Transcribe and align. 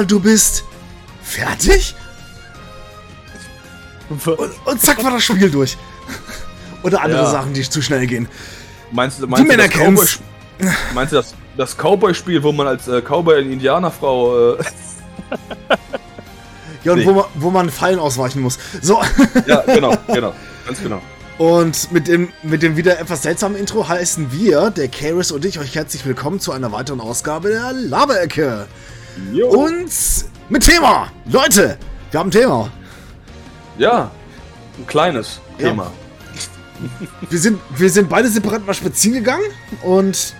Al, 0.00 0.06
du 0.06 0.18
bist 0.18 0.64
fertig? 1.22 1.94
Und, 4.08 4.26
und 4.64 4.80
zack 4.80 5.04
war 5.04 5.10
das 5.10 5.22
Spiel 5.22 5.50
durch. 5.50 5.76
Oder 6.82 7.02
andere 7.02 7.22
Ja. 7.24 7.30
Sachen, 7.30 7.52
die 7.52 7.60
zu 7.68 7.82
schnell 7.82 8.06
gehen. 8.06 8.26
Meinst, 8.92 9.20
du- 9.20 9.26
meinst, 9.26 9.46
Männer 9.46 9.64
du 9.64 9.68
das 9.68 9.78
Cowboy, 9.78 10.06
kennen's. 10.06 10.18
meinst 10.94 11.12
du 11.12 11.16
das, 11.16 11.34
das 11.58 11.76
Cowboy-Spiel, 11.76 12.42
wo 12.42 12.50
man 12.50 12.66
als 12.66 12.88
äh, 12.88 13.02
Cowboy 13.02 13.42
und 13.44 13.52
Indianerfrau. 13.52 14.54
Äh, 14.54 14.64
Ja, 16.82 16.92
und 16.92 17.00
Nee. 17.00 17.04
wo, 17.04 17.12
man, 17.12 17.24
wo 17.34 17.50
man 17.50 17.68
Fallen 17.68 17.98
ausweichen 17.98 18.40
muss. 18.40 18.58
So. 18.80 19.02
ja, 19.46 19.60
genau, 19.66 19.94
genau. 20.06 20.32
Ganz 20.64 20.80
genau. 20.82 21.02
Und 21.36 21.92
mit 21.92 22.08
dem, 22.08 22.30
mit 22.42 22.62
dem 22.62 22.74
wieder 22.78 22.98
etwas 22.98 23.20
seltsamen 23.20 23.54
Intro 23.58 23.86
heißen 23.86 24.32
wir, 24.32 24.70
der 24.70 24.88
Karis 24.88 25.30
und 25.30 25.44
ich, 25.44 25.58
euch 25.58 25.74
herzlich 25.74 26.06
willkommen 26.06 26.40
zu 26.40 26.52
einer 26.52 26.72
weiteren 26.72 27.02
Ausgabe 27.02 27.50
der 27.50 27.74
Laberecke. 27.74 28.66
Jo. 29.32 29.48
Und 29.48 29.90
mit 30.48 30.64
Thema. 30.64 31.08
Leute, 31.26 31.78
wir 32.10 32.20
haben 32.20 32.28
ein 32.28 32.32
Thema. 32.32 32.70
Ja, 33.78 34.10
ein 34.78 34.86
kleines 34.86 35.40
Ja. 35.58 35.68
Thema. 35.68 35.90
Wir 37.28 37.38
sind, 37.38 37.60
wir 37.76 37.90
sind 37.90 38.08
beide 38.08 38.28
separat 38.28 38.66
mal 38.66 38.72
spazieren 38.72 39.18
gegangen 39.18 39.44
und 39.82 40.34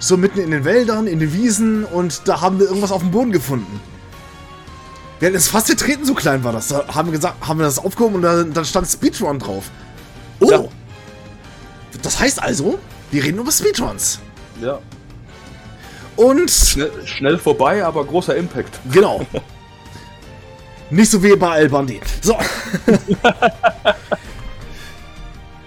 so 0.00 0.16
mitten 0.16 0.40
in 0.40 0.50
den 0.50 0.64
Wäldern, 0.64 1.06
in 1.06 1.20
den 1.20 1.32
Wiesen 1.32 1.84
und 1.84 2.22
da 2.26 2.40
haben 2.40 2.58
wir 2.58 2.66
irgendwas 2.66 2.90
auf 2.90 3.00
dem 3.00 3.12
Boden 3.12 3.30
gefunden. 3.30 3.80
Wir 5.20 5.26
hätten 5.28 5.36
es 5.38 5.48
fast 5.48 5.68
getreten, 5.68 6.04
so 6.04 6.14
klein 6.14 6.42
war 6.42 6.52
das. 6.52 6.68
Da 6.68 6.84
haben 6.88 7.08
wir 7.08 7.12
gesagt, 7.12 7.46
haben 7.46 7.58
wir 7.60 7.64
das 7.64 7.78
aufgehoben 7.78 8.16
und 8.16 8.22
da, 8.22 8.42
dann 8.42 8.64
stand 8.64 8.88
Speedrun 8.88 9.38
drauf. 9.38 9.70
Oh! 10.40 10.50
Ja. 10.50 10.64
Das 12.02 12.18
heißt 12.18 12.42
also, 12.42 12.78
wir 13.12 13.22
reden 13.22 13.38
über 13.38 13.52
Speedruns. 13.52 14.18
Ja. 14.60 14.80
Und 16.16 16.50
Schnell, 16.50 16.92
schnell 17.06 17.38
vorbei, 17.38 17.84
aber 17.84 18.04
großer 18.04 18.36
Impact. 18.36 18.78
genau. 18.90 19.24
Nicht 20.90 21.10
so 21.10 21.22
wie 21.22 21.34
bei 21.34 21.48
Al 21.48 21.68
Bundy. 21.68 22.00
So. 22.20 22.36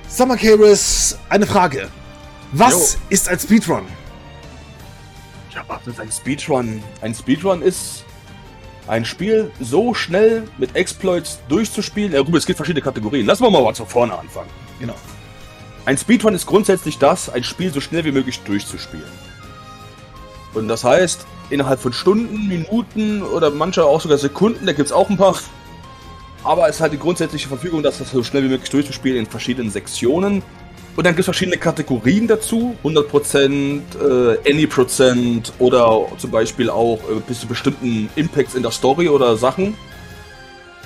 Sag 0.08 0.28
mal, 0.28 0.38
Karis, 0.38 1.18
eine 1.30 1.46
Frage. 1.46 1.90
Was 2.54 2.94
Jo. 2.94 3.00
ist 3.10 3.28
ein 3.30 3.40
Speedrun? 3.40 3.86
Ja, 5.54 5.64
was 5.68 5.86
ist 5.88 6.00
ein 6.00 6.12
Speedrun? 6.12 6.82
Ein 7.02 7.14
Speedrun 7.14 7.62
ist 7.62 8.06
ein 8.88 9.04
Spiel 9.04 9.52
so 9.60 9.94
schnell 9.94 10.48
mit 10.58 10.76
Exploits 10.76 11.40
durchzuspielen. 11.50 12.14
Ja, 12.14 12.22
gut, 12.22 12.36
es 12.36 12.46
gibt 12.46 12.58
verschiedene 12.58 12.82
Kategorien. 12.82 13.26
Lassen 13.26 13.44
wir 13.44 13.50
mal 13.52 13.62
mal 13.64 13.76
von 13.76 13.86
vorne 13.88 14.18
anfangen. 14.18 14.50
Genau. 14.80 14.96
Ein 15.86 15.98
Speedrun 15.98 16.34
ist 16.36 16.46
grundsätzlich 16.46 16.98
das, 17.00 17.30
ein 17.30 17.44
Spiel 17.44 17.74
so 17.74 17.82
schnell 17.82 18.06
wie 18.06 18.12
möglich 18.12 18.40
durchzuspielen. 18.42 19.10
Und 20.54 20.68
das 20.68 20.84
heißt, 20.84 21.26
innerhalb 21.50 21.80
von 21.80 21.94
Stunden, 21.94 22.48
Minuten 22.48 23.22
oder 23.22 23.52
mancher 23.52 23.86
auch 23.86 24.02
sogar 24.02 24.18
Sekunden, 24.18 24.66
da 24.66 24.74
gibt 24.74 24.88
es 24.88 24.92
auch 24.92 25.10
ein 25.10 25.18
paar. 25.18 25.36
Aber 26.44 26.70
es 26.70 26.80
hat 26.80 26.94
die 26.94 27.00
grundsätzliche 27.00 27.48
Verfügung, 27.48 27.84
dass 27.84 27.98
das 28.00 28.12
so 28.12 28.24
schnell 28.24 28.44
wie 28.44 28.50
möglich 28.50 28.70
durchzuspielen 28.70 29.20
in 29.20 29.26
verschiedenen 29.26 29.72
Sektionen. 29.72 30.42
Und 30.96 31.06
dann 31.06 31.14
gibt 31.14 31.20
es 31.20 31.26
verschiedene 31.26 31.58
Kategorien 31.58 32.28
dazu. 32.28 32.76
100%, 32.84 33.82
äh, 34.02 34.52
Any 34.52 34.66
Prozent 34.66 35.54
oder 35.60 36.08
zum 36.18 36.32
Beispiel 36.32 36.70
auch 36.70 37.00
äh, 37.10 37.20
bis 37.28 37.42
zu 37.42 37.48
bestimmten 37.48 38.10
Impacts 38.16 38.56
in 38.56 38.64
der 38.64 38.72
Story 38.72 39.08
oder 39.10 39.38
Sachen. 39.38 39.76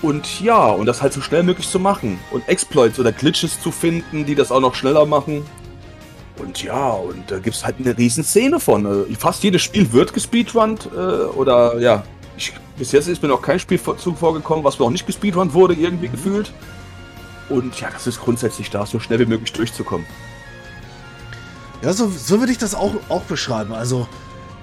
Und 0.02 0.42
ja, 0.42 0.66
und 0.66 0.88
das 0.88 1.02
halt 1.02 1.14
so 1.14 1.22
schnell 1.22 1.44
möglich 1.44 1.70
zu 1.70 1.80
machen. 1.80 2.20
Und 2.32 2.48
Exploits 2.50 3.00
oder 3.00 3.12
Glitches 3.12 3.62
zu 3.62 3.72
finden, 3.72 4.26
die 4.26 4.36
das 4.36 4.52
auch 4.52 4.60
noch 4.60 4.76
schneller 4.76 5.06
machen. 5.06 5.46
Und 6.42 6.64
ja, 6.64 6.90
und 6.90 7.30
da 7.30 7.40
gibt 7.40 7.56
es 7.56 7.64
halt 7.64 7.76
eine 7.80 7.98
riesen 7.98 8.24
Szene 8.24 8.60
von. 8.60 8.86
Äh, 9.10 9.16
Fast 9.16 9.44
jedes 9.44 9.62
Spiel 9.62 9.92
wird 9.92 10.14
gespeedrunnt. 10.14 10.90
Äh, 10.94 10.98
oder 10.98 11.80
ja, 11.80 12.04
ich, 12.38 12.54
bis 12.78 12.92
jetzt 12.92 13.08
ist 13.08 13.22
mir 13.22 13.28
noch 13.30 13.42
kein 13.42 13.60
Spiel 13.60 13.78
vor- 13.78 13.98
zuvor 13.98 14.34
gekommen, 14.34 14.64
was 14.64 14.80
noch 14.80 14.90
nicht 14.90 15.06
gespeedrunnt 15.06 15.54
wurde, 15.54 15.74
irgendwie 15.76 16.10
gefühlt. 16.10 16.52
Und 17.50 17.80
ja, 17.80 17.90
das 17.92 18.08
ist 18.08 18.20
grundsätzlich 18.22 18.70
da, 18.70 18.86
so 18.86 19.00
schnell 19.00 19.20
wie 19.20 19.26
möglich 19.26 19.52
durchzukommen. 19.54 20.08
Ja, 21.82 21.94
so, 21.94 22.10
so 22.10 22.40
würde 22.40 22.52
ich 22.52 22.58
das 22.58 22.76
auch, 22.76 22.94
auch 23.10 23.24
beschreiben. 23.24 23.74
Also, 23.74 24.08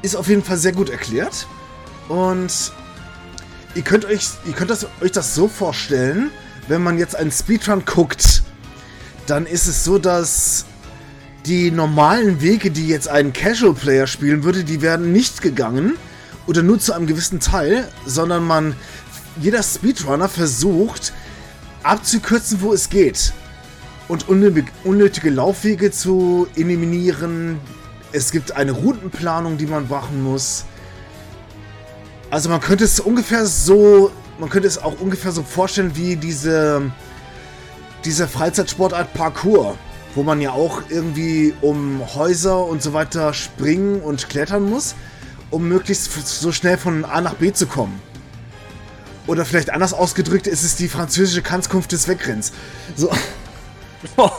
ist 0.03 0.17
auf 0.17 0.28
jeden 0.28 0.43
Fall 0.43 0.56
sehr 0.56 0.72
gut 0.72 0.88
erklärt. 0.88 1.47
Und 2.09 2.72
ihr 3.75 3.83
könnt 3.83 4.05
euch, 4.05 4.28
ihr 4.47 4.53
könnt 4.53 4.71
das, 4.71 4.87
euch 5.03 5.12
das 5.12 5.34
so 5.34 5.49
vorstellen, 5.49 6.31
wenn 6.69 6.83
man 6.83 6.99
jetzt 6.99 7.15
einen 7.17 7.31
Speedrun 7.33 7.84
guckt, 7.84 8.43
dann 9.27 9.47
ist 9.47 9.67
es 9.67 9.84
so, 9.84 9.99
dass 9.99 10.65
die 11.49 11.71
normalen 11.71 12.43
Wege, 12.43 12.71
die 12.71 12.89
jetzt 12.89 13.09
ein 13.09 13.33
Casual 13.33 13.73
Player 13.73 14.07
spielen 14.07 14.45
würde, 14.45 14.65
die 14.65 14.83
werden 14.83 15.13
nicht 15.13 15.41
gegangen 15.41 15.97
oder 16.47 16.63
nur 16.63 16.79
zu 16.79 16.93
einem 16.93 17.07
gewissen 17.07 17.41
Teil, 17.41 17.89
sondern 18.05 18.47
man, 18.47 18.77
jeder 19.41 19.63
Speedrunner 19.63 20.29
versucht 20.29 21.15
abzukürzen, 21.83 22.61
wo 22.61 22.75
es 22.75 22.91
geht 22.91 23.33
und 24.09 24.29
unnötige, 24.29 25.31
Laufwege 25.31 25.91
zu 25.91 26.47
eliminieren. 26.55 27.59
Es 28.13 28.31
gibt 28.31 28.53
eine 28.53 28.73
Routenplanung, 28.73 29.57
die 29.57 29.67
man 29.67 29.89
machen 29.89 30.23
muss. 30.23 30.67
Also 32.31 32.51
man 32.51 32.61
könnte 32.61 32.85
es 32.85 33.01
ungefähr 33.01 33.47
so, 33.47 34.11
man 34.39 34.51
könnte 34.51 34.69
es 34.69 34.77
auch 34.77 35.01
ungefähr 35.01 35.33
so 35.33 35.43
vorstellen 35.43 35.93
wie 35.95 36.17
diese, 36.17 36.93
diese 38.05 38.29
Freizeitsportart 38.29 39.15
Parkour, 39.15 39.79
wo 40.19 40.25
man 40.25 40.41
ja 40.41 40.51
auch 40.51 40.83
irgendwie 40.89 41.55
um 41.61 42.03
Häuser 42.17 42.67
und 42.67 42.83
so 42.83 42.93
weiter 42.93 43.33
springen 43.33 44.01
und 44.01 44.29
klettern 44.29 44.69
muss, 44.69 44.97
um 45.53 45.69
möglichst 45.69 46.11
so 46.27 46.51
schnell 46.51 46.77
von 46.77 47.05
A 47.05 47.21
nach 47.21 47.34
B 47.34 47.53
zu 47.53 47.69
kommen. 47.69 48.01
Oder 49.29 49.45
vielleicht 49.45 49.71
anders 49.71 49.95
ausgedrückt, 49.95 50.49
ist 50.49 50.65
es 50.65 50.75
die 50.75 50.89
französische 50.89 51.43
Kanzkunft 51.43 51.93
des 51.93 52.09
Wegrenns. 52.09 52.53
So. 52.97 53.11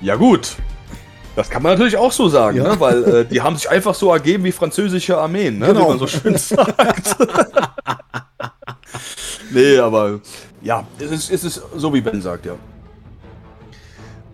Ja 0.00 0.14
gut. 0.14 0.56
Das 1.36 1.50
kann 1.50 1.62
man 1.62 1.72
natürlich 1.72 1.96
auch 1.96 2.12
so 2.12 2.28
sagen, 2.28 2.58
Ja. 2.58 2.68
ne? 2.72 2.80
weil 2.80 3.04
äh, 3.04 3.24
die 3.26 3.42
haben 3.42 3.56
sich 3.56 3.68
einfach 3.68 3.94
so 3.94 4.12
ergeben 4.12 4.44
wie 4.44 4.52
französische 4.52 5.18
Armeen, 5.18 5.58
ne? 5.58 5.66
Genau. 5.66 5.84
wie 5.84 5.88
man 5.88 5.98
so 5.98 6.06
schön 6.06 6.38
sagt. 6.38 7.16
nee, 9.50 9.78
aber 9.78 10.20
ja, 10.62 10.86
es 10.98 11.10
ist, 11.10 11.30
es 11.30 11.44
ist 11.44 11.62
so 11.76 11.92
wie 11.94 12.00
Ben 12.00 12.20
sagt, 12.22 12.46
ja. 12.46 12.54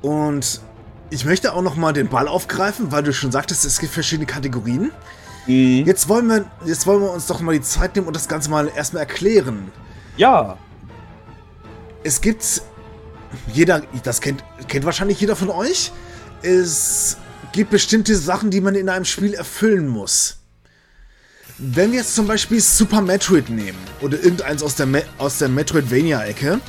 Und 0.02 0.60
ich 1.10 1.24
möchte 1.24 1.54
auch 1.54 1.62
noch 1.62 1.76
mal 1.76 1.92
den 1.92 2.08
Ball 2.08 2.28
aufgreifen, 2.28 2.92
weil 2.92 3.02
du 3.02 3.12
schon 3.12 3.32
sagtest, 3.32 3.64
es 3.64 3.78
gibt 3.78 3.92
verschiedene 3.92 4.26
Kategorien. 4.26 4.90
Mhm. 5.46 5.84
Jetzt 5.86 6.08
wollen 6.08 6.26
wir, 6.28 6.44
jetzt 6.64 6.86
wollen 6.86 7.02
wir 7.02 7.10
uns 7.10 7.26
doch 7.26 7.40
mal 7.40 7.52
die 7.52 7.62
Zeit 7.62 7.94
nehmen 7.94 8.06
und 8.06 8.16
das 8.16 8.28
Ganze 8.28 8.50
mal 8.50 8.70
erstmal 8.74 9.00
erklären. 9.00 9.70
Ja, 10.16 10.56
Es 12.02 12.20
gibt 12.20 12.62
jeder, 13.52 13.82
das 14.02 14.20
kennt, 14.20 14.44
kennt 14.68 14.84
wahrscheinlich 14.84 15.20
jeder 15.20 15.36
von 15.36 15.50
euch. 15.50 15.92
Es 16.42 17.16
gibt 17.52 17.70
bestimmte 17.70 18.16
Sachen, 18.16 18.50
die 18.50 18.60
man 18.60 18.74
in 18.74 18.88
einem 18.88 19.04
Spiel 19.04 19.34
erfüllen 19.34 19.88
muss. 19.88 20.43
Wenn 21.58 21.92
wir 21.92 21.98
jetzt 22.00 22.14
zum 22.14 22.26
Beispiel 22.26 22.60
Super 22.60 23.00
Metroid 23.00 23.48
nehmen 23.48 23.78
oder 24.00 24.16
irgendeins 24.18 24.62
aus 24.62 24.74
der, 24.74 24.86
Me 24.86 25.04
aus 25.18 25.38
der 25.38 25.48
Metroidvania-Ecke, 25.48 26.60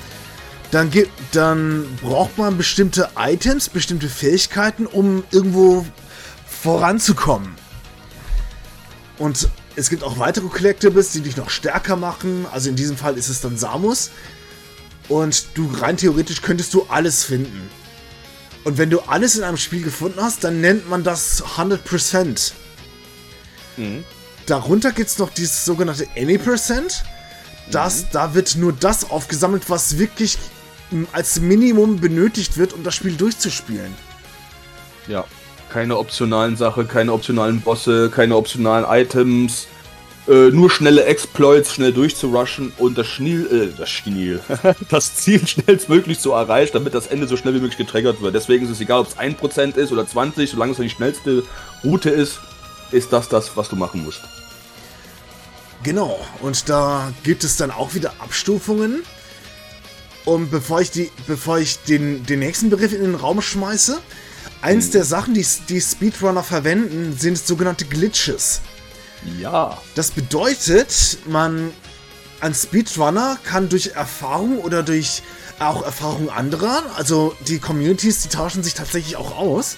dann, 0.70 0.92
dann 1.32 1.98
braucht 2.02 2.38
man 2.38 2.58
bestimmte 2.58 3.10
Items, 3.18 3.70
bestimmte 3.70 4.10
Fähigkeiten, 4.10 4.86
um 4.86 5.24
irgendwo 5.32 5.86
voranzukommen. 6.46 7.56
Und 9.18 9.50
es 9.76 9.90
gibt 9.90 10.04
auch 10.04 10.20
weitere 10.20 10.48
Collectibles, 10.48 11.12
die 11.12 11.22
dich 11.22 11.36
noch 11.36 11.50
stärker 11.50 11.96
machen. 11.96 12.46
Also 12.52 12.70
in 12.70 12.76
diesem 12.76 12.98
Fall 12.98 13.18
ist 13.18 13.30
es 13.30 13.42
dann 13.42 13.58
Samus. 13.58 14.12
Und 15.08 15.48
du 15.56 15.72
rein 15.80 15.98
theoretisch 15.98 16.42
könntest 16.42 16.74
du 16.74 16.86
alles 16.90 17.24
finden. 17.24 17.70
Und 18.64 18.78
wenn 18.78 18.90
du 18.90 19.00
alles 19.02 19.36
in 19.36 19.44
einem 19.44 19.58
Spiel 19.58 19.84
gefunden 19.84 20.20
hast, 20.22 20.44
dann 20.44 20.62
nennt 20.62 20.90
man 20.90 21.04
das 21.04 21.44
100%. 21.44 22.54
Mhm. 23.78 24.04
Darunter 24.46 24.92
gibt 24.92 25.10
es 25.10 25.18
noch 25.18 25.30
dieses 25.32 25.66
sogenannte 25.66 26.08
Any 26.18 26.38
Percent. 26.38 27.04
Das, 27.72 28.10
Da 28.12 28.36
wird 28.36 28.56
nur 28.58 28.74
das 28.74 29.10
aufgesammelt, 29.10 29.70
was 29.70 29.98
wirklich 29.98 30.38
m, 30.92 31.08
als 31.14 31.40
Minimum 31.40 32.00
benötigt 32.00 32.58
wird, 32.58 32.74
um 32.74 32.84
das 32.84 32.96
Spiel 32.96 33.16
durchzuspielen. 33.16 33.94
ja. 35.08 35.26
Keine 35.74 35.98
optionalen 35.98 36.56
Sachen, 36.56 36.88
keine 36.88 37.12
optionalen 37.12 37.60
Bosse, 37.60 38.10
keine 38.10 38.38
optionalen 38.38 38.86
Items. 38.88 39.68
Äh, 40.28 40.50
nur 40.52 40.72
schnelle 40.72 41.04
Exploits, 41.04 41.74
schnell 41.74 41.92
durchzurushen 41.92 42.72
und 42.78 42.98
das 42.98 43.08
Schniel, 43.08 43.46
äh, 43.52 43.78
das 43.78 43.90
Schniel, 43.90 44.40
das 44.90 45.16
Ziel 45.16 45.46
schnellstmöglich 45.46 46.20
zu 46.20 46.32
erreichen, 46.32 46.72
damit 46.74 46.94
das 46.94 47.08
Ende 47.08 47.28
so 47.28 47.36
schnell 47.36 47.56
wie 47.56 47.60
möglich 47.60 47.78
getriggert 47.78 48.22
wird. 48.22 48.34
Deswegen 48.34 48.64
ist 48.66 48.72
es 48.72 48.80
egal, 48.80 49.02
ob 49.02 49.08
es 49.08 49.18
1% 49.18 49.76
ist 49.76 49.92
oder 49.92 50.08
20, 50.08 50.50
solange 50.50 50.72
es 50.72 50.78
die 50.78 50.90
schnellste 50.90 51.44
Route 51.84 52.10
ist, 52.10 52.40
ist 52.92 53.12
das 53.14 53.30
das, 53.30 53.56
was 53.56 53.70
du 53.70 53.76
machen 53.76 54.04
musst. 54.04 54.22
Genau, 55.84 56.20
und 56.42 56.68
da 56.70 57.14
gibt 57.24 57.44
es 57.44 57.58
dann 57.58 57.72
auch 57.72 57.94
wieder 57.94 58.14
Abstufungen. 58.20 59.04
Und 60.26 60.50
bevor 60.50 60.82
ich, 60.82 60.90
die, 60.90 61.12
bevor 61.28 61.60
ich 61.60 61.84
den, 61.84 62.26
den 62.26 62.40
nächsten 62.40 62.70
Begriff 62.70 62.94
in 62.94 63.02
den 63.02 63.16
Raum 63.16 63.42
schmeiße, 63.42 64.02
Eins 64.66 64.90
der 64.90 65.06
Sachen, 65.06 65.36
die, 65.36 65.46
die 65.70 65.80
Speedrunner 65.80 66.42
verwenden, 66.42 67.16
sind 67.16 67.38
sogenannte 67.38 67.86
Glitches. 67.86 68.62
Ja. 69.40 69.78
Das 69.94 70.10
bedeutet, 70.10 71.20
man, 71.28 71.72
ein 72.42 72.56
Speedrunner 72.56 73.38
kann 73.44 73.70
durch 73.70 73.92
Erfahrung 73.96 74.58
oder 74.60 74.82
durch 74.82 75.22
auch 75.60 75.84
Erfahrung 75.84 76.32
anderer, 76.32 76.82
also 76.96 77.36
die 77.48 77.60
Communities, 77.60 78.22
die 78.24 78.30
tauschen 78.30 78.64
sich 78.64 78.74
tatsächlich 78.74 79.18
auch 79.18 79.38
aus. 79.38 79.78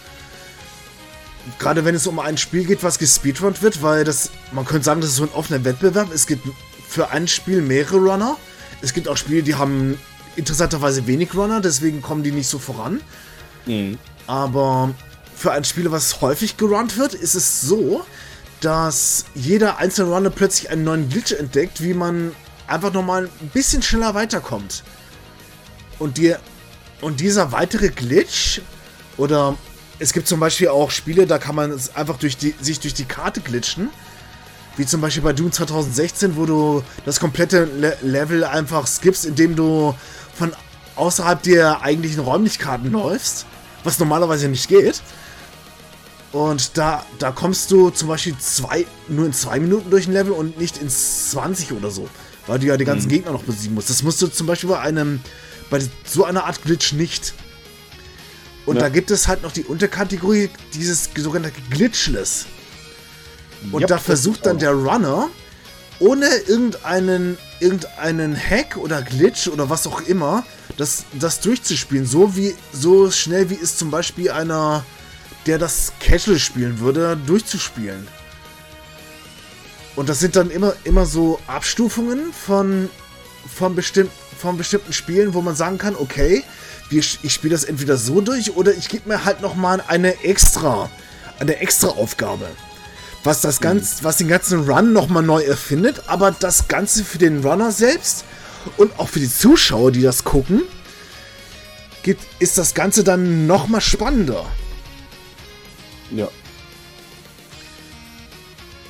Gerade 1.60 1.86
wenn 1.86 1.96
es 1.96 2.08
um 2.08 2.20
ein 2.20 2.38
Spiel 2.38 2.66
geht, 2.66 2.84
was 2.84 3.00
gespeedrunnt 3.00 3.62
wird, 3.62 3.82
weil 3.82 4.04
das, 4.04 4.32
man 4.52 4.66
könnte 4.66 4.86
sagen, 4.86 5.02
das 5.02 5.12
ist 5.12 5.18
so 5.18 5.24
ein 5.24 5.32
offener 5.34 5.64
Wettbewerb. 5.64 6.12
Es 6.14 6.28
gibt 6.28 6.48
für 6.88 7.10
ein 7.10 7.28
Spiel 7.28 7.62
mehrere 7.62 7.98
Runner. 7.98 8.38
Es 8.82 8.94
gibt 8.94 9.08
auch 9.08 9.18
Spiele, 9.18 9.44
die 9.44 9.56
haben 9.56 9.98
interessanterweise 10.36 11.08
wenig 11.08 11.34
Runner, 11.34 11.62
deswegen 11.62 12.02
kommen 12.02 12.24
die 12.24 12.32
nicht 12.32 12.48
so 12.48 12.60
voran. 12.60 13.02
Mhm. 13.66 13.98
Aber 14.28 14.94
für 15.36 15.52
ein 15.52 15.64
Spiel, 15.64 15.92
was 15.92 16.22
häufig 16.22 16.58
gerunnt 16.58 16.98
wird, 16.98 17.14
ist 17.14 17.36
es 17.36 17.62
so, 17.62 18.06
dass 18.62 19.26
jeder 19.36 19.78
einzelne 19.78 20.12
Runner 20.12 20.30
plötzlich 20.30 20.70
einen 20.70 20.84
neuen 20.84 21.10
Glitch 21.10 21.32
entdeckt, 21.32 21.82
wie 21.82 21.94
man 21.94 22.34
einfach 22.68 22.94
nochmal 22.94 23.30
ein 23.42 23.50
bisschen 23.50 23.82
schneller 23.82 24.14
weiterkommt. 24.14 24.84
Und, 26.00 26.18
die, 26.18 26.36
und 27.02 27.20
dieser 27.20 27.52
weitere 27.52 27.90
Glitch, 27.90 28.62
oder 29.18 29.58
es 30.00 30.14
gibt 30.14 30.28
zum 30.28 30.40
Beispiel 30.40 30.68
auch 30.68 30.92
Spiele, 30.92 31.26
da 31.26 31.38
kann 31.38 31.56
man 31.56 31.80
einfach 31.96 32.18
durch 32.18 32.38
die, 32.38 32.54
sich 32.62 32.80
durch 32.80 32.94
die 32.94 33.06
Karte 33.06 33.42
glitschen. 33.42 33.90
Wie 34.76 34.86
zum 34.86 35.02
Beispiel 35.02 35.24
bei 35.24 35.34
Doom 35.34 35.52
2016, 35.52 36.36
wo 36.36 36.46
du 36.46 36.84
das 37.04 37.20
komplette 37.20 37.66
Le 37.66 37.98
Level 38.04 38.44
einfach 38.44 38.86
skippst, 38.86 39.26
indem 39.26 39.56
du 39.56 39.96
von 40.36 40.54
außerhalb 40.96 41.42
der 41.42 41.82
eigentlichen 41.82 42.20
Räumlichkeiten 42.20 42.92
läufst, 42.92 43.48
was 43.84 43.98
normalerweise 43.98 44.50
nicht 44.50 44.68
geht. 44.68 45.02
Und 46.32 46.78
da, 46.78 47.04
da 47.18 47.32
kommst 47.32 47.72
du 47.72 47.90
zum 47.90 48.10
Beispiel 48.10 48.38
zwei, 48.38 48.86
nur 49.08 49.26
in 49.26 49.34
zwei 49.34 49.60
Minuten 49.60 49.90
durch 49.90 50.08
ein 50.08 50.14
Level 50.14 50.34
und 50.34 50.60
nicht 50.60 50.78
in 50.78 50.90
20 50.90 51.72
oder 51.72 51.90
so, 51.90 52.08
weil 52.46 52.60
du 52.60 52.68
ja 52.68 52.78
die 52.78 52.86
ganzen 52.86 53.08
mhm. 53.08 53.12
Gegner 53.12 53.32
noch 53.32 53.44
besiegen 53.44 53.74
musst. 53.74 53.90
Das 53.90 54.04
musst 54.04 54.22
du 54.22 54.28
zum 54.28 54.46
Beispiel 54.46 54.70
bei 54.70 54.80
einem, 54.80 55.22
bei 55.72 55.80
so 56.06 56.26
einer 56.26 56.44
Art 56.46 56.62
Glitch 56.64 56.94
nicht. 56.94 57.34
Und 58.68 58.76
ja. 58.76 58.82
da 58.82 58.90
gibt 58.90 59.12
es 59.12 59.28
halt 59.28 59.44
noch 59.44 59.54
die 59.54 59.64
Unterkategorie, 59.64 60.50
dieses 60.74 61.10
sogenannte 61.16 61.60
Glitchless. 61.70 62.46
Und 63.72 63.82
yep, 63.82 63.88
da 63.88 63.98
versucht 63.98 64.46
dann 64.46 64.60
der 64.60 64.74
Runner, 64.74 65.30
ohne 66.00 66.28
irgendeinen, 66.28 67.38
irgendeinen 67.62 68.36
Hack 68.36 68.76
oder 68.76 69.02
Glitch 69.02 69.48
oder 69.48 69.70
was 69.70 69.88
auch 69.88 70.02
immer, 70.02 70.46
das, 70.76 71.06
das 71.14 71.40
durchzuspielen. 71.40 72.06
So 72.06 72.36
wie, 72.36 72.54
so 72.74 73.10
schnell 73.10 73.50
wie 73.50 73.56
es 73.56 73.78
zum 73.78 73.90
Beispiel 73.90 74.32
einer, 74.32 74.86
der 75.46 75.58
das 75.58 75.94
Casual 76.02 76.38
spielen 76.38 76.80
würde, 76.80 77.18
durchzuspielen. 77.26 78.06
Und 79.96 80.10
das 80.10 80.20
sind 80.20 80.36
dann 80.36 80.52
immer, 80.52 80.74
immer 80.84 81.06
so 81.06 81.40
Abstufungen 81.48 82.34
von, 82.34 82.90
von, 83.48 83.76
bestimm, 83.76 84.10
von 84.38 84.58
bestimmten 84.58 84.92
Spielen, 84.92 85.34
wo 85.34 85.42
man 85.42 85.56
sagen 85.56 85.78
kann, 85.78 85.96
okay, 85.96 86.44
ich 86.90 87.34
spiele 87.34 87.54
das 87.54 87.64
entweder 87.64 87.98
so 87.98 88.22
durch 88.22 88.56
oder 88.56 88.74
ich 88.74 88.90
gebe 88.90 89.10
mir 89.10 89.26
halt 89.26 89.42
nochmal 89.42 89.84
eine 89.88 90.24
extra, 90.24 90.90
eine 91.40 91.60
extra 91.60 91.90
Aufgabe 91.90 92.48
was 93.28 93.42
das 93.42 93.60
ganz, 93.60 94.04
was 94.04 94.18
den 94.18 94.30
ganzen 94.30 94.70
Run 94.70 94.94
nochmal 94.94 95.22
neu 95.22 95.42
erfindet, 95.42 96.04
aber 96.08 96.32
das 96.32 96.70
Ganze 96.70 97.04
für 97.04 97.18
den 97.18 97.46
Runner 97.46 97.72
selbst 97.72 98.24
und 98.78 98.98
auch 99.00 99.10
für 99.10 99.20
die 99.20 99.32
Zuschauer, 99.32 99.92
die 99.92 100.02
das 100.02 100.24
gucken, 100.24 100.64
geht, 102.04 102.18
ist 102.40 102.58
das 102.58 102.74
Ganze 102.74 103.04
dann 103.04 103.46
nochmal 103.46 103.82
spannender. 103.82 104.46
Ja. 106.12 106.30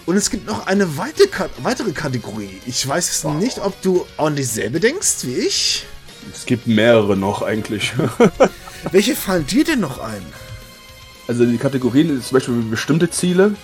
Und 0.06 0.16
es 0.16 0.30
gibt 0.30 0.46
noch 0.46 0.68
eine 0.68 0.98
weitere, 0.98 1.50
weitere 1.64 1.92
Kategorie. 1.92 2.62
Ich 2.66 2.88
weiß 2.88 3.08
jetzt 3.08 3.24
wow. 3.24 3.34
nicht, 3.34 3.60
ob 3.60 3.82
du 3.82 4.06
an 4.18 4.36
dieselbe 4.36 4.80
denkst 4.80 5.24
wie 5.24 5.34
ich. 5.34 5.86
Es 6.34 6.46
gibt 6.46 6.68
mehrere 6.68 7.16
noch 7.16 7.42
eigentlich. 7.42 7.94
Welche 8.92 9.16
fallen 9.16 9.46
dir 9.46 9.64
denn 9.64 9.80
noch 9.80 10.00
ein? 10.00 10.26
Also 11.28 11.46
die 11.46 11.58
Kategorien 11.58 12.08
sind 12.08 12.24
zum 12.24 12.36
Beispiel 12.36 12.56
bestimmte 12.70 13.10
Ziele, 13.10 13.56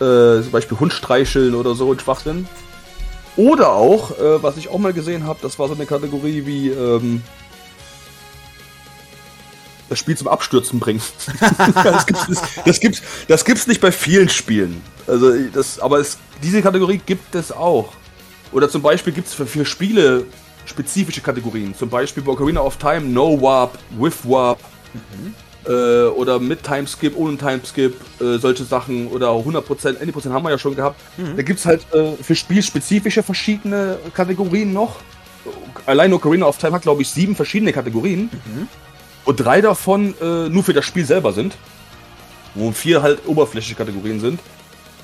äh, 0.00 0.42
zum 0.42 0.50
Beispiel 0.50 0.80
Hund 0.80 0.92
streicheln 0.92 1.54
oder 1.54 1.74
so 1.74 1.92
ein 1.92 2.00
Schwachsinn. 2.00 2.48
Oder 3.36 3.72
auch, 3.72 4.18
äh, 4.18 4.42
was 4.42 4.56
ich 4.56 4.68
auch 4.68 4.78
mal 4.78 4.92
gesehen 4.92 5.24
habe, 5.24 5.38
das 5.42 5.58
war 5.58 5.68
so 5.68 5.74
eine 5.74 5.86
Kategorie 5.86 6.44
wie 6.44 6.70
ähm, 6.70 7.22
das 9.88 9.98
Spiel 9.98 10.16
zum 10.16 10.26
Abstürzen 10.26 10.80
bringen. 10.80 11.00
das, 11.74 12.06
gibt's, 12.06 12.26
das, 12.26 12.42
das, 12.64 12.80
gibt's, 12.80 13.02
das 13.28 13.44
gibt's 13.44 13.66
nicht 13.68 13.80
bei 13.80 13.92
vielen 13.92 14.28
Spielen. 14.28 14.82
Also 15.06 15.32
das, 15.54 15.78
aber 15.78 15.98
es, 16.00 16.18
diese 16.42 16.62
Kategorie 16.62 17.00
gibt 17.04 17.34
es 17.34 17.52
auch. 17.52 17.92
Oder 18.50 18.68
zum 18.68 18.82
Beispiel 18.82 19.12
gibt 19.12 19.28
es 19.28 19.34
für, 19.34 19.46
für 19.46 19.64
Spiele 19.64 20.26
spezifische 20.68 21.20
Kategorien. 21.20 21.74
Zum 21.74 21.88
Beispiel 21.88 22.22
bei 22.22 22.32
Ocarina 22.32 22.60
of 22.60 22.76
Time 22.76 23.00
No 23.00 23.40
Warp, 23.40 23.78
With 23.98 24.18
Warp. 24.24 24.60
Mhm 24.94 25.34
äh, 25.68 26.06
oder 26.06 26.38
mit 26.38 26.62
Timeskip, 26.62 27.16
ohne 27.16 27.36
Timeskip, 27.36 27.94
äh, 28.20 28.38
solche 28.38 28.64
Sachen 28.64 29.08
oder 29.08 29.28
100%, 29.28 29.62
90% 29.98 30.30
haben 30.30 30.44
wir 30.44 30.50
ja 30.50 30.58
schon 30.58 30.74
gehabt. 30.74 31.00
Mhm. 31.16 31.36
Da 31.36 31.42
gibt 31.42 31.60
es 31.60 31.66
halt 31.66 31.86
äh, 31.92 32.12
für 32.20 32.34
spielspezifische 32.34 33.22
verschiedene 33.22 33.98
Kategorien 34.14 34.72
noch. 34.72 34.96
Allein 35.86 36.12
Ocarina 36.12 36.46
of 36.46 36.58
Time 36.58 36.72
hat, 36.72 36.82
glaube 36.82 37.02
ich, 37.02 37.10
sieben 37.10 37.36
verschiedene 37.36 37.72
Kategorien. 37.72 38.22
Mhm. 38.22 38.68
Und 39.24 39.36
drei 39.36 39.60
davon 39.60 40.14
äh, 40.20 40.48
nur 40.48 40.64
für 40.64 40.72
das 40.72 40.84
Spiel 40.84 41.04
selber 41.04 41.32
sind. 41.32 41.56
Wo 42.54 42.72
vier 42.72 43.02
halt 43.02 43.20
oberflächliche 43.26 43.76
Kategorien 43.76 44.20
sind. 44.20 44.40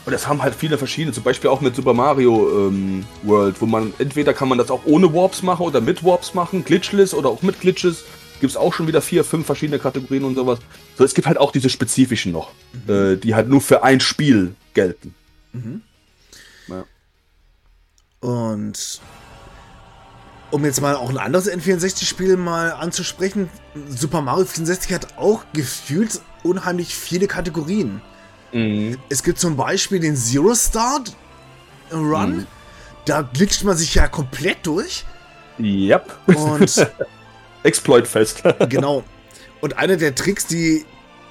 Und 0.07 0.13
das 0.13 0.29
haben 0.29 0.43
halt 0.43 0.55
viele 0.55 0.77
verschiedene, 0.77 1.15
zum 1.15 1.23
Beispiel 1.23 1.49
auch 1.49 1.61
mit 1.61 1.75
Super 1.75 1.95
Mario 1.95 2.69
ähm, 2.69 3.07
World, 3.23 3.61
wo 3.61 3.67
man 3.67 3.95
entweder 3.99 4.35
kann 4.35 4.49
man 4.49 4.59
das 4.59 4.71
auch 4.71 4.83
ohne 4.85 5.15
Warps 5.15 5.43
machen 5.43 5.63
oder 5.65 5.81
mit 5.81 6.05
Warps 6.05 6.35
machen, 6.35 6.65
glitchless 6.65 7.15
oder 7.15 7.31
auch 7.31 7.43
mit 7.43 7.61
Glitches 7.61 8.05
gibt 8.41 8.51
es 8.51 8.57
auch 8.57 8.75
schon 8.75 8.87
wieder 8.87 9.01
vier, 9.01 9.25
fünf 9.25 9.47
verschiedene 9.47 9.79
Kategorien 9.79 10.25
und 10.25 10.35
sowas. 10.35 10.59
So, 10.99 11.05
es 11.05 11.15
gibt 11.15 11.27
halt 11.27 11.39
auch 11.39 11.51
diese 11.51 11.71
spezifischen 11.71 12.33
noch, 12.33 12.51
mhm. 12.87 12.93
äh, 12.93 13.17
die 13.17 13.35
halt 13.35 13.49
nur 13.49 13.63
für 13.63 13.83
ein 13.83 14.01
Spiel 14.01 14.55
gelten. 14.75 15.15
Mhm. 15.53 15.81
Ja. 16.69 16.85
Und 18.21 19.01
um 20.51 20.65
jetzt 20.65 20.81
mal 20.83 20.95
auch 20.97 21.09
ein 21.09 21.19
anderes 21.19 21.51
N64-Spiel 21.51 22.37
mal 22.37 22.73
anzusprechen, 22.73 23.49
Super 23.89 24.21
Mario 24.21 24.45
64 24.45 24.93
hat 24.93 25.17
auch 25.17 25.45
gefühlt 25.53 26.21
unheimlich 26.43 26.95
viele 26.95 27.27
Kategorien. 27.27 28.03
Mhm. 28.55 28.99
Es 29.09 29.23
gibt 29.23 29.39
zum 29.39 29.57
Beispiel 29.57 30.01
den 30.01 30.17
Zero 30.17 30.55
Start 30.55 31.15
Run. 31.93 32.37
Mhm. 32.37 32.47
Da 33.05 33.21
glitscht 33.21 33.65
man 33.65 33.77
sich 33.77 33.95
ja 33.95 34.09
komplett 34.09 34.59
durch. 34.63 35.05
Yep. 35.59 36.17
Und 36.27 36.91
Exploit-Fest. 37.63 38.43
genau. 38.69 39.05
Und 39.61 39.77
einer 39.77 39.97
der 39.97 40.15
Tricks, 40.15 40.47
die, 40.47 40.85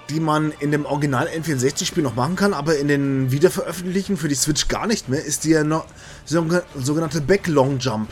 die 0.09 0.19
man 0.19 0.53
in 0.59 0.71
dem 0.71 0.85
Original 0.85 1.27
N64-Spiel 1.27 2.03
noch 2.03 2.15
machen 2.15 2.35
kann, 2.35 2.53
aber 2.53 2.77
in 2.77 2.87
den 2.87 3.31
Wiederveröffentlichungen 3.31 4.17
für 4.17 4.27
die 4.27 4.35
Switch 4.35 4.67
gar 4.67 4.85
nicht 4.85 5.09
mehr, 5.09 5.23
ist 5.23 5.45
der 5.45 5.63
no 5.63 5.83
sogenannte 6.25 7.21
Back-Long 7.21 7.79
Jump. 7.79 8.09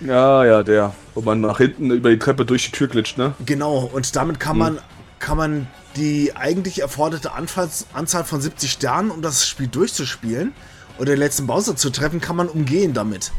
Ja, 0.00 0.44
ja, 0.44 0.62
der, 0.62 0.94
wo 1.14 1.20
man 1.20 1.40
nach 1.40 1.58
hinten 1.58 1.90
über 1.90 2.10
die 2.10 2.18
Treppe 2.18 2.44
durch 2.44 2.66
die 2.66 2.72
Tür 2.72 2.88
glitscht, 2.88 3.18
ne? 3.18 3.34
Genau, 3.46 3.90
und 3.92 4.14
damit 4.16 4.40
kann 4.40 4.58
man, 4.58 4.76
hm. 4.76 4.82
kann 5.20 5.36
man 5.36 5.66
die 5.96 6.34
eigentlich 6.34 6.80
erforderte 6.80 7.32
Anzahl 7.32 8.24
von 8.24 8.40
70 8.40 8.70
Sternen, 8.70 9.10
um 9.10 9.22
das 9.22 9.46
Spiel 9.46 9.68
durchzuspielen 9.68 10.52
oder 10.98 11.12
den 11.12 11.18
letzten 11.18 11.46
Bowser 11.46 11.76
zu 11.76 11.90
treffen, 11.90 12.20
kann 12.20 12.36
man 12.36 12.48
umgehen 12.48 12.94
damit. 12.94 13.32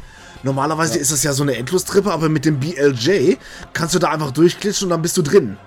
Normalerweise 0.43 0.95
ja. 0.95 1.01
ist 1.01 1.11
das 1.11 1.23
ja 1.23 1.33
so 1.33 1.43
eine 1.43 1.55
Endlostrippe, 1.55 2.11
aber 2.11 2.29
mit 2.29 2.45
dem 2.45 2.59
BLJ 2.59 3.35
kannst 3.71 3.95
du 3.95 3.99
da 3.99 4.09
einfach 4.09 4.31
durchklitschen 4.31 4.87
und 4.87 4.89
dann 4.89 5.01
bist 5.01 5.17
du 5.17 5.21
drin. 5.21 5.57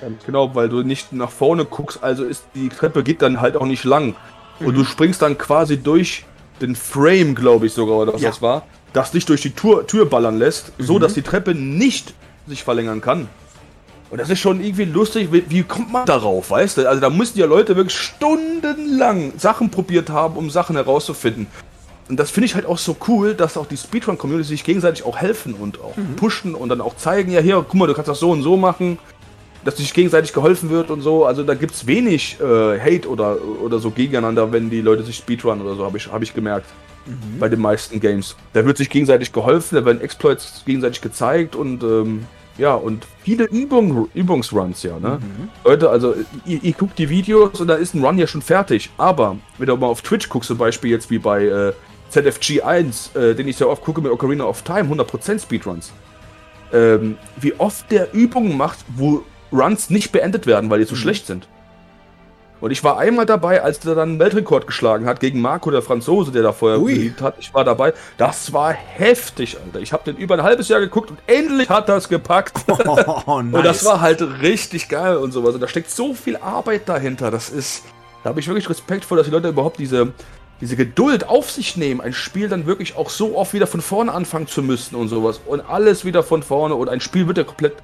Ganz 0.00 0.24
genau, 0.24 0.54
weil 0.54 0.68
du 0.68 0.82
nicht 0.82 1.12
nach 1.12 1.30
vorne 1.30 1.64
guckst, 1.64 2.02
also 2.02 2.24
ist 2.24 2.44
die 2.54 2.68
Treppe 2.68 3.02
geht 3.02 3.22
dann 3.22 3.40
halt 3.40 3.56
auch 3.56 3.66
nicht 3.66 3.84
lang. 3.84 4.14
Mhm. 4.60 4.66
Und 4.66 4.74
du 4.76 4.84
springst 4.84 5.20
dann 5.22 5.36
quasi 5.36 5.78
durch 5.78 6.24
den 6.60 6.76
Frame, 6.76 7.34
glaube 7.34 7.66
ich 7.66 7.72
sogar, 7.72 7.96
oder 7.96 8.14
was 8.14 8.22
ja. 8.22 8.30
das 8.30 8.40
war, 8.40 8.66
das 8.92 9.10
dich 9.10 9.26
durch 9.26 9.40
die 9.40 9.50
Tür, 9.50 9.86
Tür 9.86 10.06
ballern 10.06 10.38
lässt, 10.38 10.78
mhm. 10.78 10.84
so 10.84 10.98
dass 10.98 11.14
die 11.14 11.22
Treppe 11.22 11.54
nicht 11.54 12.14
sich 12.46 12.62
verlängern 12.62 13.00
kann. 13.00 13.28
Und 14.14 14.20
das 14.20 14.30
ist 14.30 14.38
schon 14.38 14.62
irgendwie 14.62 14.84
lustig, 14.84 15.32
wie, 15.32 15.44
wie, 15.48 15.64
kommt 15.64 15.92
man 15.92 16.06
darauf, 16.06 16.50
weißt 16.50 16.78
du? 16.78 16.88
Also 16.88 17.00
da 17.00 17.10
müssen 17.10 17.36
ja 17.36 17.46
Leute 17.46 17.74
wirklich 17.74 17.98
stundenlang 17.98 19.32
Sachen 19.38 19.70
probiert 19.70 20.08
haben, 20.08 20.36
um 20.36 20.50
Sachen 20.50 20.76
herauszufinden 20.76 21.48
und 22.08 22.20
das 22.20 22.30
finde 22.30 22.46
ich 22.46 22.54
halt 22.54 22.66
auch 22.66 22.78
so 22.78 22.96
cool, 23.08 23.34
dass 23.34 23.56
auch 23.56 23.66
die 23.66 23.76
Speedrun-Community 23.76 24.48
sich 24.48 24.64
gegenseitig 24.64 25.04
auch 25.04 25.16
helfen 25.16 25.54
und 25.54 25.80
auch 25.80 25.96
mhm. 25.96 26.16
pushen 26.16 26.54
und 26.54 26.68
dann 26.68 26.80
auch 26.80 26.96
zeigen, 26.96 27.32
ja 27.32 27.40
hier, 27.40 27.64
guck 27.66 27.74
mal, 27.74 27.86
du 27.86 27.94
kannst 27.94 28.08
das 28.08 28.20
so 28.20 28.30
und 28.30 28.42
so 28.42 28.56
machen, 28.56 28.98
dass 29.64 29.78
sich 29.78 29.94
gegenseitig 29.94 30.34
geholfen 30.34 30.68
wird 30.68 30.90
und 30.90 31.00
so. 31.00 31.24
Also 31.24 31.42
da 31.42 31.54
gibt 31.54 31.72
es 31.72 31.86
wenig 31.86 32.38
äh, 32.40 32.78
Hate 32.78 33.08
oder, 33.08 33.38
oder 33.62 33.78
so 33.78 33.90
gegeneinander, 33.90 34.52
wenn 34.52 34.68
die 34.68 34.82
Leute 34.82 35.02
sich 35.02 35.16
Speedrun 35.16 35.62
oder 35.62 35.76
so, 35.76 35.84
habe 35.84 35.96
ich, 35.96 36.12
hab 36.12 36.22
ich 36.22 36.34
gemerkt. 36.34 36.66
Mhm. 37.06 37.38
Bei 37.38 37.48
den 37.48 37.60
meisten 37.60 38.00
Games. 38.00 38.36
Da 38.52 38.64
wird 38.64 38.76
sich 38.76 38.90
gegenseitig 38.90 39.32
geholfen, 39.32 39.76
da 39.76 39.84
werden 39.84 40.00
Exploits 40.00 40.62
gegenseitig 40.66 41.00
gezeigt 41.00 41.54
und 41.54 41.82
ähm, 41.82 42.26
Ja, 42.56 42.74
und 42.74 43.06
viele 43.22 43.44
Übung, 43.44 44.08
Übungsruns, 44.14 44.84
ja, 44.84 44.98
ne? 45.00 45.18
Mhm. 45.20 45.48
Leute, 45.64 45.90
also 45.90 46.14
ihr, 46.46 46.62
ihr, 46.62 46.72
guckt 46.72 46.98
die 46.98 47.08
Videos 47.08 47.60
und 47.60 47.66
da 47.66 47.74
ist 47.74 47.94
ein 47.94 48.04
Run 48.04 48.16
ja 48.16 48.28
schon 48.28 48.42
fertig. 48.42 48.90
Aber 48.96 49.36
wenn 49.58 49.66
du 49.66 49.76
mal 49.76 49.88
auf 49.88 50.02
Twitch 50.02 50.28
guckst, 50.28 50.48
zum 50.48 50.58
Beispiel 50.58 50.90
jetzt 50.90 51.10
wie 51.10 51.18
bei 51.18 51.46
äh, 51.46 51.72
ZFG 52.10 52.62
1, 52.62 53.16
äh, 53.16 53.34
den 53.34 53.48
ich 53.48 53.56
sehr 53.56 53.68
oft 53.68 53.82
gucke 53.82 54.00
mit 54.00 54.12
Ocarina 54.12 54.44
of 54.44 54.62
Time, 54.62 54.94
100% 54.94 55.40
Speedruns. 55.40 55.92
Ähm, 56.72 57.16
wie 57.36 57.54
oft 57.58 57.90
der 57.90 58.14
Übungen 58.14 58.56
macht, 58.56 58.78
wo 58.96 59.24
Runs 59.52 59.90
nicht 59.90 60.12
beendet 60.12 60.46
werden, 60.46 60.70
weil 60.70 60.78
die 60.78 60.86
zu 60.86 60.94
mhm. 60.94 60.98
schlecht 60.98 61.26
sind. 61.26 61.48
Und 62.64 62.70
ich 62.70 62.82
war 62.82 62.96
einmal 62.96 63.26
dabei, 63.26 63.62
als 63.62 63.80
der 63.80 63.94
dann 63.94 64.08
einen 64.08 64.18
Weltrekord 64.18 64.66
geschlagen 64.66 65.04
hat 65.04 65.20
gegen 65.20 65.38
Marco, 65.42 65.70
der 65.70 65.82
Franzose, 65.82 66.32
der 66.32 66.42
da 66.42 66.52
vorher 66.54 66.78
geliebt 66.78 67.20
hat. 67.20 67.34
Ich 67.38 67.52
war 67.52 67.62
dabei. 67.62 67.92
Das 68.16 68.54
war 68.54 68.72
heftig, 68.72 69.58
Alter. 69.62 69.80
Ich 69.80 69.92
habe 69.92 70.10
den 70.10 70.16
über 70.16 70.36
ein 70.36 70.42
halbes 70.42 70.68
Jahr 70.68 70.80
geguckt 70.80 71.10
und 71.10 71.18
endlich 71.26 71.68
hat 71.68 71.90
das 71.90 72.08
gepackt. 72.08 72.54
Oh, 73.26 73.42
nice. 73.42 73.54
Und 73.54 73.64
das 73.66 73.84
war 73.84 74.00
halt 74.00 74.22
richtig 74.40 74.88
geil 74.88 75.18
und 75.18 75.32
sowas. 75.32 75.54
Und 75.54 75.60
da 75.60 75.68
steckt 75.68 75.90
so 75.90 76.14
viel 76.14 76.38
Arbeit 76.38 76.88
dahinter. 76.88 77.30
Das 77.30 77.50
ist. 77.50 77.84
Da 78.22 78.30
habe 78.30 78.40
ich 78.40 78.48
wirklich 78.48 78.70
Respekt 78.70 79.04
vor, 79.04 79.18
dass 79.18 79.26
die 79.26 79.32
Leute 79.32 79.48
überhaupt 79.48 79.78
diese, 79.78 80.12
diese 80.62 80.76
Geduld 80.76 81.28
auf 81.28 81.50
sich 81.50 81.76
nehmen, 81.76 82.00
ein 82.00 82.14
Spiel 82.14 82.48
dann 82.48 82.64
wirklich 82.64 82.96
auch 82.96 83.10
so 83.10 83.36
oft 83.36 83.52
wieder 83.52 83.66
von 83.66 83.82
vorne 83.82 84.10
anfangen 84.10 84.46
zu 84.46 84.62
müssen 84.62 84.94
und 84.94 85.08
sowas. 85.08 85.42
Und 85.44 85.60
alles 85.60 86.06
wieder 86.06 86.22
von 86.22 86.42
vorne. 86.42 86.76
Und 86.76 86.88
ein 86.88 87.02
Spiel 87.02 87.26
wird 87.26 87.36
ja 87.36 87.44
komplett 87.44 87.74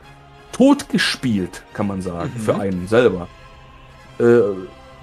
totgespielt, 0.52 1.64
kann 1.74 1.86
man 1.86 2.00
sagen, 2.00 2.32
mhm. 2.34 2.40
für 2.40 2.54
einen 2.58 2.88
selber. 2.88 3.28
Äh, 4.20 4.42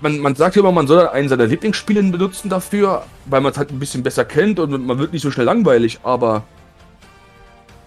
man, 0.01 0.19
man 0.19 0.36
sagt 0.36 0.55
ja 0.55 0.62
immer, 0.62 0.71
man 0.71 0.88
soll 0.88 1.07
einen 1.07 1.27
seiner 1.27 1.47
Lieblingsspiele 1.47 2.03
benutzen 2.03 2.50
dafür, 2.50 3.03
weil 3.25 3.41
man 3.41 3.51
es 3.51 3.57
halt 3.57 3.71
ein 3.71 3.79
bisschen 3.79 4.03
besser 4.03 4.25
kennt 4.25 4.59
und 4.59 4.86
man 4.86 5.00
wird 5.00 5.12
nicht 5.12 5.24
so 5.24 5.31
schnell 5.31 5.47
langweilig, 5.47 6.00
aber 6.03 6.43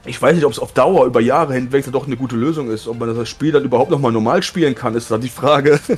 ich 0.05 0.21
weiß 0.21 0.35
nicht, 0.35 0.45
ob 0.45 0.53
es 0.53 0.59
auf 0.59 0.73
Dauer 0.73 1.07
über 1.07 1.21
Jahre 1.21 1.55
hinweg 1.55 1.85
doch 1.93 2.07
eine 2.07 2.17
gute 2.17 2.37
Lösung 2.37 2.71
ist. 2.71 2.89
Ob 2.89 2.99
man 2.99 3.15
das 3.15 3.29
Spiel 3.29 3.53
dann 3.53 3.65
überhaupt 3.65 3.91
nochmal 3.91 4.13
normal 4.13 4.43
spielen 4.43 4.75
kann, 4.75 4.95
ist 4.95 5.11
da 5.11 5.19
die 5.19 5.29
Frage. 5.29 5.79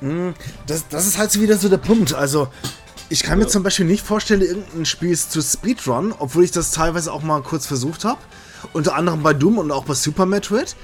Hm, 0.00 0.34
das, 0.66 0.88
das 0.88 1.06
ist 1.06 1.16
halt 1.16 1.30
so 1.30 1.40
wieder 1.40 1.56
so 1.56 1.68
der 1.68 1.76
Punkt. 1.76 2.12
Also, 2.12 2.48
ich 3.08 3.22
kann 3.22 3.38
ja. 3.38 3.44
mir 3.44 3.48
zum 3.48 3.62
Beispiel 3.62 3.86
nicht 3.86 4.04
vorstellen, 4.04 4.40
irgendein 4.40 4.84
Spiel 4.84 5.16
zu 5.16 5.40
Speedrun, 5.40 6.12
obwohl 6.18 6.42
ich 6.42 6.50
das 6.50 6.72
teilweise 6.72 7.12
auch 7.12 7.22
mal 7.22 7.40
kurz 7.42 7.66
versucht 7.66 8.04
habe. 8.04 8.18
Unter 8.72 8.96
anderem 8.96 9.22
bei 9.22 9.32
Doom 9.32 9.58
und 9.58 9.70
auch 9.70 9.84
bei 9.84 9.94
Super 9.94 10.26
Metroid. 10.26 10.74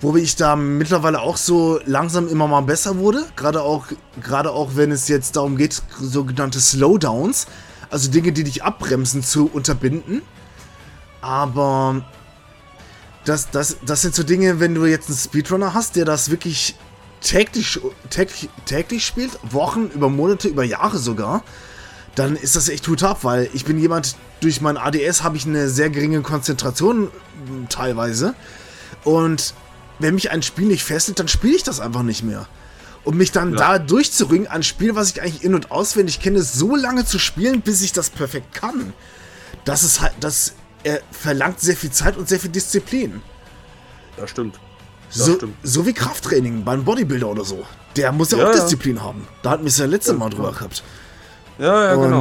Wo 0.00 0.16
ich 0.16 0.36
da 0.36 0.54
mittlerweile 0.54 1.20
auch 1.20 1.36
so 1.36 1.80
langsam 1.84 2.28
immer 2.28 2.46
mal 2.46 2.60
besser 2.60 2.98
wurde. 2.98 3.24
Gerade 3.34 3.62
auch, 3.62 3.86
gerade 4.22 4.50
auch 4.52 4.76
wenn 4.76 4.92
es 4.92 5.08
jetzt 5.08 5.36
darum 5.36 5.56
geht, 5.56 5.82
sogenannte 6.00 6.60
Slowdowns. 6.60 7.46
Also 7.90 8.10
Dinge, 8.10 8.32
die 8.32 8.44
dich 8.44 8.62
abbremsen, 8.62 9.22
zu 9.22 9.50
unterbinden. 9.52 10.22
Aber 11.20 12.04
das, 13.24 13.50
das, 13.50 13.78
das 13.84 14.02
sind 14.02 14.14
so 14.14 14.22
Dinge, 14.22 14.60
wenn 14.60 14.74
du 14.74 14.86
jetzt 14.86 15.08
einen 15.08 15.18
Speedrunner 15.18 15.74
hast, 15.74 15.96
der 15.96 16.04
das 16.04 16.30
wirklich 16.30 16.76
täglich, 17.20 17.80
täglich, 18.10 18.48
täglich 18.64 19.04
spielt, 19.04 19.38
Wochen, 19.50 19.90
über 19.94 20.08
Monate, 20.08 20.48
über 20.48 20.64
Jahre 20.64 20.98
sogar, 20.98 21.42
dann 22.14 22.36
ist 22.36 22.56
das 22.56 22.68
echt 22.68 22.86
gut 22.86 23.02
ab, 23.02 23.18
weil 23.22 23.48
ich 23.52 23.64
bin 23.64 23.78
jemand, 23.78 24.16
durch 24.40 24.60
mein 24.60 24.76
ADS 24.76 25.22
habe 25.22 25.36
ich 25.36 25.46
eine 25.46 25.68
sehr 25.68 25.90
geringe 25.90 26.22
Konzentration 26.22 27.08
teilweise. 27.68 28.34
Und 29.04 29.54
wenn 29.98 30.14
mich 30.14 30.30
ein 30.30 30.42
Spiel 30.42 30.66
nicht 30.66 30.84
fesselt, 30.84 31.18
dann 31.18 31.28
spiele 31.28 31.56
ich 31.56 31.62
das 31.62 31.80
einfach 31.80 32.02
nicht 32.02 32.22
mehr. 32.22 32.46
Und 33.04 33.16
mich 33.16 33.32
dann 33.32 33.52
ja. 33.52 33.56
da 33.56 33.78
durchzuringen, 33.78 34.48
ein 34.48 34.62
Spiel, 34.62 34.94
was 34.94 35.10
ich 35.10 35.22
eigentlich 35.22 35.44
in- 35.44 35.54
und 35.54 35.70
auswendig 35.70 36.20
kenne, 36.20 36.42
so 36.42 36.76
lange 36.76 37.04
zu 37.04 37.18
spielen, 37.18 37.62
bis 37.62 37.82
ich 37.82 37.92
das 37.92 38.10
perfekt 38.10 38.54
kann. 38.54 38.92
Das 39.64 39.82
ist 39.82 40.00
halt, 40.00 40.12
das 40.20 40.54
er 40.84 41.00
verlangt 41.10 41.60
sehr 41.60 41.76
viel 41.76 41.90
Zeit 41.90 42.16
und 42.16 42.28
sehr 42.28 42.38
viel 42.38 42.50
Disziplin. 42.50 43.22
Das 44.16 44.30
stimmt. 44.30 44.58
Das 45.08 45.18
so, 45.24 45.34
stimmt. 45.34 45.56
so 45.62 45.86
wie 45.86 45.92
Krafttraining 45.92 46.64
beim 46.64 46.84
Bodybuilder 46.84 47.28
oder 47.28 47.44
so. 47.44 47.64
Der 47.96 48.12
muss 48.12 48.30
ja, 48.30 48.38
ja 48.38 48.44
auch 48.44 48.54
ja. 48.54 48.60
Disziplin 48.60 49.02
haben. 49.02 49.26
Da 49.42 49.50
hatten 49.50 49.64
wir 49.64 49.68
es 49.68 49.78
ja 49.78 49.86
letzte 49.86 50.14
Mal 50.14 50.30
drüber 50.30 50.52
gehabt. 50.52 50.82
Ja, 51.58 51.86
ja, 51.86 51.94
und 51.94 52.02
genau. 52.02 52.20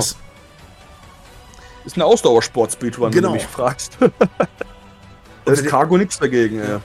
Ist 1.85 1.95
ein 1.95 2.01
Ausdauersport-Speedrun, 2.01 3.11
genau. 3.11 3.27
wenn 3.27 3.39
du 3.39 3.43
mich 3.43 3.47
fragst. 3.47 3.97
da 5.45 5.51
ist 5.51 5.65
Cargo 5.65 5.97
nichts 5.97 6.17
dagegen, 6.19 6.59
ja. 6.59 6.81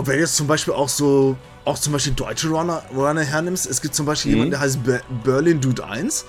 Und 0.00 0.06
wenn 0.06 0.14
du 0.14 0.20
jetzt 0.20 0.36
zum 0.36 0.46
Beispiel 0.46 0.72
auch 0.72 0.88
so, 0.88 1.36
auch 1.66 1.78
zum 1.78 1.92
Beispiel 1.92 2.14
deutsche 2.14 2.48
Runner, 2.48 2.82
Runner 2.96 3.20
hernimmst, 3.20 3.66
es 3.66 3.82
gibt 3.82 3.94
zum 3.94 4.06
Beispiel 4.06 4.30
mhm. 4.30 4.36
jemanden, 4.36 4.50
der 4.52 4.60
heißt 4.60 4.82
Ber 4.82 5.02
Berlin 5.22 5.60
Dude 5.60 5.84
1. 5.84 6.24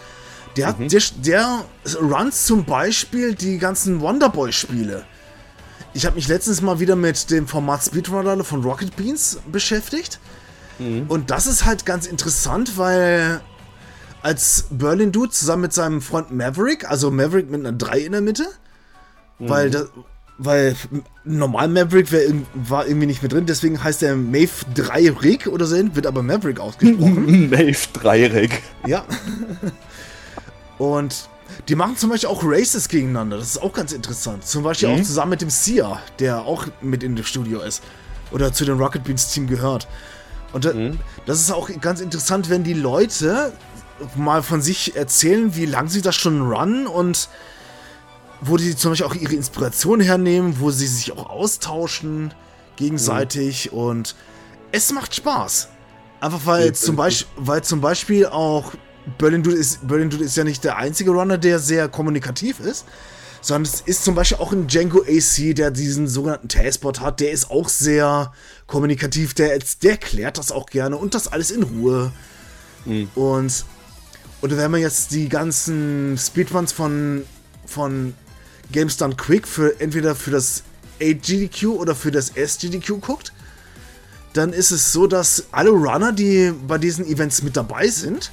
Der, 0.58 0.68
hat, 0.68 0.78
mhm. 0.78 0.90
der, 0.90 1.01
der 1.24 1.63
runs 2.01 2.46
zum 2.46 2.66
Beispiel 2.66 3.34
die 3.34 3.60
ganzen 3.60 4.01
Wonderboy-Spiele. 4.01 5.06
Ich 5.94 6.06
habe 6.06 6.18
mich 6.18 6.28
letztens 6.28 6.62
mal 6.62 6.82
wieder 6.82 6.98
mit 6.98 7.32
dem 7.32 7.48
Format 7.48 7.86
Speedrunner 7.86 8.44
von 8.44 8.62
Rocket 8.62 8.94
Beans 8.98 9.40
beschäftigt. 9.50 10.20
Mhm. 10.78 11.06
Und 11.08 11.32
das 11.32 11.48
ist 11.48 11.63
halt 11.63 11.86
ganz 11.86 12.08
interessant, 12.08 12.78
weil 12.78 13.40
als 14.22 14.66
Berlin 14.70 15.13
Dude 15.13 15.32
zusammen 15.32 15.62
mit 15.62 15.72
seinem 15.72 16.01
Freund 16.01 16.30
Maverick, 16.30 16.90
also 16.90 17.10
Maverick 17.10 17.50
mit 17.50 17.62
einer 17.62 17.72
3 17.72 18.00
in 18.00 18.12
der 18.12 18.20
Mitte, 18.20 18.48
mhm. 19.40 19.48
weil, 19.48 19.70
das, 19.70 19.88
weil 20.43 20.75
normal 21.24 21.67
Maverick 21.67 22.12
wär, 22.12 22.33
war 22.53 22.88
irgendwie 22.88 23.05
nicht 23.05 23.21
mehr 23.21 23.29
drin, 23.29 23.45
deswegen 23.45 23.83
heißt 23.83 24.01
er 24.01 24.15
Mave 24.15 24.50
3 24.74 25.12
Rig 25.21 25.48
oder 25.48 25.65
so, 25.67 25.75
wird 25.95 26.07
aber 26.07 26.24
Maverick 26.24 26.60
ausgesprochen. 26.60 27.50
Mave 27.51 27.77
3 27.93 28.27
Rig. 28.27 28.63
Ja. 28.88 29.05
Und 30.77 31.29
die 31.67 31.75
machen 31.75 31.95
zum 31.95 32.10
Beispiel 32.10 32.29
auch 32.29 32.41
Races 32.43 32.89
gegeneinander, 32.89 33.38
das 33.38 33.50
ist 33.50 33.62
auch 33.62 33.74
ganz 33.74 33.91
interessant. 33.91 34.45
Zum 34.45 34.63
Beispiel 34.63 34.89
mhm. 34.89 34.95
auch 34.95 35.03
zusammen 35.03 35.31
mit 35.31 35.41
dem 35.41 35.51
Sia, 35.51 36.01
der 36.19 36.41
auch 36.41 36.65
mit 36.81 37.03
in 37.03 37.15
dem 37.15 37.25
Studio 37.25 37.62
ist. 37.62 37.83
Oder 38.31 38.51
zu 38.51 38.65
dem 38.65 38.79
Rocket 38.79 39.03
Beans 39.03 39.27
Team 39.31 39.45
gehört. 39.45 39.88
Und 40.53 40.65
da, 40.65 40.74
mhm. 40.74 41.00
das 41.25 41.39
ist 41.39 41.51
auch 41.51 41.69
ganz 41.81 42.01
interessant, 42.01 42.50
wenn 42.50 42.63
die 42.63 42.74
Leute 42.74 43.53
mal 44.15 44.41
von 44.41 44.62
sich 44.62 44.95
erzählen, 44.95 45.55
wie 45.55 45.65
lange 45.65 45.89
sie 45.89 46.01
das 46.01 46.15
schon 46.15 46.41
runnen 46.41 46.88
und 46.88 47.29
wo 48.41 48.57
die 48.57 48.75
zum 48.75 48.91
Beispiel 48.91 49.07
auch 49.07 49.15
ihre 49.15 49.36
Inspiration 49.36 50.00
hernehmen, 50.00 50.60
wo 50.60 50.71
sie 50.71 50.88
sich 50.88 51.12
auch 51.12 51.29
austauschen 51.29 52.33
gegenseitig 52.75 53.71
mhm. 53.71 53.77
und 53.77 54.15
es 54.71 54.91
macht 54.91 55.15
Spaß. 55.15 55.69
Einfach 56.19 56.45
weil 56.45 56.74
zum, 56.74 56.95
Beispiel, 56.95 57.27
weil 57.38 57.63
zum 57.63 57.81
Beispiel 57.81 58.27
auch 58.27 58.74
Berlin 59.17 59.43
Dude, 59.43 59.57
ist, 59.57 59.88
Berlin 59.88 60.10
Dude 60.10 60.24
ist 60.24 60.38
ja 60.38 60.43
nicht 60.43 60.63
der 60.63 60.77
einzige 60.77 61.12
Runner, 61.12 61.38
der 61.38 61.60
sehr 61.60 61.89
kommunikativ 61.89 62.60
ist, 62.60 62.86
sondern 63.41 63.71
es 63.74 63.81
ist 63.81 64.03
zum 64.03 64.13
Beispiel 64.13 64.38
auch 64.38 64.51
ein 64.51 64.67
Django 64.67 65.01
AC, 65.01 65.55
der 65.55 65.71
diesen 65.71 66.07
sogenannten 66.07 66.48
Tailspot 66.48 67.00
hat, 67.01 67.19
der 67.19 67.31
ist 67.31 67.50
auch 67.50 67.69
sehr 67.69 68.31
kommunikativ, 68.67 69.33
der, 69.33 69.57
der 69.81 69.98
klärt 69.98 70.38
das 70.38 70.51
auch 70.51 70.67
gerne 70.67 70.98
und 70.98 71.15
das 71.15 71.27
alles 71.27 71.50
in 71.50 71.63
Ruhe. 71.63 72.12
Mhm. 72.86 73.10
Und 73.15 73.65
oder 74.41 74.57
wenn 74.57 74.71
man 74.71 74.81
jetzt 74.81 75.12
die 75.12 75.29
ganzen 75.29 76.17
Speedruns 76.17 76.71
von, 76.71 77.24
von 77.65 78.13
Games 78.72 78.98
Done 78.98 79.16
Quick 79.16 79.48
für 79.48 79.80
entweder 79.80 80.16
für 80.16 80.32
das 80.32 80.63
8GDQ 81.00 81.68
oder 81.70 81.96
für 81.96 82.12
das 82.12 82.30
SGDQ 82.30 83.01
guckt, 83.01 83.34
dann 84.34 84.54
ist 84.54 84.72
es 84.72 84.94
so, 84.94 85.08
dass 85.08 85.46
alle 85.51 85.72
Runner, 85.72 86.12
die 86.12 86.54
bei 86.68 86.78
diesen 86.78 87.06
Events 87.06 87.44
mit 87.44 87.58
dabei 87.58 87.88
sind, 87.88 88.32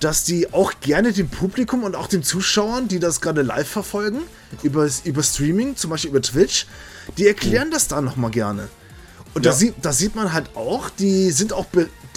dass 0.00 0.24
die 0.24 0.52
auch 0.52 0.74
gerne 0.80 1.12
dem 1.12 1.28
Publikum 1.28 1.82
und 1.82 1.96
auch 1.96 2.06
den 2.06 2.22
Zuschauern, 2.22 2.86
die 2.86 3.00
das 3.00 3.20
gerade 3.20 3.42
live 3.42 3.68
verfolgen, 3.68 4.20
über, 4.62 4.88
über 5.04 5.22
Streaming, 5.22 5.76
zum 5.76 5.90
Beispiel 5.90 6.10
über 6.10 6.22
Twitch, 6.22 6.66
die 7.16 7.26
erklären 7.26 7.70
das 7.70 7.88
dann 7.88 8.04
nochmal 8.04 8.30
gerne. 8.30 8.68
Und 9.34 9.44
ja. 9.44 9.50
da, 9.50 9.56
sieht, 9.56 9.74
da 9.82 9.92
sieht 9.92 10.14
man 10.14 10.32
halt 10.32 10.56
auch, 10.56 10.88
die 10.90 11.30
sind 11.30 11.52
auch, 11.52 11.66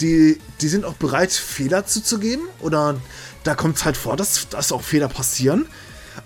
die, 0.00 0.40
die 0.60 0.68
sind 0.68 0.84
auch 0.84 0.94
bereit, 0.94 1.32
Fehler 1.32 1.86
zuzugeben. 1.86 2.44
Oder 2.60 2.96
da 3.44 3.54
kommt 3.54 3.76
es 3.76 3.84
halt 3.84 3.96
vor, 3.96 4.16
dass, 4.16 4.48
dass 4.48 4.72
auch 4.72 4.82
Fehler 4.82 5.08
passieren. 5.08 5.66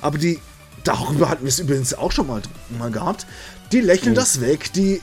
Aber 0.00 0.18
die 0.18 0.40
darüber 0.86 1.28
hatten 1.28 1.44
wir 1.44 1.48
es 1.48 1.58
übrigens 1.58 1.94
auch 1.94 2.12
schon 2.12 2.26
mal, 2.26 2.42
mal 2.78 2.90
gehabt, 2.90 3.26
die 3.72 3.80
lächeln 3.80 4.12
mhm. 4.12 4.16
das 4.16 4.40
weg, 4.40 4.72
die, 4.72 5.00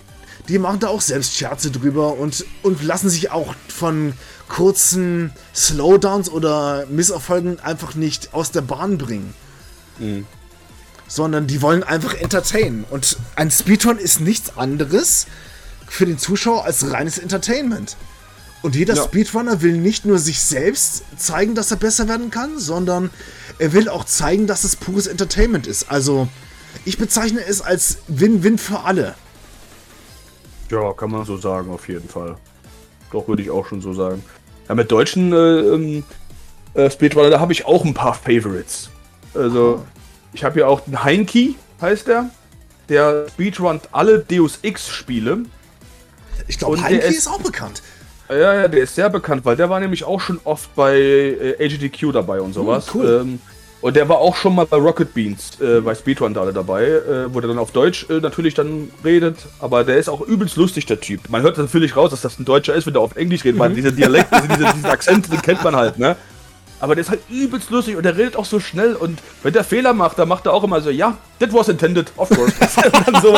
die 0.47 0.59
machen 0.59 0.79
da 0.79 0.87
auch 0.87 1.01
selbst 1.01 1.35
Scherze 1.35 1.71
drüber 1.71 2.17
und, 2.17 2.45
und 2.63 2.83
lassen 2.83 3.09
sich 3.09 3.31
auch 3.31 3.53
von 3.67 4.13
kurzen 4.47 5.31
Slowdowns 5.55 6.29
oder 6.29 6.85
Misserfolgen 6.87 7.59
einfach 7.59 7.95
nicht 7.95 8.33
aus 8.33 8.51
der 8.51 8.61
Bahn 8.61 8.97
bringen. 8.97 9.33
Mhm. 9.99 10.25
Sondern 11.07 11.47
die 11.47 11.61
wollen 11.61 11.83
einfach 11.83 12.13
entertainen. 12.13 12.85
Und 12.89 13.17
ein 13.35 13.51
Speedrun 13.51 13.97
ist 13.97 14.19
nichts 14.19 14.57
anderes 14.57 15.27
für 15.87 16.05
den 16.05 16.17
Zuschauer 16.17 16.65
als 16.65 16.91
reines 16.91 17.19
Entertainment. 17.19 17.97
Und 18.63 18.75
jeder 18.75 18.95
ja. 18.95 19.03
Speedrunner 19.03 19.61
will 19.61 19.77
nicht 19.77 20.05
nur 20.05 20.17
sich 20.17 20.41
selbst 20.41 21.03
zeigen, 21.17 21.53
dass 21.53 21.69
er 21.69 21.77
besser 21.77 22.07
werden 22.07 22.31
kann, 22.31 22.57
sondern 22.57 23.09
er 23.59 23.73
will 23.73 23.89
auch 23.89 24.05
zeigen, 24.05 24.47
dass 24.47 24.63
es 24.63 24.75
pures 24.75 25.07
Entertainment 25.07 25.67
ist. 25.67 25.91
Also, 25.91 26.27
ich 26.85 26.97
bezeichne 26.97 27.41
es 27.45 27.61
als 27.61 27.99
Win-Win 28.07 28.57
für 28.57 28.81
alle. 28.81 29.15
Ja, 30.71 30.93
kann 30.93 31.11
man 31.11 31.25
so 31.25 31.37
sagen, 31.37 31.71
auf 31.71 31.87
jeden 31.87 32.09
Fall. 32.09 32.35
Doch, 33.11 33.27
würde 33.27 33.43
ich 33.43 33.51
auch 33.51 33.67
schon 33.67 33.81
so 33.81 33.93
sagen. 33.93 34.23
Ja, 34.67 34.75
mit 34.75 34.91
deutschen 34.91 35.31
äh, 35.33 35.35
ähm, 35.35 36.03
äh, 36.73 36.89
Speedrunner, 36.89 37.29
da 37.29 37.39
habe 37.39 37.53
ich 37.53 37.65
auch 37.65 37.85
ein 37.85 37.93
paar 37.93 38.13
Favorites. 38.13 38.89
Also, 39.33 39.81
oh. 39.83 39.85
ich 40.33 40.43
habe 40.43 40.59
ja 40.61 40.67
auch 40.67 40.81
den 40.81 41.03
Heinki, 41.03 41.55
heißt 41.81 42.07
der. 42.07 42.29
der 42.89 43.27
speedrunnt 43.33 43.89
alle 43.91 44.19
Deus 44.19 44.59
Ex-Spiele. 44.61 45.45
Ich 46.47 46.57
glaube, 46.57 46.77
der 46.77 47.03
ist- 47.03 47.17
ist 47.19 47.27
auch 47.27 47.41
bekannt. 47.41 47.81
Ja, 48.29 48.53
ja, 48.61 48.67
der 48.67 48.83
ist 48.83 48.95
sehr 48.95 49.09
bekannt, 49.09 49.45
weil 49.45 49.55
der 49.55 49.69
war 49.69 49.79
nämlich 49.79 50.03
auch 50.03 50.19
schon 50.19 50.39
oft 50.43 50.73
bei 50.75 50.97
äh, 50.97 51.65
AGDQ 51.65 52.11
dabei 52.13 52.41
und 52.41 52.53
sowas. 52.53 52.93
Hm, 52.93 53.01
cool. 53.01 53.19
Ähm, 53.21 53.39
und 53.81 53.97
der 53.97 54.07
war 54.07 54.19
auch 54.19 54.37
schon 54.37 54.55
mal 54.55 54.65
bei 54.65 54.77
Rocket 54.77 55.13
Beans, 55.13 55.59
äh, 55.59 55.81
bei 55.81 55.93
Speedrun 55.93 56.33
da 56.33 56.39
alle 56.39 56.53
dabei, 56.53 56.85
äh, 56.85 57.33
wo 57.33 57.41
der 57.41 57.49
dann 57.49 57.59
auf 57.59 57.71
Deutsch 57.71 58.09
äh, 58.09 58.21
natürlich 58.21 58.53
dann 58.53 58.89
redet. 59.03 59.39
Aber 59.59 59.83
der 59.83 59.97
ist 59.97 60.07
auch 60.07 60.21
übelst 60.21 60.55
lustig, 60.55 60.85
der 60.85 61.01
Typ. 61.01 61.29
Man 61.29 61.41
hört 61.41 61.57
natürlich 61.57 61.97
raus, 61.97 62.11
dass 62.11 62.21
das 62.21 62.39
ein 62.39 62.45
Deutscher 62.45 62.73
ist, 62.75 62.85
wenn 62.85 62.93
der 62.93 63.01
auf 63.01 63.17
Englisch 63.17 63.43
redet, 63.43 63.59
weil 63.59 63.73
dieser 63.73 63.91
Dialekt, 63.91 64.31
also 64.31 64.47
diese, 64.47 64.71
diesen 64.71 64.85
Akzent, 64.85 65.29
den 65.29 65.41
kennt 65.41 65.65
man 65.65 65.75
halt, 65.75 65.99
ne? 65.99 66.15
Aber 66.83 66.95
der 66.95 67.03
ist 67.03 67.09
halt 67.09 67.21
übelst 67.29 67.69
lustig 67.69 67.95
und 67.95 68.03
der 68.03 68.17
redet 68.17 68.35
auch 68.35 68.43
so 68.43 68.59
schnell 68.59 68.93
und 68.95 69.21
wenn 69.41 69.53
der 69.53 69.63
Fehler 69.63 69.93
macht, 69.93 70.19
dann 70.19 70.27
macht 70.27 70.47
er 70.47 70.53
auch 70.53 70.65
immer 70.65 70.81
so, 70.81 70.89
ja, 70.89 71.15
that 71.39 71.53
was 71.53 71.69
intended, 71.69 72.11
of 72.17 72.29
course. 72.29 72.53
und, 73.07 73.21
so, 73.21 73.37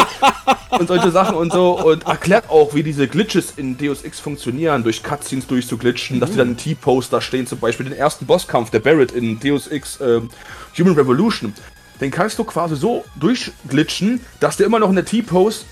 und 0.79 0.87
solche 0.87 1.11
Sachen 1.11 1.35
und 1.35 1.53
so 1.53 1.79
und 1.79 2.07
erklärt 2.07 2.49
auch, 2.49 2.73
wie 2.73 2.81
diese 2.81 3.07
Glitches 3.07 3.53
in 3.55 3.77
Deus 3.77 4.01
Ex 4.01 4.19
funktionieren, 4.19 4.81
durch 4.81 5.03
Cutscenes 5.03 5.45
durchzuglitschen, 5.45 6.19
dass 6.19 6.31
die 6.31 6.37
dann 6.37 6.49
in 6.49 6.57
T-Poster 6.57 7.21
stehen, 7.21 7.45
zum 7.45 7.59
Beispiel 7.59 7.85
den 7.85 7.95
ersten 7.95 8.25
Bosskampf, 8.25 8.71
der 8.71 8.79
Barrett 8.79 9.11
in 9.11 9.39
Deus 9.39 9.67
Ex 9.67 9.99
ähm, 10.01 10.31
Human 10.75 10.95
Revolution. 10.95 11.53
Den 12.01 12.09
kannst 12.09 12.39
du 12.39 12.45
quasi 12.45 12.75
so 12.75 13.05
durchglitschen, 13.13 14.21
dass 14.39 14.57
der 14.57 14.65
immer 14.65 14.79
noch 14.79 14.89
in 14.89 14.95
der 14.95 15.05
T-Pose 15.05 15.65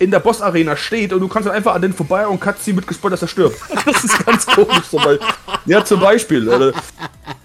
in 0.00 0.10
der 0.10 0.18
Boss-Arena 0.18 0.76
steht 0.76 1.12
und 1.12 1.20
du 1.20 1.28
kannst 1.28 1.46
dann 1.46 1.54
einfach 1.54 1.74
an 1.74 1.82
den 1.82 1.92
vorbei 1.92 2.26
und 2.26 2.40
Cutscene 2.40 2.76
mit 2.76 2.86
gespoilert, 2.86 3.22
dass 3.22 3.22
er 3.22 3.28
stirbt. 3.28 3.60
Das 3.84 4.02
ist 4.02 4.26
ganz 4.26 4.46
komisch. 4.46 4.86
So, 4.90 4.98
weil, 5.04 5.20
ja, 5.66 5.84
zum 5.84 6.00
Beispiel. 6.00 6.48
Oder, 6.48 6.72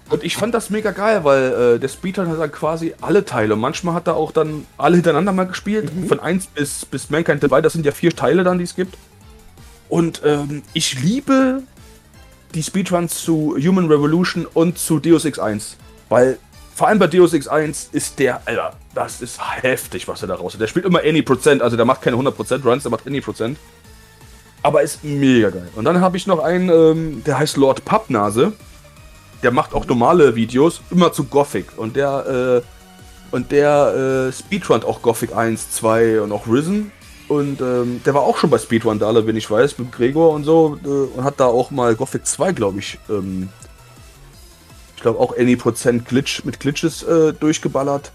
und 0.08 0.22
ich 0.22 0.36
fand 0.36 0.54
das 0.54 0.70
mega 0.70 0.92
geil, 0.92 1.24
weil 1.24 1.74
äh, 1.74 1.78
der 1.80 1.88
Speedrun 1.88 2.28
hat 2.28 2.38
dann 2.38 2.52
quasi 2.52 2.94
alle 3.00 3.24
Teile. 3.24 3.56
Manchmal 3.56 3.94
hat 3.94 4.06
er 4.06 4.16
auch 4.16 4.30
dann 4.30 4.64
alle 4.78 4.96
hintereinander 4.96 5.32
mal 5.32 5.46
gespielt. 5.46 5.90
Von 6.08 6.20
1 6.20 6.46
bis, 6.48 6.84
bis 6.84 7.10
Mankind 7.10 7.42
Divide. 7.42 7.62
Das 7.62 7.72
sind 7.72 7.84
ja 7.84 7.92
vier 7.92 8.14
Teile 8.14 8.44
dann, 8.44 8.58
die 8.58 8.64
es 8.64 8.76
gibt. 8.76 8.96
Und 9.88 10.22
ähm, 10.24 10.62
ich 10.74 11.02
liebe 11.02 11.62
die 12.54 12.62
Speedruns 12.62 13.22
zu 13.22 13.56
Human 13.58 13.88
Revolution 13.88 14.46
und 14.46 14.78
zu 14.78 15.00
Deus 15.00 15.24
Ex 15.24 15.40
1. 15.40 15.76
Weil 16.08 16.38
vor 16.74 16.88
allem 16.88 16.98
bei 16.98 17.08
Deus 17.08 17.32
Ex 17.32 17.48
1 17.48 17.88
ist 17.92 18.18
der, 18.20 18.40
Alter, 18.46 18.74
das 18.94 19.20
ist 19.22 19.40
heftig, 19.62 20.06
was 20.06 20.22
er 20.22 20.28
da 20.28 20.36
raus 20.36 20.54
hat. 20.54 20.60
Der 20.60 20.68
spielt 20.68 20.84
immer 20.84 21.00
any 21.00 21.22
Prozent, 21.22 21.62
also 21.62 21.76
der 21.76 21.84
macht 21.84 22.02
keine 22.02 22.16
100% 22.16 22.62
Runs, 22.64 22.84
der 22.84 22.92
macht 22.92 23.06
any 23.06 23.20
Prozent. 23.20 23.58
Aber 24.62 24.82
ist 24.82 25.02
mega 25.02 25.50
geil. 25.50 25.68
Und 25.74 25.84
dann 25.84 26.00
habe 26.00 26.16
ich 26.16 26.26
noch 26.26 26.38
einen, 26.38 26.68
ähm, 26.68 27.24
der 27.24 27.38
heißt 27.38 27.56
Lord 27.56 27.84
Pappnase. 27.84 28.52
Der 29.46 29.52
macht 29.52 29.74
auch 29.74 29.86
normale 29.86 30.34
Videos, 30.34 30.80
immer 30.90 31.12
zu 31.12 31.22
Gothic. 31.22 31.78
Und 31.78 31.94
der, 31.94 32.62
äh, 32.64 33.32
und 33.32 33.52
der 33.52 34.26
äh, 34.28 34.32
Speedrun 34.32 34.82
auch 34.82 35.02
Gothic 35.02 35.36
1, 35.36 35.70
2 35.70 36.20
und 36.22 36.32
auch 36.32 36.48
Risen. 36.48 36.90
Und 37.28 37.60
ähm, 37.60 38.00
der 38.04 38.14
war 38.14 38.22
auch 38.22 38.38
schon 38.38 38.50
bei 38.50 38.58
Speedrun 38.58 38.98
da, 38.98 39.14
wenn 39.24 39.36
ich 39.36 39.48
weiß, 39.48 39.78
mit 39.78 39.92
Gregor 39.92 40.32
und 40.32 40.42
so. 40.42 40.80
Äh, 40.84 40.88
und 40.88 41.22
hat 41.22 41.38
da 41.38 41.44
auch 41.44 41.70
mal 41.70 41.94
Gothic 41.94 42.26
2, 42.26 42.50
glaube 42.54 42.80
ich, 42.80 42.98
ähm, 43.08 43.48
ich 44.96 45.02
glaube 45.02 45.20
auch 45.20 45.38
any 45.38 45.54
Prozent 45.54 46.08
Glitch 46.08 46.44
mit 46.44 46.58
Glitches 46.58 47.04
äh, 47.04 47.32
durchgeballert. 47.32 48.10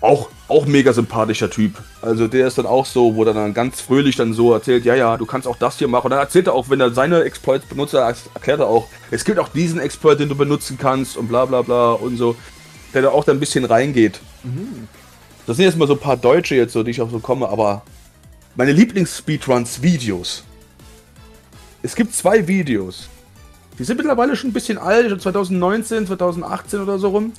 Auch, 0.00 0.28
auch 0.46 0.64
mega 0.66 0.92
sympathischer 0.92 1.50
Typ. 1.50 1.72
Also 2.02 2.28
der 2.28 2.46
ist 2.46 2.56
dann 2.56 2.66
auch 2.66 2.86
so, 2.86 3.16
wo 3.16 3.24
er 3.24 3.34
dann 3.34 3.52
ganz 3.52 3.80
fröhlich 3.80 4.14
dann 4.14 4.32
so 4.32 4.52
erzählt, 4.52 4.84
ja, 4.84 4.94
ja, 4.94 5.16
du 5.16 5.26
kannst 5.26 5.48
auch 5.48 5.56
das 5.56 5.78
hier 5.78 5.88
machen. 5.88 6.06
Und 6.06 6.10
dann 6.12 6.20
erzählt 6.20 6.46
er 6.46 6.54
auch, 6.54 6.70
wenn 6.70 6.80
er 6.80 6.92
seine 6.92 7.22
Exploits 7.22 7.66
benutzt, 7.66 7.94
er 7.94 8.14
erklärt 8.34 8.60
er 8.60 8.68
auch, 8.68 8.86
es 9.10 9.24
gibt 9.24 9.40
auch 9.40 9.48
diesen 9.48 9.80
Exploit, 9.80 10.20
den 10.20 10.28
du 10.28 10.36
benutzen 10.36 10.78
kannst 10.78 11.16
und 11.16 11.28
bla 11.28 11.46
bla 11.46 11.62
bla 11.62 11.92
und 11.92 12.16
so. 12.16 12.36
Der 12.94 13.02
da 13.02 13.08
auch 13.10 13.24
da 13.24 13.32
ein 13.32 13.40
bisschen 13.40 13.64
reingeht. 13.64 14.20
Das 15.46 15.56
sind 15.56 15.66
jetzt 15.66 15.76
mal 15.76 15.88
so 15.88 15.94
ein 15.94 16.00
paar 16.00 16.16
Deutsche 16.16 16.54
jetzt, 16.54 16.72
so, 16.72 16.82
die 16.82 16.92
ich 16.92 17.02
auch 17.02 17.10
so 17.10 17.18
komme, 17.18 17.48
aber 17.48 17.82
meine 18.54 18.72
Lieblings-Speedruns-Videos. 18.72 20.44
Es 21.82 21.94
gibt 21.94 22.14
zwei 22.14 22.46
Videos. 22.46 23.08
Die 23.78 23.84
sind 23.84 23.96
mittlerweile 23.96 24.36
schon 24.36 24.50
ein 24.50 24.52
bisschen 24.52 24.78
alt, 24.78 25.10
schon 25.10 25.20
2019, 25.20 26.06
2018 26.06 26.80
oder 26.80 26.98
so 26.98 27.10
rum. 27.10 27.32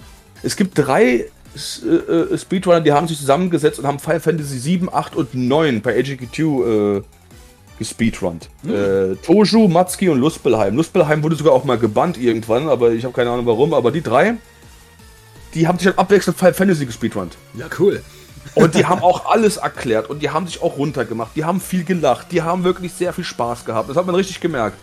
Es 0.44 0.56
gibt 0.56 0.78
drei 0.78 1.26
äh, 1.56 2.34
äh, 2.34 2.38
Speedrunner, 2.38 2.82
die 2.82 2.92
haben 2.92 3.08
sich 3.08 3.18
zusammengesetzt 3.18 3.80
und 3.80 3.88
haben 3.88 4.00
Final 4.00 4.20
Fantasy 4.20 4.60
7, 4.60 4.94
8 4.94 5.16
und 5.16 5.34
9 5.34 5.82
bei 5.82 5.98
AGQ 5.98 6.40
äh, 6.40 7.02
gespeedrunnt. 7.78 8.50
Äh, 8.66 9.16
Toju, 9.16 9.68
Matsuki 9.68 10.10
und 10.10 10.20
Lustbelheim. 10.20 10.76
Lustbelheim 10.76 11.24
wurde 11.24 11.36
sogar 11.36 11.54
auch 11.54 11.64
mal 11.64 11.78
gebannt 11.78 12.18
irgendwann, 12.18 12.70
aber 12.70 12.92
ich 12.92 13.06
habe 13.06 13.14
keine 13.14 13.32
Ahnung 13.32 13.46
warum. 13.46 13.74
Aber 13.74 13.92
die 13.92 14.02
drei, 14.02 14.36
die 15.54 15.68
haben 15.68 15.80
sich 15.80 15.88
dann 15.88 15.98
abwechselnd 15.98 16.38
Final 16.38 16.54
Fantasy 16.54 16.86
gespeedrunnt. 16.86 17.38
Ja, 17.56 17.68
cool. 17.80 18.04
Und 18.56 18.76
die 18.76 18.86
haben 18.86 19.02
auch 19.02 19.32
alles 19.32 19.58
erklärt 19.58 20.10
und 20.10 20.22
die 20.22 20.30
haben 20.30 20.48
sich 20.48 20.62
auch 20.62 20.78
runtergemacht. 20.78 21.36
Die 21.36 21.46
haben 21.46 21.62
viel 21.62 21.84
gelacht. 21.84 22.28
Die 22.32 22.42
haben 22.42 22.64
wirklich 22.64 22.94
sehr 22.94 23.14
viel 23.14 23.24
Spaß 23.24 23.66
gehabt. 23.66 23.90
Das 23.90 23.98
hat 23.98 24.06
man 24.06 24.16
richtig 24.16 24.40
gemerkt. 24.40 24.78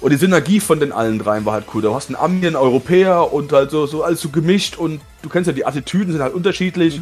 Und 0.00 0.10
die 0.12 0.16
Synergie 0.16 0.60
von 0.60 0.80
den 0.80 0.92
allen 0.92 1.18
dreien 1.18 1.44
war 1.46 1.54
halt 1.54 1.64
cool. 1.74 1.80
Du 1.82 1.94
hast 1.94 2.08
einen 2.08 2.16
Ami, 2.16 2.46
einen 2.46 2.56
Europäer 2.56 3.32
und 3.32 3.52
halt 3.52 3.70
so, 3.70 3.86
so 3.86 4.02
alles 4.04 4.20
so 4.20 4.28
gemischt 4.28 4.76
und 4.76 5.00
du 5.22 5.28
kennst 5.30 5.46
ja, 5.46 5.52
die 5.54 5.64
Attitüden 5.64 6.12
sind 6.12 6.20
halt 6.22 6.34
unterschiedlich. 6.34 7.00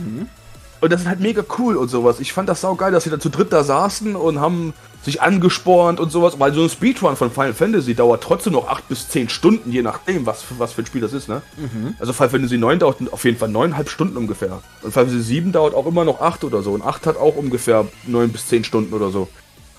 Und 0.81 0.93
das 0.93 1.03
ist 1.03 1.07
halt 1.09 1.21
mega 1.21 1.43
cool 1.59 1.77
und 1.77 1.89
sowas. 1.89 2.19
Ich 2.21 2.33
fand 2.33 2.49
das 2.49 2.61
sau 2.61 2.75
geil, 2.75 2.91
dass 2.93 3.05
sie 3.05 3.11
dann 3.11 3.21
zu 3.21 3.29
dritt 3.29 3.53
da 3.53 3.63
saßen 3.65 4.17
und 4.17 4.41
haben 4.41 4.73
sich 5.05 5.23
angespornt 5.23 6.01
und 6.01 6.11
sowas. 6.11 6.39
Weil 6.41 6.53
so 6.53 6.63
ein 6.63 6.69
Speedrun 6.69 7.15
von 7.17 7.31
Final 7.31 7.55
Fantasy 7.55 7.95
dauert 7.95 8.23
trotzdem 8.23 8.53
noch 8.55 8.69
8 8.69 8.89
bis 8.89 9.09
10 9.09 9.29
Stunden, 9.29 9.71
je 9.71 9.83
nachdem, 9.83 10.27
was, 10.27 10.43
für- 10.43 10.59
was 10.59 10.73
für 10.73 10.83
ein 10.83 10.87
Spiel 10.87 11.01
das 11.01 11.13
ist, 11.13 11.29
ne? 11.29 11.41
Also 12.01 12.13
Final 12.13 12.31
Fantasy 12.31 12.59
9 12.59 12.79
dauert 12.81 12.97
auf 13.13 13.25
jeden 13.25 13.39
Fall 13.39 13.49
9,5 13.49 13.89
Stunden 13.91 14.17
ungefähr. 14.17 14.61
Und 14.83 14.93
Final 14.93 15.07
Fantasy 15.07 15.23
7 15.23 15.53
dauert 15.53 15.75
auch 15.75 15.87
immer 15.87 16.05
noch 16.05 16.21
8 16.21 16.43
oder 16.45 16.63
so. 16.63 16.73
Und 16.73 16.83
8 16.83 17.07
hat 17.07 17.17
auch 17.17 17.37
ungefähr 17.37 17.87
9 18.07 18.31
bis 18.31 18.49
10 18.49 18.65
Stunden 18.65 18.93
oder 18.93 19.11
so. 19.11 19.29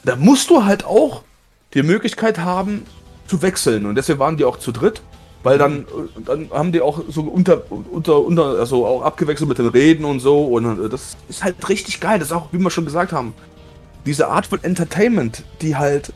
Da 0.06 0.16
musst 0.16 0.50
du 0.50 0.64
halt 0.66 0.86
auch 0.86 1.24
die 1.74 1.84
Möglichkeit 1.84 2.40
haben, 2.40 2.86
zu 3.28 3.42
wechseln. 3.42 3.86
Und 3.86 3.96
deswegen 3.96 4.20
waren 4.20 4.38
die 4.38 4.46
auch 4.46 4.58
zu 4.58 4.72
dritt. 4.72 5.02
Weil 5.44 5.58
dann, 5.58 5.86
dann 6.26 6.50
haben 6.52 6.72
die 6.72 6.80
auch 6.80 7.02
so 7.10 7.24
unter, 7.24 7.70
unter, 7.70 8.20
unter, 8.20 8.44
also 8.60 8.86
auch 8.86 9.02
abgewechselt 9.02 9.50
mit 9.50 9.58
den 9.58 9.68
Reden 9.68 10.06
und 10.06 10.22
so. 10.22 10.46
Und 10.46 10.86
äh, 10.86 10.88
das 10.88 11.18
ist 11.28 11.44
halt 11.44 11.68
richtig 11.68 12.00
geil. 12.00 12.18
Das 12.18 12.30
ist 12.30 12.34
auch, 12.34 12.48
wie 12.54 12.60
wir 12.60 12.70
schon 12.70 12.86
gesagt 12.86 13.12
haben, 13.12 13.34
diese 14.06 14.30
Art 14.30 14.46
von 14.46 14.64
Entertainment, 14.64 15.44
die 15.62 15.76
halt 15.76 16.14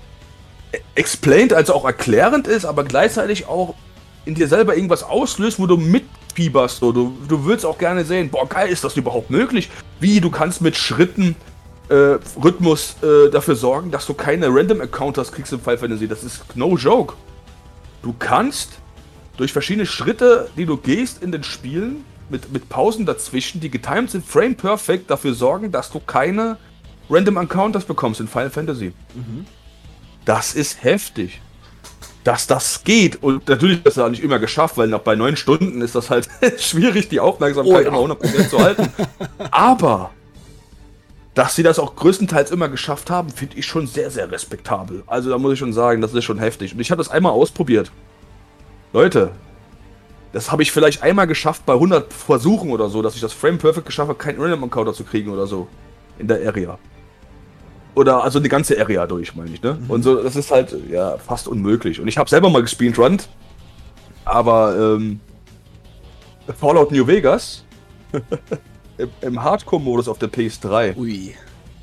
explained, 0.96 1.54
also 1.54 1.74
auch 1.74 1.86
erklärend 1.86 2.48
ist, 2.48 2.66
aber 2.66 2.84
gleichzeitig 2.84 3.48
auch 3.48 3.76
in 4.26 4.36
dir 4.36 4.48
selber 4.48 4.76
irgendwas 4.76 5.04
auslöst, 5.04 5.60
wo 5.60 5.68
du 5.68 5.78
mitfieberst. 5.78 6.80
So. 6.80 6.92
Du, 6.92 7.18
du 7.28 7.46
willst 7.46 7.66
auch 7.66 7.78
gerne 7.78 8.06
sehen, 8.06 8.30
boah, 8.30 8.48
geil, 8.48 8.70
ist 8.70 8.84
das 8.84 8.98
überhaupt 8.98 9.30
möglich? 9.30 9.70
Wie, 10.00 10.20
du 10.20 10.30
kannst 10.30 10.62
mit 10.62 10.78
Schritten, 10.78 11.36
äh, 11.90 12.18
Rhythmus 12.44 12.96
äh, 13.02 13.30
dafür 13.30 13.56
sorgen, 13.56 13.92
dass 13.92 14.06
du 14.06 14.14
keine 14.14 14.48
Random 14.50 14.82
Encounters 14.82 15.32
kriegst 15.32 15.54
im 15.54 15.60
Final 15.60 15.78
Fantasy. 15.78 16.08
Das 16.08 16.24
ist 16.24 16.44
no 16.56 16.76
joke. 16.76 17.14
Du 18.02 18.14
kannst 18.18 18.80
durch 19.38 19.54
verschiedene 19.54 19.86
Schritte, 19.86 20.50
die 20.58 20.66
du 20.66 20.78
gehst 20.78 21.22
in 21.22 21.32
den 21.32 21.44
Spielen, 21.44 22.04
mit, 22.30 22.52
mit 22.52 22.68
Pausen 22.70 23.06
dazwischen, 23.06 23.62
die 23.62 23.70
getimed 23.70 24.12
sind, 24.12 24.26
frame 24.26 24.56
perfect, 24.56 25.10
dafür 25.10 25.34
sorgen, 25.34 25.72
dass 25.72 25.90
du 25.92 26.00
keine 26.00 26.58
Random 27.10 27.38
Encounters 27.38 27.86
bekommst 27.86 28.20
in 28.20 28.28
Final 28.28 28.50
Fantasy. 28.50 28.92
Das 30.26 30.56
ist 30.56 30.84
heftig. 30.84 31.40
Dass 32.26 32.46
das 32.48 32.84
geht. 32.84 33.24
Und 33.24 33.48
natürlich 33.48 33.78
ist 33.78 33.86
das 33.86 33.96
ja 33.96 34.10
nicht 34.10 34.22
immer 34.22 34.40
geschafft, 34.40 34.78
weil 34.78 34.90
noch 34.90 35.00
bei 35.00 35.16
neun 35.16 35.38
Stunden 35.38 35.82
ist 35.82 35.96
das 35.96 36.10
halt 36.10 36.28
schwierig, 36.60 37.08
die 37.08 37.22
Aufmerksamkeit 37.22 37.74
Oh 37.74 37.80
ja. 37.80 37.88
immer 37.88 38.00
100% 38.00 38.50
zu 38.50 38.60
halten. 38.60 38.90
Aber, 39.52 40.10
dass 41.38 41.56
sie 41.56 41.62
das 41.62 41.78
auch 41.78 41.96
größtenteils 41.96 42.50
immer 42.50 42.68
geschafft 42.68 43.12
haben, 43.12 43.30
finde 43.30 43.58
ich 43.58 43.68
schon 43.68 43.86
sehr, 43.86 44.10
sehr 44.10 44.32
respektabel. 44.32 45.04
Also 45.06 45.30
da 45.30 45.38
muss 45.38 45.54
ich 45.54 45.60
schon 45.60 45.72
sagen, 45.72 46.02
das 46.02 46.12
ist 46.16 46.24
schon 46.24 46.40
heftig. 46.40 46.74
Und 46.74 46.80
ich 46.80 46.90
habe 46.90 46.98
das 46.98 47.12
einmal 47.12 47.32
ausprobiert. 47.32 47.92
Leute, 48.92 49.30
das 50.34 50.52
habe 50.52 50.64
ich 50.64 50.72
vielleicht 50.72 51.04
einmal 51.04 51.28
geschafft 51.28 51.64
bei 51.68 51.74
100 51.74 52.12
Versuchen 52.12 52.72
oder 52.72 52.90
so, 52.90 53.04
dass 53.04 53.14
ich 53.14 53.22
das 53.22 53.34
Frame 53.34 53.60
Perfect 53.60 53.86
geschafft 53.86 54.10
habe, 54.10 54.18
keinen 54.18 54.42
Random 54.42 54.64
Encounter 54.64 54.94
zu 54.94 55.04
kriegen 55.04 55.30
oder 55.30 55.46
so. 55.46 55.68
In 56.18 56.28
der 56.28 56.44
Area. 56.48 56.80
Oder 57.94 58.24
also 58.24 58.40
die 58.40 58.50
ganze 58.50 58.80
Area 58.80 59.06
durch, 59.06 59.36
meine 59.36 59.52
ich, 59.52 59.62
ne? 59.62 59.78
Und 59.90 60.02
so, 60.02 60.24
das 60.24 60.36
ist 60.36 60.50
halt 60.50 60.76
ja 60.90 61.20
fast 61.20 61.48
unmöglich. 61.48 62.02
Und 62.02 62.08
ich 62.08 62.18
habe 62.18 62.28
selber 62.32 62.50
mal 62.50 62.64
gespeedrunnt, 62.64 63.30
aber 64.26 64.76
ähm, 64.76 65.20
Fallout 66.60 66.92
New 66.92 67.06
Vegas 67.06 67.64
im, 69.22 69.44
Hardcore-Modus 69.44 70.08
auf 70.08 70.20
der 70.20 70.30
PS3. 70.30 70.98
Ui. 70.98 71.36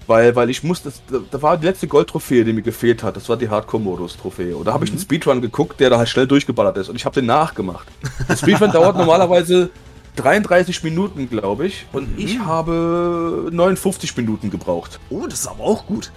Weil, 0.06 0.36
weil 0.36 0.50
ich 0.50 0.62
musste, 0.62 0.92
da, 1.30 1.42
war 1.42 1.56
die 1.56 1.66
letzte 1.66 1.86
Goldtrophäe, 1.86 2.44
die 2.44 2.52
mir 2.52 2.62
gefehlt 2.62 3.02
hat. 3.02 3.16
Das 3.16 3.28
war 3.28 3.36
die 3.36 3.48
Hardcore-Modus-Trophäe. 3.48 4.54
Und 4.54 4.66
da 4.66 4.74
habe 4.74 4.84
ich 4.84 4.90
einen 4.90 5.00
Speedrun 5.00 5.40
geguckt, 5.40 5.80
der 5.80 5.90
da 5.90 5.98
halt 5.98 6.08
schnell 6.08 6.26
durchgeballert 6.26 6.76
ist. 6.76 6.88
Und 6.88 6.96
ich 6.96 7.04
habe 7.06 7.14
den 7.14 7.26
nachgemacht. 7.26 7.86
Der 8.28 8.36
Speedrun 8.36 8.70
dauert 8.72 8.96
normalerweise 8.96 9.70
33 10.16 10.82
Minuten, 10.82 11.30
glaube 11.30 11.66
ich. 11.66 11.86
Und 11.92 12.18
ich 12.18 12.38
habe 12.38 13.48
59 13.50 14.16
Minuten 14.16 14.50
gebraucht. 14.50 15.00
Oh, 15.08 15.26
das 15.26 15.40
ist 15.40 15.46
aber 15.46 15.64
auch 15.64 15.86
gut. 15.86 16.12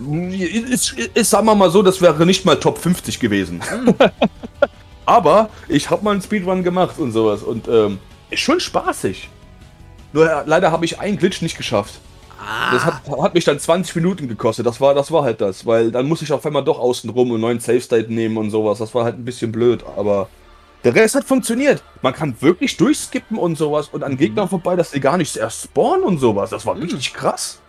Ist, 0.00 0.92
ist, 0.92 1.30
sagen 1.30 1.46
wir 1.46 1.54
mal 1.54 1.70
so, 1.70 1.82
das 1.82 2.00
wäre 2.00 2.24
nicht 2.24 2.44
mal 2.44 2.56
Top 2.56 2.78
50 2.78 3.18
gewesen. 3.18 3.60
Aber 5.06 5.48
ich 5.68 5.90
habe 5.90 6.04
mal 6.04 6.12
einen 6.12 6.22
Speedrun 6.22 6.62
gemacht 6.62 6.98
und 6.98 7.12
sowas. 7.12 7.42
Und 7.42 7.66
ähm, 7.66 7.98
ist 8.30 8.40
schon 8.40 8.60
spaßig. 8.60 9.30
Nur 10.18 10.28
äh, 10.28 10.42
leider 10.46 10.72
habe 10.72 10.84
ich 10.84 10.98
einen 10.98 11.16
Glitch 11.16 11.42
nicht 11.42 11.56
geschafft. 11.56 12.00
Das 12.72 12.84
hat, 12.84 13.02
hat, 13.20 13.34
mich 13.34 13.44
dann 13.44 13.58
20 13.58 13.94
Minuten 13.96 14.26
gekostet. 14.26 14.66
Das 14.66 14.80
war, 14.80 14.94
das 14.94 15.12
war 15.12 15.22
halt 15.22 15.40
das. 15.40 15.64
Weil 15.66 15.92
dann 15.92 16.06
muss 16.08 16.22
ich 16.22 16.32
auf 16.32 16.44
einmal 16.44 16.64
doch 16.64 16.78
außen 16.78 17.08
rum 17.10 17.30
einen 17.30 17.40
neuen 17.40 17.60
Safe 17.60 17.80
State 17.80 18.12
nehmen 18.12 18.36
und 18.36 18.50
sowas. 18.50 18.78
Das 18.78 18.94
war 18.94 19.04
halt 19.04 19.16
ein 19.16 19.24
bisschen 19.24 19.52
blöd. 19.52 19.84
Aber 19.96 20.28
der 20.82 20.94
Rest 20.94 21.14
hat 21.14 21.24
funktioniert. 21.24 21.82
Man 22.02 22.14
kann 22.14 22.34
wirklich 22.40 22.76
durchskippen 22.76 23.38
und 23.38 23.56
sowas 23.56 23.88
und 23.92 24.02
an 24.02 24.12
mhm. 24.12 24.16
Gegnern 24.16 24.48
vorbei, 24.48 24.74
dass 24.74 24.90
die 24.90 25.00
gar 25.00 25.18
nicht 25.18 25.36
erst 25.36 25.64
spawnen 25.64 26.04
und 26.04 26.18
sowas. 26.18 26.50
Das 26.50 26.66
war 26.66 26.74
mhm. 26.74 26.82
richtig 26.82 27.14
krass. 27.14 27.60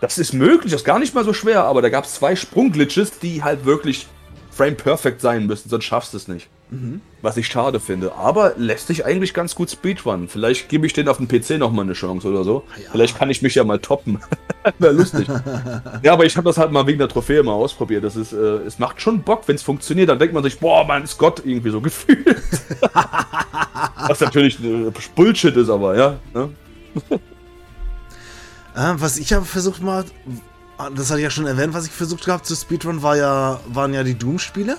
Das 0.00 0.18
ist 0.18 0.34
möglich, 0.34 0.72
das 0.72 0.82
ist 0.82 0.86
gar 0.86 0.98
nicht 0.98 1.14
mal 1.14 1.24
so 1.24 1.32
schwer, 1.32 1.64
aber 1.64 1.80
da 1.80 1.88
gab 1.88 2.04
es 2.04 2.14
zwei 2.14 2.36
Sprungglitches, 2.36 3.18
die 3.18 3.42
halt 3.42 3.64
wirklich 3.64 4.06
frame 4.56 4.76
perfect 4.76 5.20
sein 5.20 5.46
müssen, 5.46 5.68
sonst 5.68 5.84
schaffst 5.84 6.14
du 6.14 6.16
es 6.16 6.28
nicht. 6.28 6.48
Mhm. 6.70 7.00
Was 7.22 7.36
ich 7.36 7.46
schade 7.46 7.78
finde. 7.78 8.14
Aber 8.14 8.54
lässt 8.56 8.86
sich 8.86 9.04
eigentlich 9.04 9.34
ganz 9.34 9.54
gut 9.54 9.70
speedrunnen. 9.70 10.28
Vielleicht 10.28 10.68
gebe 10.68 10.86
ich 10.86 10.92
den 10.92 11.08
auf 11.08 11.18
dem 11.18 11.28
PC 11.28 11.58
nochmal 11.58 11.84
eine 11.84 11.92
Chance 11.92 12.26
oder 12.28 12.42
so. 12.42 12.64
Ja. 12.82 12.90
Vielleicht 12.90 13.18
kann 13.18 13.30
ich 13.30 13.42
mich 13.42 13.54
ja 13.54 13.64
mal 13.64 13.78
toppen. 13.78 14.18
Wäre 14.78 14.94
lustig. 14.94 15.28
ja, 16.02 16.12
aber 16.12 16.24
ich 16.24 16.36
habe 16.36 16.46
das 16.48 16.58
halt 16.58 16.72
mal 16.72 16.86
wegen 16.86 16.98
der 16.98 17.08
Trophäe 17.08 17.42
mal 17.42 17.52
ausprobiert. 17.52 18.02
Das 18.02 18.16
ist, 18.16 18.32
äh, 18.32 18.36
es 18.36 18.78
macht 18.78 19.00
schon 19.00 19.22
Bock, 19.22 19.46
wenn 19.46 19.56
es 19.56 19.62
funktioniert. 19.62 20.08
Dann 20.08 20.18
denkt 20.18 20.34
man 20.34 20.42
sich, 20.42 20.58
boah, 20.58 20.84
man 20.84 21.04
ist 21.04 21.18
Gott 21.18 21.42
irgendwie 21.44 21.70
so 21.70 21.80
gefühlt. 21.82 22.42
Was 24.08 24.20
natürlich 24.20 24.62
äh, 24.64 24.90
Bullshit 25.14 25.54
ist, 25.54 25.68
aber 25.68 25.96
ja. 25.96 26.18
Ne? 26.34 26.48
äh, 28.74 28.94
was 28.96 29.18
ich 29.18 29.32
habe 29.34 29.44
versucht 29.44 29.82
mal, 29.82 30.04
das 30.94 31.10
hatte 31.10 31.20
ich 31.20 31.24
ja 31.24 31.30
schon 31.30 31.46
erwähnt, 31.46 31.74
was 31.74 31.86
ich 31.86 31.92
versucht 31.92 32.24
gehabt 32.24 32.46
zu 32.46 32.54
Speedrun, 32.54 33.02
war 33.02 33.16
ja, 33.16 33.60
waren 33.68 33.94
ja 33.94 34.02
die 34.02 34.16
Doom-Spiele. 34.16 34.76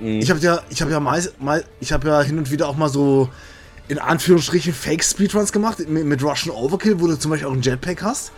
Mhm. 0.00 0.20
Ich 0.20 0.30
habe 0.30 0.40
ja, 0.40 0.60
ich 0.68 0.80
habe 0.82 0.90
ja 0.90 1.00
meist, 1.00 1.40
mal, 1.40 1.64
ich 1.80 1.92
habe 1.92 2.08
ja 2.08 2.22
hin 2.22 2.38
und 2.38 2.50
wieder 2.50 2.68
auch 2.68 2.76
mal 2.76 2.88
so 2.88 3.28
in 3.88 3.98
Anführungsstrichen 3.98 4.74
Fake 4.74 5.02
Speedruns 5.02 5.52
gemacht 5.52 5.78
mit, 5.88 6.04
mit 6.04 6.22
Russian 6.22 6.54
Overkill, 6.54 7.00
wo 7.00 7.06
du 7.06 7.18
zum 7.18 7.30
Beispiel 7.30 7.48
auch 7.48 7.52
einen 7.52 7.62
Jetpack 7.62 8.02
hast. 8.02 8.32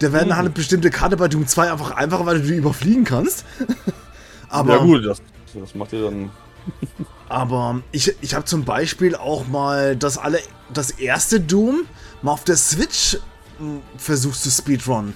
Da 0.00 0.12
werden 0.12 0.28
mhm. 0.28 0.32
halt 0.32 0.46
eine 0.46 0.50
bestimmte 0.50 0.90
Karte 0.90 1.16
bei 1.16 1.28
Doom 1.28 1.46
2 1.46 1.72
einfach 1.72 1.92
einfacher, 1.92 2.26
weil 2.26 2.40
du 2.40 2.48
die 2.48 2.54
überfliegen 2.54 3.04
kannst. 3.04 3.44
aber, 4.48 4.76
ja 4.76 4.82
gut, 4.82 5.06
das, 5.06 5.22
das 5.54 5.74
macht 5.74 5.92
dir 5.92 6.02
dann. 6.02 6.30
aber 7.28 7.80
ich, 7.92 8.14
ich 8.20 8.34
habe 8.34 8.44
zum 8.44 8.64
Beispiel 8.64 9.14
auch 9.14 9.46
mal 9.46 9.96
das 9.96 10.18
alle 10.18 10.40
das 10.72 10.90
erste 10.90 11.40
Doom 11.40 11.82
mal 12.22 12.32
auf 12.32 12.44
der 12.44 12.56
Switch 12.56 13.18
hm, 13.58 13.80
versucht 13.96 14.40
zu 14.40 14.50
speedrun. 14.50 15.14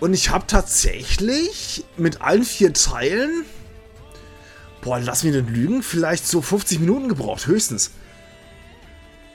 Und 0.00 0.12
ich 0.14 0.30
habe 0.30 0.46
tatsächlich 0.46 1.84
mit 1.96 2.20
allen 2.20 2.44
vier 2.44 2.72
Teilen 2.72 3.44
boah, 4.86 5.00
lass 5.00 5.24
mich 5.24 5.34
nicht 5.34 5.50
lügen, 5.50 5.82
vielleicht 5.82 6.28
so 6.28 6.40
50 6.40 6.78
Minuten 6.78 7.08
gebraucht, 7.08 7.48
höchstens. 7.48 7.90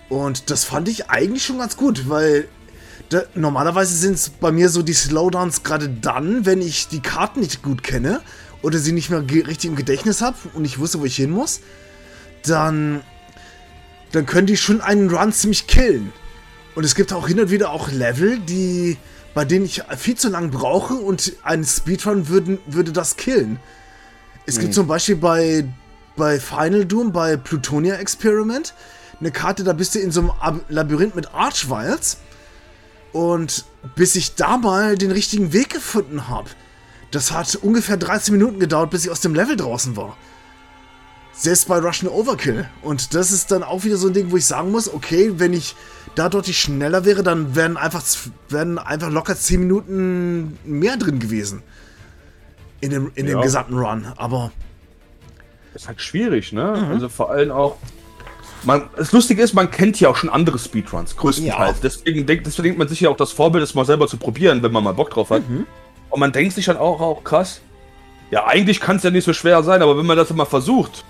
Und 0.08 0.50
das 0.50 0.63
fand 0.63 0.88
ich 0.88 1.10
eigentlich 1.10 1.45
schon 1.45 1.58
ganz 1.58 1.76
gut, 1.76 2.08
weil 2.08 2.47
da, 3.10 3.24
normalerweise 3.36 3.93
sind 3.93 4.13
es 4.13 4.30
bei 4.30 4.54
mir 4.54 4.69
so 4.69 4.82
die 4.82 4.93
Slowdowns 4.93 5.63
gerade 5.63 5.89
dann, 5.89 6.45
wenn 6.45 6.62
ich 6.62 6.88
die 6.88 7.02
Karten 7.02 7.41
nicht 7.41 7.62
gut 7.63 7.84
kenne 7.84 8.21
oder 8.62 8.80
sie 8.80 8.93
nicht 8.93 9.10
mehr 9.10 9.24
richtig 9.30 9.65
im 9.65 9.76
Gedächtnis 9.76 10.21
habe 10.21 10.38
und 10.54 10.63
ich 10.63 10.80
wusste, 10.80 11.02
wo 11.02 11.06
ich 11.06 11.17
hin 11.17 11.32
muss, 11.32 11.60
dann, 12.43 13.02
dann 14.13 14.26
können 14.26 14.47
die 14.47 14.56
schon 14.56 14.80
einen 14.80 15.13
Run 15.13 15.34
ziemlich 15.34 15.67
killen. 15.67 16.13
Und 16.76 16.86
es 16.86 16.95
gibt 16.95 17.12
auch 17.12 17.28
hin 17.28 17.41
und 17.41 17.52
wieder 17.52 17.71
auch 17.71 17.91
Level, 17.91 18.39
die, 18.39 18.97
bei 19.34 19.46
denen 19.46 19.65
ich 19.65 19.84
viel 19.98 20.15
zu 20.15 20.30
lang 20.30 20.52
brauche 20.52 20.96
und 20.96 21.34
ein 21.44 21.63
Speedrun 21.63 22.28
würden, 22.28 22.60
würde 22.65 22.91
das 22.91 23.15
killen. 23.15 23.60
Es 24.46 24.56
gibt 24.56 24.70
hm. 24.70 24.74
zum 24.74 24.88
Beispiel 24.88 25.15
bei, 25.15 25.65
bei 26.15 26.39
Final 26.39 26.86
Doom, 26.86 27.12
bei 27.12 27.38
Plutonia 27.38 27.96
Experiment, 27.96 28.74
eine 29.20 29.32
Karte, 29.32 29.63
da 29.63 29.74
bist 29.74 29.96
du 29.96 30.00
in 30.00 30.12
so 30.12 30.34
einem 30.39 30.62
Labyrinth 30.67 31.15
mit 31.15 31.34
Archviles. 31.34 32.17
Und 33.13 33.65
bis 33.96 34.15
ich 34.15 34.36
da 34.36 34.58
mal 34.58 34.98
den 34.98 35.12
richtigen 35.12 35.54
Weg 35.54 35.70
gefunden 35.70 36.28
habe, 36.28 36.50
das 37.12 37.32
hat 37.32 37.56
ungefähr 37.56 37.98
13 37.98 38.34
Minuten 38.34 38.60
gedauert, 38.60 38.89
bis 38.89 39.06
ich 39.06 39.12
aus 39.12 39.20
dem 39.20 39.36
Level 39.36 39.58
draußen 39.58 39.96
war. 39.96 40.17
Selbst 41.34 41.67
bei 41.67 41.80
Russian 41.80 42.12
Overkill. 42.12 42.70
Und 42.82 43.13
das 43.15 43.32
ist 43.32 43.52
dann 43.52 43.63
auch 43.63 43.84
wieder 43.84 43.98
so 43.98 44.08
ein 44.08 44.13
Ding, 44.13 44.32
wo 44.32 44.38
ich 44.38 44.46
sagen 44.46 44.72
muss, 44.72 44.94
okay, 44.94 45.34
wenn 45.38 45.54
ich 45.54 45.76
da 46.15 46.30
deutlich 46.30 46.60
schneller 46.60 47.06
wäre, 47.06 47.24
dann 47.24 47.56
wären 47.56 47.78
einfach, 47.78 48.04
wären 48.50 48.78
einfach 48.78 49.10
locker 49.10 49.36
10 49.36 49.60
Minuten 49.60 50.58
mehr 50.65 50.98
drin 50.98 51.20
gewesen 51.20 51.63
in 52.82 52.89
dem, 52.89 53.12
in 53.15 53.28
ja. 53.28 53.36
dem 53.36 53.41
gesamten 53.41 53.78
Run. 53.78 54.08
Aber. 54.17 54.52
Ist 55.74 55.88
halt 55.88 56.02
schwierig, 56.02 56.52
ne? 56.52 56.84
Mhm. 56.86 56.91
Also 56.91 57.10
vor 57.10 57.32
allem 57.32 57.52
auch. 57.52 57.78
Man, 58.63 58.89
das 58.96 59.12
Lustige 59.12 59.41
ist, 59.41 59.54
man 59.54 59.72
kennt 59.72 60.00
ja 60.00 60.10
auch 60.10 60.15
schon 60.15 60.30
andere 60.30 60.60
Speedruns, 60.60 61.15
größtenteils. 61.15 61.78
Ja. 61.78 61.82
Deswegen, 61.82 62.28
denkt, 62.28 62.46
deswegen 62.46 62.63
denkt 62.65 62.78
man 62.78 62.88
sich 62.88 63.00
ja 63.00 63.10
auch 63.10 63.17
das 63.17 63.32
Vorbild, 63.32 63.63
das 63.63 63.74
mal 63.74 63.86
selber 63.86 64.08
zu 64.08 64.17
probieren, 64.17 64.62
wenn 64.62 64.72
man 64.72 64.84
mal 64.84 64.91
Bock 64.91 65.10
drauf 65.10 65.32
hat. 65.32 65.50
Mhm. 65.50 65.65
Und 66.12 66.20
man 66.20 66.32
denkt 66.32 66.54
sich 66.54 66.65
dann 66.65 66.78
auch, 66.78 67.02
auch 67.02 67.24
krass, 67.24 67.62
ja, 68.30 68.46
eigentlich 68.46 68.80
kann 68.80 68.98
es 68.98 69.04
ja 69.04 69.10
nicht 69.10 69.24
so 69.24 69.34
schwer 69.34 69.63
sein, 69.63 69.82
aber 69.82 69.98
wenn 69.98 70.06
man 70.06 70.15
das 70.15 70.32
mal 70.32 70.46
versucht, 70.46 71.04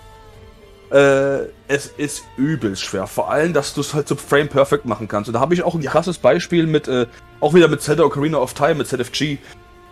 äh, 0.91 1.47
es 1.67 1.88
ist 1.97 2.23
übelst 2.36 2.84
schwer. 2.84 3.08
Vor 3.08 3.32
allem, 3.32 3.54
dass 3.54 3.73
du 3.73 3.82
es 3.82 3.93
halt 3.93 4.08
so 4.08 4.15
Frame 4.15 4.49
Perfect 4.49 4.86
machen 4.86 5.08
kannst. 5.08 5.30
Und 5.30 5.34
da 5.34 5.39
habe 5.39 5.54
ich 5.54 5.63
auch 5.63 5.73
ein 5.73 5.82
ja. 5.82 5.91
krasses 5.91 6.17
Beispiel 6.17 6.67
mit, 6.67 6.88
äh, 6.88 7.08
auch 7.39 7.54
wieder 7.54 7.67
mit 7.69 7.82
Zelda 7.82 8.04
Ocarina 8.04 8.38
of 8.38 8.54
Time, 8.54 8.75
mit 8.75 8.88
ZFG. 8.88 9.38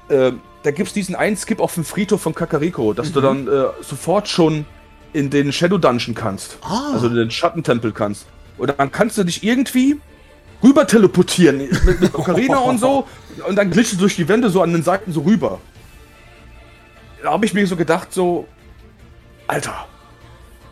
Äh, 0.09 0.33
da 0.63 0.71
gibt 0.71 0.89
es 0.89 0.93
diesen 0.93 1.15
einen 1.15 1.37
Skip 1.37 1.61
auf 1.61 1.73
dem 1.73 1.85
Friedhof 1.85 2.21
von 2.21 2.35
Kakariko, 2.35 2.93
dass 2.93 3.09
mhm. 3.09 3.13
du 3.13 3.21
dann 3.21 3.47
äh, 3.47 3.65
sofort 3.81 4.27
schon 4.27 4.65
in 5.13 5.29
den 5.29 5.53
Shadow 5.53 5.77
Dungeon 5.77 6.15
kannst. 6.15 6.57
Ah. 6.61 6.91
Also 6.93 7.07
in 7.07 7.15
den 7.15 7.31
Schattentempel 7.31 7.93
kannst. 7.93 8.25
Und 8.57 8.77
dann 8.77 8.91
kannst 8.91 9.17
du 9.17 9.23
dich 9.23 9.43
irgendwie 9.43 9.99
rüber 10.61 10.85
teleportieren 10.85 11.59
mit, 11.59 12.01
mit 12.01 12.13
Ocarina 12.13 12.57
und 12.57 12.77
so. 12.77 13.07
Und 13.47 13.55
dann 13.55 13.71
glitschst 13.71 13.93
du 13.93 13.97
durch 13.97 14.17
die 14.17 14.27
Wände 14.27 14.49
so 14.49 14.61
an 14.61 14.73
den 14.73 14.83
Seiten 14.83 15.13
so 15.13 15.21
rüber. 15.21 15.59
Da 17.23 17.31
habe 17.31 17.45
ich 17.45 17.53
mir 17.53 17.65
so 17.67 17.77
gedacht, 17.77 18.13
so, 18.13 18.47
Alter, 19.47 19.87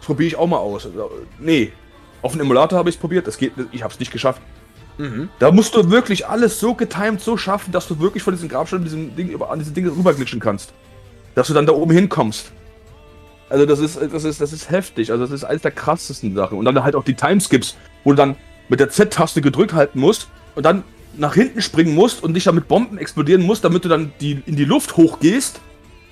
probiere 0.07 0.27
ich 0.27 0.35
auch 0.37 0.47
mal 0.47 0.57
aus. 0.57 0.87
Nee, 1.37 1.73
auf 2.21 2.31
dem 2.31 2.41
Emulator 2.41 2.79
habe 2.79 2.89
ich 2.89 2.95
es 2.95 2.99
probiert, 2.99 3.27
das 3.27 3.37
geht, 3.37 3.51
ich 3.71 3.83
habe 3.83 3.93
es 3.93 3.99
nicht 3.99 4.11
geschafft. 4.11 4.41
Mhm. 4.97 5.29
Da 5.37 5.51
musst 5.51 5.75
du 5.75 5.91
wirklich 5.91 6.27
alles 6.27 6.59
so 6.59 6.73
getimed, 6.73 7.21
so 7.21 7.37
schaffen, 7.37 7.71
dass 7.71 7.87
du 7.87 7.99
wirklich 7.99 8.23
von 8.23 8.33
diesem 8.33 8.49
Grabstein 8.49 8.83
diesem 8.83 9.15
Ding, 9.15 9.39
an 9.41 9.59
diese 9.59 9.71
Dinge 9.71 9.91
rüberglitschen 9.91 10.39
kannst. 10.39 10.73
Dass 11.35 11.47
du 11.47 11.53
dann 11.53 11.67
da 11.67 11.73
oben 11.73 11.91
hinkommst. 11.91 12.51
Also 13.49 13.65
das 13.65 13.79
ist, 13.79 13.99
das 14.11 14.23
ist, 14.23 14.41
das 14.41 14.53
ist 14.53 14.71
heftig. 14.71 15.11
Also 15.11 15.25
das 15.25 15.31
ist 15.31 15.43
eines 15.43 15.61
der 15.61 15.71
krassesten 15.71 16.33
Sachen. 16.33 16.57
Und 16.57 16.65
dann 16.65 16.83
halt 16.83 16.95
auch 16.95 17.03
die 17.03 17.13
Timeskips, 17.13 17.75
wo 18.03 18.11
du 18.11 18.15
dann 18.15 18.35
mit 18.69 18.79
der 18.79 18.89
Z-Taste 18.89 19.41
gedrückt 19.41 19.73
halten 19.73 19.99
musst 19.99 20.29
und 20.55 20.65
dann 20.65 20.83
nach 21.17 21.35
hinten 21.35 21.61
springen 21.61 21.93
musst 21.93 22.23
und 22.23 22.33
dich 22.33 22.45
dann 22.45 22.55
mit 22.55 22.67
Bomben 22.67 22.97
explodieren 22.97 23.43
musst, 23.43 23.63
damit 23.63 23.85
du 23.85 23.89
dann 23.89 24.13
die, 24.19 24.41
in 24.45 24.55
die 24.55 24.65
Luft 24.65 24.97
hochgehst, 24.97 25.59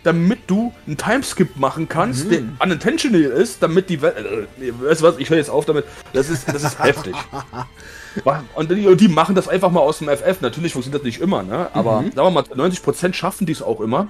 damit 0.05 0.39
du 0.47 0.71
einen 0.85 0.97
Timeskip 0.97 1.57
machen 1.57 1.89
kannst, 1.89 2.25
mhm. 2.25 2.29
der 2.29 2.41
unintentional 2.59 3.21
ist, 3.21 3.63
damit 3.63 3.89
die 3.89 4.01
Welt. 4.01 4.15
Äh, 4.59 4.71
weißt 4.79 5.01
du 5.01 5.05
was, 5.05 5.17
ich 5.17 5.29
höre 5.29 5.37
jetzt 5.37 5.49
auf 5.49 5.65
damit. 5.65 5.85
Das 6.13 6.29
ist, 6.29 6.47
das 6.47 6.63
ist 6.63 6.79
heftig. 6.79 7.15
Und 8.55 8.71
die, 8.71 8.95
die, 8.95 9.07
machen 9.07 9.35
das 9.35 9.47
einfach 9.47 9.71
mal 9.71 9.81
aus 9.81 9.97
dem 9.99 10.07
FF. 10.07 10.39
Natürlich 10.41 10.73
funktioniert 10.73 11.01
das 11.01 11.05
nicht 11.05 11.19
immer, 11.19 11.43
ne? 11.43 11.69
Aber 11.73 12.01
mhm. 12.01 12.11
sagen 12.11 12.27
wir 12.27 12.31
mal, 12.31 12.43
90% 12.43 13.13
schaffen 13.13 13.45
die 13.45 13.51
es 13.51 13.61
auch 13.61 13.81
immer. 13.81 14.07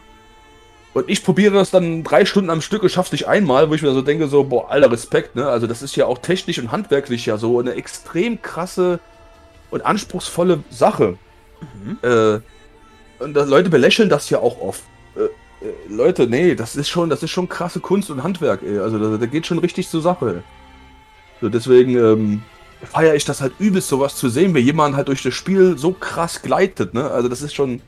Und 0.94 1.10
ich 1.10 1.24
probiere 1.24 1.54
das 1.54 1.72
dann 1.72 2.04
drei 2.04 2.26
Stunden 2.26 2.50
am 2.50 2.62
Stück 2.62 2.84
und 2.84 2.90
schaff's 2.90 3.12
nicht 3.12 3.28
einmal, 3.28 3.70
wo 3.70 3.74
ich 3.74 3.82
mir 3.82 3.92
so 3.94 4.02
denke, 4.02 4.28
so, 4.28 4.44
boah, 4.44 4.70
alter 4.70 4.92
Respekt, 4.92 5.36
ne? 5.36 5.48
Also 5.48 5.66
das 5.66 5.82
ist 5.82 5.96
ja 5.96 6.06
auch 6.06 6.18
technisch 6.18 6.60
und 6.60 6.72
handwerklich 6.72 7.26
ja 7.26 7.38
so 7.38 7.60
eine 7.60 7.74
extrem 7.74 8.42
krasse 8.42 9.00
und 9.72 9.86
anspruchsvolle 9.86 10.64
Sache. 10.70 11.18
Mhm. 11.62 11.98
Äh, 12.02 12.40
und 13.24 13.34
Leute 13.34 13.70
belächeln 13.70 14.10
das 14.10 14.30
ja 14.30 14.40
auch 14.40 14.60
oft. 14.60 14.84
Äh, 15.66 15.94
Leute, 15.94 16.28
nee, 16.28 16.56
das 16.56 16.76
ist 16.76 16.90
schon, 16.90 17.10
das 17.10 17.24
ist 17.24 17.32
schon 17.32 17.50
krasse 17.50 17.80
Kunst 17.80 18.10
und 18.10 18.24
Handwerk, 18.24 18.62
ey. 18.64 18.80
Also 18.80 19.00
da, 19.00 19.18
da 19.18 19.26
geht 19.26 19.46
schon 19.46 19.60
richtig 19.60 19.90
zur 19.90 20.02
Sache. 20.02 20.44
So, 21.42 21.50
deswegen, 21.50 21.98
ähm, 21.98 22.44
feiere 22.86 23.16
ich 23.16 23.26
das 23.26 23.42
halt 23.42 23.54
übelst, 23.60 23.88
sowas 23.88 24.16
zu 24.16 24.30
sehen, 24.30 24.54
wie 24.56 24.60
jemand 24.60 24.96
halt 24.96 25.08
durch 25.08 25.24
das 25.24 25.34
Spiel 25.34 25.78
so 25.78 25.92
krass 25.92 26.42
gleitet, 26.42 26.94
ne? 26.94 27.10
Also 27.10 27.28
das 27.30 27.42
ist 27.42 27.54
schon. 27.54 27.82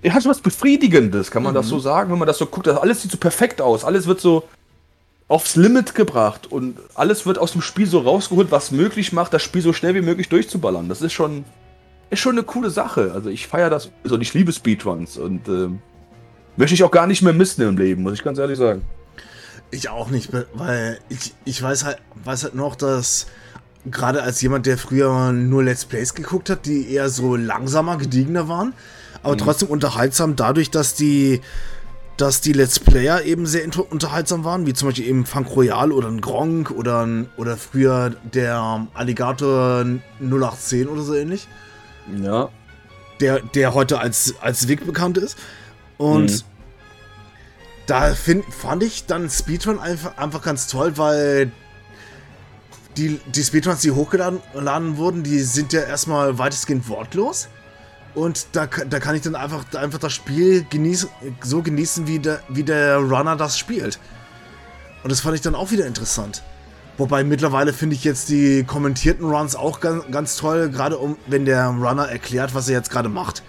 Er 0.00 0.14
hat 0.14 0.22
schon 0.22 0.30
was 0.30 0.40
Befriedigendes, 0.40 1.30
kann 1.30 1.42
man 1.42 1.52
mhm. 1.52 1.56
das 1.56 1.68
so 1.68 1.80
sagen, 1.80 2.12
wenn 2.12 2.18
man 2.18 2.28
das 2.28 2.38
so 2.38 2.46
guckt. 2.46 2.66
Das 2.66 2.78
alles 2.78 3.02
sieht 3.02 3.10
so 3.10 3.18
perfekt 3.18 3.60
aus. 3.60 3.84
Alles 3.84 4.06
wird 4.06 4.20
so 4.20 4.44
aufs 5.26 5.56
Limit 5.56 5.94
gebracht 5.94 6.50
und 6.50 6.78
alles 6.94 7.26
wird 7.26 7.38
aus 7.38 7.52
dem 7.52 7.62
Spiel 7.62 7.86
so 7.86 7.98
rausgeholt, 8.00 8.50
was 8.50 8.70
möglich 8.70 9.12
macht, 9.12 9.34
das 9.34 9.42
Spiel 9.42 9.60
so 9.60 9.72
schnell 9.72 9.94
wie 9.94 10.00
möglich 10.00 10.28
durchzuballern. 10.28 10.88
Das 10.88 11.02
ist 11.02 11.12
schon, 11.12 11.44
ist 12.10 12.20
schon 12.20 12.32
eine 12.32 12.44
coole 12.44 12.70
Sache. 12.70 13.10
Also 13.12 13.28
ich 13.28 13.46
feiere 13.46 13.70
das 13.70 13.90
so 14.04 14.14
und 14.14 14.22
ich 14.22 14.32
liebe 14.32 14.52
Speedruns 14.52 15.18
und 15.18 15.48
äh, 15.48 15.68
möchte 16.58 16.74
ich 16.74 16.84
auch 16.84 16.90
gar 16.90 17.06
nicht 17.06 17.22
mehr 17.22 17.32
missen 17.32 17.66
im 17.66 17.78
Leben, 17.78 18.02
muss 18.02 18.14
ich 18.14 18.22
ganz 18.22 18.38
ehrlich 18.38 18.58
sagen. 18.58 18.82
Ich 19.70 19.88
auch 19.88 20.10
nicht, 20.10 20.30
weil 20.54 20.98
ich, 21.08 21.34
ich 21.44 21.62
weiß 21.62 21.84
halt, 21.84 21.98
weiß 22.24 22.44
halt 22.44 22.54
noch, 22.54 22.76
dass 22.76 23.26
gerade 23.90 24.22
als 24.22 24.40
jemand, 24.42 24.66
der 24.66 24.76
früher 24.76 25.32
nur 25.32 25.62
Let's 25.62 25.84
Plays 25.84 26.14
geguckt 26.14 26.50
hat, 26.50 26.66
die 26.66 26.92
eher 26.92 27.08
so 27.08 27.36
langsamer, 27.36 27.96
gediegener 27.96 28.48
waren, 28.48 28.74
aber 29.22 29.34
mhm. 29.34 29.38
trotzdem 29.38 29.68
unterhaltsam 29.68 30.36
dadurch, 30.36 30.70
dass 30.70 30.94
die 30.94 31.40
dass 32.18 32.40
die 32.40 32.52
Let's 32.52 32.80
Player 32.80 33.22
eben 33.22 33.46
sehr 33.46 33.64
unterhaltsam 33.90 34.42
waren, 34.44 34.66
wie 34.66 34.72
zum 34.72 34.88
Beispiel 34.88 35.06
eben 35.06 35.24
Funk 35.24 35.54
Royal 35.54 35.92
oder 35.92 36.08
ein 36.08 36.20
Gronk 36.20 36.72
oder, 36.72 37.06
ein, 37.06 37.28
oder 37.36 37.56
früher 37.56 38.16
der 38.34 38.88
Alligator 38.94 39.84
0810 40.20 40.88
oder 40.88 41.02
so 41.02 41.14
ähnlich. 41.14 41.46
Ja. 42.20 42.48
der, 43.20 43.40
der 43.40 43.72
heute 43.72 44.00
als, 44.00 44.34
als 44.40 44.66
Weg 44.66 44.84
bekannt 44.84 45.16
ist. 45.18 45.36
Und 45.98 46.30
mhm. 46.30 46.42
da 47.86 48.14
find, 48.14 48.44
fand 48.52 48.82
ich 48.82 49.06
dann 49.06 49.28
Speedrun 49.28 49.78
einfach, 49.78 50.16
einfach 50.16 50.42
ganz 50.42 50.68
toll, 50.68 50.96
weil 50.96 51.52
die, 52.96 53.20
die 53.26 53.42
Speedruns, 53.42 53.80
die 53.80 53.90
hochgeladen 53.90 54.96
wurden, 54.96 55.22
die 55.22 55.40
sind 55.40 55.72
ja 55.72 55.82
erstmal 55.82 56.38
weitestgehend 56.38 56.88
wortlos. 56.88 57.48
Und 58.14 58.48
da, 58.52 58.66
da 58.66 58.98
kann 58.98 59.14
ich 59.14 59.22
dann 59.22 59.36
einfach, 59.36 59.64
einfach 59.74 59.98
das 59.98 60.12
Spiel 60.12 60.64
genieß, 60.68 61.08
so 61.42 61.62
genießen, 61.62 62.06
wie 62.06 62.18
der, 62.18 62.40
wie 62.48 62.64
der 62.64 62.96
Runner 62.96 63.36
das 63.36 63.58
spielt. 63.58 64.00
Und 65.02 65.12
das 65.12 65.20
fand 65.20 65.36
ich 65.36 65.40
dann 65.40 65.54
auch 65.54 65.70
wieder 65.70 65.86
interessant. 65.86 66.42
Wobei 66.96 67.22
mittlerweile 67.22 67.72
finde 67.72 67.94
ich 67.94 68.02
jetzt 68.02 68.28
die 68.28 68.64
kommentierten 68.64 69.24
Runs 69.24 69.54
auch 69.54 69.78
ganz, 69.78 70.04
ganz 70.10 70.36
toll, 70.36 70.68
gerade 70.68 70.98
um, 70.98 71.16
wenn 71.28 71.44
der 71.44 71.66
Runner 71.66 72.08
erklärt, 72.08 72.54
was 72.54 72.68
er 72.68 72.74
jetzt 72.74 72.90
gerade 72.90 73.08
macht. 73.08 73.44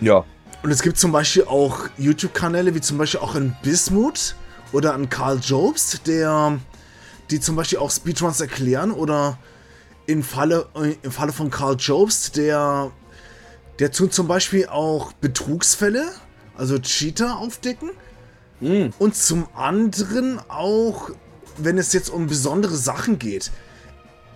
Ja. 0.00 0.24
Und 0.62 0.70
es 0.70 0.82
gibt 0.82 0.98
zum 0.98 1.12
Beispiel 1.12 1.44
auch 1.44 1.88
YouTube-Kanäle, 1.98 2.74
wie 2.74 2.80
zum 2.80 2.98
Beispiel 2.98 3.20
auch 3.20 3.34
in 3.34 3.56
Bismuth 3.62 4.36
oder 4.72 4.94
an 4.94 5.08
Karl 5.08 5.38
Jobst, 5.38 6.06
der, 6.06 6.58
die 7.30 7.40
zum 7.40 7.56
Beispiel 7.56 7.78
auch 7.78 7.90
Speedruns 7.90 8.40
erklären 8.40 8.92
oder 8.92 9.38
im 10.06 10.22
Falle, 10.22 10.68
im 11.02 11.10
Falle 11.10 11.32
von 11.32 11.50
Karl 11.50 11.76
Jobst, 11.76 12.36
der, 12.36 12.92
der 13.78 13.90
tut 13.90 14.14
zum 14.14 14.28
Beispiel 14.28 14.66
auch 14.66 15.12
Betrugsfälle, 15.14 16.12
also 16.56 16.78
Cheater 16.78 17.38
aufdecken. 17.38 17.90
Mm. 18.60 18.90
Und 18.98 19.16
zum 19.16 19.48
anderen 19.54 20.38
auch 20.48 21.10
wenn 21.58 21.78
es 21.78 21.92
jetzt 21.92 22.10
um 22.10 22.26
besondere 22.26 22.76
Sachen 22.76 23.18
geht. 23.18 23.50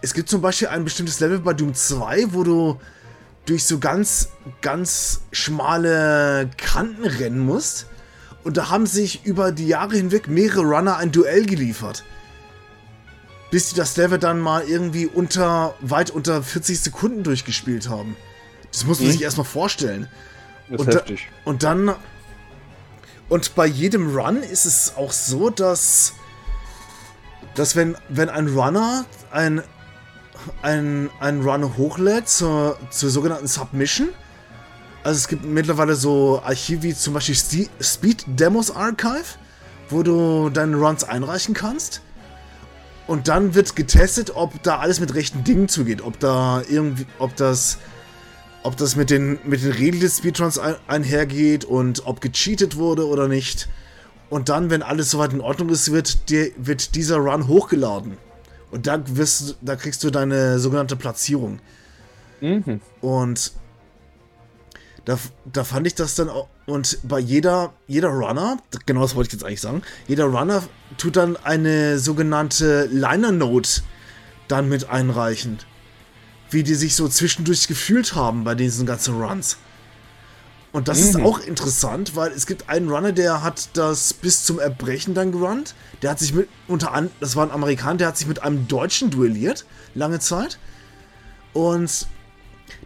Es 0.03 0.15
gibt 0.15 0.29
zum 0.29 0.41
Beispiel 0.41 0.69
ein 0.69 0.85
bestimmtes 0.85 1.21
Level 1.21 1.41
bei 1.41 1.55
Doom 1.55 1.75
2, 1.75 2.35
wo 2.35 2.45
du 2.45 2.79
durch 3.47 3.65
so 3.65 3.79
ganz, 3.79 4.31
ganz 4.61 5.23
schmale 5.33 6.51
Kanten 6.57 7.05
rennen 7.05 7.41
musst. 7.41 7.87
Und 8.45 8.57
da 8.57 8.71
haben 8.71 8.87
sich 8.87 9.25
über 9.25 9.51
die 9.51 9.67
Jahre 9.67 9.97
hinweg 9.97 10.29
mehrere 10.29 10.63
Runner 10.63 10.97
ein 10.97 11.11
Duell 11.11 11.47
geliefert. 11.47 12.05
Bis 13.51 13.71
sie 13.71 13.77
das 13.77 13.97
Level 13.97 14.19
dann 14.19 14.41
mal 14.41 14.65
irgendwie 14.65 15.07
unter, 15.07 15.75
weit 15.81 16.11
unter 16.11 16.43
40 16.43 16.81
Sekunden 16.81 17.23
durchgespielt 17.23 17.89
haben. 17.89 18.17
Das 18.71 18.85
muss 18.85 18.99
man 18.99 19.09
mhm. 19.09 19.13
sich 19.13 19.23
erstmal 19.23 19.47
vorstellen. 19.47 20.09
Das 20.69 20.81
ist 20.81 20.87
und 20.87 20.95
heftig. 20.95 21.29
Da, 21.45 21.51
und 21.51 21.63
dann. 21.63 21.95
Und 23.29 23.55
bei 23.55 23.67
jedem 23.67 24.15
Run 24.17 24.43
ist 24.43 24.67
es 24.67 24.95
auch 24.97 25.13
so, 25.13 25.51
dass 25.51 26.15
dass 27.57 27.75
wenn, 27.75 27.97
wenn 28.09 28.29
ein 28.29 28.49
Runner 28.49 29.05
ein, 29.31 29.63
ein, 30.63 31.11
ein 31.21 31.43
Run 31.43 31.77
hochlädt 31.77 32.29
zur, 32.29 32.79
zur 32.91 33.11
sogenannten 33.11 33.47
Submission, 33.47 34.09
also 35.07 35.19
es 35.19 35.29
gibt 35.29 35.45
mittlerweile 35.45 35.95
so 35.95 36.43
Archive 36.45 36.83
wie 36.83 36.93
zum 36.93 37.15
Beispiel 37.15 37.69
Speed 37.81 38.25
Demos 38.27 38.75
Archive, 38.75 39.39
wo 39.89 40.03
du 40.03 40.51
deine 40.51 40.77
Runs 40.77 41.05
einreichen 41.05 41.55
kannst. 41.55 42.03
Und 43.07 43.29
dann 43.29 43.55
wird 43.55 43.77
getestet, 43.77 44.33
ob 44.35 44.61
da 44.65 44.79
alles 44.79 44.99
mit 44.99 45.15
rechten 45.15 45.45
Dingen 45.45 45.69
zugeht, 45.69 46.03
ob 46.03 46.19
da 46.19 46.61
irgendwie, 46.69 47.07
ob 47.21 47.37
das, 47.37 47.79
ob 48.65 48.77
das 48.77 48.97
mit 48.97 49.11
den, 49.11 49.39
mit 49.45 49.63
den 49.63 49.71
Regeln 49.71 50.01
des 50.01 50.19
Speedruns 50.19 50.59
ein, 50.59 50.75
einhergeht 50.89 51.65
und 51.65 52.05
ob 52.05 52.21
gecheatet 52.21 52.75
wurde 52.75 53.07
oder 53.07 53.29
nicht. 53.29 53.69
Und 54.29 54.49
dann, 54.49 54.71
wenn 54.71 54.83
alles 54.83 55.13
soweit 55.13 55.33
in 55.33 55.41
Ordnung 55.41 55.69
ist, 55.69 55.93
wird, 55.93 56.31
dir, 56.31 56.51
wird 56.57 56.97
dieser 56.97 57.19
Run 57.19 57.47
hochgeladen. 57.47 58.17
Und 58.77 58.87
da, 58.87 59.01
wirst, 59.07 59.57
da 59.63 59.75
kriegst 59.75 60.05
du 60.05 60.11
deine 60.11 60.59
sogenannte 60.59 60.97
Platzierung. 60.97 61.61
Mhm. 62.43 62.83
Und 63.01 63.53
da, 65.07 65.19
da 65.51 65.65
fand 65.65 65.87
ich 65.87 65.95
das 65.95 66.15
dann 66.15 66.29
auch. 66.29 66.49
Und 66.67 66.99
bei 67.03 67.19
jeder, 67.19 67.73
jeder 67.87 68.09
Runner, 68.09 68.59
genau 68.85 69.01
das 69.01 69.15
wollte 69.15 69.29
ich 69.29 69.33
jetzt 69.33 69.45
eigentlich 69.45 69.63
sagen, 69.63 69.81
jeder 70.07 70.25
Runner 70.27 70.63
tut 70.99 71.17
dann 71.17 71.39
eine 71.39 71.99
sogenannte 71.99 72.85
Liner 72.93 73.33
Note 73.33 73.81
dann 74.47 74.69
mit 74.69 74.91
einreichen. 74.91 75.57
Wie 76.51 76.63
die 76.63 76.75
sich 76.75 76.97
so 76.97 77.09
zwischendurch 77.09 77.69
gefühlt 77.69 78.15
haben 78.15 78.45
bei 78.45 78.55
diesen 78.55 78.85
ganzen 78.85 79.19
Runs. 79.19 79.57
Und 80.77 80.89
das 80.89 80.99
mhm. 80.99 81.09
ist 81.09 81.17
auch 81.23 81.39
interessant, 81.41 82.17
weil 82.17 82.33
es 82.33 82.45
gibt 82.45 82.69
einen 82.69 82.91
Runner, 82.91 83.11
der 83.11 83.43
hat 83.43 83.71
das 83.73 84.13
bis 84.13 84.45
zum 84.45 84.59
Erbrechen 84.59 85.15
dann 85.15 85.33
gerannt. 85.33 85.75
Der 86.03 86.11
hat 86.11 86.19
sich 86.19 86.35
mit, 86.35 86.51
unter 86.69 86.93
anderem, 86.93 87.17
das 87.19 87.35
war 87.35 87.47
ein 87.47 87.51
Amerikaner, 87.51 87.97
der 87.97 88.09
hat 88.09 88.19
sich 88.19 88.27
mit 88.27 88.43
einem 88.43 88.69
Deutschen 88.69 89.09
duelliert, 89.09 89.65
lange 89.95 90.19
Zeit. 90.19 90.59
Und 91.55 92.07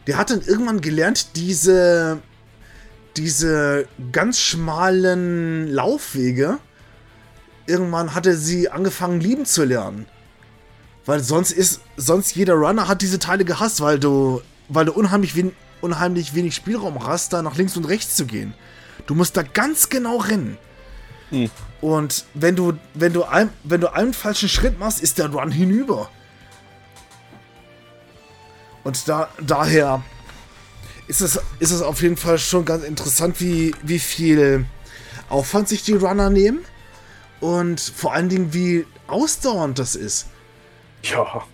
der 0.06 0.18
hat 0.18 0.30
dann 0.30 0.40
irgendwann 0.40 0.80
gelernt, 0.80 1.34
diese, 1.34 2.20
diese 3.16 3.88
ganz 4.12 4.38
schmalen 4.38 5.66
Laufwege, 5.66 6.58
irgendwann 7.66 8.14
hat 8.14 8.24
er 8.24 8.36
sie 8.36 8.68
angefangen 8.68 9.20
lieben 9.20 9.46
zu 9.46 9.64
lernen. 9.64 10.06
Weil 11.06 11.24
sonst 11.24 11.50
ist, 11.50 11.80
sonst 11.96 12.36
jeder 12.36 12.54
Runner 12.54 12.86
hat 12.86 13.02
diese 13.02 13.18
Teile 13.18 13.44
gehasst, 13.44 13.80
weil 13.80 13.98
du, 13.98 14.42
weil 14.68 14.84
du 14.84 14.92
unheimlich 14.92 15.34
wenig 15.34 15.54
unheimlich 15.80 16.34
wenig 16.34 16.54
Spielraum 16.54 17.06
hast, 17.06 17.32
da 17.32 17.42
nach 17.42 17.56
links 17.56 17.76
und 17.76 17.84
rechts 17.84 18.16
zu 18.16 18.26
gehen. 18.26 18.54
Du 19.06 19.14
musst 19.14 19.36
da 19.36 19.42
ganz 19.42 19.88
genau 19.88 20.18
rennen. 20.18 20.58
Hm. 21.30 21.50
Und 21.80 22.24
wenn 22.34 22.56
du, 22.56 22.74
wenn 22.94 23.12
du, 23.12 23.24
ein, 23.24 23.50
wenn 23.64 23.80
du 23.80 23.92
einen 23.92 24.12
falschen 24.12 24.48
Schritt 24.48 24.78
machst, 24.78 25.00
ist 25.00 25.18
der 25.18 25.30
Run 25.30 25.50
hinüber. 25.50 26.10
Und 28.84 29.08
da, 29.08 29.28
daher 29.40 30.02
ist 31.06 31.20
es, 31.20 31.40
ist 31.58 31.70
es 31.70 31.82
auf 31.82 32.02
jeden 32.02 32.16
Fall 32.16 32.38
schon 32.38 32.64
ganz 32.64 32.84
interessant, 32.84 33.40
wie, 33.40 33.74
wie 33.82 33.98
viel 33.98 34.66
Aufwand 35.28 35.68
sich 35.68 35.82
die 35.82 35.94
Runner 35.94 36.30
nehmen. 36.30 36.60
Und 37.40 37.80
vor 37.80 38.12
allen 38.12 38.28
Dingen, 38.28 38.52
wie 38.52 38.86
ausdauernd 39.06 39.78
das 39.78 39.94
ist. 39.94 40.26
Ja. 41.02 41.44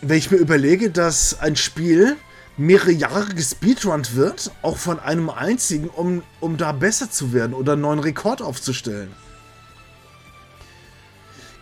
Wenn 0.00 0.18
ich 0.18 0.30
mir 0.30 0.38
überlege, 0.38 0.90
dass 0.90 1.38
ein 1.40 1.56
Spiel 1.56 2.16
mehrere 2.60 2.92
Jahre 2.92 3.34
gespeedrunnt 3.34 4.14
wird, 4.16 4.50
auch 4.60 4.76
von 4.76 5.00
einem 5.00 5.30
einzigen, 5.30 5.88
um, 5.88 6.22
um 6.40 6.58
da 6.58 6.72
besser 6.72 7.10
zu 7.10 7.32
werden 7.32 7.54
oder 7.54 7.72
einen 7.72 7.82
neuen 7.82 8.00
Rekord 8.00 8.42
aufzustellen. 8.42 9.10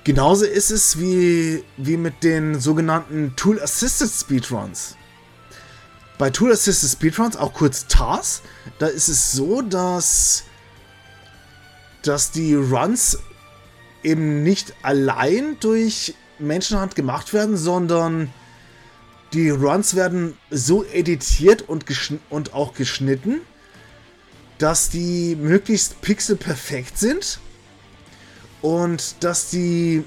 Genauso 0.03 0.45
ist 0.45 0.71
es 0.71 0.99
wie, 0.99 1.63
wie 1.77 1.97
mit 1.97 2.25
den 2.25 2.59
sogenannten 2.59 3.37
Tool 3.37 3.61
Assisted 3.61 4.11
Speedruns. 4.11 4.97
Bei 6.19 6.31
Tool 6.31 6.51
Assisted 6.51 6.91
Speedruns, 6.91 7.37
auch 7.37 7.53
kurz 7.53 7.87
TARS, 7.87 8.43
da 8.81 8.89
ist 8.89 9.07
es 9.07 9.31
so, 9.31 9.63
dass, 9.63 10.43
dass 12.03 12.33
die 12.33 12.57
Runs 12.57 13.21
eben 14.03 14.43
nicht 14.43 14.75
allein 14.83 15.59
durch 15.61 16.15
Menschenhand 16.41 16.97
gemacht 16.97 17.33
werden, 17.33 17.57
sondern 17.57 18.33
die 19.33 19.51
Runs 19.51 19.95
werden 19.95 20.37
so 20.51 20.85
editiert 20.85 21.63
und, 21.63 21.85
und 22.31 22.55
auch 22.55 22.75
geschnitten, 22.75 23.41
dass 24.59 24.91
die 24.91 25.37
möglichst 25.37 26.01
pixelperfekt 26.01 26.99
sind 26.99 27.39
und 28.63 29.17
dass 29.21 29.51
die 29.51 30.05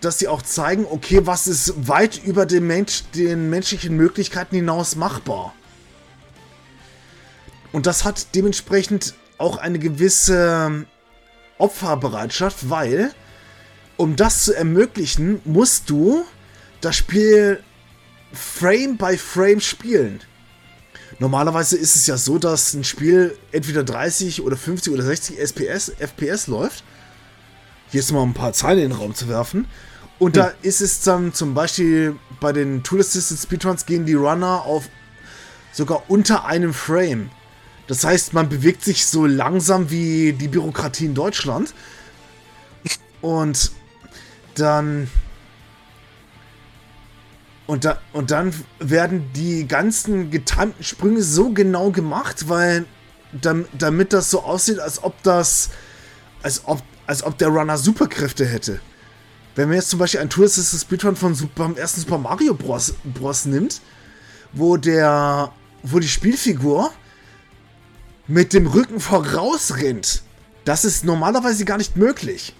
dass 0.00 0.18
die 0.18 0.28
auch 0.28 0.42
zeigen, 0.42 0.86
okay, 0.90 1.20
was 1.24 1.46
ist 1.46 1.88
weit 1.88 2.22
über 2.22 2.44
den, 2.44 2.66
Mensch, 2.66 3.04
den 3.14 3.48
menschlichen 3.48 3.96
Möglichkeiten 3.96 4.54
hinaus 4.54 4.96
machbar. 4.96 5.54
Und 7.72 7.86
das 7.86 8.04
hat 8.04 8.34
dementsprechend 8.34 9.14
auch 9.38 9.56
eine 9.56 9.78
gewisse 9.78 10.84
Opferbereitschaft, 11.56 12.68
weil 12.68 13.12
um 13.96 14.16
das 14.16 14.44
zu 14.44 14.54
ermöglichen, 14.54 15.40
musst 15.44 15.88
du 15.88 16.24
das 16.80 16.96
Spiel 16.96 17.62
Frame 18.34 18.96
by 18.96 19.16
Frame 19.16 19.60
spielen. 19.60 20.20
Normalerweise 21.18 21.76
ist 21.76 21.96
es 21.96 22.06
ja 22.06 22.16
so, 22.16 22.38
dass 22.38 22.74
ein 22.74 22.84
Spiel 22.84 23.36
entweder 23.52 23.84
30 23.84 24.42
oder 24.42 24.56
50 24.56 24.92
oder 24.92 25.02
60 25.02 25.38
SPS, 25.38 25.92
FPS 25.98 26.46
läuft. 26.48 26.82
Jetzt 27.92 28.12
mal 28.12 28.22
ein 28.22 28.34
paar 28.34 28.52
Zahlen 28.52 28.78
in 28.78 28.90
den 28.90 28.98
Raum 28.98 29.14
zu 29.14 29.28
werfen. 29.28 29.66
Und 30.18 30.36
hm. 30.36 30.42
da 30.42 30.52
ist 30.62 30.80
es 30.80 31.02
dann 31.02 31.32
zum 31.32 31.54
Beispiel 31.54 32.16
bei 32.40 32.52
den 32.52 32.82
Tool 32.82 33.00
Assisted 33.00 33.38
Speedruns 33.38 33.86
gehen 33.86 34.06
die 34.06 34.14
Runner 34.14 34.62
auf 34.62 34.88
sogar 35.72 36.04
unter 36.08 36.44
einem 36.46 36.74
Frame. 36.74 37.30
Das 37.86 38.04
heißt, 38.04 38.32
man 38.32 38.48
bewegt 38.48 38.82
sich 38.82 39.06
so 39.06 39.26
langsam 39.26 39.90
wie 39.90 40.32
die 40.32 40.48
Bürokratie 40.48 41.06
in 41.06 41.14
Deutschland. 41.14 41.74
Und 43.20 43.72
dann 44.54 45.08
und, 47.66 47.84
da, 47.84 47.98
und 48.12 48.30
dann 48.30 48.52
werden 48.78 49.30
die 49.34 49.66
ganzen 49.66 50.30
getimten 50.30 50.82
Sprünge 50.82 51.22
so 51.22 51.50
genau 51.50 51.90
gemacht, 51.90 52.48
weil 52.48 52.84
damit 53.32 54.12
das 54.12 54.30
so 54.30 54.42
aussieht, 54.42 54.78
als 54.78 55.02
ob 55.02 55.20
das, 55.22 55.70
als 56.42 56.62
ob, 56.66 56.82
als 57.06 57.22
ob 57.22 57.38
der 57.38 57.48
Runner 57.48 57.78
Superkräfte 57.78 58.44
hätte. 58.44 58.80
Wenn 59.54 59.68
man 59.68 59.76
jetzt 59.76 59.90
zum 59.90 59.98
Beispiel 59.98 60.20
ein 60.20 60.30
Tour 60.30 60.44
Assisted 60.44 60.80
Speedrun 60.80 61.16
von 61.16 61.34
Super, 61.34 61.72
ersten 61.76 62.00
Super 62.00 62.18
Mario 62.18 62.54
Bros. 62.54 62.94
Bros. 63.04 63.44
nimmt, 63.44 63.80
wo 64.52 64.76
der, 64.76 65.52
wo 65.82 65.98
die 65.98 66.08
Spielfigur 66.08 66.90
mit 68.26 68.52
dem 68.52 68.66
Rücken 68.66 69.00
voraus 69.00 69.76
rennt. 69.76 70.22
Das 70.64 70.84
ist 70.84 71.04
normalerweise 71.04 71.64
gar 71.64 71.78
nicht 71.78 71.96
möglich. 71.96 72.54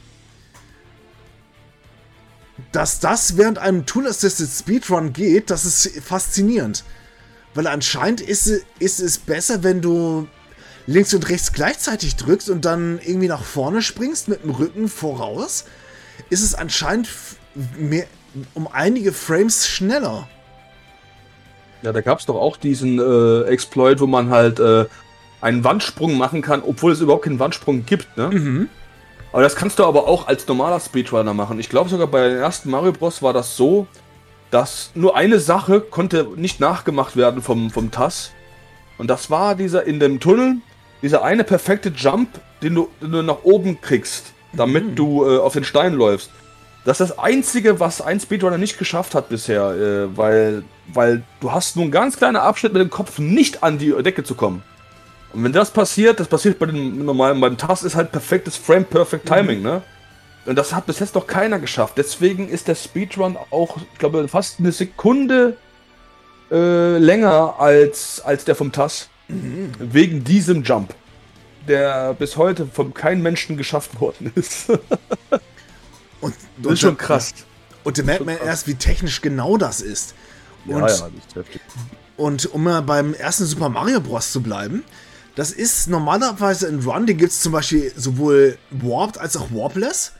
Dass 2.72 3.00
das 3.00 3.36
während 3.36 3.58
einem 3.58 3.84
Tool-Assisted 3.86 4.48
Speedrun 4.48 5.12
geht, 5.12 5.50
das 5.50 5.64
ist 5.64 6.02
faszinierend. 6.04 6.84
Weil 7.54 7.66
anscheinend 7.66 8.20
ist, 8.20 8.46
ist 8.78 9.00
es 9.00 9.18
besser, 9.18 9.62
wenn 9.62 9.80
du 9.80 10.28
links 10.86 11.14
und 11.14 11.28
rechts 11.28 11.52
gleichzeitig 11.52 12.16
drückst 12.16 12.50
und 12.50 12.64
dann 12.64 13.00
irgendwie 13.02 13.28
nach 13.28 13.42
vorne 13.42 13.82
springst 13.82 14.28
mit 14.28 14.44
dem 14.44 14.50
Rücken 14.50 14.88
voraus, 14.88 15.64
ist 16.30 16.42
es 16.42 16.54
anscheinend 16.54 17.08
mehr, 17.76 18.06
um 18.54 18.68
einige 18.68 19.12
Frames 19.12 19.66
schneller. 19.66 20.28
Ja, 21.82 21.92
da 21.92 22.00
gab 22.00 22.18
es 22.18 22.26
doch 22.26 22.36
auch 22.36 22.56
diesen 22.56 22.98
äh, 22.98 23.42
Exploit, 23.42 24.00
wo 24.00 24.06
man 24.06 24.30
halt 24.30 24.58
äh, 24.58 24.86
einen 25.40 25.64
Wandsprung 25.64 26.16
machen 26.16 26.40
kann, 26.40 26.62
obwohl 26.62 26.92
es 26.92 27.00
überhaupt 27.00 27.24
keinen 27.24 27.38
Wandsprung 27.38 27.84
gibt, 27.84 28.16
ne? 28.16 28.30
Mhm. 28.30 28.68
Aber 29.34 29.42
das 29.42 29.56
kannst 29.56 29.80
du 29.80 29.84
aber 29.84 30.06
auch 30.06 30.28
als 30.28 30.46
normaler 30.46 30.78
Speedrunner 30.78 31.34
machen. 31.34 31.58
Ich 31.58 31.68
glaube 31.68 31.90
sogar 31.90 32.06
bei 32.06 32.28
den 32.28 32.38
ersten 32.38 32.70
Mario 32.70 32.92
Bros. 32.92 33.20
war 33.20 33.32
das 33.32 33.56
so, 33.56 33.88
dass 34.52 34.92
nur 34.94 35.16
eine 35.16 35.40
Sache 35.40 35.80
konnte 35.80 36.28
nicht 36.36 36.60
nachgemacht 36.60 37.16
werden 37.16 37.42
vom, 37.42 37.72
vom 37.72 37.90
TAS. 37.90 38.30
Und 38.96 39.08
das 39.08 39.30
war 39.30 39.56
dieser 39.56 39.82
in 39.82 39.98
dem 39.98 40.20
Tunnel, 40.20 40.58
dieser 41.02 41.24
eine 41.24 41.42
perfekte 41.42 41.88
Jump, 41.88 42.28
den 42.62 42.76
du, 42.76 42.88
den 43.00 43.10
du 43.10 43.22
nach 43.24 43.42
oben 43.42 43.80
kriegst, 43.80 44.26
damit 44.52 44.90
mhm. 44.90 44.94
du 44.94 45.28
äh, 45.28 45.38
auf 45.38 45.54
den 45.54 45.64
Stein 45.64 45.94
läufst. 45.94 46.30
Das 46.84 47.00
ist 47.00 47.10
das 47.10 47.18
Einzige, 47.18 47.80
was 47.80 48.00
ein 48.00 48.20
Speedrunner 48.20 48.58
nicht 48.58 48.78
geschafft 48.78 49.16
hat 49.16 49.30
bisher, 49.30 49.70
äh, 49.70 50.16
weil, 50.16 50.62
weil 50.92 51.24
du 51.40 51.50
hast 51.50 51.74
nur 51.74 51.82
einen 51.82 51.90
ganz 51.90 52.18
kleinen 52.18 52.36
Abschnitt 52.36 52.72
mit 52.72 52.82
dem 52.82 52.90
Kopf 52.90 53.18
nicht 53.18 53.64
an 53.64 53.78
die 53.78 54.00
Decke 54.00 54.22
zu 54.22 54.36
kommen. 54.36 54.62
Und 55.34 55.42
wenn 55.42 55.52
das 55.52 55.72
passiert, 55.72 56.20
das 56.20 56.28
passiert 56.28 56.60
bei 56.60 56.66
den 56.66 57.04
normalen, 57.04 57.40
beim 57.40 57.58
TAS 57.58 57.82
ist 57.82 57.96
halt 57.96 58.12
perfektes 58.12 58.56
Frame 58.56 58.84
Perfect 58.84 59.26
Timing, 59.26 59.58
mhm. 59.58 59.64
ne? 59.64 59.82
Und 60.46 60.56
das 60.56 60.72
hat 60.74 60.86
bis 60.86 61.00
jetzt 61.00 61.14
noch 61.14 61.26
keiner 61.26 61.58
geschafft. 61.58 61.94
Deswegen 61.96 62.48
ist 62.48 62.68
der 62.68 62.74
Speedrun 62.74 63.36
auch, 63.50 63.78
ich 63.78 63.98
glaube, 63.98 64.28
fast 64.28 64.60
eine 64.60 64.72
Sekunde 64.72 65.56
äh, 66.50 66.98
länger 66.98 67.58
als, 67.58 68.20
als 68.20 68.44
der 68.44 68.54
vom 68.54 68.70
TAS. 68.70 69.08
Mhm. 69.28 69.72
Wegen 69.78 70.22
diesem 70.22 70.62
Jump. 70.62 70.94
Der 71.66 72.12
bis 72.14 72.36
heute 72.36 72.66
von 72.66 72.92
keinem 72.92 73.22
Menschen 73.22 73.56
geschafft 73.56 73.98
worden 74.00 74.30
ist. 74.34 74.68
und, 76.20 76.34
das 76.58 76.74
ist 76.74 76.80
schon 76.80 76.98
krass. 76.98 77.34
Und 77.82 77.98
da 77.98 78.02
merkt 78.02 78.24
man 78.24 78.36
erst, 78.36 78.68
wie 78.68 78.74
technisch 78.74 79.20
genau 79.20 79.56
das 79.56 79.80
ist. 79.80 80.14
Und, 80.66 80.72
ja, 80.72 80.78
ja, 80.80 80.86
das 80.86 81.00
ist 81.00 81.34
heftig. 81.34 81.60
Und 82.16 82.46
um 82.52 82.64
mal 82.64 82.82
beim 82.82 83.14
ersten 83.14 83.46
Super 83.46 83.70
Mario 83.70 84.00
Bros. 84.00 84.30
zu 84.30 84.42
bleiben, 84.42 84.84
das 85.36 85.50
ist 85.50 85.88
normalerweise 85.88 86.68
ein 86.68 86.80
Run, 86.80 87.06
den 87.06 87.16
gibt 87.16 87.32
es 87.32 87.40
zum 87.40 87.52
Beispiel 87.52 87.92
sowohl 87.96 88.56
Warped 88.70 89.18
als 89.18 89.36
auch 89.36 89.50
Warpless. 89.50 90.12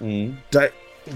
Mhm. 0.00 0.38
Da, 0.50 0.62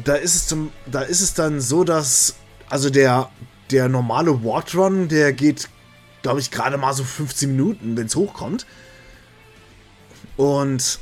da, 0.05 0.15
ist 0.15 0.35
es 0.35 0.47
zum, 0.47 0.73
da 0.87 1.01
ist 1.03 1.21
es 1.21 1.35
dann 1.35 1.61
so, 1.61 1.85
dass 1.85 2.35
also 2.69 2.91
der, 2.91 3.31
der 3.71 3.89
normale 3.89 4.45
Warped 4.45 4.75
Run, 4.75 5.09
der 5.09 5.33
geht, 5.33 5.69
glaube 6.23 6.41
ich, 6.41 6.51
gerade 6.51 6.77
mal 6.77 6.93
so 6.93 7.03
15 7.03 7.51
Minuten, 7.51 7.97
wenn 7.97 8.07
es 8.07 8.17
hochkommt. 8.17 8.67
Und 10.37 10.99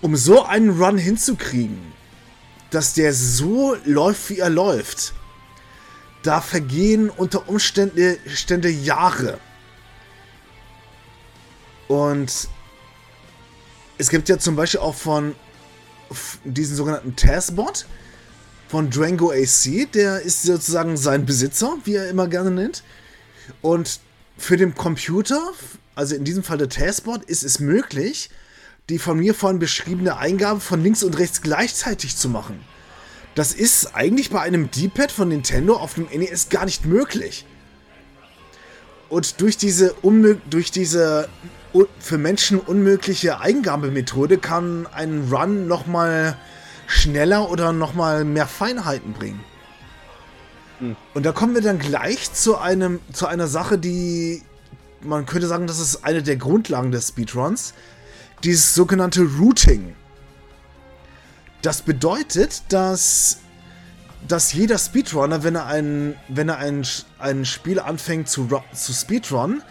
um 0.00 0.16
so 0.16 0.44
einen 0.44 0.82
Run 0.82 0.98
hinzukriegen, 0.98 1.78
dass 2.70 2.94
der 2.94 3.12
so 3.14 3.76
läuft, 3.84 4.30
wie 4.30 4.38
er 4.38 4.50
läuft, 4.50 5.14
da 6.24 6.40
vergehen 6.40 7.10
unter 7.10 7.48
Umständen 7.48 8.18
Jahre. 8.82 9.38
Und 11.86 12.48
es 13.98 14.08
gibt 14.08 14.28
ja 14.28 14.38
zum 14.38 14.56
Beispiel 14.56 14.80
auch 14.80 14.94
von 14.94 15.36
diesen 16.44 16.76
sogenannten 16.76 17.14
Taskbot 17.14 17.86
von 18.68 18.90
Drango 18.90 19.30
AC, 19.30 19.92
der 19.92 20.20
ist 20.22 20.42
sozusagen 20.42 20.96
sein 20.96 21.26
Besitzer, 21.26 21.76
wie 21.84 21.94
er 21.94 22.08
immer 22.08 22.26
gerne 22.26 22.50
nennt. 22.50 22.82
Und 23.60 24.00
für 24.38 24.56
den 24.56 24.74
Computer, 24.74 25.52
also 25.94 26.14
in 26.14 26.24
diesem 26.24 26.42
Fall 26.42 26.58
der 26.58 26.70
Taskbot, 26.70 27.22
ist 27.24 27.44
es 27.44 27.60
möglich, 27.60 28.30
die 28.88 28.98
von 28.98 29.18
mir 29.18 29.34
vorhin 29.34 29.58
beschriebene 29.58 30.16
Eingabe 30.16 30.60
von 30.60 30.82
links 30.82 31.02
und 31.02 31.18
rechts 31.18 31.42
gleichzeitig 31.42 32.16
zu 32.16 32.28
machen. 32.28 32.64
Das 33.34 33.52
ist 33.52 33.94
eigentlich 33.94 34.30
bei 34.30 34.40
einem 34.40 34.70
D-Pad 34.70 35.10
von 35.10 35.28
Nintendo 35.28 35.76
auf 35.76 35.94
dem 35.94 36.06
NES 36.06 36.48
gar 36.48 36.64
nicht 36.64 36.84
möglich. 36.84 37.46
Und 39.08 39.40
durch 39.40 39.56
diese, 39.56 39.94
durch 40.48 40.70
diese 40.70 41.28
für 41.98 42.18
Menschen 42.18 42.60
unmögliche 42.60 43.40
Eingabemethode 43.40 44.38
kann 44.38 44.86
ein 44.92 45.28
Run 45.30 45.66
nochmal 45.66 46.36
schneller 46.86 47.50
oder 47.50 47.72
nochmal 47.72 48.24
mehr 48.24 48.46
Feinheiten 48.46 49.12
bringen. 49.12 49.40
Hm. 50.78 50.96
Und 51.14 51.26
da 51.26 51.32
kommen 51.32 51.54
wir 51.54 51.62
dann 51.62 51.78
gleich 51.78 52.32
zu, 52.32 52.58
einem, 52.58 53.00
zu 53.12 53.26
einer 53.26 53.48
Sache, 53.48 53.78
die 53.78 54.42
man 55.04 55.26
könnte 55.26 55.46
sagen, 55.46 55.66
das 55.66 55.78
ist 55.78 56.04
eine 56.04 56.22
der 56.22 56.36
Grundlagen 56.36 56.90
des 56.90 57.08
Speedruns. 57.08 57.74
Dieses 58.42 58.74
sogenannte 58.74 59.22
Routing. 59.22 59.94
Das 61.64 61.80
bedeutet, 61.80 62.62
dass, 62.68 63.38
dass 64.28 64.52
jeder 64.52 64.76
Speedrunner, 64.76 65.44
wenn 65.44 65.54
er 65.54 65.64
ein, 65.64 66.14
wenn 66.28 66.50
er 66.50 66.58
ein, 66.58 66.86
ein 67.18 67.46
Spiel 67.46 67.80
anfängt 67.80 68.28
zu, 68.28 68.50
zu 68.74 68.92
Speedrun, 68.92 69.62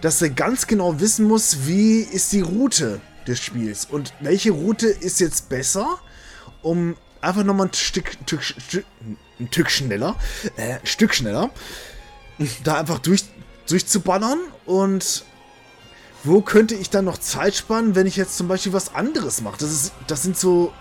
dass 0.00 0.22
er 0.22 0.30
ganz 0.30 0.66
genau 0.66 1.00
wissen 1.00 1.26
muss, 1.26 1.66
wie 1.66 2.00
ist 2.00 2.32
die 2.32 2.40
Route 2.40 3.02
des 3.26 3.40
Spiels 3.40 3.84
und 3.84 4.14
welche 4.20 4.52
Route 4.52 4.86
ist 4.86 5.20
jetzt 5.20 5.50
besser, 5.50 5.98
um 6.62 6.96
einfach 7.20 7.44
nochmal 7.44 7.66
ein 7.66 7.74
Stück, 7.74 8.16
Stück, 8.22 8.42
Stück, 8.42 8.86
ein 9.38 9.48
Stück 9.48 9.70
schneller, 9.70 10.16
äh, 10.56 10.78
Stück 10.84 11.14
schneller, 11.14 11.50
da 12.64 12.80
einfach 12.80 13.00
durch, 13.00 13.22
durchzuballern 13.68 14.38
und 14.64 15.26
wo 16.22 16.40
könnte 16.40 16.74
ich 16.74 16.88
dann 16.88 17.04
noch 17.04 17.18
Zeit 17.18 17.54
sparen, 17.54 17.94
wenn 17.94 18.06
ich 18.06 18.16
jetzt 18.16 18.38
zum 18.38 18.48
Beispiel 18.48 18.72
was 18.72 18.94
anderes 18.94 19.42
mache? 19.42 19.58
Das, 19.58 19.70
ist, 19.70 19.92
das 20.06 20.22
sind 20.22 20.38
so 20.38 20.72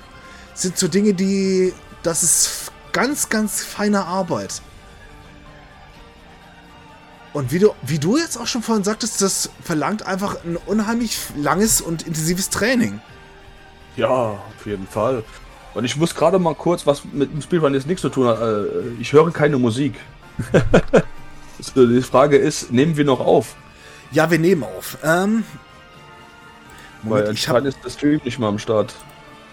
sind 0.53 0.77
so 0.77 0.87
Dinge, 0.87 1.13
die. 1.13 1.73
Das 2.03 2.23
ist 2.23 2.71
ganz, 2.91 3.29
ganz 3.29 3.63
feine 3.63 4.05
Arbeit. 4.05 4.61
Und 7.33 7.51
wie 7.51 7.59
du, 7.59 7.73
wie 7.81 7.97
du 7.97 8.17
jetzt 8.17 8.37
auch 8.37 8.45
schon 8.45 8.61
vorhin 8.61 8.83
sagtest, 8.83 9.21
das 9.21 9.49
verlangt 9.63 10.05
einfach 10.05 10.37
ein 10.45 10.55
unheimlich 10.55 11.17
langes 11.35 11.81
und 11.81 12.03
intensives 12.03 12.49
Training. 12.49 13.01
Ja, 13.97 14.07
auf 14.07 14.65
jeden 14.65 14.87
Fall. 14.87 15.23
Und 15.73 15.85
ich 15.85 15.97
muss 15.97 16.13
gerade 16.13 16.37
mal 16.37 16.53
kurz, 16.53 16.85
was 16.85 17.03
mit 17.05 17.31
dem 17.31 17.41
Speedrun 17.41 17.73
jetzt 17.73 17.87
nichts 17.87 18.01
zu 18.01 18.09
tun 18.09 18.27
hat. 18.27 18.39
Äh, 18.39 18.65
ich 18.99 19.13
höre 19.13 19.31
keine 19.31 19.57
Musik. 19.57 19.95
die 21.75 22.01
Frage 22.01 22.37
ist, 22.37 22.71
nehmen 22.71 22.97
wir 22.97 23.05
noch 23.05 23.19
auf? 23.19 23.55
Ja, 24.11 24.29
wir 24.29 24.37
nehmen 24.37 24.63
auf. 24.63 24.97
Ähm, 25.03 25.43
Moment, 27.01 27.27
Weil 27.27 27.33
ich 27.33 27.49
hab... 27.49 27.65
ist 27.65 27.79
das 27.83 27.93
Stream 27.93 28.21
nicht 28.23 28.37
mal 28.37 28.49
am 28.49 28.59
Start. 28.59 28.93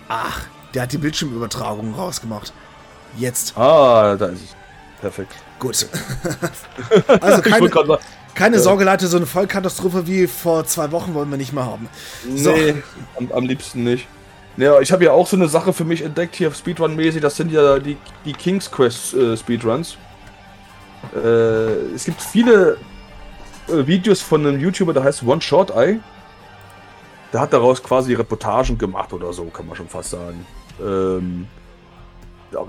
Ach, 0.09 0.43
der 0.75 0.83
hat 0.83 0.93
die 0.93 0.99
Bildschirmübertragung 0.99 1.95
rausgemacht. 1.95 2.53
Jetzt. 3.17 3.57
Ah, 3.57 4.17
da 4.17 4.27
ist 4.27 4.43
es. 4.45 4.57
Perfekt. 5.01 5.33
Gut. 5.59 5.87
also 7.21 7.43
keine, 7.43 7.71
keine 8.35 8.57
ja. 8.57 8.63
Sorge, 8.63 8.85
Leute, 8.85 9.07
so 9.07 9.17
eine 9.17 9.27
Vollkatastrophe 9.27 10.07
wie 10.07 10.27
vor 10.27 10.65
zwei 10.65 10.93
Wochen 10.93 11.15
wollen 11.15 11.31
wir 11.31 11.39
nicht 11.39 11.53
mehr 11.53 11.65
haben. 11.65 11.89
So. 12.37 12.53
Nee, 12.53 12.83
am, 13.19 13.33
am 13.33 13.45
liebsten 13.45 13.83
nicht. 13.83 14.07
Ja, 14.57 14.81
ich 14.81 14.93
habe 14.93 15.05
ja 15.05 15.13
auch 15.13 15.27
so 15.27 15.37
eine 15.37 15.49
Sache 15.49 15.73
für 15.73 15.85
mich 15.85 16.03
entdeckt 16.03 16.37
hier 16.37 16.51
Speedrun-mäßig. 16.51 17.21
Das 17.21 17.37
sind 17.37 17.51
ja 17.51 17.79
die, 17.79 17.97
die 18.25 18.33
King's 18.33 18.71
Quest 18.71 19.15
äh, 19.15 19.37
Speedruns. 19.37 19.97
Äh, 21.15 21.19
es 21.95 22.05
gibt 22.05 22.21
viele 22.21 22.77
äh, 23.69 23.87
Videos 23.87 24.21
von 24.21 24.47
einem 24.47 24.61
YouTuber, 24.61 24.93
der 24.93 25.05
heißt 25.05 25.23
One 25.23 25.41
Short 25.41 25.71
Eye. 25.71 26.01
Der 27.33 27.41
hat 27.41 27.53
daraus 27.53 27.83
quasi 27.83 28.13
Reportagen 28.15 28.77
gemacht 28.77 29.13
oder 29.13 29.33
so, 29.33 29.45
kann 29.47 29.67
man 29.67 29.77
schon 29.77 29.89
fast 29.89 30.11
sagen 30.11 30.45
ähm, 30.83 31.47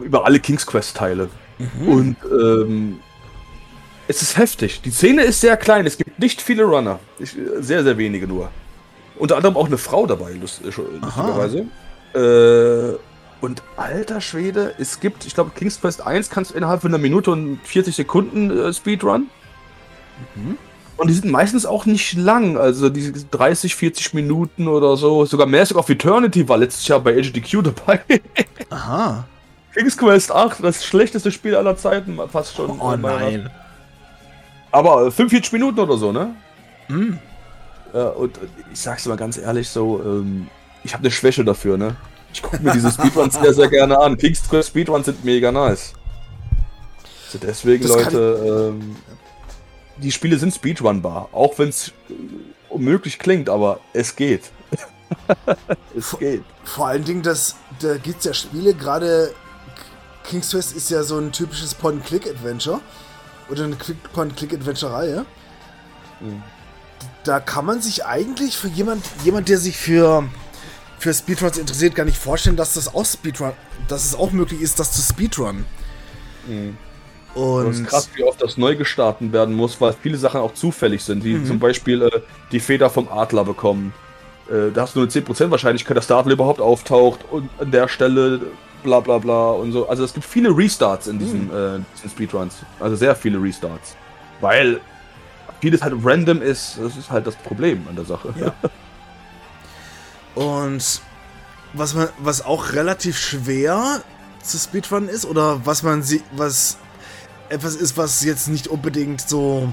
über 0.03 0.25
alle 0.25 0.39
King's 0.39 0.65
Quest-Teile. 0.65 1.29
Mhm. 1.57 1.87
Und 1.87 2.15
ähm, 2.31 2.99
es 4.07 4.21
ist 4.21 4.37
heftig. 4.37 4.81
Die 4.81 4.91
Szene 4.91 5.23
ist 5.23 5.41
sehr 5.41 5.57
klein. 5.57 5.85
Es 5.85 5.97
gibt 5.97 6.19
nicht 6.19 6.41
viele 6.41 6.63
Runner. 6.63 6.99
Ich, 7.19 7.35
sehr, 7.59 7.83
sehr 7.83 7.97
wenige 7.97 8.27
nur. 8.27 8.51
Unter 9.17 9.37
anderem 9.37 9.55
auch 9.57 9.67
eine 9.67 9.77
Frau 9.77 10.05
dabei, 10.05 10.33
lust, 10.33 10.61
äh, 10.61 10.71
lustigerweise. 11.01 11.67
Äh, 12.13 12.97
und 13.39 13.63
alter 13.75 14.21
Schwede, 14.21 14.75
es 14.77 14.99
gibt, 14.99 15.25
ich 15.25 15.33
glaube, 15.33 15.51
King's 15.55 15.81
Quest 15.81 16.05
1 16.05 16.29
kannst 16.29 16.51
du 16.51 16.55
innerhalb 16.55 16.81
von 16.81 16.91
einer 16.91 17.01
Minute 17.01 17.31
und 17.31 17.59
40 17.63 17.95
Sekunden 17.95 18.51
äh, 18.51 18.73
Speedrun. 18.73 19.29
Mhm. 20.35 20.57
Und 21.01 21.07
die 21.07 21.15
sind 21.15 21.31
meistens 21.31 21.65
auch 21.65 21.87
nicht 21.87 22.13
lang, 22.13 22.57
also 22.57 22.87
die 22.89 23.11
30, 23.31 23.75
40 23.75 24.13
Minuten 24.13 24.67
oder 24.67 24.95
so. 24.97 25.25
Sogar 25.25 25.47
Mask 25.47 25.75
of 25.75 25.89
Eternity 25.89 26.47
war 26.47 26.59
letztes 26.59 26.87
Jahr 26.87 26.99
bei 26.99 27.19
HDQ 27.19 27.63
dabei. 27.63 28.01
Aha. 28.69 29.25
King's 29.73 29.97
Quest 29.97 30.31
8, 30.31 30.63
das 30.63 30.85
schlechteste 30.85 31.31
Spiel 31.31 31.55
aller 31.55 31.75
Zeiten, 31.75 32.19
fast 32.31 32.55
schon. 32.55 32.79
Oh 32.79 32.95
nein. 32.95 33.49
Aber 34.71 35.11
45 35.11 35.53
Minuten 35.53 35.79
oder 35.79 35.97
so, 35.97 36.11
ne? 36.11 36.35
Ja, 37.95 38.09
und 38.09 38.37
ich 38.71 38.79
sag's 38.79 39.07
mal 39.07 39.17
ganz 39.17 39.39
ehrlich 39.39 39.69
so, 39.69 40.03
ähm, 40.05 40.49
ich 40.83 40.93
habe 40.93 41.01
eine 41.01 41.09
Schwäche 41.09 41.43
dafür, 41.43 41.79
ne? 41.79 41.95
Ich 42.31 42.43
gucke 42.43 42.61
mir 42.61 42.73
diese 42.73 42.91
Speedruns 42.91 43.33
sehr, 43.33 43.55
sehr 43.55 43.69
gerne 43.69 43.97
an. 43.97 44.19
Kings 44.19 44.43
Speedruns 44.67 45.07
sind 45.07 45.25
mega 45.25 45.51
nice. 45.51 45.93
Also 47.25 47.39
deswegen, 47.41 47.81
das 47.81 47.91
Leute, 47.91 48.71
ähm, 48.75 48.95
die 49.97 50.11
Spiele 50.11 50.37
sind 50.37 50.53
speedrunbar. 50.53 51.29
Auch 51.31 51.57
wenn 51.59 51.69
es 51.69 51.89
äh, 52.09 52.13
unmöglich 52.69 53.19
klingt, 53.19 53.49
aber 53.49 53.79
es 53.93 54.15
geht. 54.15 54.51
es 55.95 56.17
geht. 56.17 56.43
Vor 56.63 56.87
allen 56.87 57.03
Dingen, 57.03 57.21
das, 57.21 57.55
da 57.79 57.97
gibt 57.97 58.19
es 58.19 58.25
ja 58.25 58.33
Spiele, 58.33 58.73
gerade 58.73 59.33
King's 60.23 60.51
Quest 60.51 60.75
ist 60.75 60.89
ja 60.89 61.03
so 61.03 61.17
ein 61.17 61.31
typisches 61.31 61.75
Point-Click-Adventure. 61.75 62.79
Oder 63.49 63.65
eine 63.65 63.75
Point-Click-Adventure-Reihe. 64.13 65.25
Mhm. 66.21 66.43
Da 67.23 67.39
kann 67.39 67.65
man 67.65 67.81
sich 67.81 68.05
eigentlich 68.05 68.57
für 68.57 68.67
jemand, 68.67 69.03
jemand, 69.23 69.49
der 69.49 69.57
sich 69.57 69.77
für, 69.77 70.27
für 70.99 71.13
Speedruns 71.13 71.57
interessiert, 71.57 71.95
gar 71.95 72.05
nicht 72.05 72.17
vorstellen, 72.17 72.55
dass 72.55 72.73
das 72.73 72.93
auch 72.93 73.05
Speedrun, 73.05 73.53
dass 73.87 74.05
es 74.05 74.15
auch 74.15 74.31
möglich 74.31 74.61
ist, 74.61 74.79
das 74.79 74.93
zu 74.93 75.01
Speedrun. 75.01 75.65
Mhm. 76.47 76.77
Und 77.35 77.67
das 77.67 77.79
ist 77.79 77.87
krass, 77.87 78.09
wie 78.15 78.23
oft 78.23 78.41
das 78.41 78.57
neu 78.57 78.75
gestartet 78.75 79.31
werden 79.31 79.55
muss, 79.55 79.79
weil 79.79 79.93
viele 79.93 80.17
Sachen 80.17 80.41
auch 80.41 80.53
zufällig 80.53 81.03
sind, 81.03 81.23
wie 81.23 81.35
mhm. 81.35 81.45
zum 81.45 81.59
Beispiel 81.59 82.01
äh, 82.01 82.21
die 82.51 82.59
Feder 82.59 82.89
vom 82.89 83.07
Adler 83.07 83.45
bekommen. 83.45 83.93
Äh, 84.49 84.71
da 84.73 84.81
hast 84.81 84.95
du 84.95 84.99
nur 84.99 85.07
10% 85.07 85.49
Wahrscheinlichkeit, 85.49 85.95
dass 85.95 86.07
der 86.07 86.17
Adler 86.17 86.33
überhaupt 86.33 86.59
auftaucht 86.59 87.21
und 87.31 87.49
an 87.59 87.71
der 87.71 87.87
Stelle 87.87 88.41
bla 88.83 88.99
bla 88.99 89.17
bla 89.17 89.51
und 89.51 89.71
so. 89.71 89.87
Also 89.87 90.03
es 90.03 90.13
gibt 90.13 90.25
viele 90.25 90.55
Restarts 90.55 91.07
in 91.07 91.19
diesen, 91.19 91.45
mhm. 91.45 91.79
äh, 91.81 91.85
diesen 91.95 92.09
Speedruns. 92.09 92.57
Also 92.79 92.95
sehr 92.95 93.15
viele 93.15 93.41
Restarts. 93.41 93.95
Weil 94.41 94.81
vieles 95.61 95.81
halt 95.81 95.93
random 96.03 96.41
ist, 96.41 96.77
das 96.81 96.97
ist 96.97 97.09
halt 97.09 97.27
das 97.27 97.35
Problem 97.35 97.85
an 97.87 97.95
der 97.95 98.05
Sache. 98.05 98.33
Ja. 98.39 98.53
und 100.35 101.01
was 101.73 101.93
man, 101.93 102.09
was 102.19 102.43
auch 102.43 102.73
relativ 102.73 103.17
schwer 103.17 104.01
zu 104.43 104.57
Speedrun 104.57 105.07
ist, 105.07 105.25
oder 105.25 105.65
was 105.65 105.83
man 105.83 106.01
sie, 106.01 106.23
was 106.31 106.77
etwas 107.51 107.75
ist, 107.75 107.97
was 107.97 108.23
jetzt 108.23 108.47
nicht 108.47 108.67
unbedingt 108.67 109.21
so 109.21 109.71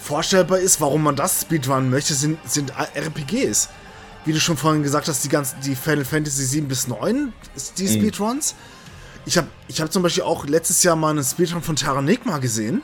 vorstellbar 0.00 0.58
ist, 0.58 0.80
warum 0.80 1.02
man 1.02 1.16
das 1.16 1.42
Speedrun 1.42 1.90
möchte, 1.90 2.14
sind, 2.14 2.38
sind 2.48 2.72
RPGs. 2.94 3.70
Wie 4.24 4.32
du 4.32 4.40
schon 4.40 4.56
vorhin 4.56 4.82
gesagt 4.82 5.08
hast, 5.08 5.24
die 5.24 5.28
ganzen, 5.28 5.60
die 5.60 5.74
Final 5.74 6.04
Fantasy 6.04 6.44
7 6.44 6.68
bis 6.68 6.88
9, 6.88 7.32
die 7.78 7.82
mhm. 7.84 7.88
Speedruns. 7.88 8.54
Ich 9.26 9.38
habe 9.38 9.48
ich 9.68 9.80
hab 9.80 9.92
zum 9.92 10.02
Beispiel 10.02 10.22
auch 10.22 10.46
letztes 10.46 10.82
Jahr 10.82 10.96
mal 10.96 11.10
einen 11.10 11.24
Speedrun 11.24 11.62
von 11.62 11.76
Terranigma 11.76 12.38
gesehen. 12.38 12.82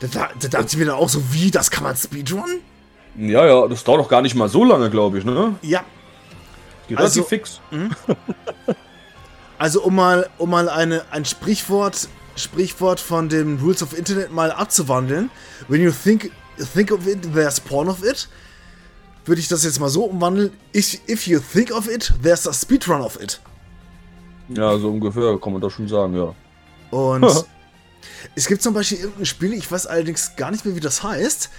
Da, 0.00 0.06
da, 0.08 0.28
da 0.38 0.48
dachte 0.48 0.66
ich 0.70 0.76
mir 0.76 0.86
dann 0.86 0.96
auch 0.96 1.08
so, 1.08 1.22
wie, 1.32 1.50
das 1.50 1.70
kann 1.70 1.84
man 1.84 1.96
Speedrun? 1.96 2.60
Ja, 3.16 3.46
ja, 3.46 3.66
das 3.66 3.82
dauert 3.82 4.00
doch 4.00 4.08
gar 4.08 4.22
nicht 4.22 4.34
mal 4.34 4.48
so 4.48 4.64
lange, 4.64 4.90
glaube 4.90 5.18
ich, 5.18 5.24
ne? 5.24 5.54
Ja. 5.62 5.84
Geht 6.86 6.98
also, 6.98 7.22
fix. 7.24 7.60
Mh. 7.70 7.90
also, 9.58 9.82
um 9.82 9.94
mal, 9.94 10.28
um 10.38 10.50
mal 10.50 10.68
eine, 10.68 11.04
ein 11.10 11.24
Sprichwort 11.24 12.08
Sprichwort 12.36 13.00
von 13.00 13.28
dem 13.28 13.58
Rules 13.58 13.82
of 13.82 13.96
Internet 13.96 14.32
mal 14.32 14.52
abzuwandeln. 14.52 15.30
When 15.68 15.82
you 15.82 15.90
think, 15.90 16.30
think 16.74 16.92
of 16.92 17.06
it, 17.06 17.32
there's 17.34 17.58
porn 17.58 17.88
of 17.88 18.04
it. 18.04 18.28
Würde 19.24 19.40
ich 19.40 19.48
das 19.48 19.64
jetzt 19.64 19.80
mal 19.80 19.88
so 19.88 20.04
umwandeln. 20.04 20.52
If, 20.74 21.00
if 21.08 21.26
you 21.26 21.40
think 21.40 21.72
of 21.72 21.88
it, 21.88 22.12
there's 22.22 22.46
a 22.46 22.52
speedrun 22.52 23.00
of 23.00 23.20
it. 23.20 23.40
Ja, 24.48 24.78
so 24.78 24.90
ungefähr 24.90 25.38
kann 25.40 25.52
man 25.52 25.62
das 25.62 25.72
schon 25.72 25.88
sagen, 25.88 26.14
ja. 26.14 26.34
Und 26.90 27.24
es 28.34 28.46
gibt 28.46 28.62
zum 28.62 28.74
Beispiel 28.74 28.98
irgendein 28.98 29.26
Spiel, 29.26 29.52
ich 29.54 29.70
weiß 29.70 29.86
allerdings 29.86 30.36
gar 30.36 30.50
nicht 30.50 30.64
mehr, 30.64 30.76
wie 30.76 30.80
das 30.80 31.02
heißt. 31.02 31.50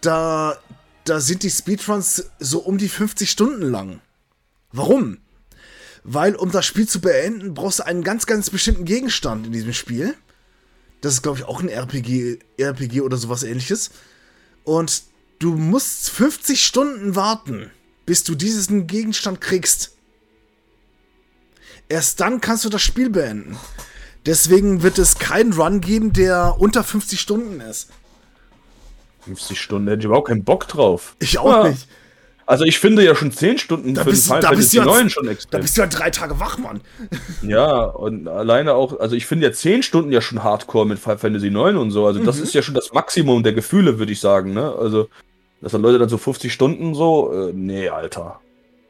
Da, 0.00 0.56
da 1.04 1.20
sind 1.20 1.42
die 1.42 1.50
Speedruns 1.50 2.30
so 2.40 2.58
um 2.60 2.78
die 2.78 2.88
50 2.88 3.30
Stunden 3.30 3.70
lang. 3.70 4.00
Warum? 4.72 5.18
Weil 6.04 6.36
um 6.36 6.50
das 6.52 6.66
Spiel 6.66 6.86
zu 6.86 7.00
beenden, 7.00 7.54
brauchst 7.54 7.80
du 7.80 7.86
einen 7.86 8.04
ganz, 8.04 8.26
ganz 8.26 8.50
bestimmten 8.50 8.84
Gegenstand 8.84 9.46
in 9.46 9.52
diesem 9.52 9.72
Spiel. 9.72 10.14
Das 11.00 11.14
ist, 11.14 11.22
glaube 11.22 11.38
ich, 11.38 11.44
auch 11.44 11.60
ein 11.60 11.68
RPG, 11.68 12.38
RPG 12.58 13.00
oder 13.00 13.16
sowas 13.16 13.42
ähnliches. 13.42 13.90
Und 14.64 15.02
du 15.38 15.54
musst 15.54 16.10
50 16.10 16.62
Stunden 16.62 17.16
warten, 17.16 17.70
bis 18.06 18.22
du 18.22 18.34
diesen 18.34 18.86
Gegenstand 18.86 19.40
kriegst. 19.40 19.96
Erst 21.88 22.20
dann 22.20 22.40
kannst 22.40 22.64
du 22.64 22.68
das 22.68 22.82
Spiel 22.82 23.10
beenden. 23.10 23.56
Deswegen 24.26 24.82
wird 24.82 24.98
es 24.98 25.18
keinen 25.18 25.52
Run 25.52 25.80
geben, 25.80 26.12
der 26.12 26.56
unter 26.58 26.84
50 26.84 27.20
Stunden 27.20 27.60
ist. 27.60 27.88
50 29.24 29.60
Stunden 29.60 29.88
hätte 29.88 30.00
ich 30.00 30.04
überhaupt 30.06 30.28
keinen 30.28 30.44
Bock 30.44 30.68
drauf. 30.68 31.16
Ich 31.18 31.38
auch 31.38 31.64
ja. 31.64 31.68
nicht. 31.70 31.88
Also 32.46 32.64
ich 32.64 32.78
finde 32.78 33.02
ja 33.02 33.14
schon 33.14 33.32
10 33.32 33.58
Stunden 33.58 33.94
da 33.94 34.04
für 34.04 34.10
bist, 34.10 34.26
den 34.26 34.36
Final 34.36 34.42
Fantasy 34.42 34.78
9 34.78 35.10
schon 35.10 35.28
extrem. 35.28 35.50
Da 35.50 35.58
bist 35.58 35.76
du 35.76 35.80
ja 35.80 35.86
drei 35.86 36.10
Tage 36.10 36.38
wach, 36.40 36.58
Mann. 36.58 36.80
Ja, 37.42 37.84
und 37.84 38.28
alleine 38.28 38.74
auch, 38.74 39.00
also 39.00 39.16
ich 39.16 39.26
finde 39.26 39.46
ja 39.46 39.52
10 39.52 39.82
Stunden 39.82 40.12
ja 40.12 40.20
schon 40.20 40.42
Hardcore 40.42 40.86
mit 40.86 40.98
Final 40.98 41.18
Fantasy 41.18 41.50
9 41.50 41.76
und 41.76 41.90
so. 41.90 42.06
Also 42.06 42.22
das 42.22 42.36
mhm. 42.36 42.42
ist 42.42 42.54
ja 42.54 42.62
schon 42.62 42.74
das 42.74 42.92
Maximum 42.92 43.42
der 43.42 43.54
Gefühle, 43.54 43.98
würde 43.98 44.12
ich 44.12 44.20
sagen, 44.20 44.52
ne? 44.52 44.74
Also, 44.78 45.08
dass 45.62 45.72
dann 45.72 45.82
Leute 45.82 45.98
dann 45.98 46.08
so 46.08 46.18
50 46.18 46.52
Stunden 46.52 46.94
so, 46.94 47.32
äh, 47.32 47.52
nee, 47.54 47.88
Alter. 47.88 48.40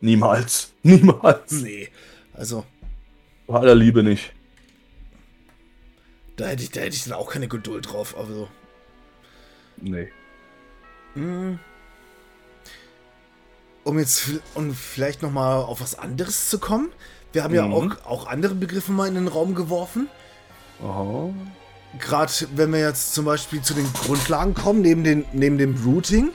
Niemals. 0.01 0.73
Niemals. 0.83 1.53
Nee. 1.53 1.89
Also. 2.33 2.65
Bei 3.47 3.61
aller 3.61 3.75
Liebe 3.75 4.03
nicht. 4.03 4.33
Da 6.37 6.47
hätte 6.47 6.65
ich, 6.65 6.71
da 6.71 6.81
hätte 6.81 6.97
ich 6.97 7.05
dann 7.05 7.13
auch 7.13 7.31
keine 7.31 7.47
Geduld 7.47 7.93
drauf, 7.93 8.17
also. 8.19 8.49
Nee. 9.81 10.09
Mhm 11.15 11.61
um 13.85 13.99
jetzt 13.99 14.31
um 14.55 14.75
vielleicht 14.75 15.23
noch 15.23 15.31
mal 15.31 15.59
auf 15.59 15.81
was 15.81 15.99
anderes 15.99 16.49
zu 16.49 16.59
kommen. 16.59 16.91
Wir 17.33 17.45
haben 17.45 17.53
mhm. 17.53 17.57
ja 17.57 17.65
auch, 17.65 18.07
auch 18.07 18.27
andere 18.27 18.55
Begriffe 18.55 18.93
mal 18.93 19.07
in 19.07 19.15
den 19.15 19.29
Raum 19.29 19.55
geworfen. 19.55 20.09
Oh. 20.83 21.33
Gerade 21.99 22.33
wenn 22.57 22.73
wir 22.73 22.81
jetzt 22.81 23.15
zum 23.15 23.25
Beispiel 23.25 23.63
zu 23.63 23.75
den 23.75 23.91
Grundlagen 23.93 24.55
kommen, 24.55 24.83
neben, 24.83 25.05
den, 25.05 25.25
neben 25.33 25.59
dem 25.59 25.77
Routing. 25.85 26.31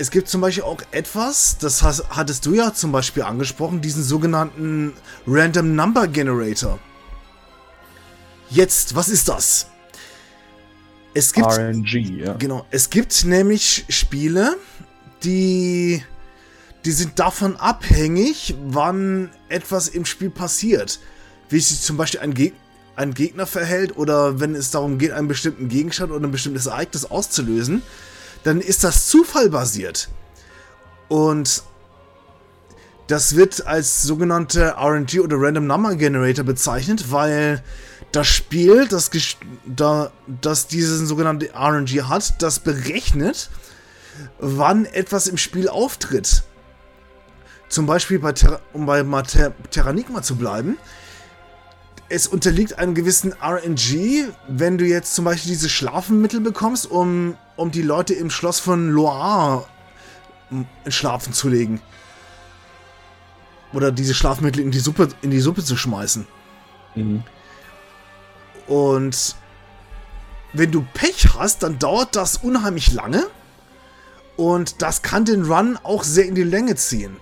Es 0.00 0.12
gibt 0.12 0.28
zum 0.28 0.40
Beispiel 0.40 0.62
auch 0.62 0.80
etwas, 0.92 1.58
das 1.58 1.82
hast, 1.82 2.08
hattest 2.10 2.46
du 2.46 2.54
ja 2.54 2.72
zum 2.72 2.92
Beispiel 2.92 3.24
angesprochen, 3.24 3.80
diesen 3.80 4.04
sogenannten 4.04 4.92
Random 5.26 5.74
Number 5.74 6.06
Generator. 6.06 6.78
Jetzt, 8.48 8.94
was 8.94 9.08
ist 9.08 9.28
das? 9.28 9.66
Es 11.14 11.32
gibt 11.32 11.48
RNG, 11.48 12.20
ja. 12.20 12.34
Genau, 12.34 12.64
es 12.70 12.90
gibt 12.90 13.24
nämlich 13.24 13.86
Spiele, 13.88 14.56
die, 15.22 16.02
die 16.84 16.92
sind 16.92 17.18
davon 17.18 17.56
abhängig, 17.56 18.54
wann 18.66 19.30
etwas 19.48 19.88
im 19.88 20.04
Spiel 20.04 20.30
passiert. 20.30 21.00
Wie 21.48 21.60
sich 21.60 21.80
zum 21.80 21.96
Beispiel 21.96 22.20
ein, 22.20 22.34
Geg 22.34 22.54
ein 22.96 23.14
Gegner 23.14 23.46
verhält 23.46 23.96
oder 23.96 24.40
wenn 24.40 24.54
es 24.54 24.70
darum 24.70 24.98
geht, 24.98 25.12
einen 25.12 25.28
bestimmten 25.28 25.68
Gegenstand 25.68 26.10
oder 26.10 26.26
ein 26.26 26.32
bestimmtes 26.32 26.66
Ereignis 26.66 27.04
auszulösen, 27.04 27.82
dann 28.42 28.60
ist 28.60 28.84
das 28.84 29.06
zufallbasiert. 29.06 30.08
Und 31.08 31.62
das 33.06 33.36
wird 33.36 33.66
als 33.66 34.02
sogenannte 34.02 34.74
RNG 34.76 35.20
oder 35.20 35.36
Random 35.38 35.66
Number 35.66 35.94
Generator 35.94 36.44
bezeichnet, 36.44 37.10
weil 37.10 37.62
das 38.12 38.26
Spiel, 38.26 38.86
das, 38.86 39.10
da, 39.64 40.12
das 40.26 40.66
diesen 40.66 41.06
sogenannten 41.06 41.48
RNG 41.54 42.02
hat, 42.02 42.42
das 42.42 42.58
berechnet, 42.58 43.48
wann 44.38 44.84
etwas 44.84 45.26
im 45.26 45.36
Spiel 45.36 45.68
auftritt. 45.68 46.44
Zum 47.68 47.86
Beispiel 47.86 48.18
bei 48.18 48.32
Ter 48.32 48.60
um 48.72 48.86
bei 48.86 49.02
Ter 49.22 49.52
Terranigma 49.70 50.22
zu 50.22 50.36
bleiben. 50.36 50.78
Es 52.08 52.26
unterliegt 52.26 52.78
einem 52.78 52.94
gewissen 52.94 53.34
RNG, 53.34 54.32
wenn 54.48 54.78
du 54.78 54.86
jetzt 54.86 55.14
zum 55.14 55.26
Beispiel 55.26 55.50
diese 55.52 55.68
Schlafenmittel 55.68 56.40
bekommst, 56.40 56.90
um, 56.90 57.36
um 57.56 57.70
die 57.70 57.82
Leute 57.82 58.14
im 58.14 58.30
Schloss 58.30 58.60
von 58.60 58.88
Loire 58.88 59.66
in 60.50 60.66
Schlafen 60.90 61.34
zu 61.34 61.50
legen. 61.50 61.82
Oder 63.74 63.92
diese 63.92 64.14
Schlafmittel 64.14 64.62
in 64.62 64.70
die 64.70 64.78
Suppe, 64.78 65.08
in 65.20 65.30
die 65.30 65.40
Suppe 65.40 65.62
zu 65.62 65.76
schmeißen. 65.76 66.26
Mhm. 66.94 67.22
Und 68.66 69.36
wenn 70.52 70.70
du 70.70 70.86
Pech 70.94 71.28
hast, 71.36 71.62
dann 71.62 71.78
dauert 71.78 72.16
das 72.16 72.38
unheimlich 72.38 72.92
lange. 72.92 73.26
Und 74.38 74.82
das 74.82 75.02
kann 75.02 75.24
den 75.24 75.50
Run 75.50 75.76
auch 75.82 76.04
sehr 76.04 76.24
in 76.24 76.36
die 76.36 76.44
Länge 76.44 76.76
ziehen. 76.76 77.16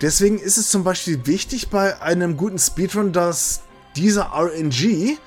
Deswegen 0.00 0.38
ist 0.38 0.56
es 0.56 0.70
zum 0.70 0.84
Beispiel 0.84 1.26
wichtig 1.26 1.68
bei 1.68 2.00
einem 2.00 2.38
guten 2.38 2.58
Speedrun, 2.58 3.12
dass 3.12 3.60
dieser 3.94 4.32
RNG 4.34 5.18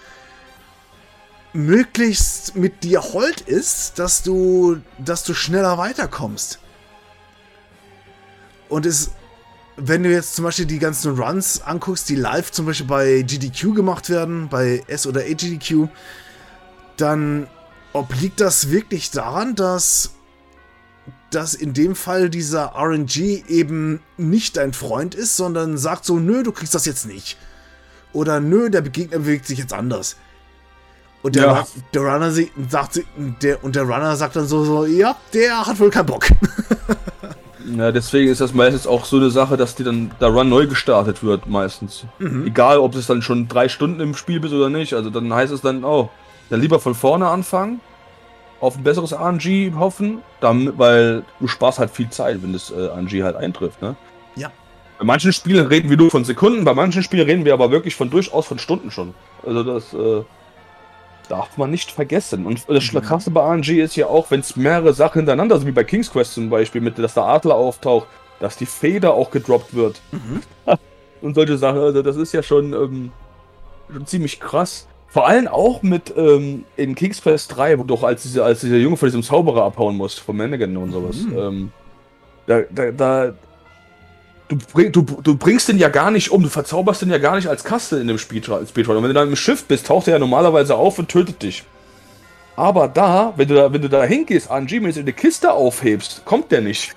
möglichst 1.53 2.55
mit 2.55 2.84
dir 2.84 3.03
hold 3.03 3.41
ist, 3.41 3.99
dass 3.99 4.24
du, 4.24 4.78
dass 4.97 5.24
du 5.24 5.36
schneller 5.36 5.78
weiterkommst. 5.78 6.57
Und 8.70 8.88
es, 8.88 9.11
wenn 9.76 10.01
du 10.01 10.11
jetzt 10.11 10.36
zum 10.36 10.45
Beispiel 10.45 10.65
die 10.65 10.80
ganzen 10.80 11.15
Runs 11.15 11.61
anguckst, 11.61 12.09
die 12.09 12.15
live 12.15 12.51
zum 12.51 12.65
Beispiel 12.65 12.88
bei 12.88 13.22
GDQ 13.22 13.76
gemacht 13.76 14.09
werden, 14.09 14.49
bei 14.49 14.84
S 14.88 15.05
oder 15.05 15.22
AGDQ, 15.22 15.89
dann 16.97 17.47
obliegt 17.97 18.39
das 18.41 18.71
wirklich 18.71 19.11
daran, 19.11 19.55
dass, 19.55 20.11
dass 21.31 21.53
in 21.53 21.73
dem 21.73 21.95
Fall 21.95 22.29
dieser 22.29 22.73
RNG 22.75 23.43
eben 23.47 24.01
nicht 24.17 24.57
dein 24.57 24.73
Freund 24.73 25.15
ist, 25.15 25.35
sondern 25.37 25.77
sagt 25.77 26.05
so, 26.05 26.17
nö, 26.17 26.43
du 26.43 26.51
kriegst 26.51 26.75
das 26.75 26.85
jetzt 26.85 27.05
nicht. 27.07 27.37
Oder 28.13 28.39
nö, 28.39 28.69
der 28.69 28.81
Gegner 28.81 29.19
bewegt 29.19 29.45
sich 29.47 29.59
jetzt 29.59 29.73
anders. 29.73 30.15
Und 31.23 31.35
der, 31.35 31.43
Ja. 31.45 31.67
der 31.93 32.01
Runner 32.01 32.31
sagt, 32.69 33.01
der, 33.41 33.63
und 33.63 33.75
der 33.75 33.83
Runner 33.83 34.15
sagt 34.15 34.35
dann 34.35 34.47
so, 34.47 34.63
so, 34.63 34.85
ja, 34.85 35.15
der 35.33 35.65
hat 35.65 35.79
wohl 35.79 35.89
keinen 35.89 36.05
Bock. 36.05 36.27
Ja, 37.75 37.91
deswegen 37.91 38.31
ist 38.31 38.39
das 38.39 38.53
meistens 38.53 38.87
auch 38.87 39.03
so 39.03 39.17
eine 39.17 39.29
Sache, 39.29 39.57
dass 39.57 39.75
die 39.75 39.83
dann 39.83 40.09
der 40.21 40.29
Run 40.29 40.47
neu 40.47 40.67
gestartet 40.67 41.21
wird, 41.21 41.47
meistens. 41.47 42.05
Egal, 42.45 42.77
ob 42.79 42.95
es 42.95 43.07
dann 43.07 43.21
schon 43.21 43.49
drei 43.49 43.67
Stunden 43.67 43.99
im 43.99 44.15
Spiel 44.15 44.39
bist 44.39 44.53
oder 44.53 44.69
nicht. 44.69 44.93
Also 44.93 45.09
dann 45.09 45.33
heißt 45.33 45.51
es 45.51 45.59
dann, 45.59 45.83
oh, 45.83 46.09
dann 46.49 46.61
lieber 46.61 46.79
von 46.79 46.95
vorne 46.95 47.27
anfangen, 47.27 47.81
auf 48.59 48.75
ein 48.75 48.83
besseres 48.83 49.13
RNG 49.13 49.73
hoffen, 49.77 50.19
dann, 50.39 50.77
weil 50.77 51.23
du 51.39 51.47
sparst 51.47 51.79
halt 51.79 51.91
viel 51.91 52.09
Zeit, 52.09 52.41
wenn 52.41 52.53
das 52.53 52.71
äh, 52.71 52.85
RNG 52.85 53.23
halt 53.23 53.35
eintrifft, 53.35 53.81
ne? 53.81 53.95
Ja. 54.35 54.51
Bei 54.97 55.05
manchen 55.05 55.31
Spielen 55.31 55.67
reden 55.67 55.89
wir 55.89 55.97
nur 55.97 56.09
von 56.09 56.25
Sekunden, 56.25 56.63
bei 56.63 56.73
manchen 56.73 57.03
Spielen 57.03 57.27
reden 57.27 57.45
wir 57.45 57.53
aber 57.53 57.69
wirklich 57.69 57.95
von 57.95 58.09
durchaus 58.09 58.47
von 58.47 58.57
Stunden 58.57 58.89
schon. 58.89 59.13
Also 59.45 59.63
das 59.63 59.93
äh, 59.93 60.23
darf 61.29 61.57
man 61.57 61.69
nicht 61.69 61.91
vergessen. 61.91 62.45
Und 62.45 62.67
das 62.67 62.91
Mhm. 62.91 63.01
krasse 63.01 63.29
bei 63.31 63.41
RNG 63.41 63.79
ist 63.79 63.95
ja 63.95 64.07
auch, 64.07 64.31
wenn 64.31 64.39
es 64.39 64.55
mehrere 64.55 64.93
Sachen 64.93 65.19
hintereinander, 65.19 65.59
so 65.59 65.67
wie 65.67 65.71
bei 65.71 65.83
King's 65.83 66.11
Quest 66.11 66.33
zum 66.33 66.49
Beispiel, 66.49 66.81
mit 66.81 66.97
dass 66.97 67.13
der 67.13 67.23
Adler 67.25 67.55
auftaucht, 67.55 68.07
dass 68.39 68.57
die 68.57 68.65
Feder 68.65 69.13
auch 69.13 69.29
gedroppt 69.29 69.73
wird. 69.75 70.01
Mhm. 70.11 70.41
Und 71.21 71.33
solche 71.35 71.57
Sachen, 71.57 71.79
also 71.79 72.01
das 72.01 72.15
ist 72.15 72.33
ja 72.33 72.43
schon, 72.43 72.73
ähm, 72.73 73.11
schon 73.91 74.05
ziemlich 74.05 74.39
krass. 74.39 74.87
Vor 75.09 75.27
allem 75.27 75.47
auch 75.47 75.83
mit 75.83 76.13
ähm, 76.17 76.65
in 76.75 76.93
King's 76.95 77.21
Quest 77.21 77.55
3, 77.55 77.79
wo 77.79 77.83
du 77.83 77.95
doch 77.95 78.03
als, 78.03 78.23
diese, 78.23 78.43
als 78.43 78.59
dieser 78.59 78.77
Junge 78.77 78.97
von 78.97 79.07
diesem 79.07 79.23
Zauberer 79.23 79.63
abhauen 79.63 79.95
musst, 79.95 80.19
von 80.19 80.35
Mannequin 80.35 80.75
und 80.75 80.91
sowas. 80.91 81.17
Mhm. 81.17 81.37
Ähm, 81.37 81.71
da, 82.45 82.61
da, 82.69 82.91
da, 82.91 83.33
du, 84.49 84.57
bring, 84.73 84.91
du, 84.91 85.01
du 85.01 85.37
bringst 85.37 85.69
den 85.69 85.77
ja 85.77 85.89
gar 85.89 86.11
nicht 86.11 86.31
um, 86.31 86.43
du 86.43 86.49
verzauberst 86.49 87.01
den 87.01 87.09
ja 87.09 87.17
gar 87.17 87.35
nicht 87.35 87.47
als 87.47 87.63
Kaste 87.63 87.97
in 87.97 88.07
dem 88.07 88.17
Speedrun. 88.17 88.59
Und 88.61 89.03
wenn 89.03 89.03
du 89.03 89.13
dann 89.13 89.29
im 89.29 89.35
Schiff 89.35 89.63
bist, 89.65 89.87
taucht 89.87 90.07
er 90.07 90.13
ja 90.13 90.19
normalerweise 90.19 90.75
auf 90.75 90.99
und 90.99 91.09
tötet 91.09 91.41
dich. 91.41 91.63
Aber 92.57 92.87
da, 92.87 93.33
wenn 93.37 93.47
du 93.47 93.55
da, 93.55 93.71
wenn 93.71 93.81
du 93.81 93.89
da 93.89 94.03
hingehst, 94.03 94.49
RNG-mäßig 94.49 95.01
eine 95.01 95.13
Kiste 95.13 95.53
aufhebst, 95.53 96.25
kommt 96.25 96.51
der 96.51 96.61
nicht. 96.61 96.95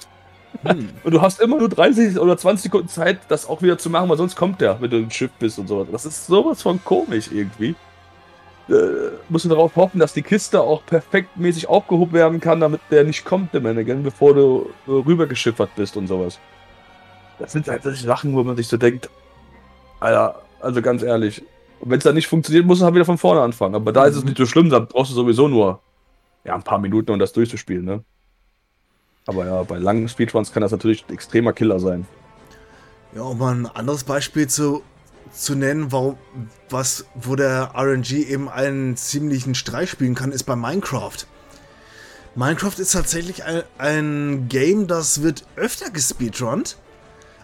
Hm. 0.62 0.88
Und 1.04 1.12
du 1.12 1.20
hast 1.20 1.40
immer 1.40 1.58
nur 1.58 1.68
30 1.68 2.18
oder 2.18 2.36
20 2.36 2.64
Sekunden 2.64 2.88
Zeit, 2.88 3.20
das 3.28 3.48
auch 3.48 3.62
wieder 3.62 3.78
zu 3.78 3.90
machen, 3.90 4.08
weil 4.08 4.16
sonst 4.16 4.36
kommt 4.36 4.60
der, 4.60 4.80
wenn 4.80 4.90
du 4.90 4.96
im 4.96 5.10
Schiff 5.10 5.30
bist 5.38 5.58
und 5.58 5.68
sowas. 5.68 5.86
Das 5.92 6.06
ist 6.06 6.26
sowas 6.26 6.62
von 6.62 6.82
komisch 6.82 7.28
irgendwie. 7.30 7.76
Äh, 8.70 9.10
musst 9.28 9.44
du 9.44 9.48
darauf 9.48 9.74
hoffen, 9.74 9.98
dass 9.98 10.12
die 10.12 10.22
Kiste 10.22 10.60
auch 10.60 10.86
perfektmäßig 10.86 11.68
aufgehoben 11.68 12.12
werden 12.12 12.40
kann, 12.40 12.60
damit 12.60 12.80
der 12.90 13.02
nicht 13.02 13.24
kommt, 13.24 13.52
der 13.52 13.60
Mannequin, 13.60 14.04
bevor 14.04 14.34
du 14.34 14.70
äh, 14.86 14.90
rübergeschiffert 14.90 15.74
bist 15.74 15.96
und 15.96 16.06
sowas. 16.06 16.38
Das 17.40 17.50
sind 17.50 17.66
halt 17.66 17.82
solche 17.82 18.04
Sachen, 18.04 18.34
wo 18.34 18.44
man 18.44 18.56
sich 18.56 18.68
so 18.68 18.76
denkt, 18.76 19.10
Alter, 19.98 20.42
also 20.60 20.82
ganz 20.82 21.02
ehrlich, 21.02 21.42
wenn 21.80 21.98
es 21.98 22.04
dann 22.04 22.14
nicht 22.14 22.28
funktioniert, 22.28 22.64
musst 22.64 22.80
du 22.80 22.84
halt 22.84 22.94
wieder 22.94 23.04
von 23.04 23.18
vorne 23.18 23.40
anfangen. 23.40 23.74
Aber 23.74 23.92
da 23.92 24.04
ist 24.04 24.16
es 24.16 24.24
nicht 24.24 24.36
so 24.36 24.46
schlimm, 24.46 24.70
da 24.70 24.78
brauchst 24.78 25.10
du 25.10 25.14
sowieso 25.16 25.48
nur 25.48 25.80
ja, 26.44 26.54
ein 26.54 26.62
paar 26.62 26.78
Minuten, 26.78 27.10
um 27.10 27.18
das 27.18 27.32
durchzuspielen, 27.32 27.84
ne? 27.84 28.04
Aber 29.26 29.46
ja, 29.46 29.62
bei 29.64 29.78
langen 29.78 30.08
Speedruns 30.08 30.52
kann 30.52 30.62
das 30.62 30.72
natürlich 30.72 31.04
ein 31.08 31.14
extremer 31.14 31.52
Killer 31.52 31.78
sein. 31.78 32.06
Ja, 33.14 33.22
um 33.22 33.38
mal 33.38 33.54
ein 33.54 33.66
anderes 33.66 34.04
Beispiel 34.04 34.46
zu, 34.48 34.82
zu 35.32 35.54
nennen, 35.54 35.92
warum, 35.92 36.18
was, 36.68 37.04
wo 37.14 37.36
der 37.36 37.72
RNG 37.74 38.12
eben 38.12 38.48
einen 38.48 38.96
ziemlichen 38.96 39.54
Streich 39.54 39.90
spielen 39.90 40.14
kann, 40.14 40.32
ist 40.32 40.44
bei 40.44 40.56
Minecraft. 40.56 41.26
Minecraft 42.34 42.78
ist 42.78 42.92
tatsächlich 42.92 43.44
ein, 43.44 43.62
ein 43.78 44.48
Game, 44.48 44.86
das 44.86 45.22
wird 45.22 45.44
öfter 45.56 45.90
gespeedrunnt, 45.90 46.76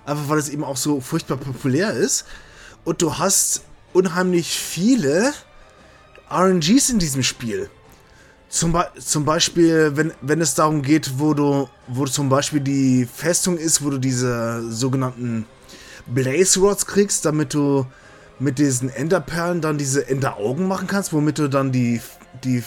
einfach 0.04 0.28
weil 0.28 0.38
es 0.38 0.48
eben 0.48 0.64
auch 0.64 0.76
so 0.76 1.00
furchtbar 1.00 1.36
populär 1.36 1.92
ist. 1.92 2.24
Und 2.84 3.02
du 3.02 3.18
hast 3.18 3.62
unheimlich 3.92 4.48
viele 4.48 5.32
RNGs 6.30 6.90
in 6.90 6.98
diesem 6.98 7.22
Spiel. 7.22 7.68
Zum, 8.48 8.72
Be 8.72 8.86
zum 8.98 9.24
Beispiel, 9.24 9.96
wenn, 9.96 10.12
wenn 10.22 10.40
es 10.40 10.54
darum 10.54 10.82
geht, 10.82 11.18
wo 11.18 11.34
du, 11.34 11.68
wo 11.88 12.06
zum 12.06 12.28
Beispiel 12.28 12.60
die 12.60 13.06
Festung 13.12 13.58
ist, 13.58 13.84
wo 13.84 13.90
du 13.90 13.98
diese 13.98 14.70
sogenannten 14.70 15.46
Blaze 16.06 16.60
Rods 16.60 16.86
kriegst, 16.86 17.24
damit 17.24 17.54
du 17.54 17.86
mit 18.38 18.58
diesen 18.58 18.90
Enderperlen 18.90 19.60
dann 19.60 19.78
diese 19.78 20.08
Enderaugen 20.08 20.68
machen 20.68 20.86
kannst, 20.86 21.12
womit 21.12 21.38
du 21.38 21.48
dann 21.48 21.72
die, 21.72 22.00
die, 22.44 22.62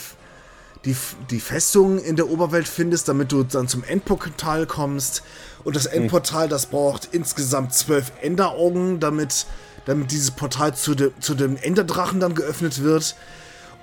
die, 0.85 0.95
die 1.29 1.39
Festung 1.39 1.99
in 1.99 2.15
der 2.15 2.29
Oberwelt 2.29 2.67
findest, 2.67 3.07
damit 3.07 3.31
du 3.31 3.43
dann 3.43 3.67
zum 3.67 3.83
Endportal 3.83 4.65
kommst. 4.65 5.23
Und 5.63 5.75
das 5.75 5.85
Endportal, 5.85 6.49
das 6.49 6.67
braucht 6.67 7.09
insgesamt 7.11 7.73
zwölf 7.73 8.11
Enderaugen, 8.21 8.99
damit, 8.99 9.45
damit 9.85 10.11
dieses 10.11 10.31
Portal 10.31 10.75
zu, 10.75 10.95
de, 10.95 11.11
zu 11.19 11.35
dem 11.35 11.55
Enderdrachen 11.57 12.19
dann 12.19 12.33
geöffnet 12.33 12.81
wird. 12.81 13.15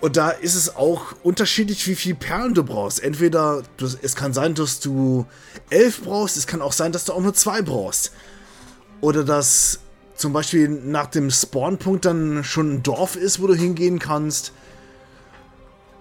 Und 0.00 0.16
da 0.16 0.30
ist 0.30 0.54
es 0.54 0.76
auch 0.76 1.14
unterschiedlich, 1.22 1.86
wie 1.86 1.94
viel 1.94 2.14
Perlen 2.14 2.52
du 2.52 2.64
brauchst. 2.64 3.02
Entweder, 3.02 3.62
du, 3.76 3.88
es 4.02 4.14
kann 4.14 4.32
sein, 4.34 4.54
dass 4.54 4.80
du 4.80 5.24
elf 5.70 6.02
brauchst, 6.02 6.36
es 6.36 6.46
kann 6.46 6.60
auch 6.60 6.72
sein, 6.72 6.92
dass 6.92 7.04
du 7.04 7.12
auch 7.12 7.20
nur 7.20 7.34
zwei 7.34 7.62
brauchst. 7.62 8.12
Oder 9.00 9.24
dass 9.24 9.80
zum 10.14 10.32
Beispiel 10.32 10.68
nach 10.68 11.06
dem 11.06 11.30
Spawnpunkt 11.30 12.04
dann 12.04 12.42
schon 12.42 12.74
ein 12.74 12.82
Dorf 12.82 13.16
ist, 13.16 13.40
wo 13.40 13.46
du 13.46 13.54
hingehen 13.54 13.98
kannst. 13.98 14.52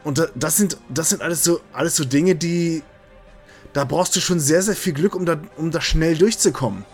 Und 0.04 0.20
da, 0.20 0.28
das 0.36 0.58
sind, 0.58 0.78
das 0.90 1.10
sind 1.10 1.22
alles 1.22 1.44
so, 1.44 1.60
alles 1.74 1.96
so 1.96 2.06
Dinge, 2.06 2.36
die. 2.36 2.84
Da 3.74 3.84
brauchst 3.84 4.16
du 4.16 4.22
schon 4.22 4.40
sehr, 4.40 4.62
sehr 4.62 4.76
viel 4.76 4.94
Glück, 4.94 5.16
um 5.16 5.26
da, 5.26 5.38
um 5.58 5.70
da 5.70 5.82
schnell 5.82 6.18
durchzukommen. 6.18 6.86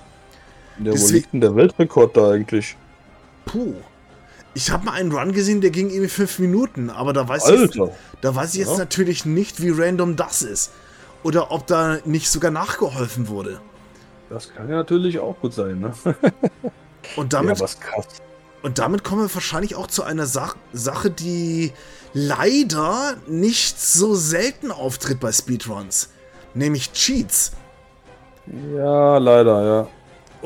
Ja, 0.84 0.94
wo 1.00 1.08
liegt 1.10 1.32
denn 1.34 1.42
der 1.42 1.56
Weltrekord 1.56 2.18
da 2.18 2.32
eigentlich? 2.32 2.76
Puh. 3.46 3.76
Ich 4.54 4.72
habe 4.72 4.86
mal 4.86 4.94
einen 4.94 5.12
Run 5.12 5.32
gesehen, 5.32 5.62
der 5.62 5.70
ging 5.70 5.90
irgendwie 5.90 6.10
fünf 6.10 6.40
Minuten, 6.40 6.90
aber 6.90 7.14
da 7.14 7.28
weiß 7.28 7.48
ich, 7.50 7.60
Alter! 7.60 7.92
da 8.22 8.36
weiß 8.36 8.54
ich 8.54 8.60
jetzt 8.60 8.72
Ja. 8.72 8.78
natürlich 8.80 9.26
nicht, 9.26 9.62
wie 9.62 9.70
random 9.70 10.16
das 10.16 10.42
ist. 10.42 10.72
Oder 11.24 11.52
ob 11.52 11.68
da 11.68 12.00
nicht 12.04 12.30
sogar 12.30 12.52
nachgeholfen 12.52 13.28
wurde. 13.28 13.62
Das 14.32 14.54
kann 14.54 14.70
ja 14.70 14.78
natürlich 14.78 15.20
auch 15.20 15.38
gut 15.42 15.54
sein, 15.54 15.82
ne? 15.82 15.92
Und 17.18 17.34
damit, 17.34 17.58
ja, 17.58 17.64
was 17.64 17.80
krass. 17.80 18.08
und 18.62 18.80
damit 18.80 19.04
kommen 19.04 19.24
wir 19.24 19.34
wahrscheinlich 19.34 19.76
auch 19.76 19.88
zu 19.88 20.04
einer 20.04 20.26
Sach 20.26 20.56
Sache, 20.72 21.10
die 21.10 21.74
leider 22.14 23.18
nicht 23.28 23.82
so 23.82 24.16
selten 24.16 24.72
auftritt 24.72 25.20
bei 25.20 25.32
Speedruns. 25.34 26.12
Nämlich 26.54 26.94
Cheats. 26.94 27.52
Ja, 28.74 29.18
leider, 29.18 29.66
ja. 29.66 29.88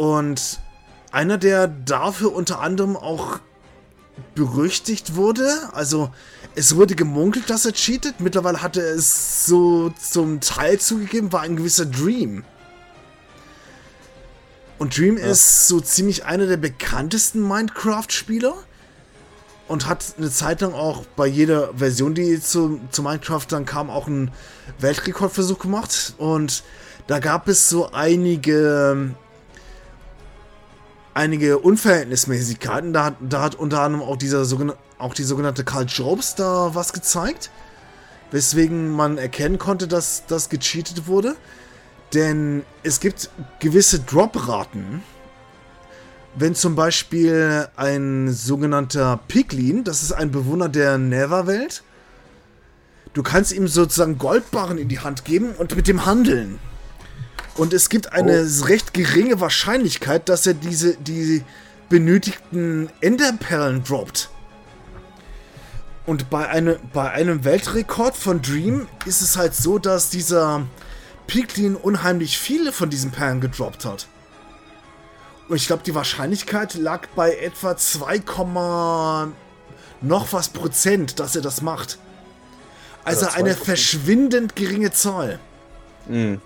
Und 0.02 0.60
einer, 1.12 1.38
der 1.38 1.68
dafür 1.68 2.34
unter 2.34 2.62
anderem 2.62 2.96
auch 2.96 3.40
berüchtigt 4.34 5.16
wurde, 5.16 5.48
also 5.74 6.10
es 6.56 6.76
wurde 6.76 6.96
gemunkelt, 6.96 7.50
dass 7.50 7.66
er 7.66 7.74
cheatet. 7.74 8.20
Mittlerweile 8.20 8.64
hatte 8.64 8.82
er 8.82 8.96
es 8.96 9.46
so 9.46 9.92
zum 9.92 10.40
Teil 10.40 10.80
zugegeben, 10.80 11.32
war 11.32 11.42
ein 11.42 11.58
gewisser 11.58 11.86
Dream. 11.86 12.44
Und 14.78 14.98
Dream 14.98 15.18
ist 15.18 15.68
so 15.68 15.80
ziemlich 15.80 16.26
einer 16.26 16.48
der 16.48 16.58
bekanntesten 16.58 17.42
Minecraft-Spieler 17.48 18.54
und 19.68 19.88
hat 19.88 20.16
eine 20.18 20.30
Zeit 20.30 20.62
lang 20.62 20.74
auch 20.74 21.06
bei 21.16 21.28
jeder 21.28 21.74
Version, 21.74 22.14
die 22.14 22.40
zu, 22.42 22.80
zu 22.92 23.02
Minecraft 23.02 23.46
dann 23.50 23.66
kam, 23.66 23.90
auch 23.90 24.08
einen 24.08 24.32
Weltrekordversuch 24.80 25.60
gemacht. 25.60 26.14
Und 26.18 26.64
da 27.08 27.20
gab 27.20 27.48
es 27.48 27.70
so 27.70 27.92
einige 27.92 29.16
einige 31.16 31.58
Unverhältnismäßigkeiten. 31.60 32.94
Da 32.94 33.06
hat, 33.06 33.16
da 33.22 33.42
hat 33.42 33.56
unter 33.56 33.82
anderem 33.82 34.06
auch, 34.06 34.18
dieser 34.18 34.46
auch 35.00 35.14
die 35.16 35.24
sogenannte 35.24 35.64
Karl 35.64 35.86
Jobs 35.86 36.36
da 36.36 36.76
was 36.76 36.94
gezeigt. 36.94 37.50
Weswegen 38.32 38.92
man 38.92 39.18
erkennen 39.18 39.58
konnte, 39.58 39.88
dass 39.88 40.26
das 40.28 40.50
gecheatet 40.50 41.08
wurde. 41.08 41.36
Denn 42.16 42.64
es 42.82 43.02
gibt 43.02 43.30
gewisse 43.60 44.00
Drop-Raten. 44.00 45.04
Wenn 46.34 46.56
zum 46.56 46.76
Beispiel 46.76 47.68
ein 47.76 48.32
sogenannter 48.32 49.20
Piglin, 49.28 49.84
das 49.84 50.02
ist 50.02 50.14
ein 50.14 50.32
Bewohner 50.32 50.70
der 50.70 50.98
Netherwelt, 50.98 51.84
du 53.14 53.22
kannst 53.22 53.52
ihm 53.52 53.68
sozusagen 53.68 54.18
Goldbarren 54.18 54.78
in 54.78 54.88
die 54.88 55.00
Hand 55.00 55.26
geben 55.26 55.52
und 55.58 55.76
mit 55.76 55.90
dem 55.90 56.06
handeln. 56.06 56.60
Und 57.56 57.74
es 57.74 57.90
gibt 57.90 58.14
eine 58.14 58.46
recht 58.66 58.94
geringe 58.94 59.42
Wahrscheinlichkeit, 59.42 60.30
dass 60.30 60.48
er 60.48 60.54
diese 60.54 60.96
die 60.96 61.44
benötigten 61.90 62.90
Enderperlen 63.02 63.84
droppt. 63.84 64.30
Und 66.06 66.30
bei, 66.30 66.48
eine, 66.48 66.80
bei 66.94 67.12
einem 67.12 67.44
Weltrekord 67.44 68.16
von 68.16 68.42
Dream 68.42 68.88
ist 69.06 69.22
es 69.22 69.38
halt 69.38 69.54
so, 69.54 69.80
dass 69.80 70.10
dieser 70.10 70.66
Piglin 71.28 71.76
unheimlich 71.76 72.38
viele 72.38 72.72
von 72.72 72.90
diesen 72.90 73.12
Perlen 73.12 73.42
gedroppt 73.42 73.86
hat. 73.86 74.08
Und 75.48 75.58
ich 75.58 75.68
glaube, 75.68 75.84
die 75.84 75.96
Wahrscheinlichkeit 75.96 76.74
lag 76.76 77.08
bei 77.16 77.36
etwa 77.36 77.78
2, 77.78 78.24
noch 80.02 80.34
was 80.34 80.50
Prozent, 80.50 81.20
dass 81.20 81.36
er 81.36 81.42
das 81.42 81.62
macht. 81.62 82.00
Also 83.04 83.28
eine 83.28 83.54
verschwindend 83.54 84.56
geringe 84.56 84.92
Zahl. 84.92 85.40
Mhm. 86.08 86.42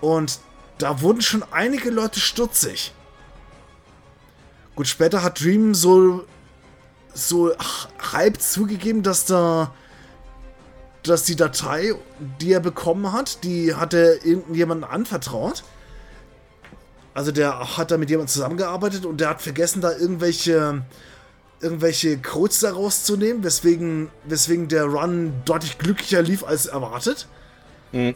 Und 0.00 0.40
da 0.78 1.00
wurden 1.00 1.20
schon 1.20 1.44
einige 1.52 1.90
Leute 1.90 2.18
stutzig. 2.18 2.92
Gut, 4.74 4.88
später 4.88 5.22
hat 5.22 5.40
Dream 5.40 5.74
so 5.74 6.24
so 7.14 7.52
halb 8.12 8.40
zugegeben, 8.40 9.02
dass 9.02 9.24
da 9.24 9.74
dass 11.02 11.24
die 11.24 11.36
Datei, 11.36 11.94
die 12.40 12.52
er 12.52 12.60
bekommen 12.60 13.12
hat, 13.12 13.44
die 13.44 13.74
hat 13.74 13.94
er 13.94 14.24
irgendjemandem 14.24 14.88
anvertraut. 14.90 15.62
Also 17.14 17.32
der 17.32 17.76
hat 17.76 17.90
da 17.90 17.98
mit 17.98 18.10
jemandem 18.10 18.32
zusammengearbeitet 18.32 19.04
und 19.06 19.20
der 19.20 19.30
hat 19.30 19.42
vergessen, 19.42 19.80
da 19.80 19.92
irgendwelche 19.92 20.82
irgendwelche 21.60 22.18
Codes 22.18 22.60
da 22.60 22.72
rauszunehmen, 22.72 23.44
weswegen, 23.44 24.10
weswegen 24.24 24.68
der 24.68 24.84
Run 24.84 25.32
deutlich 25.44 25.78
glücklicher 25.78 26.22
lief 26.22 26.42
als 26.42 26.66
erwartet. 26.66 27.28
Mhm. 27.92 28.14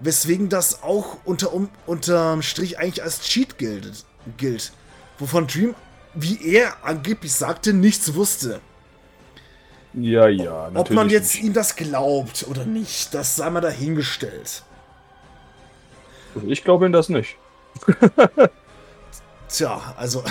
Weswegen 0.00 0.48
das 0.48 0.82
auch 0.82 1.18
unter, 1.24 1.52
um, 1.52 1.68
unterm 1.86 2.42
Strich 2.42 2.78
eigentlich 2.78 3.02
als 3.02 3.20
Cheat 3.22 3.58
gilt, 3.58 4.04
gilt. 4.36 4.72
Wovon 5.18 5.46
Dream, 5.46 5.74
wie 6.14 6.54
er 6.54 6.84
angeblich 6.84 7.32
sagte, 7.32 7.72
nichts 7.72 8.14
wusste. 8.14 8.60
Ja, 9.94 10.28
ja. 10.28 10.70
Ob 10.74 10.90
man 10.90 11.10
jetzt 11.10 11.34
nicht. 11.34 11.44
ihm 11.44 11.52
das 11.52 11.76
glaubt 11.76 12.46
oder 12.48 12.64
nicht, 12.64 13.12
das 13.14 13.36
sei 13.36 13.50
mal 13.50 13.60
dahingestellt. 13.60 14.62
Ich 16.46 16.64
glaube 16.64 16.86
ihm 16.86 16.92
das 16.92 17.08
nicht. 17.08 17.36
Tja, 19.48 19.94
also. 19.98 20.24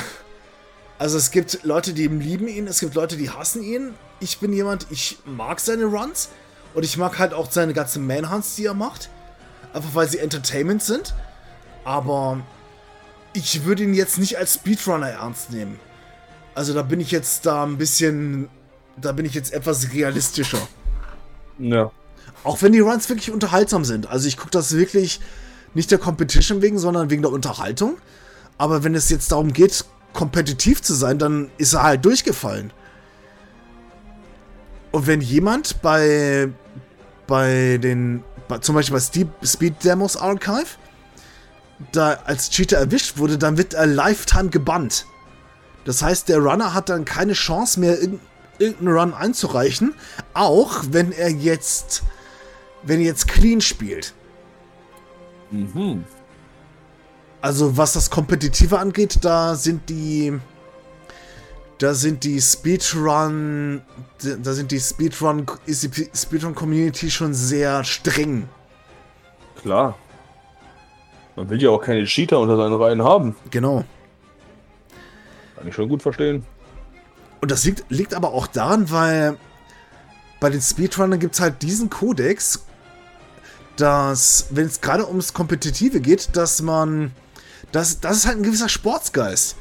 Also 0.98 1.18
es 1.18 1.32
gibt 1.32 1.64
Leute, 1.64 1.94
die 1.94 2.08
lieben 2.08 2.48
ihn, 2.48 2.68
es 2.68 2.80
gibt 2.80 2.94
Leute, 2.94 3.18
die 3.18 3.30
hassen 3.32 3.64
ihn. 3.64 3.94
Ich 4.20 4.40
bin 4.40 4.54
jemand, 4.54 4.86
ich 4.92 5.18
mag 5.26 5.60
seine 5.60 5.86
Runs 5.86 6.30
und 6.76 6.84
ich 6.84 6.98
mag 6.98 7.18
halt 7.18 7.34
auch 7.34 7.50
seine 7.52 7.74
ganzen 7.74 8.06
Manhunts, 8.06 8.56
die 8.56 8.66
er 8.66 8.76
macht. 8.76 9.10
Einfach 9.74 9.96
weil 9.96 10.08
sie 10.08 10.20
Entertainment 10.20 10.84
sind. 10.84 11.16
Aber 11.84 12.40
ich 13.34 13.64
würde 13.66 13.84
ihn 13.84 13.94
jetzt 13.94 14.20
nicht 14.20 14.38
als 14.38 14.56
Speedrunner 14.56 15.10
ernst 15.10 15.52
nehmen. 15.52 15.80
Also 16.54 16.74
da 16.74 16.82
bin 16.84 17.00
ich 17.00 17.12
jetzt 17.12 17.46
da 17.46 17.64
ein 17.64 17.78
bisschen 17.78 18.50
da 18.98 19.12
bin 19.12 19.26
ich 19.26 19.34
jetzt 19.34 19.54
etwas 19.54 19.94
realistischer. 19.94 20.68
Ja. 21.60 21.92
Auch 22.44 22.62
wenn 22.62 22.72
die 22.72 22.80
Runs 22.80 23.08
wirklich 23.10 23.32
unterhaltsam 23.32 23.86
sind. 23.86 24.08
Also 24.08 24.28
ich 24.28 24.38
gucke 24.38 24.52
das 24.52 24.76
wirklich 24.76 25.20
nicht 25.74 25.92
der 25.92 26.00
Competition 26.00 26.62
wegen, 26.62 26.80
sondern 26.80 27.10
wegen 27.10 27.22
der 27.22 27.32
Unterhaltung. 27.32 27.98
Aber 28.58 28.84
wenn 28.84 28.96
es 28.96 29.10
jetzt 29.10 29.32
darum 29.32 29.54
geht, 29.54 29.86
kompetitiv 30.14 30.82
zu 30.82 30.94
sein, 30.94 31.18
dann 31.18 31.50
ist 31.58 31.74
er 31.74 31.84
halt 31.84 32.06
durchgefallen. 32.06 32.72
Und 34.92 35.08
wenn 35.08 35.22
jemand 35.22 35.82
bei, 35.82 36.50
bei 37.28 37.80
den, 37.82 38.24
bei, 38.48 38.58
zum 38.58 38.76
Beispiel 38.76 39.00
bei 39.00 39.48
Speed 39.48 39.84
Demos 39.84 40.18
Archive, 40.18 40.68
da 41.92 42.20
als 42.26 42.50
Cheater 42.50 42.78
erwischt 42.78 43.18
wurde, 43.18 43.38
dann 43.38 43.58
wird 43.58 43.74
er 43.74 43.88
Lifetime 43.88 44.50
gebannt. 44.50 45.06
Das 45.86 46.04
heißt, 46.04 46.30
der 46.30 46.40
Runner 46.40 46.74
hat 46.74 46.90
dann 46.90 47.06
keine 47.06 47.34
Chance 47.34 47.80
mehr, 47.80 47.98
irgendeinen 48.62 48.98
Run 48.98 49.14
einzureichen, 49.14 49.94
auch 50.34 50.84
wenn 50.92 51.12
er 51.12 51.30
jetzt, 51.30 52.04
wenn 52.84 53.00
er 53.00 53.08
jetzt 53.08 53.28
clean 53.28 53.60
spielt. 53.60 54.14
Mhm. 55.50 56.06
Also 57.42 57.76
was 57.76 57.94
das 57.94 58.10
Kompetitive 58.10 58.78
angeht, 58.78 59.20
da 59.22 59.56
sind 59.56 59.90
die, 59.90 60.40
da 61.80 61.94
sind 61.96 62.24
die 62.24 62.40
Speedrun, 62.40 63.82
da 64.22 64.54
sind 64.54 64.72
die 64.72 64.80
Speedrun, 64.80 65.46
ist 65.66 65.84
die 65.84 66.10
Speedrun 66.16 66.54
Community 66.54 67.10
schon 67.10 67.34
sehr 67.34 67.84
streng. 67.84 68.48
Klar. 69.62 69.98
Man 71.36 71.50
will 71.50 71.62
ja 71.62 71.70
auch 71.72 71.82
keine 71.82 72.04
Cheater 72.06 72.40
unter 72.40 72.58
seinen 72.58 72.76
Reihen 72.76 73.04
haben. 73.04 73.36
Genau. 73.50 73.84
Kann 75.56 75.68
ich 75.68 75.74
schon 75.74 75.90
gut 75.90 76.02
verstehen. 76.02 76.46
Und 77.42 77.52
das 77.52 77.64
liegt, 77.66 77.86
liegt 77.90 78.14
aber 78.14 78.34
auch 78.34 78.48
daran, 78.48 78.92
weil 78.92 79.38
bei 80.40 80.50
den 80.50 80.62
Speedrunnern 80.62 81.20
gibt 81.20 81.36
es 81.36 81.42
halt 81.42 81.62
diesen 81.62 81.90
Kodex, 81.90 82.62
dass, 83.78 84.48
wenn 84.52 84.68
es 84.68 84.82
gerade 84.82 85.08
ums 85.08 85.34
Kompetitive 85.34 86.00
geht, 86.00 86.36
dass 86.36 86.62
man. 86.62 87.12
Das, 87.72 88.00
das 88.02 88.18
ist 88.18 88.26
halt 88.28 88.38
ein 88.38 88.44
gewisser 88.44 88.70
Sportsgeist. 88.70 89.56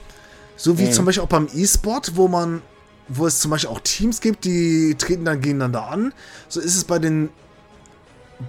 So 0.57 0.79
wie 0.79 0.87
mhm. 0.87 0.93
zum 0.93 1.05
Beispiel 1.05 1.23
auch 1.23 1.29
beim 1.29 1.49
E-Sport, 1.55 2.17
wo 2.17 2.29
man, 2.29 2.61
wo 3.09 3.27
es 3.27 3.39
zum 3.39 3.53
Beispiel 3.53 3.71
auch 3.71 3.81
Teams 3.81 4.21
gibt, 4.21 4.45
die 4.45 4.97
treten 4.99 5.25
dann 5.25 5.41
gegeneinander 5.41 5.87
an. 5.89 6.13
So 6.49 6.61
ist 6.61 6.77
es 6.77 6.85
bei 6.85 6.99
den 6.99 7.31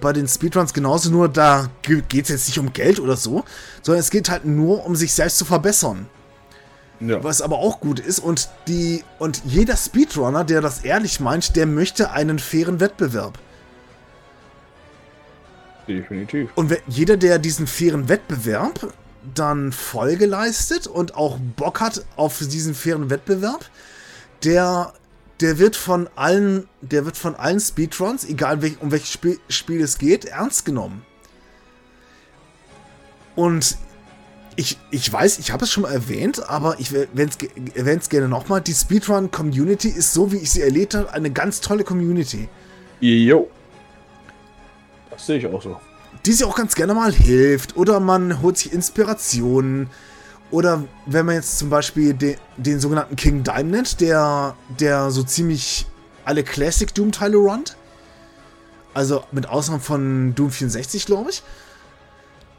bei 0.00 0.12
den 0.12 0.26
Speedruns 0.26 0.72
genauso, 0.72 1.10
nur 1.10 1.28
da 1.28 1.68
geht 1.82 2.24
es 2.24 2.28
jetzt 2.30 2.48
nicht 2.48 2.58
um 2.58 2.72
Geld 2.72 2.98
oder 2.98 3.16
so, 3.16 3.44
sondern 3.82 4.00
es 4.00 4.10
geht 4.10 4.30
halt 4.30 4.44
nur 4.46 4.86
um 4.86 4.96
sich 4.96 5.12
selbst 5.12 5.36
zu 5.38 5.44
verbessern. 5.44 6.08
Ja. 7.04 7.24
Was 7.24 7.42
aber 7.42 7.58
auch 7.58 7.80
gut 7.80 7.98
ist 7.98 8.20
und 8.20 8.48
die 8.68 9.02
und 9.18 9.42
jeder 9.44 9.76
Speedrunner, 9.76 10.44
der 10.44 10.60
das 10.60 10.84
ehrlich 10.84 11.18
meint, 11.18 11.56
der 11.56 11.66
möchte 11.66 12.12
einen 12.12 12.38
fairen 12.38 12.78
Wettbewerb. 12.78 13.38
Definitiv. 15.88 16.50
Und 16.54 16.72
jeder, 16.86 17.16
der 17.16 17.38
diesen 17.38 17.66
fairen 17.66 18.08
Wettbewerb 18.08 18.92
dann 19.34 19.72
Folge 19.72 20.26
leistet 20.26 20.86
und 20.86 21.16
auch 21.16 21.38
Bock 21.56 21.80
hat 21.80 22.04
auf 22.16 22.38
diesen 22.38 22.74
fairen 22.74 23.10
Wettbewerb, 23.10 23.64
der 24.44 24.92
der 25.40 25.58
wird 25.58 25.74
von 25.74 26.08
allen, 26.14 26.68
der 26.80 27.04
wird 27.04 27.16
von 27.16 27.34
allen 27.34 27.58
Speedruns, 27.58 28.24
egal 28.24 28.62
welch, 28.62 28.80
um 28.80 28.92
welches 28.92 29.10
Spiel, 29.10 29.40
Spiel 29.48 29.80
es 29.80 29.98
geht, 29.98 30.24
ernst 30.24 30.64
genommen. 30.64 31.04
Und 33.34 33.76
ich, 34.56 34.78
ich 34.90 35.10
weiß, 35.10 35.38
ich 35.38 35.50
habe 35.50 35.64
es 35.64 35.70
schon 35.70 35.82
mal 35.82 35.92
erwähnt, 35.92 36.48
aber 36.48 36.78
ich 36.78 36.92
erwähne 36.92 37.98
es 38.00 38.08
gerne 38.08 38.28
nochmal. 38.28 38.60
Die 38.60 38.74
Speedrun-Community 38.74 39.88
ist 39.88 40.12
so, 40.12 40.32
wie 40.32 40.36
ich 40.36 40.50
sie 40.50 40.62
erlebt 40.62 40.94
habe, 40.94 41.12
eine 41.12 41.30
ganz 41.30 41.60
tolle 41.60 41.84
Community. 41.84 42.48
Jo. 43.00 43.48
Das 45.10 45.26
sehe 45.26 45.38
ich 45.38 45.46
auch 45.46 45.62
so. 45.62 45.80
Die 46.26 46.32
sich 46.32 46.44
auch 46.46 46.54
ganz 46.54 46.74
gerne 46.74 46.94
mal 46.94 47.12
hilft 47.12 47.76
oder 47.76 47.98
man 47.98 48.42
holt 48.42 48.58
sich 48.58 48.72
Inspirationen. 48.72 49.88
Oder 50.50 50.84
wenn 51.06 51.26
man 51.26 51.36
jetzt 51.36 51.58
zum 51.58 51.70
Beispiel 51.70 52.12
den, 52.12 52.36
den 52.58 52.78
sogenannten 52.78 53.16
King 53.16 53.42
Dime 53.42 53.64
nennt, 53.64 54.00
der, 54.00 54.54
der 54.78 55.10
so 55.10 55.22
ziemlich 55.22 55.86
alle 56.24 56.44
Classic 56.44 56.94
Doom-Teile 56.94 57.38
runnt. 57.38 57.76
Also 58.94 59.24
mit 59.32 59.48
Ausnahme 59.48 59.80
von 59.80 60.34
Doom 60.34 60.50
64, 60.50 61.06
glaube 61.06 61.30
ich. 61.30 61.42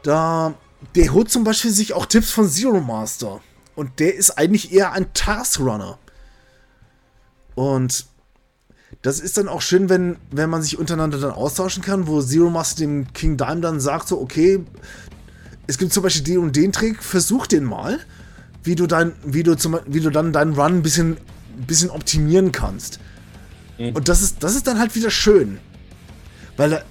Da 0.02 0.54
der 0.94 1.12
holt 1.12 1.30
zum 1.30 1.44
Beispiel 1.44 1.70
sich 1.70 1.92
auch 1.92 2.06
Tipps 2.06 2.30
von 2.30 2.48
Zero 2.48 2.80
Master. 2.80 3.40
Und 3.74 3.98
der 3.98 4.14
ist 4.14 4.38
eigentlich 4.38 4.72
eher 4.72 4.92
ein 4.92 5.12
Taskrunner. 5.14 5.98
Und 7.54 8.06
das 9.02 9.20
ist 9.20 9.36
dann 9.36 9.48
auch 9.48 9.60
schön, 9.60 9.88
wenn, 9.88 10.16
wenn 10.30 10.50
man 10.50 10.62
sich 10.62 10.78
untereinander 10.78 11.18
dann 11.18 11.32
austauschen 11.32 11.82
kann, 11.82 12.06
wo 12.06 12.22
Zero 12.22 12.50
Master 12.50 12.80
dem 12.80 13.12
King 13.12 13.36
Dime 13.36 13.60
dann 13.60 13.80
sagt, 13.80 14.08
so, 14.08 14.20
okay, 14.20 14.64
es 15.66 15.78
gibt 15.78 15.92
zum 15.92 16.02
Beispiel 16.02 16.24
den 16.24 16.38
und 16.38 16.56
den 16.56 16.72
Trick, 16.72 17.02
versuch 17.02 17.46
den 17.46 17.64
mal, 17.64 17.98
wie 18.62 18.74
du, 18.74 18.86
dein, 18.86 19.12
wie 19.24 19.42
du, 19.42 19.56
zum, 19.56 19.78
wie 19.86 20.00
du 20.00 20.10
dann 20.10 20.32
deinen 20.32 20.54
Run 20.54 20.76
ein 20.76 20.82
bisschen, 20.82 21.16
bisschen 21.66 21.90
optimieren 21.90 22.52
kannst. 22.52 23.00
Mhm. 23.78 23.94
Und 23.94 24.08
das 24.08 24.22
ist, 24.22 24.42
das 24.42 24.54
ist 24.54 24.66
dann 24.66 24.78
halt 24.78 24.94
wieder 24.94 25.10
schön. 25.10 25.58
Weil 26.56 26.84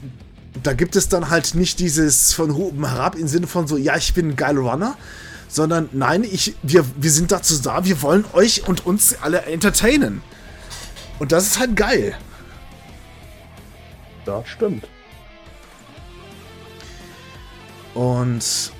da 0.61 0.73
gibt 0.73 0.95
es 0.95 1.09
dann 1.09 1.29
halt 1.29 1.55
nicht 1.55 1.79
dieses 1.79 2.33
von 2.33 2.51
oben 2.51 2.87
herab 2.87 3.15
im 3.15 3.27
Sinne 3.27 3.47
von 3.47 3.67
so, 3.67 3.77
ja, 3.77 3.97
ich 3.97 4.13
bin 4.13 4.29
ein 4.29 4.35
geiler 4.35 4.61
Runner, 4.61 4.95
sondern 5.47 5.89
nein, 5.91 6.23
ich, 6.23 6.55
wir, 6.61 6.85
wir 6.97 7.11
sind 7.11 7.31
dazu 7.31 7.59
da, 7.59 7.85
wir 7.85 8.01
wollen 8.01 8.25
euch 8.33 8.67
und 8.67 8.85
uns 8.85 9.15
alle 9.21 9.43
entertainen. 9.43 10.21
Und 11.19 11.31
das 11.31 11.47
ist 11.47 11.59
halt 11.59 11.75
geil. 11.75 12.15
Das 14.25 14.47
stimmt. 14.47 14.87
Und 17.93 18.71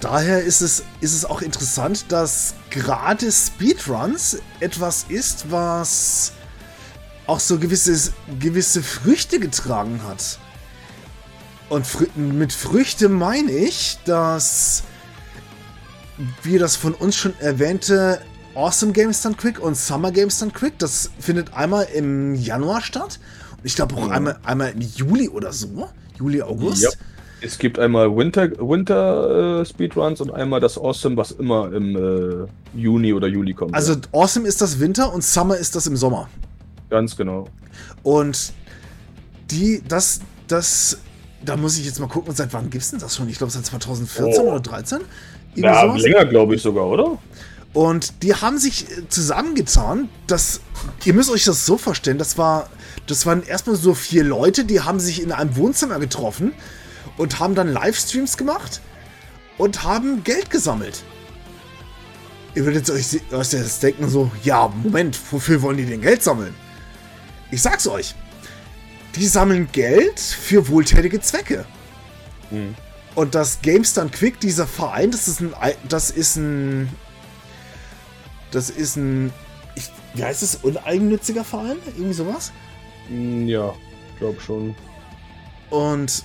daher 0.00 0.42
ist 0.42 0.60
es, 0.60 0.84
ist 1.00 1.14
es 1.14 1.24
auch 1.24 1.42
interessant, 1.42 2.06
dass 2.10 2.54
gerade 2.70 3.30
Speedruns 3.30 4.38
etwas 4.60 5.06
ist, 5.08 5.50
was 5.50 6.32
auch 7.26 7.40
so 7.40 7.58
gewisse, 7.58 8.12
gewisse 8.40 8.82
Früchte 8.82 9.40
getragen 9.40 10.00
hat. 10.06 10.38
Und 11.68 11.86
fr 11.86 12.04
mit 12.14 12.52
Früchte 12.52 13.08
meine 13.08 13.50
ich, 13.50 13.98
dass 14.04 14.84
wie 16.42 16.58
das 16.58 16.76
von 16.76 16.94
uns 16.94 17.16
schon 17.16 17.34
erwähnte 17.40 18.20
Awesome 18.54 18.92
Games 18.92 19.20
Done 19.20 19.34
Quick 19.34 19.60
und 19.60 19.76
Summer 19.76 20.10
Games 20.12 20.38
Done 20.38 20.52
Quick, 20.52 20.78
das 20.78 21.10
findet 21.18 21.52
einmal 21.54 21.86
im 21.94 22.34
Januar 22.34 22.80
statt. 22.80 23.18
Und 23.58 23.66
ich 23.66 23.74
glaube 23.74 23.96
auch 23.96 24.06
mhm. 24.06 24.12
einmal, 24.12 24.38
einmal 24.44 24.70
im 24.70 24.80
Juli 24.80 25.28
oder 25.28 25.52
so. 25.52 25.88
Juli, 26.18 26.40
August. 26.40 26.82
Ja. 26.82 26.90
Es 27.42 27.58
gibt 27.58 27.78
einmal 27.78 28.16
Winter, 28.16 28.50
Winter 28.52 29.60
äh, 29.60 29.66
Speedruns 29.66 30.22
und 30.22 30.30
einmal 30.32 30.60
das 30.60 30.78
Awesome, 30.78 31.18
was 31.18 31.32
immer 31.32 31.70
im 31.70 31.96
äh, 31.96 32.46
Juni 32.74 33.12
oder 33.12 33.26
Juli 33.26 33.52
kommt. 33.52 33.74
Also 33.74 33.94
Awesome 34.12 34.48
ist 34.48 34.62
das 34.62 34.80
Winter 34.80 35.12
und 35.12 35.22
Summer 35.22 35.56
ist 35.58 35.76
das 35.76 35.86
im 35.86 35.96
Sommer. 35.96 36.28
Ganz 36.90 37.16
genau. 37.16 37.48
Und 38.02 38.52
die, 39.50 39.82
das, 39.86 40.20
das, 40.48 40.98
da 41.44 41.56
muss 41.56 41.78
ich 41.78 41.86
jetzt 41.86 42.00
mal 42.00 42.08
gucken, 42.08 42.34
seit 42.34 42.52
wann 42.52 42.70
gibt 42.70 42.84
es 42.84 42.90
denn 42.90 43.00
das 43.00 43.16
schon? 43.16 43.28
Ich 43.28 43.38
glaube, 43.38 43.52
seit 43.52 43.66
2014 43.66 44.42
oh. 44.42 44.50
oder 44.50 44.62
2013. 44.62 45.00
Ja, 45.56 45.82
sowas. 45.82 46.02
länger, 46.02 46.24
glaube 46.26 46.54
ich 46.54 46.62
sogar, 46.62 46.86
oder? 46.86 47.18
Und 47.72 48.22
die 48.22 48.34
haben 48.34 48.58
sich 48.58 48.90
äh, 48.90 49.08
zusammengetan, 49.08 50.08
dass, 50.26 50.60
ihr 51.04 51.14
müsst 51.14 51.30
euch 51.30 51.44
das 51.44 51.66
so 51.66 51.76
vorstellen, 51.76 52.18
das 52.18 52.38
war, 52.38 52.70
das 53.06 53.26
waren 53.26 53.42
erstmal 53.42 53.76
so 53.76 53.94
vier 53.94 54.24
Leute, 54.24 54.64
die 54.64 54.80
haben 54.80 55.00
sich 55.00 55.22
in 55.22 55.32
einem 55.32 55.56
Wohnzimmer 55.56 55.98
getroffen 55.98 56.52
und 57.16 57.38
haben 57.38 57.54
dann 57.54 57.72
Livestreams 57.72 58.36
gemacht 58.36 58.80
und 59.58 59.82
haben 59.84 60.24
Geld 60.24 60.50
gesammelt. 60.50 61.02
Ihr 62.54 62.64
würdet 62.64 62.88
euch 62.88 63.12
jetzt 63.12 63.82
denken 63.82 64.08
so, 64.08 64.30
ja, 64.42 64.72
Moment, 64.82 65.18
wofür 65.30 65.60
wollen 65.60 65.76
die 65.76 65.84
denn 65.84 66.00
Geld 66.00 66.22
sammeln? 66.22 66.54
Ich 67.50 67.62
sag's 67.62 67.86
euch. 67.86 68.14
Die 69.14 69.26
sammeln 69.26 69.68
Geld 69.72 70.20
für 70.20 70.68
wohltätige 70.68 71.20
Zwecke. 71.20 71.64
Mhm. 72.50 72.74
Und 73.14 73.34
das 73.34 73.62
GameStun 73.62 74.10
Quick, 74.10 74.40
dieser 74.40 74.66
Verein, 74.66 75.10
das 75.10 75.26
ist 75.26 75.40
ein, 75.40 75.54
das 75.88 76.10
ist 76.10 76.36
ein, 76.36 76.90
das 78.50 78.68
ist 78.68 78.96
ein, 78.96 79.32
ich, 79.74 79.90
wie 80.14 80.22
heißt 80.22 80.42
es, 80.42 80.56
uneigennütziger 80.56 81.42
Verein? 81.42 81.78
Irgendwie 81.96 82.12
sowas? 82.12 82.52
Hm, 83.08 83.48
ja, 83.48 83.72
glaub 84.18 84.40
schon. 84.42 84.74
Und 85.70 86.24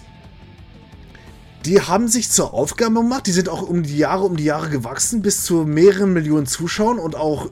die 1.65 1.79
haben 1.79 2.07
sich 2.07 2.29
zur 2.29 2.53
Aufgabe 2.53 2.95
gemacht, 2.95 3.27
die 3.27 3.31
sind 3.31 3.47
auch 3.47 3.61
um 3.61 3.83
die 3.83 3.97
Jahre 3.97 4.23
um 4.23 4.35
die 4.35 4.43
Jahre 4.43 4.69
gewachsen, 4.69 5.21
bis 5.21 5.43
zu 5.43 5.63
mehreren 5.63 6.11
Millionen 6.11 6.47
Zuschauern 6.47 6.99
und 6.99 7.15
auch, 7.15 7.51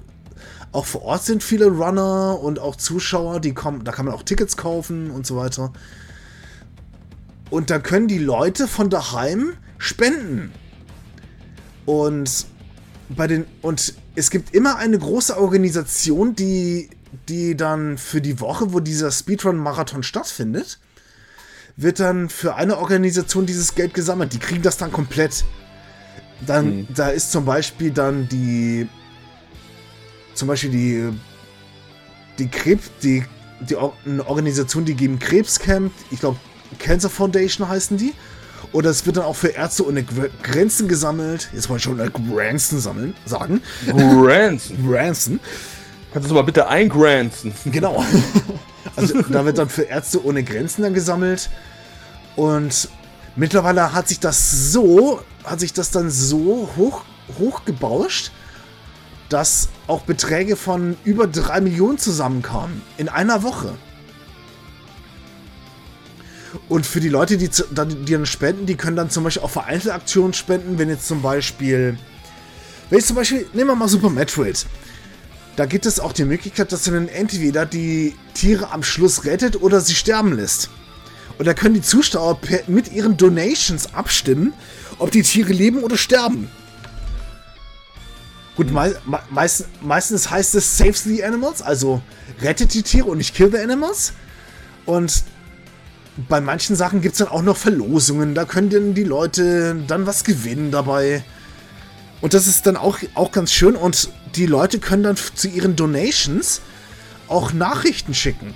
auch 0.71 0.85
vor 0.85 1.01
Ort 1.03 1.23
sind 1.23 1.43
viele 1.43 1.67
Runner 1.67 2.39
und 2.39 2.59
auch 2.59 2.75
Zuschauer, 2.75 3.39
die 3.39 3.53
kommen, 3.53 3.83
da 3.83 3.91
kann 3.91 4.05
man 4.05 4.13
auch 4.13 4.23
Tickets 4.23 4.55
kaufen 4.57 5.11
und 5.11 5.25
so 5.25 5.35
weiter. 5.35 5.73
Und 7.49 7.69
da 7.69 7.79
können 7.79 8.07
die 8.07 8.19
Leute 8.19 8.67
von 8.67 8.89
daheim 8.89 9.53
spenden. 9.77 10.51
Und 11.85 12.45
bei 13.09 13.25
den 13.25 13.45
und 13.63 13.95
es 14.15 14.29
gibt 14.29 14.53
immer 14.53 14.75
eine 14.75 14.99
große 14.99 15.35
Organisation, 15.39 16.35
die 16.35 16.89
die 17.27 17.55
dann 17.55 17.97
für 17.97 18.21
die 18.21 18.39
Woche, 18.39 18.73
wo 18.73 18.79
dieser 18.79 19.11
Speedrun 19.11 19.57
Marathon 19.57 20.03
stattfindet, 20.03 20.79
wird 21.75 21.99
dann 21.99 22.29
für 22.29 22.55
eine 22.55 22.77
Organisation 22.77 23.45
dieses 23.45 23.75
Geld 23.75 23.93
gesammelt. 23.93 24.33
Die 24.33 24.39
kriegen 24.39 24.61
das 24.61 24.77
dann 24.77 24.91
komplett. 24.91 25.45
Dann, 26.45 26.77
mhm. 26.77 26.87
da 26.93 27.09
ist 27.09 27.31
zum 27.31 27.45
Beispiel 27.45 27.91
dann 27.91 28.27
die, 28.29 28.87
zum 30.39 30.47
Beispiel 30.47 30.69
die, 30.71 31.09
die 32.39 32.47
Krebs, 32.47 32.89
die, 33.03 33.23
die 33.59 33.75
eine 33.75 34.25
Organisation, 34.25 34.85
die 34.85 34.95
gegen 34.95 35.19
Krebs 35.19 35.59
kämpft. 35.59 35.97
Ich 36.11 36.21
glaube, 36.21 36.37
Cancer 36.79 37.09
Foundation 37.09 37.67
heißen 37.67 37.97
die. 37.97 38.13
Oder 38.71 38.89
es 38.89 39.05
wird 39.05 39.17
dann 39.17 39.25
auch 39.25 39.35
für 39.35 39.49
Ärzte 39.49 39.85
ohne 39.85 40.03
Grenzen 40.03 40.87
gesammelt. 40.87 41.49
Jetzt 41.53 41.69
wollte 41.69 41.79
ich 41.79 41.83
schon 41.83 42.33
Granson 42.33 42.79
sammeln, 42.79 43.15
sagen. 43.25 43.61
Granson. 43.87 44.77
Granson. 44.87 45.39
Kannst 46.13 46.29
du 46.29 46.33
mal 46.33 46.43
bitte 46.43 46.67
eingranzen? 46.67 47.53
Genau. 47.65 48.03
Also 48.95 49.21
da 49.21 49.45
wird 49.45 49.57
dann 49.57 49.69
für 49.69 49.83
Ärzte 49.83 50.25
ohne 50.25 50.43
Grenzen 50.43 50.81
dann 50.81 50.93
gesammelt. 50.93 51.49
Und 52.35 52.89
mittlerweile 53.35 53.93
hat 53.93 54.07
sich 54.07 54.19
das 54.19 54.71
so, 54.71 55.21
hat 55.43 55.59
sich 55.59 55.73
das 55.73 55.91
dann 55.91 56.09
so 56.09 56.69
hoch, 56.75 57.03
hochgebauscht, 57.37 58.31
dass 59.29 59.69
auch 59.87 60.01
Beträge 60.01 60.55
von 60.55 60.97
über 61.03 61.27
3 61.27 61.61
Millionen 61.61 61.97
zusammenkamen. 61.97 62.81
In 62.97 63.09
einer 63.09 63.43
Woche. 63.43 63.75
Und 66.67 66.85
für 66.85 66.99
die 66.99 67.09
Leute, 67.09 67.37
die, 67.37 67.49
die 67.49 68.11
dann 68.11 68.25
spenden, 68.25 68.65
die 68.65 68.75
können 68.75 68.95
dann 68.95 69.09
zum 69.09 69.23
Beispiel 69.23 69.43
auch 69.43 69.51
für 69.51 69.63
Einzelaktionen 69.63 70.33
spenden, 70.33 70.79
wenn 70.79 70.89
jetzt 70.89 71.07
zum 71.07 71.21
Beispiel. 71.21 71.97
Wenn 72.89 72.97
jetzt 72.97 73.07
zum 73.07 73.15
Beispiel, 73.15 73.47
nehmen 73.53 73.69
wir 73.69 73.75
mal 73.75 73.87
Super 73.87 74.09
Metroid. 74.09 74.65
Da 75.55 75.65
gibt 75.65 75.85
es 75.85 75.99
auch 75.99 76.13
die 76.13 76.25
Möglichkeit, 76.25 76.71
dass 76.71 76.89
man 76.89 77.07
entweder 77.07 77.65
die 77.65 78.15
Tiere 78.33 78.71
am 78.71 78.81
Schluss 78.81 79.25
rettet 79.25 79.61
oder 79.61 79.81
sie 79.81 79.93
sterben 79.93 80.33
lässt. 80.33 80.69
Und 81.37 81.45
da 81.45 81.53
können 81.53 81.75
die 81.75 81.81
Zuschauer 81.81 82.39
mit 82.67 82.91
ihren 82.91 83.17
Donations 83.17 83.93
abstimmen, 83.93 84.53
ob 84.97 85.11
die 85.11 85.21
Tiere 85.21 85.53
leben 85.53 85.83
oder 85.83 85.97
sterben. 85.97 86.49
Gut, 88.59 88.73
mei 88.73 88.93
meist 89.29 89.67
meistens 89.81 90.29
heißt 90.29 90.53
es 90.55 90.77
Save 90.77 90.91
the 90.91 91.23
Animals, 91.23 91.61
also 91.61 92.01
rettet 92.41 92.73
die 92.73 92.83
Tiere 92.83 93.05
und 93.05 93.19
nicht 93.19 93.33
Kill 93.33 93.49
the 93.49 93.57
Animals. 93.57 94.11
Und 94.85 95.23
bei 96.27 96.41
manchen 96.41 96.75
Sachen 96.75 96.99
gibt 96.99 97.13
es 97.13 97.19
dann 97.19 97.29
auch 97.29 97.41
noch 97.41 97.55
Verlosungen. 97.55 98.35
Da 98.35 98.43
können 98.43 98.69
dann 98.69 98.93
die 98.93 99.05
Leute 99.05 99.77
dann 99.87 100.05
was 100.05 100.25
gewinnen 100.25 100.71
dabei. 100.71 101.23
Und 102.19 102.33
das 102.33 102.47
ist 102.47 102.65
dann 102.65 102.75
auch, 102.75 102.97
auch 103.13 103.31
ganz 103.31 103.53
schön. 103.53 103.77
Und 103.77 104.09
die 104.35 104.45
Leute 104.45 104.79
können 104.79 105.03
dann 105.03 105.15
zu 105.15 105.47
ihren 105.47 105.77
Donations 105.77 106.59
auch 107.29 107.53
Nachrichten 107.53 108.13
schicken. 108.13 108.55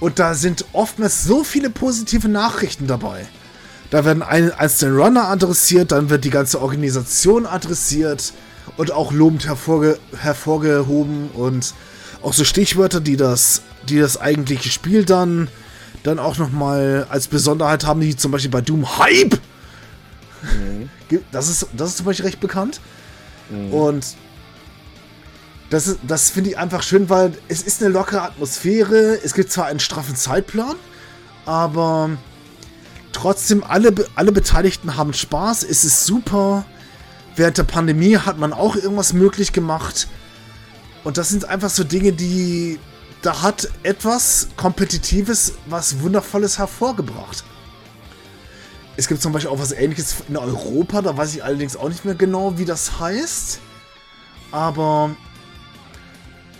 Und 0.00 0.18
da 0.18 0.32
sind 0.32 0.64
oftmals 0.72 1.24
so 1.24 1.44
viele 1.44 1.68
positive 1.68 2.30
Nachrichten 2.30 2.86
dabei. 2.86 3.26
Da 3.90 4.06
werden 4.06 4.22
ein, 4.22 4.50
einzelne 4.50 4.96
Runner 4.96 5.28
adressiert, 5.28 5.92
dann 5.92 6.08
wird 6.08 6.24
die 6.24 6.30
ganze 6.30 6.62
Organisation 6.62 7.44
adressiert 7.44 8.32
und 8.76 8.92
auch 8.92 9.12
lobend 9.12 9.46
hervorge 9.46 9.98
hervorgehoben 10.16 11.30
und 11.30 11.74
auch 12.22 12.32
so 12.32 12.44
Stichwörter, 12.44 13.00
die 13.00 13.16
das, 13.16 13.62
die 13.88 13.98
das 13.98 14.20
eigentliche 14.20 14.70
Spiel 14.70 15.04
dann 15.04 15.48
dann 16.02 16.18
auch 16.18 16.38
nochmal 16.38 17.06
als 17.10 17.28
Besonderheit 17.28 17.84
haben, 17.84 18.00
die 18.00 18.16
zum 18.16 18.32
Beispiel 18.32 18.50
bei 18.50 18.60
Doom 18.60 18.98
Hype. 18.98 19.38
Mhm. 20.42 20.88
Das, 21.32 21.48
ist, 21.48 21.66
das 21.76 21.88
ist 21.90 21.96
zum 21.96 22.06
Beispiel 22.06 22.26
recht 22.26 22.38
bekannt. 22.38 22.80
Mhm. 23.50 23.72
Und 23.74 24.06
das, 25.68 25.96
das 26.06 26.30
finde 26.30 26.50
ich 26.50 26.58
einfach 26.58 26.84
schön, 26.84 27.10
weil 27.10 27.32
es 27.48 27.62
ist 27.62 27.82
eine 27.82 27.92
lockere 27.92 28.22
Atmosphäre. 28.22 29.18
Es 29.24 29.34
gibt 29.34 29.50
zwar 29.50 29.66
einen 29.66 29.80
straffen 29.80 30.14
Zeitplan, 30.14 30.76
aber 31.46 32.10
trotzdem 33.10 33.64
alle, 33.64 33.92
alle 34.14 34.30
Beteiligten 34.30 34.96
haben 34.96 35.12
Spaß. 35.12 35.64
Es 35.64 35.84
ist 35.84 36.06
super. 36.06 36.64
Während 37.40 37.56
der 37.56 37.64
Pandemie 37.64 38.18
hat 38.18 38.36
man 38.36 38.52
auch 38.52 38.76
irgendwas 38.76 39.14
möglich 39.14 39.54
gemacht. 39.54 40.08
Und 41.04 41.16
das 41.16 41.30
sind 41.30 41.46
einfach 41.46 41.70
so 41.70 41.84
Dinge, 41.84 42.12
die, 42.12 42.78
da 43.22 43.40
hat 43.40 43.66
etwas 43.82 44.48
Kompetitives, 44.58 45.54
was 45.64 46.00
Wundervolles 46.00 46.58
hervorgebracht. 46.58 47.42
Es 48.98 49.08
gibt 49.08 49.22
zum 49.22 49.32
Beispiel 49.32 49.50
auch 49.50 49.58
was 49.58 49.72
ähnliches 49.72 50.16
in 50.28 50.36
Europa, 50.36 51.00
da 51.00 51.16
weiß 51.16 51.34
ich 51.34 51.42
allerdings 51.42 51.76
auch 51.76 51.88
nicht 51.88 52.04
mehr 52.04 52.14
genau, 52.14 52.58
wie 52.58 52.66
das 52.66 53.00
heißt. 53.00 53.60
Aber 54.52 55.16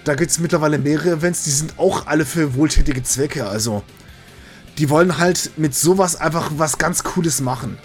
da 0.05 0.14
gibt 0.14 0.31
es 0.31 0.39
mittlerweile 0.39 0.78
mehrere 0.78 1.11
Events, 1.11 1.45
die 1.45 1.51
sind 1.51 1.78
auch 1.78 2.07
alle 2.07 2.24
für 2.24 2.55
wohltätige 2.55 3.03
Zwecke. 3.03 3.47
Also, 3.47 3.83
die 4.78 4.89
wollen 4.89 5.18
halt 5.18 5.59
mit 5.59 5.74
sowas 5.74 6.16
einfach 6.16 6.53
was 6.57 6.78
ganz 6.78 7.03
Cooles 7.03 7.43
machen. 7.43 7.76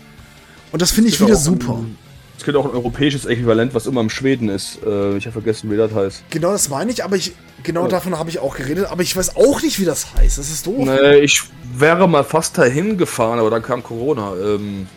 Und 0.71 0.81
das 0.81 0.91
finde 0.91 1.09
ich 1.09 1.19
wieder 1.19 1.35
super. 1.35 1.83
Es 1.83 2.04
gibt 2.45 2.57
auch 2.57 2.65
ein 2.65 2.71
europäisches 2.71 3.25
Äquivalent, 3.25 3.73
was 3.73 3.85
immer 3.87 4.01
im 4.01 4.09
Schweden 4.09 4.49
ist. 4.49 4.79
Äh, 4.85 5.17
ich 5.17 5.25
habe 5.25 5.33
vergessen, 5.33 5.69
wie 5.69 5.77
das 5.77 5.93
heißt. 5.93 6.23
Genau, 6.29 6.51
das 6.51 6.69
meine 6.69 6.91
ich, 6.91 7.03
aber 7.03 7.17
ich 7.17 7.33
genau 7.63 7.83
ja. 7.83 7.87
davon 7.89 8.17
habe 8.17 8.29
ich 8.29 8.39
auch 8.39 8.55
geredet, 8.55 8.85
aber 8.85 9.01
ich 9.01 9.15
weiß 9.15 9.35
auch 9.35 9.61
nicht, 9.61 9.79
wie 9.79 9.85
das 9.85 10.15
heißt. 10.15 10.37
Das 10.37 10.49
ist 10.49 10.65
doof. 10.65 10.85
Nee, 10.85 11.17
ich 11.17 11.43
wäre 11.73 12.07
mal 12.07 12.23
fast 12.23 12.57
dahin 12.57 12.97
gefahren, 12.97 13.39
aber 13.39 13.49
dann 13.49 13.61
kam 13.61 13.83
Corona. 13.83 14.33
Ähm, 14.35 14.87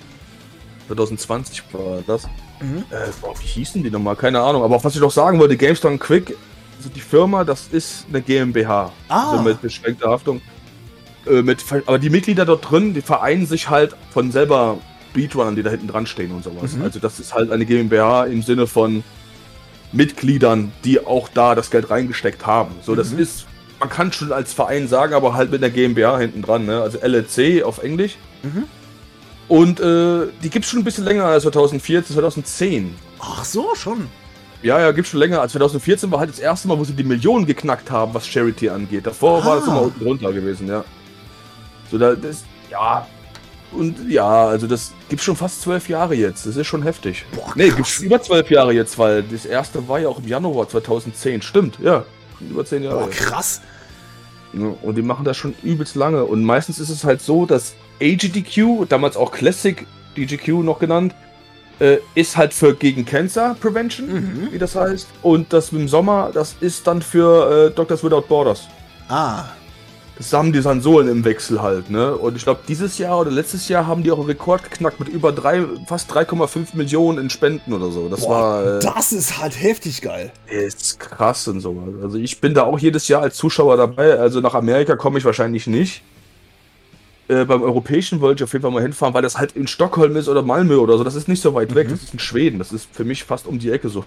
2020 0.89 1.65
war 1.73 2.03
das. 2.07 2.25
Mhm. 2.61 2.85
Äh, 2.91 3.09
boah, 3.21 3.35
wie 3.41 3.47
hießen 3.47 3.83
die 3.83 3.91
nochmal? 3.91 4.17
Keine 4.17 4.41
Ahnung. 4.41 4.63
Aber 4.63 4.77
auch 4.77 4.85
was 4.85 4.95
ich 4.95 5.01
noch 5.01 5.11
sagen 5.11 5.39
wollte, 5.39 5.57
GameStone 5.57 5.99
Quick, 5.99 6.37
also 6.77 6.91
die 6.91 7.01
Firma, 7.01 7.45
das 7.45 7.69
ist 7.73 8.07
eine 8.09 8.23
GmbH. 8.23 8.93
Ah. 9.09 9.33
Also 9.33 9.43
mit 9.43 9.61
beschränkter 9.61 10.11
Haftung. 10.11 10.41
Äh, 11.27 11.43
mit, 11.43 11.65
aber 11.87 11.99
die 11.99 12.11
Mitglieder 12.11 12.45
dort 12.45 12.71
drin, 12.71 12.95
die 12.95 13.03
vereinen 13.03 13.47
sich 13.47 13.69
halt 13.69 13.97
von 14.13 14.31
selber 14.33 14.79
Speedrunnern, 15.11 15.57
die 15.57 15.63
da 15.63 15.71
hinten 15.71 15.89
dran 15.89 16.07
stehen 16.07 16.33
und 16.33 16.45
sowas. 16.45 16.75
Mhm. 16.75 16.83
Also 16.83 16.99
das 16.99 17.19
ist 17.19 17.35
halt 17.35 17.51
eine 17.51 17.65
GmbH 17.67 18.25
im 18.25 18.43
Sinne 18.43 18.67
von 18.67 19.03
Mitgliedern, 19.93 20.73
die 20.85 21.05
auch 21.05 21.29
da 21.29 21.55
das 21.55 21.71
Geld 21.71 21.91
reingesteckt 21.91 22.47
haben. 22.47 22.75
So, 22.83 22.95
das 22.95 23.13
mhm. 23.13 23.21
ist, 23.21 23.47
man 23.81 23.89
kann 23.89 24.13
schon 24.13 24.33
als 24.33 24.53
Verein 24.53 24.89
sagen, 24.89 25.15
aber 25.15 25.35
halt 25.35 25.51
mit 25.51 25.63
der 25.63 25.71
GmbH 25.71 26.19
hinten 26.19 26.43
dran, 26.43 26.67
ne? 26.67 26.81
Also 26.81 26.99
LLC 26.99 27.63
auf 27.65 27.83
Englisch. 27.83 28.17
Mhm. 28.43 28.65
Und 29.49 29.81
äh, 29.81 30.27
die 30.43 30.51
gibt 30.51 30.67
es 30.67 30.71
schon 30.71 30.81
ein 30.81 30.85
bisschen 30.85 31.05
länger 31.05 31.25
als 31.25 31.45
2014, 31.45 32.15
2010. 32.15 32.95
Ach 33.19 33.45
so, 33.45 33.75
schon. 33.75 34.09
Ja, 34.63 34.79
ja, 34.81 34.91
gibt 34.93 35.09
schon 35.09 35.21
länger. 35.21 35.41
Als 35.41 35.53
2014 35.53 36.11
war 36.11 36.19
halt 36.21 36.31
das 36.31 36.39
erste 36.39 36.69
Mal, 36.69 36.79
wo 36.79 36.85
sie 36.85 36.93
die 36.93 37.05
Millionen 37.05 37.47
geknackt 37.47 37.91
haben, 37.91 38.13
was 38.13 38.27
Charity 38.27 38.69
angeht. 38.69 39.07
Davor 39.07 39.43
ah. 39.43 39.47
war 39.47 39.57
das 39.57 39.67
immer 39.69 39.83
unten 39.83 40.05
drunter 40.05 40.33
gewesen, 40.33 40.69
ja. 40.69 40.85
So, 41.91 41.97
da, 41.97 42.15
das, 42.15 42.45
ja, 42.71 43.07
und 43.73 44.09
ja, 44.09 44.47
also 44.47 44.67
das 44.67 44.93
gibt 45.09 45.23
schon 45.23 45.37
fast 45.37 45.63
zwölf 45.63 45.89
Jahre 45.89 46.15
jetzt. 46.15 46.47
Das 46.47 46.57
ist 46.57 46.67
schon 46.67 46.83
heftig. 46.83 47.25
Boah, 47.35 47.53
nee, 47.55 47.69
gibt 47.71 47.87
schon 47.87 48.07
über 48.07 48.21
zwölf 48.23 48.51
Jahre 48.51 48.73
jetzt, 48.73 48.99
weil 48.99 49.23
das 49.23 49.45
erste 49.47 49.87
war 49.89 49.99
ja 49.99 50.09
auch 50.09 50.19
im 50.19 50.27
Januar 50.29 50.69
2010. 50.69 51.43
Stimmt, 51.43 51.79
ja. 51.81 52.05
Über 52.41 52.65
zehn 52.65 52.83
Jahre. 52.83 53.01
Boah, 53.01 53.11
krass. 53.11 53.61
Und 54.53 54.97
die 54.97 55.03
machen 55.03 55.25
das 55.25 55.37
schon 55.37 55.55
übelst 55.63 55.95
lange. 55.97 56.25
Und 56.25 56.43
meistens 56.45 56.79
ist 56.79 56.89
es 56.89 57.05
halt 57.05 57.21
so, 57.21 57.45
dass 57.47 57.75
AGDQ, 58.01 58.87
damals 58.89 59.17
auch 59.17 59.33
Classic 59.33 59.87
DGQ 60.17 60.49
noch 60.65 60.79
genannt, 60.79 61.15
äh, 61.81 61.99
ist 62.15 62.37
halt 62.37 62.55
für 62.55 62.75
gegen 62.75 63.05
Cancer 63.05 63.55
Prevention, 63.61 64.09
Mhm. 64.09 64.49
wie 64.53 64.59
das 64.59 64.75
heißt. 64.75 65.07
Und 65.23 65.53
das 65.53 65.71
im 65.73 65.87
Sommer, 65.89 66.31
das 66.33 66.57
ist 66.61 66.87
dann 66.87 67.03
für 67.03 67.69
äh, 67.69 67.71
Doctors 67.75 68.03
Without 68.03 68.23
Borders. 68.23 68.67
Ah, 69.09 69.45
Das 70.19 70.33
haben 70.33 70.53
die 70.53 70.61
Sansolen 70.61 71.07
im 71.09 71.25
Wechsel 71.25 71.63
halt, 71.63 71.91
ne? 71.91 72.17
Und 72.17 72.37
ich 72.37 72.43
glaube, 72.43 72.61
dieses 72.67 72.99
Jahr 72.99 73.21
oder 73.21 73.31
letztes 73.31 73.69
Jahr 73.69 73.87
haben 73.87 74.03
die 74.03 74.11
auch 74.11 74.19
einen 74.19 74.27
Rekord 74.27 74.65
geknackt 74.65 74.99
mit 74.99 75.09
über 75.09 75.31
drei, 75.31 75.65
fast 75.87 76.11
3,5 76.13 76.75
Millionen 76.77 77.19
in 77.19 77.31
Spenden 77.31 77.73
oder 77.73 77.91
so. 77.91 78.09
Das 78.09 78.29
war. 78.29 78.79
Äh, 78.79 78.81
das 78.81 79.13
ist 79.13 79.41
halt 79.41 79.61
heftig 79.63 80.03
geil. 80.03 80.33
ist 80.49 80.99
krass 80.99 81.47
und 81.47 81.61
so. 81.61 81.81
Also 82.03 82.19
ich 82.19 82.41
bin 82.41 82.53
da 82.53 82.65
auch 82.65 82.81
jedes 82.81 83.07
Jahr 83.07 83.23
als 83.23 83.37
Zuschauer 83.37 83.77
dabei. 83.77 84.19
Also 84.19 84.41
nach 84.41 84.55
Amerika 84.55 84.97
komme 84.97 85.19
ich 85.19 85.25
wahrscheinlich 85.25 85.69
nicht. 85.69 86.03
Äh, 87.29 87.45
beim 87.45 87.63
Europäischen 87.63 88.21
wollte 88.21 88.43
ich 88.43 88.45
auf 88.45 88.53
jeden 88.55 88.63
Fall 88.63 88.73
mal 88.73 88.83
hinfahren, 88.83 89.15
weil 89.15 89.23
das 89.23 89.39
halt 89.39 89.53
in 89.53 89.69
Stockholm 89.69 90.17
ist 90.17 90.29
oder 90.29 90.43
Malmö 90.43 90.79
oder 90.79 90.99
so. 90.99 91.05
Das 91.05 91.15
ist 91.15 91.29
nicht 91.29 91.43
so 91.43 91.55
weit 91.55 91.75
weg. 91.77 91.89
Das 91.91 92.03
ist 92.03 92.13
in 92.15 92.19
Schweden. 92.19 92.59
Das 92.59 92.73
ist 92.73 92.89
für 92.91 93.05
mich 93.05 93.23
fast 93.23 93.47
um 93.47 93.59
die 93.61 93.71
Ecke 93.71 93.89
so. 93.89 94.05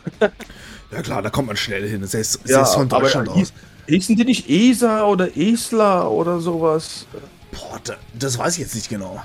Ja 0.92 1.02
klar, 1.04 1.22
da 1.22 1.30
kommt 1.30 1.48
man 1.48 1.56
schnell 1.56 1.88
hin. 1.88 2.04
Selbst, 2.06 2.42
Ja, 2.46 2.56
selbst 2.66 2.74
von 2.74 2.92
aber 2.92 3.00
Deutschland 3.02 3.30
hieß- 3.30 3.42
aus. 3.44 3.54
Hießen 3.92 4.16
die 4.16 4.24
nicht 4.26 4.50
ESA 4.50 5.04
oder 5.06 5.36
ESLA 5.36 6.08
oder 6.08 6.40
sowas? 6.40 7.06
Boah, 7.52 7.80
da, 7.84 7.96
das 8.18 8.38
weiß 8.38 8.54
ich 8.54 8.60
jetzt 8.60 8.76
nicht 8.76 8.90
genau. 8.90 9.22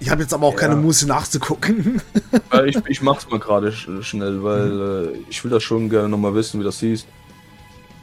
Ich 0.00 0.10
habe 0.10 0.22
jetzt 0.22 0.32
aber 0.34 0.46
auch 0.46 0.52
Ja. 0.54 0.58
keine 0.60 0.76
Muße 0.76 1.06
nachzugucken. 1.06 2.00
Äh, 2.52 2.68
ich, 2.68 2.76
ich 2.88 3.00
mach's 3.00 3.28
mal 3.30 3.38
gerade 3.38 3.70
sch 3.72 3.88
schnell, 4.02 4.42
weil 4.42 5.12
äh, 5.14 5.18
ich 5.30 5.42
will 5.44 5.50
das 5.52 5.62
schon 5.62 5.88
gerne 5.88 6.08
nochmal 6.08 6.34
wissen, 6.34 6.58
wie 6.60 6.64
das 6.64 6.80
hieß. 6.80 7.06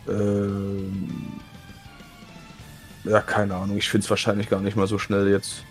Ähm, 0.09 1.09
ja, 3.03 3.19
keine 3.21 3.55
Ahnung. 3.55 3.77
Ich 3.77 3.89
find's 3.89 4.09
wahrscheinlich 4.09 4.49
gar 4.49 4.61
nicht 4.61 4.77
mal 4.77 4.87
so 4.87 4.97
schnell 4.97 5.27
jetzt. 5.29 5.63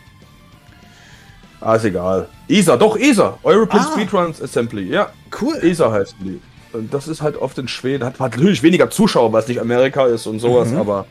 Ah, 1.60 1.76
ist 1.76 1.84
egal. 1.84 2.28
ESA, 2.48 2.76
doch, 2.76 2.96
ESA. 2.98 3.38
European 3.42 3.86
Ah. 3.86 3.92
Speedruns 3.92 4.42
Assembly. 4.42 4.88
Ja, 4.90 5.10
cool. 5.40 5.56
ESA 5.62 5.90
heißen 5.90 6.18
die. 6.20 6.40
Und 6.72 6.92
das 6.92 7.08
ist 7.08 7.22
halt 7.22 7.36
oft 7.36 7.56
in 7.58 7.68
Schweden. 7.68 8.04
Hat, 8.04 8.18
hat 8.20 8.32
natürlich 8.32 8.62
weniger 8.62 8.90
Zuschauer, 8.90 9.32
weil 9.32 9.42
es 9.42 9.48
nicht 9.48 9.60
Amerika 9.60 10.06
ist 10.06 10.26
und 10.26 10.38
sowas, 10.40 10.70
Mhm. 10.70 10.78
aber 10.78 11.06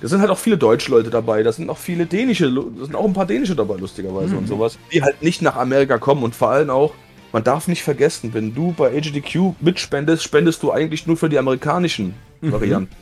da 0.00 0.08
sind 0.08 0.20
halt 0.20 0.30
auch 0.30 0.38
viele 0.38 0.58
deutsche 0.58 0.90
Leute 0.90 1.10
dabei. 1.10 1.42
Da 1.42 1.52
sind 1.52 1.70
auch 1.70 1.78
viele 1.78 2.06
dänische, 2.06 2.52
da 2.52 2.84
sind 2.84 2.94
auch 2.96 3.04
ein 3.04 3.12
paar 3.12 3.26
dänische 3.26 3.54
dabei, 3.54 3.76
lustigerweise 3.76 4.32
Mhm. 4.32 4.38
und 4.38 4.46
sowas, 4.48 4.78
die 4.92 5.02
halt 5.02 5.22
nicht 5.22 5.40
nach 5.42 5.56
Amerika 5.56 5.98
kommen 5.98 6.22
und 6.24 6.34
vor 6.34 6.50
allem 6.50 6.70
auch, 6.70 6.92
man 7.32 7.44
darf 7.44 7.68
nicht 7.68 7.82
vergessen, 7.82 8.34
wenn 8.34 8.54
du 8.54 8.72
bei 8.72 8.88
AGDQ 8.94 9.54
mitspendest, 9.60 10.22
spendest 10.22 10.62
du 10.62 10.70
eigentlich 10.72 11.06
nur 11.06 11.16
für 11.16 11.28
die 11.28 11.38
amerikanischen 11.38 12.14
Mhm. 12.40 12.52
Varianten. 12.52 12.94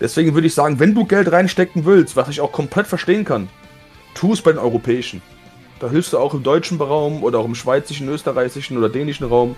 Deswegen 0.00 0.34
würde 0.34 0.46
ich 0.46 0.54
sagen, 0.54 0.78
wenn 0.78 0.94
du 0.94 1.04
Geld 1.04 1.30
reinstecken 1.32 1.84
willst, 1.84 2.14
was 2.16 2.28
ich 2.28 2.40
auch 2.40 2.52
komplett 2.52 2.86
verstehen 2.86 3.24
kann, 3.24 3.48
tu 4.14 4.32
es 4.32 4.42
bei 4.42 4.52
den 4.52 4.58
europäischen. 4.58 5.22
Da 5.80 5.88
hilfst 5.90 6.12
du 6.12 6.18
auch 6.18 6.34
im 6.34 6.42
deutschen 6.42 6.80
Raum 6.80 7.22
oder 7.22 7.38
auch 7.38 7.44
im 7.46 7.54
schweizischen, 7.54 8.08
österreichischen 8.08 8.76
oder 8.76 8.88
dänischen 8.88 9.26
Raum, 9.26 9.54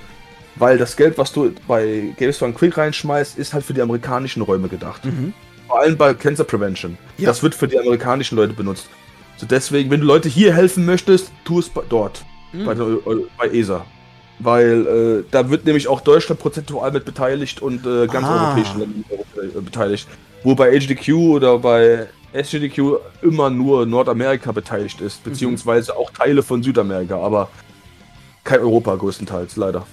weil 0.56 0.78
das 0.78 0.96
Geld, 0.96 1.16
was 1.18 1.32
du 1.32 1.52
bei 1.68 2.12
Games 2.18 2.40
One 2.42 2.52
Quick 2.52 2.76
reinschmeißt, 2.76 3.38
ist 3.38 3.54
halt 3.54 3.64
für 3.64 3.74
die 3.74 3.82
amerikanischen 3.82 4.42
Räume 4.42 4.68
gedacht. 4.68 5.04
Mhm. 5.04 5.32
Vor 5.66 5.80
allem 5.80 5.96
bei 5.96 6.14
Cancer 6.14 6.44
Prevention. 6.44 6.98
Ja. 7.18 7.26
Das 7.28 7.42
wird 7.42 7.54
für 7.54 7.68
die 7.68 7.78
amerikanischen 7.78 8.36
Leute 8.36 8.52
benutzt. 8.52 8.88
So 9.36 9.46
deswegen, 9.46 9.90
wenn 9.90 10.00
du 10.00 10.06
Leute 10.06 10.28
hier 10.28 10.52
helfen 10.54 10.84
möchtest, 10.84 11.30
tu 11.44 11.60
es 11.60 11.68
bei- 11.68 11.82
dort, 11.88 12.24
Mhm. 12.52 12.64
bei, 12.64 12.74
bei 13.38 13.48
ESA. 13.56 13.86
Weil 14.40 14.86
äh, 14.86 15.24
da 15.30 15.48
wird 15.50 15.64
nämlich 15.66 15.86
auch 15.86 16.00
Deutschland 16.00 16.40
prozentual 16.40 16.90
mit 16.92 17.04
beteiligt 17.04 17.60
und 17.62 17.86
äh, 17.86 18.06
ganz 18.06 18.26
Ah. 18.26 18.46
europäische 18.54 18.78
Länder 18.78 19.60
beteiligt. 19.60 20.08
Wo 20.42 20.54
bei 20.54 20.70
HDQ 20.78 21.08
oder 21.14 21.58
bei 21.58 22.06
SGDQ 22.32 22.96
immer 23.22 23.50
nur 23.50 23.84
Nordamerika 23.86 24.50
beteiligt 24.52 25.00
ist, 25.00 25.24
Mhm. 25.24 25.30
beziehungsweise 25.30 25.96
auch 25.96 26.10
Teile 26.10 26.42
von 26.42 26.62
Südamerika, 26.62 27.18
aber 27.20 27.50
kein 28.44 28.60
Europa 28.60 28.94
größtenteils, 28.96 29.56
leider. 29.56 29.86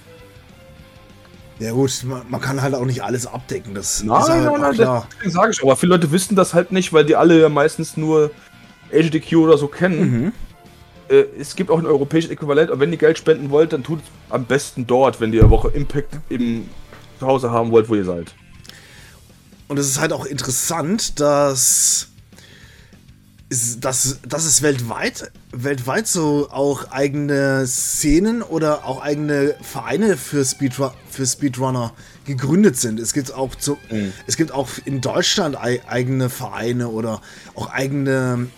Ja 1.58 1.72
gut, 1.72 2.04
man, 2.04 2.22
man 2.28 2.40
kann 2.40 2.62
halt 2.62 2.74
auch 2.74 2.84
nicht 2.84 3.02
alles 3.02 3.26
abdecken. 3.26 3.74
Das 3.74 4.02
Nein, 4.02 4.20
ist 4.20 4.28
halt 4.28 4.44
nein, 4.44 4.60
nein, 4.60 4.74
klar. 4.74 5.08
deswegen 5.16 5.30
sage 5.32 5.52
ich, 5.52 5.62
aber 5.62 5.76
viele 5.76 5.94
Leute 5.94 6.12
wissen 6.12 6.36
das 6.36 6.54
halt 6.54 6.70
nicht, 6.70 6.92
weil 6.92 7.04
die 7.04 7.16
alle 7.16 7.40
ja 7.40 7.48
meistens 7.48 7.96
nur 7.96 8.30
HDQ 8.90 9.36
oder 9.36 9.58
so 9.58 9.66
kennen. 9.66 10.22
Mhm. 10.22 10.32
Äh, 11.08 11.24
es 11.38 11.56
gibt 11.56 11.70
auch 11.70 11.78
ein 11.78 11.86
europäisches 11.86 12.30
Äquivalent, 12.30 12.70
und 12.70 12.80
wenn 12.80 12.92
ihr 12.92 12.98
Geld 12.98 13.18
spenden 13.18 13.50
wollt, 13.50 13.72
dann 13.72 13.82
tut 13.82 14.00
es 14.00 14.04
am 14.32 14.44
besten 14.44 14.86
dort, 14.86 15.20
wenn 15.20 15.32
ihr 15.32 15.42
eine 15.42 15.50
Woche 15.50 15.68
Impact 15.68 16.18
im 16.28 16.68
Zuhause 17.18 17.50
haben 17.50 17.72
wollt, 17.72 17.88
wo 17.88 17.94
ihr 17.96 18.04
seid. 18.04 18.34
Und 19.66 19.78
es 19.78 19.86
ist 19.88 20.00
halt 20.00 20.12
auch 20.12 20.24
interessant, 20.24 21.18
dass, 21.20 22.07
dass, 23.50 24.18
dass 24.28 24.44
es 24.44 24.62
weltweit, 24.62 25.32
weltweit 25.52 26.06
so 26.06 26.48
auch 26.50 26.90
eigene 26.90 27.66
Szenen 27.66 28.42
oder 28.42 28.84
auch 28.84 29.00
eigene 29.00 29.54
Vereine 29.62 30.18
für, 30.18 30.44
Speedru 30.44 30.90
für 31.08 31.26
Speedrunner 31.26 31.92
gegründet 32.26 32.76
sind. 32.76 33.00
Es 33.00 33.14
gibt 33.14 33.32
auch 33.32 33.54
zu, 33.54 33.78
Mhm. 33.90 34.12
es 34.26 34.36
gibt 34.36 34.52
auch 34.52 34.68
in 34.84 35.00
Deutschland 35.00 35.56
ei 35.58 35.80
eigene 35.88 36.28
Vereine 36.28 36.88
oder 36.88 37.22
auch 37.54 37.70
eigene, 37.70 38.48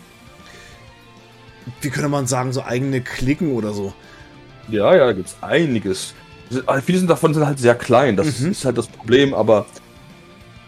wie 1.83 1.91
könnte 1.91 2.09
man 2.09 2.27
sagen, 2.27 2.53
so 2.53 2.65
eigene 2.65 3.01
Klicken 3.01 3.53
oder 3.53 3.73
so. 3.73 3.93
Ja, 4.69 4.95
ja, 4.97 5.07
da 5.07 5.13
gibt 5.13 5.29
es 5.29 5.37
einiges. 5.41 6.15
Viele 6.85 6.99
sind 6.99 7.09
davon 7.09 7.33
sind 7.33 7.47
halt 7.47 7.61
sehr 7.61 7.77
klein, 7.77 8.17
das 8.17 8.41
Mhm. 8.41 8.51
ist 8.51 8.65
halt 8.65 8.77
das 8.77 8.89
Problem, 8.89 9.35
aber 9.35 9.67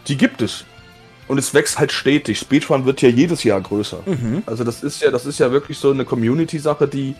die 0.06 0.16
gibt 0.16 0.42
es. 0.42 0.64
Und 1.28 1.38
es 1.38 1.54
wächst 1.54 1.78
halt 1.78 1.92
stetig. 1.92 2.38
Speedrun 2.38 2.84
wird 2.84 3.00
ja 3.00 3.08
jedes 3.08 3.44
Jahr 3.44 3.60
größer. 3.60 4.02
Mhm. 4.04 4.42
Also 4.46 4.64
das 4.64 4.82
ist 4.82 5.00
ja, 5.00 5.10
das 5.10 5.24
ist 5.24 5.38
ja 5.38 5.52
wirklich 5.52 5.78
so 5.78 5.90
eine 5.90 6.04
Community-Sache, 6.04 6.88
die 6.88 7.14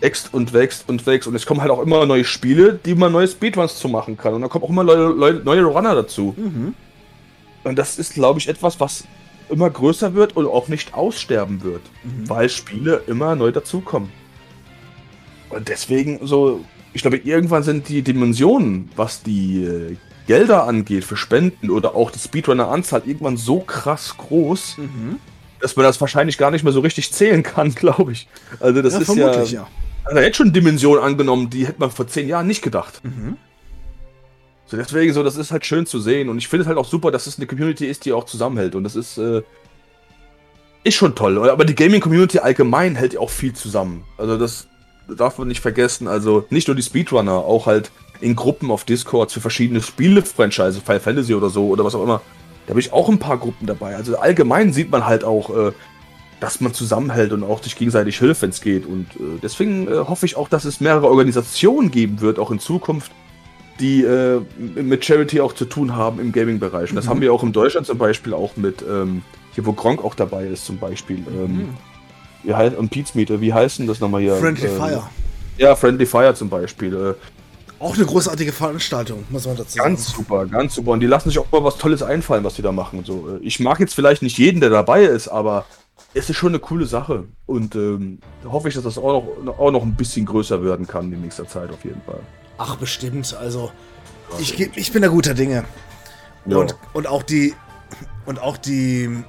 wächst 0.00 0.32
und 0.32 0.52
wächst 0.52 0.88
und 0.88 1.04
wächst. 1.06 1.28
Und 1.28 1.34
es 1.34 1.44
kommen 1.44 1.60
halt 1.60 1.70
auch 1.70 1.82
immer 1.82 2.06
neue 2.06 2.24
Spiele, 2.24 2.78
die 2.84 2.94
man 2.94 3.12
neue 3.12 3.28
Speedruns 3.28 3.76
zu 3.76 3.88
machen 3.88 4.16
kann. 4.16 4.34
Und 4.34 4.42
da 4.42 4.48
kommen 4.48 4.64
auch 4.64 4.70
immer 4.70 4.84
neue, 4.84 5.10
neue, 5.10 5.34
neue 5.34 5.64
Runner 5.64 5.94
dazu. 5.94 6.34
Mhm. 6.36 6.74
Und 7.64 7.78
das 7.78 7.98
ist, 7.98 8.14
glaube 8.14 8.38
ich, 8.38 8.48
etwas, 8.48 8.78
was 8.80 9.04
immer 9.50 9.68
größer 9.68 10.14
wird 10.14 10.36
und 10.36 10.46
auch 10.46 10.68
nicht 10.68 10.94
aussterben 10.94 11.62
wird. 11.62 11.82
Mhm. 12.04 12.28
Weil 12.28 12.48
Spiele 12.48 13.02
immer 13.06 13.34
neu 13.34 13.50
dazukommen. 13.50 14.10
Und 15.50 15.68
deswegen 15.68 16.26
so, 16.26 16.64
ich 16.92 17.02
glaube, 17.02 17.18
irgendwann 17.18 17.62
sind 17.62 17.88
die 17.88 18.02
Dimensionen, 18.02 18.90
was 18.96 19.22
die 19.22 19.64
äh, 19.64 19.96
Gelder 20.28 20.64
angeht 20.64 21.04
für 21.04 21.16
Spenden 21.16 21.70
oder 21.70 21.94
auch 21.96 22.10
die 22.12 22.18
Speedrunner-Anzahl 22.20 23.02
irgendwann 23.06 23.36
so 23.36 23.60
krass 23.60 24.14
groß, 24.16 24.78
Mhm. 24.78 25.16
dass 25.60 25.74
man 25.74 25.84
das 25.84 26.00
wahrscheinlich 26.00 26.38
gar 26.38 26.50
nicht 26.52 26.62
mehr 26.62 26.72
so 26.72 26.80
richtig 26.80 27.12
zählen 27.12 27.42
kann, 27.42 27.74
glaube 27.74 28.12
ich. 28.12 28.28
Also 28.60 28.80
das 28.82 28.92
Ja, 28.94 29.00
ist 29.00 29.16
ja, 29.16 29.42
ja. 29.42 29.66
Also 30.04 30.20
hat 30.22 30.36
schon 30.36 30.52
Dimensionen 30.52 31.02
angenommen, 31.02 31.50
die 31.50 31.66
hätte 31.66 31.80
man 31.80 31.90
vor 31.90 32.06
zehn 32.06 32.28
Jahren 32.28 32.46
nicht 32.46 32.62
gedacht. 32.62 33.00
Mhm. 33.02 33.36
So 34.66 34.76
deswegen 34.76 35.12
so, 35.14 35.22
das 35.22 35.36
ist 35.36 35.50
halt 35.50 35.64
schön 35.64 35.86
zu 35.86 35.98
sehen 35.98 36.28
und 36.28 36.36
ich 36.38 36.46
finde 36.46 36.62
es 36.62 36.68
halt 36.68 36.76
auch 36.78 36.84
super, 36.84 37.10
dass 37.10 37.26
es 37.26 37.38
eine 37.38 37.46
Community 37.46 37.86
ist, 37.86 38.04
die 38.04 38.12
auch 38.12 38.24
zusammenhält 38.24 38.74
und 38.74 38.84
das 38.84 38.96
ist 38.96 39.16
äh, 39.18 39.42
ist 40.84 40.94
schon 40.94 41.14
toll. 41.14 41.48
Aber 41.50 41.64
die 41.64 41.74
Gaming 41.74 42.00
Community 42.00 42.38
allgemein 42.38 42.94
hält 42.94 43.14
ja 43.14 43.20
auch 43.20 43.30
viel 43.30 43.52
zusammen. 43.54 44.04
Also 44.18 44.36
das 44.38 44.68
darf 45.16 45.38
man 45.38 45.48
nicht 45.48 45.60
vergessen. 45.60 46.06
Also 46.06 46.46
nicht 46.50 46.68
nur 46.68 46.74
die 46.76 46.82
Speedrunner, 46.82 47.32
auch 47.32 47.66
halt 47.66 47.90
in 48.20 48.34
Gruppen 48.36 48.70
auf 48.70 48.84
Discord 48.84 49.30
für 49.32 49.40
verschiedene 49.40 49.80
Spiele-Franchise, 49.80 50.80
Final 50.80 51.00
Fantasy 51.00 51.34
oder 51.34 51.50
so 51.50 51.68
oder 51.68 51.84
was 51.84 51.94
auch 51.94 52.02
immer. 52.02 52.20
Da 52.66 52.70
habe 52.70 52.80
ich 52.80 52.92
auch 52.92 53.08
ein 53.08 53.18
paar 53.18 53.38
Gruppen 53.38 53.66
dabei. 53.66 53.96
Also 53.96 54.18
allgemein 54.18 54.72
sieht 54.72 54.90
man 54.90 55.06
halt 55.06 55.24
auch, 55.24 55.50
äh, 55.56 55.72
dass 56.40 56.60
man 56.60 56.74
zusammenhält 56.74 57.32
und 57.32 57.42
auch 57.42 57.62
sich 57.62 57.76
gegenseitig 57.76 58.18
hilft, 58.18 58.42
wenn 58.42 58.50
es 58.50 58.60
geht. 58.60 58.86
Und 58.86 59.06
äh, 59.16 59.38
deswegen 59.42 59.88
äh, 59.88 59.96
hoffe 59.98 60.26
ich 60.26 60.36
auch, 60.36 60.48
dass 60.48 60.64
es 60.64 60.80
mehrere 60.80 61.08
Organisationen 61.08 61.90
geben 61.90 62.20
wird, 62.20 62.38
auch 62.38 62.50
in 62.50 62.58
Zukunft, 62.60 63.10
die 63.80 64.02
äh, 64.02 64.40
mit 64.58 65.04
Charity 65.04 65.40
auch 65.40 65.52
zu 65.52 65.64
tun 65.64 65.94
haben 65.96 66.20
im 66.20 66.32
Gaming-Bereich. 66.32 66.90
Und 66.90 66.96
das 66.96 67.06
Mhm. 67.06 67.10
haben 67.10 67.20
wir 67.22 67.32
auch 67.32 67.42
in 67.42 67.52
Deutschland 67.52 67.86
zum 67.86 67.96
Beispiel 67.98 68.34
auch 68.34 68.56
mit, 68.56 68.82
ähm, 68.88 69.22
hier 69.54 69.64
wo 69.66 69.72
Gronk 69.72 70.04
auch 70.04 70.14
dabei 70.14 70.46
ist 70.46 70.66
zum 70.66 70.78
Beispiel. 70.78 71.18
Ähm, 71.28 71.56
Mhm. 71.56 71.68
wie 72.42 72.54
heißt, 72.54 72.76
und 72.76 72.90
Pete's 72.90 73.14
Meter, 73.14 73.40
wie 73.40 73.52
heißt 73.54 73.78
denn 73.78 73.86
das 73.86 74.00
nochmal 74.00 74.20
hier? 74.22 74.34
Friendly 74.36 74.66
Ähm, 74.68 74.76
Fire. 74.76 75.02
Ja, 75.56 75.74
Friendly 75.74 76.06
Fire 76.06 76.34
zum 76.34 76.48
Beispiel. 76.48 76.94
Äh, 76.94 77.14
Auch 77.80 77.94
eine 77.94 78.06
großartige 78.06 78.52
Veranstaltung, 78.52 79.24
muss 79.30 79.46
man 79.46 79.56
dazu 79.56 79.76
sagen. 79.76 79.90
Ganz 79.90 80.10
super, 80.10 80.46
ganz 80.46 80.74
super. 80.74 80.92
Und 80.92 81.00
die 81.00 81.06
lassen 81.06 81.28
sich 81.28 81.38
auch 81.38 81.50
mal 81.52 81.62
was 81.62 81.78
Tolles 81.78 82.02
einfallen, 82.02 82.42
was 82.42 82.54
die 82.54 82.62
da 82.62 82.72
machen. 82.72 83.04
So, 83.04 83.36
äh, 83.36 83.44
ich 83.44 83.60
mag 83.60 83.78
jetzt 83.78 83.94
vielleicht 83.94 84.22
nicht 84.22 84.36
jeden, 84.36 84.60
der 84.60 84.70
dabei 84.70 85.04
ist, 85.04 85.28
aber 85.28 85.64
es 86.14 86.28
ist 86.28 86.36
schon 86.36 86.50
eine 86.50 86.58
coole 86.58 86.86
Sache. 86.86 87.24
Und 87.46 87.76
ähm, 87.76 88.18
da 88.42 88.50
hoffe 88.50 88.68
ich, 88.68 88.74
dass 88.74 88.84
das 88.84 88.98
auch 88.98 89.22
noch, 89.42 89.58
auch 89.58 89.70
noch 89.70 89.82
ein 89.82 89.94
bisschen 89.94 90.26
größer 90.26 90.62
werden 90.64 90.86
kann 90.86 91.12
in 91.12 91.20
nächster 91.20 91.46
Zeit 91.46 91.70
auf 91.70 91.84
jeden 91.84 92.02
Fall. 92.02 92.20
Ach, 92.58 92.76
bestimmt. 92.76 93.36
Also, 93.38 93.70
ich, 94.40 94.58
ich 94.76 94.92
bin 94.92 95.02
da 95.02 95.08
guter 95.08 95.34
Dinge. 95.34 95.64
Ja. 96.46 96.56
Und, 96.56 96.76
und 96.92 97.06
auch 97.06 97.22
die. 97.22 97.54
Und 98.26 98.40
auch 98.40 98.56
die. 98.56 99.22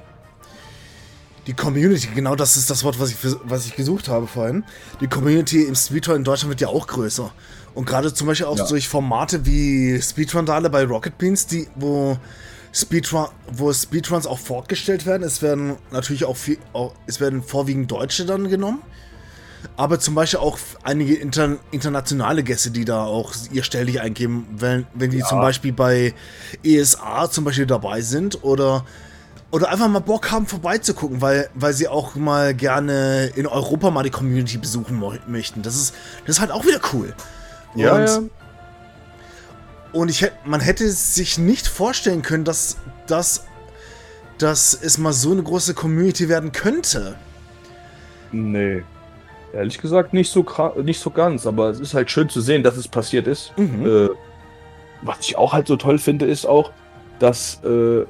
Die 1.46 1.54
Community, 1.54 2.06
genau 2.14 2.36
das 2.36 2.56
ist 2.56 2.68
das 2.68 2.84
Wort, 2.84 3.00
was 3.00 3.10
ich, 3.10 3.16
was 3.44 3.66
ich 3.66 3.74
gesucht 3.74 4.08
habe 4.08 4.26
vorhin. 4.26 4.62
Die 5.00 5.08
Community 5.08 5.64
im 5.64 5.74
Speedrun 5.74 6.16
in 6.16 6.24
Deutschland 6.24 6.50
wird 6.50 6.60
ja 6.60 6.68
auch 6.68 6.86
größer. 6.86 7.32
Und 7.74 7.86
gerade 7.86 8.12
zum 8.12 8.26
Beispiel 8.26 8.46
auch 8.46 8.58
Ja. 8.58 8.66
durch 8.66 8.88
Formate 8.88 9.46
wie 9.46 10.00
Speedrandale 10.02 10.70
bei 10.70 10.84
Rocket 10.84 11.16
Beans, 11.18 11.46
die, 11.46 11.68
wo 11.76 12.18
Speedrun, 12.72 13.28
wo 13.52 13.72
Speedruns 13.72 14.26
auch 14.26 14.38
fortgestellt 14.38 15.06
werden. 15.06 15.22
Es 15.22 15.42
werden 15.42 15.76
natürlich 15.90 16.24
auch, 16.24 16.36
viel, 16.36 16.58
auch 16.72 16.94
es 17.06 17.20
werden 17.20 17.42
vorwiegend 17.42 17.90
Deutsche 17.90 18.24
dann 18.26 18.48
genommen. 18.48 18.80
Aber 19.76 20.00
zum 20.00 20.14
Beispiel 20.14 20.40
auch 20.40 20.58
einige 20.82 21.14
inter, 21.14 21.58
internationale 21.70 22.42
Gäste, 22.42 22.70
die 22.70 22.84
da 22.84 23.04
auch 23.04 23.34
ihr 23.52 23.62
Stelldich 23.62 24.00
eingeben, 24.00 24.46
wenn, 24.56 24.86
wenn 24.94 25.10
die 25.10 25.18
ja. 25.18 25.26
zum 25.26 25.40
Beispiel 25.40 25.72
bei 25.72 26.14
ESA 26.64 27.30
zum 27.30 27.44
Beispiel 27.44 27.66
dabei 27.66 28.00
sind 28.00 28.42
oder, 28.42 28.86
oder 29.50 29.68
einfach 29.68 29.88
mal 29.88 29.98
Bock 29.98 30.30
haben 30.30 30.46
vorbeizugucken, 30.46 31.20
weil, 31.20 31.50
weil 31.54 31.74
sie 31.74 31.88
auch 31.88 32.14
mal 32.14 32.54
gerne 32.54 33.32
in 33.36 33.46
Europa 33.46 33.90
mal 33.90 34.02
die 34.02 34.10
Community 34.10 34.56
besuchen 34.56 35.02
möchten. 35.26 35.60
Das 35.60 35.74
ist, 35.76 35.94
das 36.26 36.36
ist 36.36 36.40
halt 36.40 36.52
auch 36.52 36.64
wieder 36.64 36.80
cool. 36.94 37.14
Ja, 37.74 37.94
und, 37.94 38.06
ja. 38.06 38.20
Und 39.92 40.08
ich 40.08 40.30
man 40.44 40.60
hätte 40.60 40.88
sich 40.88 41.38
nicht 41.38 41.66
vorstellen 41.66 42.22
können, 42.22 42.44
dass, 42.44 42.76
dass, 43.06 43.46
dass 44.38 44.74
es 44.74 44.98
mal 44.98 45.12
so 45.12 45.32
eine 45.32 45.42
große 45.42 45.74
Community 45.74 46.28
werden 46.28 46.52
könnte. 46.52 47.16
Nee. 48.32 48.82
Ehrlich 49.52 49.78
gesagt 49.78 50.12
nicht 50.14 50.30
so, 50.30 50.46
nicht 50.82 51.00
so 51.00 51.10
ganz, 51.10 51.46
aber 51.46 51.70
es 51.70 51.80
ist 51.80 51.94
halt 51.94 52.10
schön 52.10 52.28
zu 52.28 52.40
sehen, 52.40 52.62
dass 52.62 52.76
es 52.76 52.86
passiert 52.86 53.26
ist. 53.26 53.52
Mhm. 53.56 53.86
Äh, 53.86 54.08
was 55.02 55.18
ich 55.20 55.36
auch 55.36 55.52
halt 55.52 55.66
so 55.66 55.76
toll 55.76 55.98
finde, 55.98 56.26
ist 56.26 56.46
auch, 56.46 56.70
dass 57.18 57.62
äh, 57.64 58.04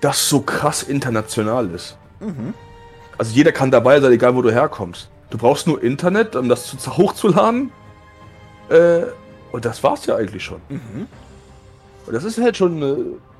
das 0.00 0.28
so 0.28 0.40
krass 0.40 0.82
international 0.82 1.70
ist. 1.70 1.96
Mhm. 2.20 2.54
Also 3.18 3.34
jeder 3.34 3.52
kann 3.52 3.70
dabei 3.70 4.00
sein, 4.00 4.12
egal 4.12 4.34
wo 4.34 4.42
du 4.42 4.50
herkommst. 4.50 5.08
Du 5.30 5.38
brauchst 5.38 5.66
nur 5.66 5.82
Internet, 5.82 6.36
um 6.36 6.48
das 6.48 6.66
zu, 6.66 6.96
hochzuladen. 6.96 7.72
Äh, 8.72 9.06
und 9.52 9.64
das 9.64 9.82
war's 9.82 10.06
ja 10.06 10.16
eigentlich 10.16 10.42
schon. 10.42 10.60
Mhm. 10.68 11.06
Und 12.06 12.12
das 12.12 12.24
ist 12.24 12.38
halt 12.38 12.56
schon, 12.56 12.82
äh, 12.82 12.96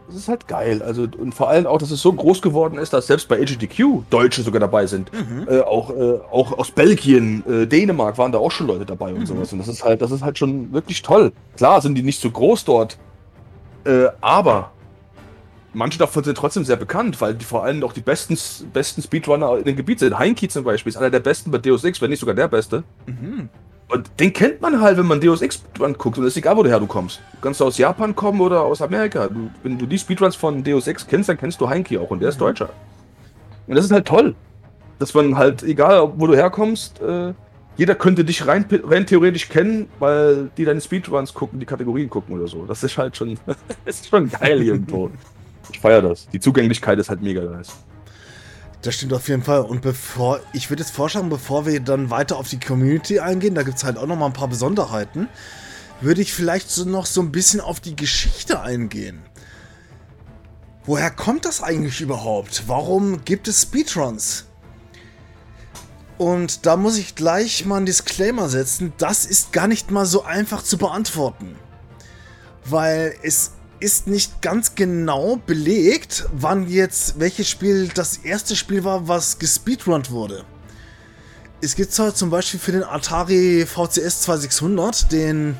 das 0.07 0.17
ist 0.17 0.29
halt 0.29 0.47
geil. 0.47 0.83
Also, 0.83 1.03
und 1.19 1.35
vor 1.35 1.49
allem 1.49 1.67
auch, 1.67 1.79
dass 1.79 1.91
es 1.91 2.03
so 2.03 2.13
groß 2.13 2.43
geworden 2.43 2.79
ist, 2.79 2.93
dass 2.93 3.07
selbst 3.07 3.29
bei 3.29 3.39
HDQ 3.39 4.03
Deutsche 4.11 4.43
sogar 4.43 4.61
dabei 4.61 4.87
sind. 4.87 5.11
Mhm. 5.13 5.49
Äh, 5.49 5.61
auch, 5.61 5.91
äh, 5.91 6.19
auch 6.31 6.59
aus 6.59 6.71
Belgien, 6.71 7.45
äh, 7.49 7.67
Dänemark 7.67 8.19
waren 8.19 8.31
da 8.31 8.39
auch 8.39 8.51
schon 8.51 8.67
Leute 8.67 8.85
dabei 8.85 9.13
und 9.13 9.21
mhm. 9.21 9.27
sowas. 9.27 9.53
Und 9.53 9.59
das 9.59 9.69
ist 9.69 9.85
halt, 9.85 10.03
das 10.03 10.11
ist 10.11 10.23
halt 10.23 10.39
schon 10.39 10.73
wirklich 10.73 11.03
toll. 11.03 11.33
Klar 11.57 11.81
sind 11.81 11.95
die 11.95 12.03
nicht 12.03 12.21
so 12.21 12.31
groß 12.31 12.65
dort, 12.65 12.99
äh, 13.85 14.09
aber 14.21 14.73
manche 15.73 15.99
davon 15.99 16.23
sind 16.25 16.37
trotzdem 16.37 16.65
sehr 16.65 16.77
bekannt, 16.77 17.21
weil 17.21 17.35
die 17.35 17.45
vor 17.45 17.65
allem 17.65 17.83
auch 17.83 17.95
die 17.95 18.03
besten, 18.03 18.37
besten 18.73 19.03
Speedrunner 19.03 19.59
in 19.59 19.65
dem 19.65 19.77
Gebiet 19.77 19.99
sind. 19.99 20.19
Heinki 20.19 20.49
zum 20.49 20.65
Beispiel 20.65 20.91
ist 20.91 20.97
einer 20.97 21.11
der 21.11 21.21
besten 21.21 21.51
bei 21.51 21.59
Deus 21.59 21.85
Ex, 21.85 22.01
wenn 22.03 22.11
nicht 22.11 22.21
sogar 22.21 22.35
der 22.35 22.49
beste. 22.49 22.85
Mhm. 23.07 23.49
Und 23.93 24.11
den 24.19 24.33
kennt 24.33 24.63
man 24.63 24.81
halt, 24.81 24.97
wenn 24.97 25.07
man 25.07 25.21
Deus 25.21 25.43
Ex 25.43 25.63
anguckt. 25.79 26.17
Und 26.17 26.25
es 26.25 26.33
ist 26.33 26.39
egal, 26.39 26.57
woher 26.57 26.81
du 26.81 26.87
kommst. 26.87 27.21
Du 27.33 27.41
kannst 27.43 27.61
aus 27.61 27.77
Japan 27.77 28.17
kommen 28.17 28.41
oder 28.41 28.63
aus 28.63 28.81
Amerika. 28.81 29.29
Du, 29.29 29.51
wenn 29.63 29.77
du 29.77 29.85
die 29.85 29.99
Speedruns 29.99 30.35
von 30.35 30.65
Deus 30.65 30.87
Ex 30.87 31.07
kennst, 31.07 31.29
dann 31.29 31.37
kennst 31.37 31.61
du 31.61 31.69
Heinki 31.69 31.99
auch. 31.99 32.11
Und 32.11 32.21
der 32.21 32.31
ist 32.31 32.37
mhm. 32.37 32.47
Deutscher. 32.47 32.71
Und 33.67 33.77
das 33.77 33.85
ist 33.85 33.93
halt 33.93 34.07
toll. 34.07 34.35
Dass 34.99 35.13
man 35.13 35.37
halt, 35.37 35.63
egal 35.63 36.11
wo 36.17 36.27
du 36.27 36.35
herkommst, 36.35 37.03
äh, 37.03 37.35
jeder 37.77 37.95
könnte 37.95 38.25
dich 38.25 38.47
rein, 38.47 38.65
rein 38.85 39.07
theoretisch 39.07 39.51
kennen, 39.51 39.89
weil 39.99 40.51
die 40.57 40.65
deine 40.65 40.81
Speedruns 40.81 41.35
gucken, 41.35 41.61
die 41.61 41.67
Kategorien 41.67 42.09
gucken 42.09 42.35
oder 42.35 42.49
so. 42.49 42.65
Das 42.65 42.83
ist 42.83 42.97
halt 42.97 43.15
schon, 43.15 43.39
ist 43.85 44.09
schon 44.09 44.31
geil 44.31 44.63
irgendwo. 44.63 45.11
Ich 45.71 45.81
feiere 45.81 46.01
das. 46.01 46.29
Die 46.29 46.41
Zugänglichkeit 46.41 46.99
ist 46.99 47.11
halt 47.11 47.21
mega 47.21 47.43
nice. 47.43 47.77
Das 48.83 48.97
stimmt 48.97 49.13
auf 49.13 49.29
jeden 49.29 49.45
Fall. 49.45 49.61
Und 49.61 49.81
bevor, 49.81 50.41
ich 50.53 50.69
würde 50.69 50.83
jetzt 50.83 50.95
vorschlagen, 50.95 51.29
bevor 51.29 51.67
wir 51.67 51.79
dann 51.79 52.11
weiter 52.11 52.37
auf 52.37 52.49
die 52.49 52.59
Community 52.59 53.21
eingehen, 53.21 53.55
da 53.55 53.63
gibt 53.63 53.79
es 53.79 53.85
halt 53.85 53.97
auch 53.97 54.07
noch 54.07 54.17
mal 54.17 54.27
ein 54.27 54.33
paar 54.33 54.49
Besonderheiten, 54.49 55.29
würde 56.01 56.21
ich 56.21 56.35
vielleicht 56.35 56.69
so 56.69 56.85
noch 56.85 57.07
so 57.07 57.21
ein 57.21 57.31
bisschen 57.31 57.61
auf 57.61 57.79
die 57.79 57.95
Geschichte 57.95 58.61
eingehen. 58.61 59.23
Woher 60.85 61.13
kommt 61.13 61.45
das 61.45 61.63
eigentlich 61.63 62.01
überhaupt? 62.01 62.65
Warum 62.67 63.25
gibt 63.25 63.47
es 63.47 63.63
Speedruns? 63.63 64.47
Und 66.19 66.67
da 66.67 66.77
muss 66.77 66.99
ich 66.99 67.15
gleich 67.15 67.65
mal 67.65 67.77
einen 67.77 67.87
Disclaimer 67.87 68.49
setzen, 68.49 68.93
das 68.99 69.25
ist 69.25 69.53
gar 69.53 69.69
nicht 69.69 69.93
mal 69.93 70.07
so 70.07 70.25
einfach 70.25 70.63
zu 70.63 70.77
beantworten. 70.77 71.57
Weil 72.65 73.15
es 73.23 73.53
ist 73.83 74.07
nicht 74.07 74.41
ganz 74.43 74.75
genau 74.77 75.37
belegt, 75.45 76.27
wann 76.33 76.69
jetzt 76.69 77.19
welches 77.19 77.49
Spiel 77.49 77.89
das 77.89 78.19
erste 78.19 78.55
Spiel 78.55 78.85
war, 78.85 79.09
was 79.09 79.39
gespeedrunnt 79.39 80.11
wurde. 80.11 80.45
Es 81.61 81.75
gibt 81.75 81.93
zwar 81.93 82.15
zum 82.15 82.31
Beispiel 82.31 82.61
für 82.61 82.73
den 82.73 82.85
Atari 82.85 83.67
VCS 83.67 84.23
2600 84.23 85.13
den 85.13 85.57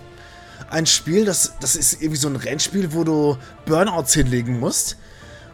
ein 0.71 0.87
Spiel, 0.87 1.25
das, 1.25 1.55
das 1.61 1.77
ist 1.77 2.01
irgendwie 2.01 2.17
so 2.17 2.29
ein 2.29 2.37
Rennspiel, 2.37 2.93
wo 2.93 3.05
du 3.05 3.37
Burnouts 3.67 4.15
hinlegen 4.15 4.59
musst. 4.59 4.97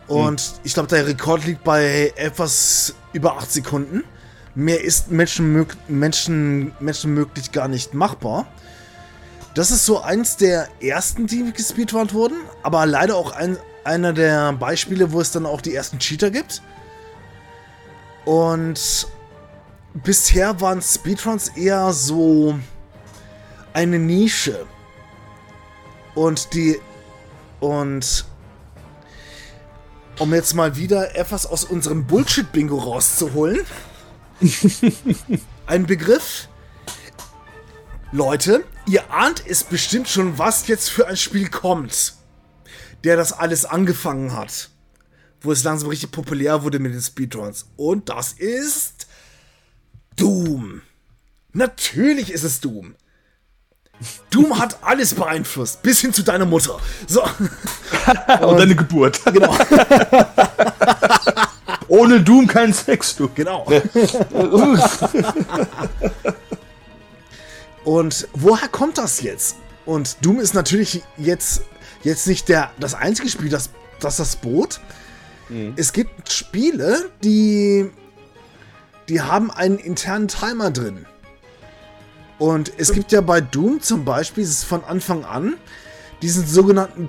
Und 0.07 0.41
hm. 0.41 0.59
ich 0.63 0.75
glaube, 0.75 0.89
der 0.89 1.07
Rekord 1.07 1.45
liegt 1.45 1.65
bei 1.65 2.13
etwas 2.17 2.95
über 3.13 3.37
8 3.37 3.51
Sekunden. 3.51 4.05
Mehr 4.55 4.83
ist 4.83 5.11
Menschen, 5.11 5.67
Menschen, 5.89 6.73
menschenmöglich 6.81 7.53
gar 7.53 7.69
nicht 7.69 7.95
machbar. 7.95 8.47
Das 9.55 9.71
ist 9.71 9.87
so 9.87 10.01
eins 10.01 10.37
der 10.37 10.69
ersten, 10.81 11.27
die 11.27 11.53
gespeedrunnt 11.53 12.15
wurden, 12.15 12.37
aber 12.63 12.87
leider 12.87 13.17
auch 13.17 13.33
ein, 13.33 13.57
einer 13.85 14.13
der 14.13 14.53
Beispiele, 14.53 15.13
wo 15.13 15.21
es 15.21 15.33
dann 15.33 15.47
auch 15.47 15.61
die 15.61 15.75
ersten 15.75 15.99
Cheater 15.99 16.31
gibt. 16.31 16.63
Und 18.25 19.09
bisher 19.95 20.61
waren 20.61 20.83
Speedruns 20.83 21.49
eher 21.49 21.93
so 21.93 22.59
eine 23.73 23.99
Nische. 23.99 24.67
Und 26.15 26.53
die. 26.55 26.79
Und. 27.61 28.25
Um 30.19 30.35
jetzt 30.35 30.55
mal 30.55 30.77
wieder 30.77 31.15
etwas 31.15 31.47
aus 31.47 31.63
unserem 31.63 32.07
Bullshit-Bingo 32.07 32.77
rauszuholen. 32.77 33.61
ein 35.67 35.87
Begriff, 35.87 36.49
Leute, 38.11 38.65
ihr 38.87 39.13
ahnt 39.13 39.43
es 39.47 39.65
bestimmt 39.65 40.09
schon, 40.09 40.39
was 40.39 40.67
jetzt 40.67 40.89
für 40.89 41.07
ein 41.07 41.17
Spiel 41.17 41.51
kommt, 41.51 42.15
der 43.05 43.17
das 43.19 43.35
alles 43.35 43.67
angefangen 43.67 44.35
hat. 44.35 44.71
Wo 45.43 45.53
es 45.53 45.63
langsam 45.63 45.91
richtig 45.91 46.11
populär 46.11 46.63
wurde 46.63 46.79
mit 46.79 46.95
den 46.95 47.03
Speedruns. 47.03 47.67
Und 47.77 48.09
das 48.09 48.33
ist 48.33 49.07
Doom. 50.17 50.81
Natürlich 51.53 52.33
ist 52.33 52.45
es 52.45 52.61
Doom. 52.61 52.97
Doom 54.31 54.59
hat 54.59 54.79
alles 54.83 55.15
beeinflusst, 55.15 55.83
bis 55.83 56.01
hin 56.01 56.13
zu 56.13 56.23
deiner 56.23 56.47
Mutter. 56.47 56.81
So. 57.07 57.23
Und, 58.41 58.59
deine 58.59 58.75
Geburt. 58.75 59.21
Genau. 59.27 59.55
Ohne 61.89 62.23
Doom 62.23 62.47
kein 62.47 62.73
Sex, 62.73 63.17
du. 63.17 63.29
Genau. 63.35 63.71
Und 67.89 68.29
woher 68.35 68.69
kommt 68.69 68.99
das 68.99 69.23
jetzt? 69.23 69.57
Und 69.87 70.19
Doom 70.21 70.41
ist 70.41 70.53
natürlich 70.53 71.03
jetzt, 71.17 71.63
jetzt 72.05 72.27
nicht 72.27 72.51
der, 72.51 72.71
das 72.79 72.93
einzige 72.93 73.31
Spiel, 73.31 73.49
das 73.49 73.71
das, 73.99 74.19
das 74.19 74.37
Boot. 74.37 74.79
Mhm. 75.49 75.73
Es 75.75 75.95
gibt 75.95 76.31
Spiele, 76.31 77.09
die, 77.25 77.91
die 79.09 79.23
haben 79.23 79.51
einen 79.51 79.79
internen 79.79 80.29
Timer 80.29 80.71
drin. 80.71 81.07
Und 82.39 82.73
es 82.77 82.93
gibt 82.93 83.11
ja 83.11 83.23
bei 83.23 83.41
Doom 83.41 83.81
zum 83.81 84.05
Beispiel, 84.05 84.45
es 84.45 84.51
ist 84.51 84.65
von 84.65 84.85
Anfang 84.85 85.25
an, 85.25 85.55
diesen 86.21 86.47
sogenannten 86.47 87.09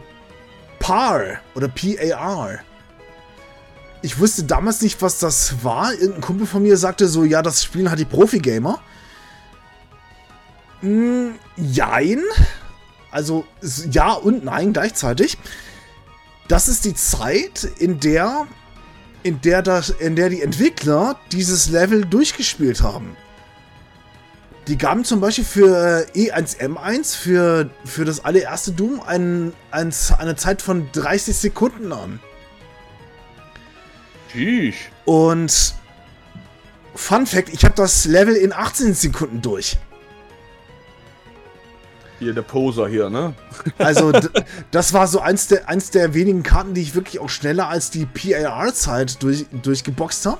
PAR 0.79 1.41
oder 1.55 1.67
PAR. 1.67 2.59
Ich 4.01 4.17
wusste 4.17 4.45
damals 4.45 4.79
nicht, 4.79 5.01
was 5.01 5.19
das 5.19 5.61
war. 5.61 5.91
Irgendein 5.91 6.21
Kumpel 6.21 6.47
von 6.47 6.63
mir 6.63 6.77
sagte 6.77 7.09
so, 7.09 7.25
ja, 7.25 7.41
das 7.41 7.65
Spiel 7.65 7.91
hat 7.91 7.99
die 7.99 8.05
Profi-Gamer. 8.05 8.79
Mm, 10.81 11.31
jein. 11.57 12.21
Also 13.11 13.45
ja 13.89 14.13
und 14.13 14.43
nein 14.43 14.73
gleichzeitig. 14.73 15.37
Das 16.47 16.67
ist 16.67 16.85
die 16.85 16.95
Zeit, 16.95 17.63
in 17.77 17.99
der, 17.99 18.47
in 19.23 19.41
der, 19.41 19.61
das, 19.61 19.89
in 19.89 20.15
der 20.15 20.29
die 20.29 20.41
Entwickler 20.41 21.19
dieses 21.31 21.69
Level 21.69 22.05
durchgespielt 22.05 22.81
haben. 22.81 23.15
Die 24.67 24.77
gaben 24.77 25.03
zum 25.03 25.19
Beispiel 25.19 25.45
für 25.45 26.05
äh, 26.15 26.31
E1M1, 26.31 27.15
für, 27.15 27.69
für 27.85 28.05
das 28.05 28.23
allererste 28.23 28.71
Doom, 28.71 29.01
ein, 29.01 29.53
ein, 29.71 29.93
eine 30.17 30.35
Zeit 30.35 30.61
von 30.61 30.91
30 30.91 31.35
Sekunden 31.35 31.91
an. 31.91 32.19
Tschüss. 34.31 34.75
Und 35.05 35.73
Fun 36.93 37.25
Fact, 37.25 37.49
ich 37.49 37.63
habe 37.63 37.75
das 37.75 38.05
Level 38.05 38.35
in 38.35 38.53
18 38.53 38.93
Sekunden 38.93 39.41
durch. 39.41 39.77
Hier, 42.19 42.33
der 42.33 42.41
Poser 42.41 42.87
hier, 42.87 43.09
ne? 43.09 43.33
Also, 43.77 44.11
das 44.71 44.93
war 44.93 45.07
so 45.07 45.21
eins 45.21 45.47
der, 45.47 45.69
eins 45.69 45.89
der 45.89 46.13
wenigen 46.13 46.43
Karten, 46.43 46.73
die 46.73 46.81
ich 46.81 46.93
wirklich 46.95 47.19
auch 47.19 47.29
schneller 47.29 47.69
als 47.69 47.91
die 47.91 48.05
PAR-Zeit 48.05 49.23
durch, 49.23 49.45
durchgeboxt 49.61 50.25
habe. 50.25 50.39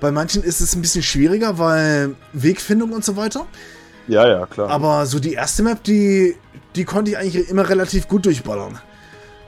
Bei 0.00 0.10
manchen 0.10 0.42
ist 0.42 0.60
es 0.60 0.74
ein 0.74 0.82
bisschen 0.82 1.02
schwieriger, 1.02 1.58
weil 1.58 2.14
Wegfindung 2.32 2.92
und 2.92 3.04
so 3.04 3.16
weiter. 3.16 3.46
Ja, 4.08 4.26
ja, 4.26 4.46
klar. 4.46 4.70
Aber 4.70 5.06
so 5.06 5.18
die 5.18 5.32
erste 5.32 5.62
Map, 5.62 5.82
die, 5.84 6.36
die 6.74 6.84
konnte 6.84 7.12
ich 7.12 7.18
eigentlich 7.18 7.48
immer 7.48 7.68
relativ 7.68 8.08
gut 8.08 8.26
durchballern. 8.26 8.80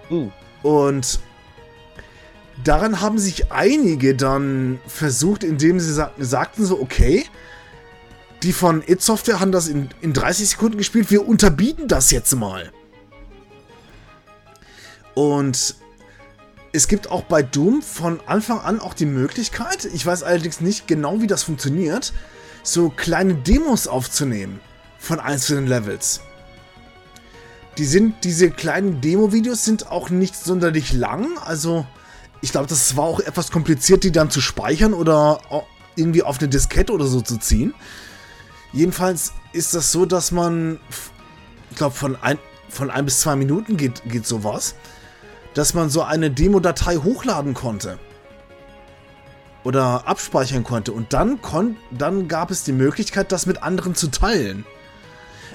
Hm. 0.09 0.32
Und 0.62 1.20
daran 2.62 3.00
haben 3.00 3.18
sich 3.18 3.50
einige 3.52 4.14
dann 4.14 4.78
versucht, 4.86 5.44
indem 5.44 5.80
sie 5.80 5.92
sa 5.92 6.12
sagten 6.18 6.64
so, 6.64 6.80
okay, 6.80 7.24
die 8.45 8.53
von 8.53 8.82
It 8.86 9.01
Software 9.01 9.40
haben 9.40 9.53
das 9.53 9.68
in, 9.68 9.88
in 10.03 10.12
30 10.12 10.51
Sekunden 10.51 10.76
gespielt, 10.76 11.11
wir 11.11 11.26
unterbieten 11.26 11.88
das 11.88 12.11
jetzt 12.11 12.34
mal. 12.36 12.70
Und 15.14 15.76
es 16.72 16.86
gibt 16.86 17.11
auch 17.11 17.22
bei 17.22 17.42
Doom 17.42 17.80
von 17.80 18.20
Anfang 18.26 18.61
an 18.61 18.80
auch 18.80 18.92
die 18.92 19.07
Möglichkeit, 19.07 19.86
ich 19.86 20.05
weiß 20.05 20.22
allerdings 20.22 20.61
nicht 20.61 20.86
genau, 20.86 21.22
wie 21.22 21.26
das 21.26 21.42
funktioniert, 21.42 22.12
so 22.62 22.90
kleine 22.90 23.34
Demos 23.34 23.88
aufzunehmen 23.88 24.61
von 24.99 25.20
einzelnen 25.20 25.66
Levels. 25.66 26.20
Die 27.78 27.86
sind, 27.86 28.24
diese 28.24 28.51
kleinen 28.51 29.01
Demo-Videos 29.01 29.64
sind 29.64 29.90
auch 29.90 30.11
nicht 30.11 30.36
sonderlich 30.36 30.92
lang, 30.92 31.38
also 31.38 31.86
ich 32.42 32.53
glaube, 32.53 32.66
das 32.66 32.95
war 32.95 33.05
auch 33.05 33.20
etwas 33.20 33.51
kompliziert, 33.51 34.05
die 34.05 34.12
dann 34.12 34.30
zu 34.30 34.42
speichern 34.42 34.92
oder 34.92 35.40
irgendwie 35.97 36.22
auf 36.22 36.40
eine 36.40 36.49
Diskette 36.49 36.92
oder 36.92 37.07
so 37.07 37.22
zu 37.22 37.38
ziehen. 37.38 37.72
Jedenfalls 38.74 39.32
ist 39.52 39.72
das 39.74 39.92
so, 39.92 40.04
dass 40.04 40.32
man, 40.32 40.80
ich 41.70 41.76
glaube, 41.76 41.94
von 41.94 42.16
ein, 42.20 42.38
von 42.68 42.90
ein 42.90 43.04
bis 43.04 43.20
zwei 43.20 43.36
Minuten 43.36 43.76
geht, 43.76 44.02
geht 44.04 44.26
sowas, 44.26 44.74
dass 45.54 45.74
man 45.74 45.90
so 45.90 46.02
eine 46.02 46.32
Demo-Datei 46.32 46.96
hochladen 46.96 47.54
konnte. 47.54 48.00
Oder 49.62 50.08
abspeichern 50.08 50.64
konnte. 50.64 50.92
Und 50.92 51.12
dann, 51.12 51.40
kon 51.40 51.76
dann 51.92 52.26
gab 52.26 52.50
es 52.50 52.64
die 52.64 52.72
Möglichkeit, 52.72 53.30
das 53.30 53.46
mit 53.46 53.62
anderen 53.62 53.94
zu 53.94 54.08
teilen. 54.08 54.66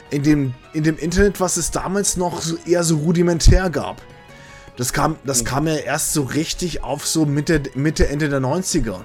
In 0.10 0.24
dem, 0.24 0.56
in 0.74 0.84
dem 0.84 0.98
Internet, 0.98 1.42
was 1.42 1.58
es 1.58 1.72
damals 1.72 2.16
noch 2.16 2.42
so 2.42 2.56
eher 2.66 2.86
so 2.86 2.98
rudimentär 2.98 3.70
gab. 3.70 4.02
Das 4.78 4.94
kam, 4.94 5.18
das 5.26 5.42
mhm. 5.42 5.46
kam 5.46 5.68
ja 5.68 5.76
erst 5.76 6.14
so 6.14 6.24
richtig 6.24 6.84
auf 6.84 7.06
so 7.06 7.26
Mitte, 7.26 7.64
Mitte 7.76 8.08
Ende 8.08 8.30
der 8.30 8.40
90er. 8.40 9.02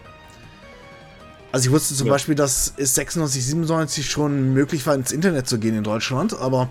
Also 1.55 1.69
ich 1.69 1.73
wusste 1.73 1.95
zum 1.95 2.09
ja. 2.09 2.15
Beispiel, 2.15 2.35
dass 2.35 2.75
es 2.79 2.97
96, 2.97 3.47
97 3.47 4.11
schon 4.11 4.53
möglich 4.55 4.85
war, 4.89 4.97
ins 4.97 5.13
Internet 5.13 5.47
zu 5.47 5.61
gehen 5.61 5.77
in 5.77 5.85
Deutschland, 5.85 6.37
aber 6.37 6.69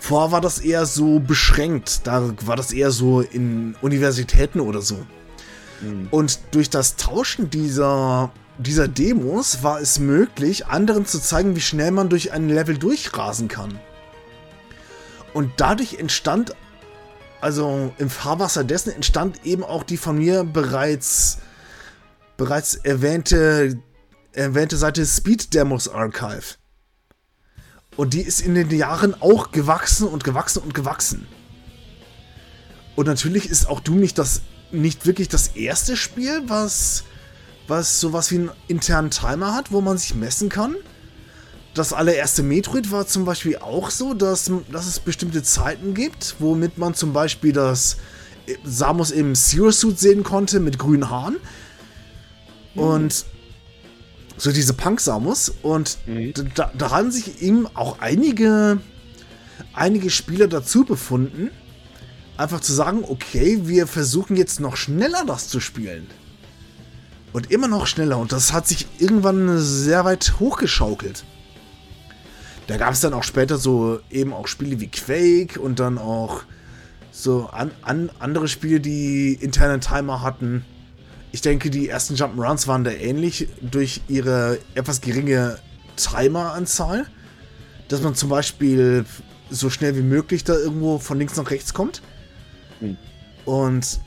vorher 0.00 0.32
war 0.32 0.40
das 0.40 0.60
eher 0.60 0.86
so 0.86 1.20
beschränkt. 1.20 2.06
Da 2.06 2.32
war 2.46 2.56
das 2.56 2.72
eher 2.72 2.90
so 2.90 3.20
in 3.20 3.76
Universitäten 3.82 4.60
oder 4.60 4.80
so. 4.80 4.94
Mhm. 5.82 6.08
Und 6.10 6.40
durch 6.52 6.70
das 6.70 6.96
Tauschen 6.96 7.50
dieser, 7.50 8.30
dieser 8.56 8.88
Demos 8.88 9.62
war 9.62 9.78
es 9.78 9.98
möglich, 9.98 10.64
anderen 10.64 11.04
zu 11.04 11.20
zeigen, 11.20 11.54
wie 11.54 11.60
schnell 11.60 11.90
man 11.90 12.08
durch 12.08 12.32
ein 12.32 12.48
Level 12.48 12.78
durchrasen 12.78 13.48
kann. 13.48 13.78
Und 15.34 15.52
dadurch 15.58 15.98
entstand 15.98 16.54
also 17.42 17.92
im 17.98 18.08
Fahrwasser 18.08 18.64
dessen 18.64 18.90
entstand 18.90 19.44
eben 19.44 19.64
auch 19.64 19.82
die 19.82 19.98
von 19.98 20.16
mir 20.16 20.44
bereits, 20.44 21.40
bereits 22.38 22.74
erwähnte, 22.74 23.78
erwähnte 24.32 24.76
Seite 24.76 25.04
Speed 25.04 25.54
Demos 25.54 25.88
Archive. 25.88 26.56
Und 27.96 28.14
die 28.14 28.22
ist 28.22 28.40
in 28.40 28.54
den 28.54 28.70
Jahren 28.70 29.20
auch 29.20 29.50
gewachsen 29.50 30.06
und 30.06 30.22
gewachsen 30.22 30.62
und 30.62 30.74
gewachsen. 30.74 31.26
Und 32.96 33.06
natürlich 33.06 33.48
ist 33.48 33.68
auch 33.68 33.80
Doom 33.80 34.00
nicht 34.00 34.18
das 34.18 34.42
nicht 34.70 35.06
wirklich 35.06 35.28
das 35.28 35.48
erste 35.48 35.96
Spiel, 35.96 36.42
was 36.46 37.04
was 37.66 38.00
sowas 38.00 38.30
wie 38.30 38.36
einen 38.36 38.50
internen 38.66 39.10
Timer 39.10 39.54
hat, 39.54 39.72
wo 39.72 39.80
man 39.80 39.98
sich 39.98 40.14
messen 40.14 40.48
kann 40.48 40.76
das 41.78 41.92
allererste 41.92 42.42
Metroid 42.42 42.90
war 42.90 43.06
zum 43.06 43.24
Beispiel 43.24 43.56
auch 43.56 43.90
so, 43.90 44.12
dass, 44.12 44.50
dass 44.70 44.86
es 44.86 45.00
bestimmte 45.00 45.42
Zeiten 45.42 45.94
gibt, 45.94 46.36
womit 46.38 46.76
man 46.76 46.94
zum 46.94 47.12
Beispiel 47.12 47.52
das 47.52 47.98
äh, 48.46 48.56
Samus 48.64 49.10
im 49.10 49.34
Zero 49.34 49.70
Suit 49.70 49.98
sehen 49.98 50.24
konnte 50.24 50.60
mit 50.60 50.78
grünen 50.78 51.08
Haaren. 51.08 51.36
Mhm. 52.74 52.80
Und 52.82 53.24
so 54.38 54.52
diese 54.52 54.72
Punk-Samus. 54.72 55.52
Und 55.62 55.98
mhm. 56.06 56.32
da, 56.54 56.72
da 56.76 56.90
haben 56.90 57.10
sich 57.10 57.42
eben 57.42 57.66
auch 57.74 57.98
einige, 57.98 58.80
einige 59.74 60.10
Spieler 60.10 60.48
dazu 60.48 60.84
befunden, 60.84 61.50
einfach 62.36 62.60
zu 62.60 62.72
sagen, 62.72 63.04
okay, 63.06 63.60
wir 63.64 63.86
versuchen 63.86 64.36
jetzt 64.36 64.60
noch 64.60 64.76
schneller 64.76 65.24
das 65.26 65.48
zu 65.48 65.60
spielen. 65.60 66.06
Und 67.32 67.50
immer 67.50 67.68
noch 67.68 67.86
schneller. 67.86 68.18
Und 68.18 68.32
das 68.32 68.52
hat 68.52 68.66
sich 68.66 68.86
irgendwann 68.98 69.58
sehr 69.58 70.04
weit 70.04 70.34
hochgeschaukelt. 70.40 71.24
Da 72.68 72.76
gab 72.76 72.92
es 72.92 73.00
dann 73.00 73.14
auch 73.14 73.22
später 73.22 73.58
so 73.58 74.00
eben 74.10 74.32
auch 74.32 74.46
Spiele 74.46 74.80
wie 74.80 74.88
Quake 74.88 75.58
und 75.58 75.80
dann 75.80 75.98
auch 75.98 76.42
so 77.10 77.46
an, 77.46 77.70
an 77.82 78.10
andere 78.18 78.46
Spiele, 78.46 78.80
die 78.80 79.32
internen 79.34 79.80
Timer 79.80 80.22
hatten. 80.22 80.64
Ich 81.32 81.40
denke, 81.42 81.70
die 81.70 81.88
ersten 81.88 82.14
Jump'n'Runs 82.14 82.66
waren 82.66 82.84
da 82.84 82.90
ähnlich 82.90 83.48
durch 83.60 84.00
ihre 84.08 84.58
etwas 84.74 85.00
geringe 85.00 85.58
Timeranzahl. 85.96 87.06
Dass 87.88 88.02
man 88.02 88.14
zum 88.14 88.28
Beispiel 88.28 89.04
so 89.50 89.70
schnell 89.70 89.96
wie 89.96 90.02
möglich 90.02 90.44
da 90.44 90.54
irgendwo 90.54 90.98
von 90.98 91.18
links 91.18 91.36
nach 91.36 91.50
rechts 91.50 91.72
kommt. 91.72 92.02
Hm. 92.80 92.96
Und 93.44 94.00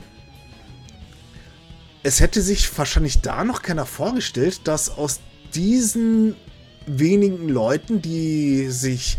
es 2.04 2.20
hätte 2.20 2.42
sich 2.42 2.76
wahrscheinlich 2.76 3.20
da 3.20 3.44
noch 3.44 3.62
keiner 3.62 3.86
vorgestellt, 3.86 4.62
dass 4.64 4.90
aus 4.90 5.20
diesen 5.54 6.34
wenigen 6.86 7.48
Leuten, 7.48 8.02
die 8.02 8.68
sich 8.68 9.18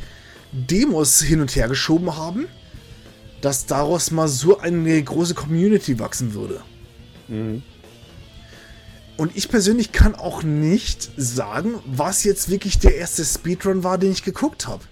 Demos 0.51 1.21
hin 1.21 1.41
und 1.41 1.55
her 1.55 1.67
geschoben 1.67 2.15
haben, 2.15 2.47
dass 3.41 3.65
daraus 3.65 4.11
mal 4.11 4.27
so 4.27 4.59
eine 4.59 5.01
große 5.01 5.33
Community 5.33 5.99
wachsen 5.99 6.33
würde. 6.33 6.61
Mhm. 7.27 7.63
Und 9.15 9.35
ich 9.35 9.49
persönlich 9.49 9.91
kann 9.91 10.15
auch 10.15 10.43
nicht 10.43 11.11
sagen, 11.17 11.75
was 11.85 12.23
jetzt 12.23 12.49
wirklich 12.49 12.79
der 12.79 12.95
erste 12.95 13.23
Speedrun 13.23 13.83
war, 13.83 13.97
den 13.97 14.11
ich 14.11 14.23
geguckt 14.23 14.67
habe. 14.67 14.83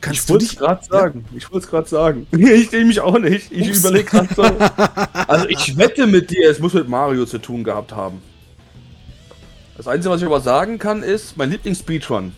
Kannst 0.00 0.24
ich 0.24 0.28
wollte 0.28 0.44
es 0.44 0.56
gerade 0.56 0.84
sagen. 0.84 1.24
Ich 1.34 1.50
wollte 1.50 1.64
es 1.64 1.70
gerade 1.70 1.88
sagen. 1.88 2.26
Ich 2.36 2.70
sehe 2.70 2.84
mich 2.84 3.00
auch 3.00 3.18
nicht. 3.18 3.50
Ich 3.50 3.68
überlege 3.68 4.04
gerade 4.04 4.28
so. 4.34 4.42
Also 5.26 5.48
ich 5.48 5.76
wette 5.76 6.06
mit 6.06 6.30
dir, 6.30 6.50
es 6.50 6.60
muss 6.60 6.74
mit 6.74 6.88
Mario 6.88 7.26
zu 7.26 7.38
tun 7.38 7.64
gehabt 7.64 7.92
haben. 7.92 8.22
Das 9.76 9.88
Einzige, 9.88 10.14
was 10.14 10.20
ich 10.20 10.26
aber 10.26 10.40
sagen 10.40 10.78
kann, 10.78 11.02
ist 11.02 11.36
mein 11.36 11.50
Lieblings-Speedrun. 11.50 12.32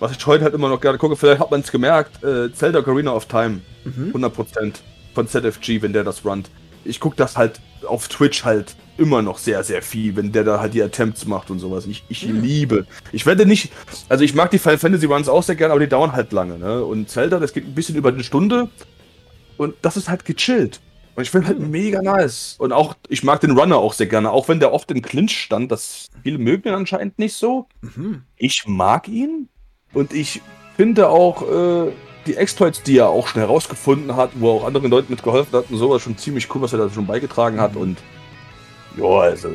Was 0.00 0.12
ich 0.12 0.26
heute 0.26 0.44
halt 0.44 0.54
immer 0.54 0.68
noch 0.68 0.80
gerne 0.80 0.98
gucke, 0.98 1.16
vielleicht 1.16 1.40
hat 1.40 1.50
man 1.50 1.60
es 1.60 1.70
gemerkt, 1.70 2.22
äh, 2.22 2.52
Zelda 2.52 2.80
Ocarina 2.80 3.12
of 3.12 3.26
Time. 3.26 3.60
Mhm. 3.84 4.12
100% 4.14 4.74
von 5.14 5.28
ZFG, 5.28 5.82
wenn 5.82 5.92
der 5.92 6.04
das 6.04 6.24
runnt. 6.24 6.50
Ich 6.84 7.00
gucke 7.00 7.16
das 7.16 7.36
halt 7.36 7.60
auf 7.86 8.08
Twitch 8.08 8.44
halt 8.44 8.76
immer 8.98 9.22
noch 9.22 9.38
sehr, 9.38 9.64
sehr 9.64 9.82
viel, 9.82 10.16
wenn 10.16 10.32
der 10.32 10.44
da 10.44 10.60
halt 10.60 10.74
die 10.74 10.82
Attempts 10.82 11.26
macht 11.26 11.50
und 11.50 11.58
sowas. 11.58 11.86
Ich, 11.86 12.04
ich 12.08 12.26
mhm. 12.26 12.42
liebe. 12.42 12.86
Ich 13.12 13.24
werde 13.26 13.46
nicht, 13.46 13.72
also 14.08 14.24
ich 14.24 14.34
mag 14.34 14.50
die 14.50 14.58
Final 14.58 14.78
Fantasy 14.78 15.06
Runs 15.06 15.28
auch 15.28 15.42
sehr 15.42 15.54
gerne, 15.54 15.72
aber 15.72 15.80
die 15.80 15.88
dauern 15.88 16.12
halt 16.12 16.32
lange, 16.32 16.58
ne? 16.58 16.84
Und 16.84 17.08
Zelda, 17.08 17.38
das 17.38 17.52
geht 17.52 17.64
ein 17.64 17.74
bisschen 17.74 17.96
über 17.96 18.10
eine 18.10 18.24
Stunde 18.24 18.68
und 19.56 19.74
das 19.82 19.96
ist 19.96 20.08
halt 20.08 20.24
gechillt. 20.24 20.80
Und 21.14 21.22
ich 21.22 21.30
finde 21.30 21.48
halt 21.48 21.58
mega 21.58 22.00
nice. 22.00 22.54
Und 22.58 22.72
auch, 22.72 22.94
ich 23.08 23.24
mag 23.24 23.40
den 23.40 23.58
Runner 23.58 23.76
auch 23.76 23.92
sehr 23.92 24.06
gerne, 24.06 24.30
auch 24.30 24.48
wenn 24.48 24.60
der 24.60 24.72
oft 24.72 24.88
im 24.92 25.02
Clinch 25.02 25.36
stand. 25.36 25.72
Das 25.72 26.06
viele 26.22 26.38
mögen 26.38 26.68
ihn 26.68 26.74
anscheinend 26.74 27.18
nicht 27.18 27.34
so. 27.34 27.66
Mhm. 27.80 28.22
Ich 28.36 28.64
mag 28.68 29.08
ihn. 29.08 29.48
Und 29.92 30.12
ich 30.12 30.42
finde 30.76 31.08
auch 31.08 31.42
äh, 31.42 31.90
die 32.28 32.36
Exploits, 32.36 32.84
die 32.84 32.98
er 32.98 33.08
auch 33.08 33.26
schon 33.26 33.40
herausgefunden 33.40 34.14
hat, 34.14 34.30
wo 34.34 34.50
auch 34.50 34.64
andere 34.64 34.86
Leute 34.86 35.10
mitgeholfen 35.10 35.58
hat 35.58 35.70
und 35.70 35.78
sowas, 35.78 36.02
schon 36.02 36.16
ziemlich 36.16 36.54
cool, 36.54 36.62
was 36.62 36.72
er 36.72 36.78
da 36.78 36.88
schon 36.88 37.06
beigetragen 37.06 37.60
hat. 37.60 37.74
Und 37.74 37.98
ja, 38.96 39.20
also 39.20 39.50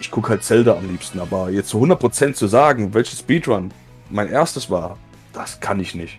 ich 0.00 0.10
gucke 0.10 0.30
halt 0.30 0.44
Zelda 0.44 0.76
am 0.76 0.88
liebsten. 0.88 1.20
Aber 1.20 1.50
jetzt 1.50 1.68
zu 1.68 1.78
100% 1.78 2.34
zu 2.34 2.46
sagen, 2.46 2.94
welches 2.94 3.20
Speedrun 3.20 3.72
mein 4.10 4.28
erstes 4.28 4.70
war, 4.70 4.98
das 5.32 5.60
kann 5.60 5.80
ich 5.80 5.94
nicht. 5.94 6.18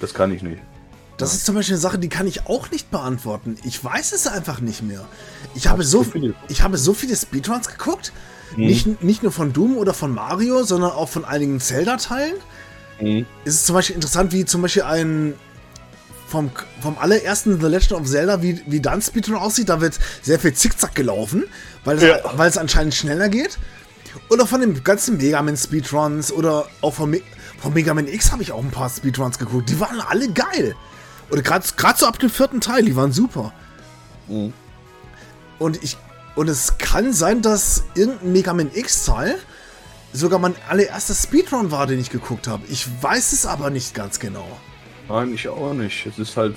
Das 0.00 0.14
kann 0.14 0.32
ich 0.32 0.42
nicht. 0.42 0.60
Das 1.16 1.32
ist 1.32 1.46
zum 1.46 1.54
Beispiel 1.54 1.74
eine 1.74 1.80
Sache, 1.80 1.98
die 1.98 2.08
kann 2.08 2.26
ich 2.26 2.46
auch 2.46 2.70
nicht 2.70 2.90
beantworten. 2.90 3.56
Ich 3.64 3.82
weiß 3.82 4.12
es 4.12 4.26
einfach 4.26 4.60
nicht 4.60 4.82
mehr. 4.82 5.06
Ich 5.54 5.68
habe 5.68 5.82
so, 5.82 6.04
ich 6.48 6.62
habe 6.62 6.76
so 6.76 6.92
viele 6.92 7.16
Speedruns 7.16 7.68
geguckt. 7.68 8.12
Mhm. 8.56 8.66
Nicht, 8.66 9.02
nicht 9.02 9.22
nur 9.22 9.32
von 9.32 9.52
Doom 9.52 9.78
oder 9.78 9.94
von 9.94 10.12
Mario, 10.12 10.62
sondern 10.64 10.90
auch 10.90 11.08
von 11.08 11.24
einigen 11.24 11.58
Zelda-Teilen. 11.58 12.36
Mhm. 13.00 13.26
Es 13.44 13.54
ist 13.54 13.66
zum 13.66 13.74
Beispiel 13.74 13.94
interessant, 13.94 14.32
wie 14.32 14.44
zum 14.44 14.62
Beispiel 14.62 14.82
ein 14.82 15.34
vom, 16.26 16.50
vom 16.80 16.98
allerersten 16.98 17.60
The 17.60 17.66
Legend 17.66 17.92
of 17.92 18.06
Zelda, 18.06 18.42
wie, 18.42 18.62
wie 18.66 18.80
dann 18.80 19.00
Speedrun 19.00 19.36
aussieht. 19.36 19.68
Da 19.68 19.80
wird 19.80 19.98
sehr 20.22 20.38
viel 20.38 20.54
Zickzack 20.54 20.94
gelaufen, 20.94 21.44
weil 21.84 21.96
es, 21.96 22.02
ja. 22.02 22.18
weil 22.36 22.48
es 22.48 22.58
anscheinend 22.58 22.94
schneller 22.94 23.28
geht. 23.28 23.58
Oder 24.28 24.46
von 24.46 24.60
den 24.60 24.82
ganzen 24.82 25.18
Mega 25.18 25.40
Man 25.42 25.56
Speedruns 25.56 26.32
oder 26.32 26.66
auch 26.80 26.94
von, 26.94 27.10
Me 27.10 27.20
von 27.58 27.72
Mega 27.72 27.94
Man 27.94 28.08
X 28.08 28.32
habe 28.32 28.42
ich 28.42 28.52
auch 28.52 28.62
ein 28.62 28.70
paar 28.70 28.90
Speedruns 28.90 29.38
geguckt. 29.38 29.68
Die 29.68 29.78
waren 29.78 30.00
alle 30.00 30.28
geil. 30.30 30.74
Oder 31.30 31.42
gerade 31.42 31.66
so 31.96 32.06
ab 32.06 32.18
dem 32.18 32.30
vierten 32.30 32.60
Teil, 32.60 32.84
die 32.84 32.96
waren 32.96 33.12
super. 33.12 33.52
Mhm. 34.28 34.52
Und 35.58 35.82
ich. 35.82 35.96
Und 36.34 36.48
es 36.48 36.76
kann 36.76 37.14
sein, 37.14 37.40
dass 37.40 37.84
irgendein 37.94 38.32
Mega 38.32 38.52
Man 38.52 38.70
X-Teil 38.74 39.38
sogar 40.12 40.38
mein 40.38 40.54
allererster 40.68 41.14
Speedrun 41.14 41.70
war, 41.70 41.86
den 41.86 41.98
ich 41.98 42.10
geguckt 42.10 42.46
habe. 42.46 42.62
Ich 42.68 42.86
weiß 43.02 43.32
es 43.32 43.46
aber 43.46 43.70
nicht 43.70 43.94
ganz 43.94 44.18
genau. 44.18 44.46
Nein, 45.08 45.32
ich 45.34 45.48
auch 45.48 45.72
nicht. 45.72 46.06
Es 46.06 46.18
ist 46.18 46.36
halt. 46.36 46.56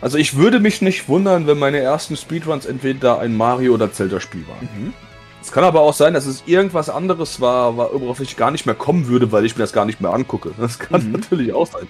Also 0.00 0.18
ich 0.18 0.36
würde 0.36 0.60
mich 0.60 0.82
nicht 0.82 1.08
wundern, 1.08 1.46
wenn 1.46 1.58
meine 1.58 1.78
ersten 1.78 2.16
Speedruns 2.16 2.66
entweder 2.66 3.18
ein 3.20 3.36
Mario 3.36 3.74
oder 3.74 3.92
Zelda-Spiel 3.92 4.46
waren. 4.46 4.68
Mhm. 4.76 4.92
Es 5.40 5.52
kann 5.52 5.64
aber 5.64 5.80
auch 5.80 5.94
sein, 5.94 6.12
dass 6.12 6.26
es 6.26 6.42
irgendwas 6.46 6.90
anderes 6.90 7.40
war, 7.40 7.76
worauf 7.76 8.20
ich 8.20 8.36
gar 8.36 8.50
nicht 8.50 8.66
mehr 8.66 8.74
kommen 8.74 9.06
würde, 9.06 9.30
weil 9.32 9.44
ich 9.46 9.56
mir 9.56 9.62
das 9.62 9.72
gar 9.72 9.84
nicht 9.84 10.00
mehr 10.00 10.12
angucke. 10.12 10.50
Das 10.58 10.78
kann 10.78 11.06
Mhm. 11.06 11.12
natürlich 11.12 11.52
auch 11.52 11.66
sein. 11.66 11.86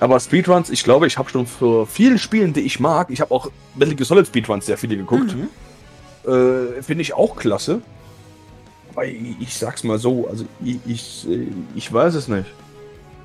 Aber 0.00 0.20
Speedruns, 0.20 0.68
ich 0.70 0.84
glaube, 0.84 1.06
ich 1.06 1.18
habe 1.18 1.30
schon 1.30 1.46
für 1.46 1.86
viele 1.86 2.18
Spielen, 2.18 2.52
die 2.52 2.60
ich 2.60 2.78
mag, 2.78 3.10
ich 3.10 3.20
habe 3.20 3.32
auch 3.34 3.50
Metal 3.74 3.94
Gear 3.94 4.06
Solid 4.06 4.26
Speedruns 4.26 4.66
sehr 4.66 4.76
viele 4.78 4.96
geguckt, 4.96 5.34
Mhm. 5.34 5.48
äh, 6.30 6.82
finde 6.82 7.02
ich 7.02 7.14
auch 7.14 7.36
klasse. 7.36 7.80
Aber 8.92 9.06
ich, 9.06 9.36
ich 9.40 9.54
sag's 9.56 9.82
mal 9.84 9.98
so, 9.98 10.28
also 10.28 10.44
ich, 10.62 10.78
ich, 10.86 11.26
äh, 11.28 11.46
ich 11.74 11.92
weiß 11.92 12.14
es 12.14 12.28
nicht. 12.28 12.46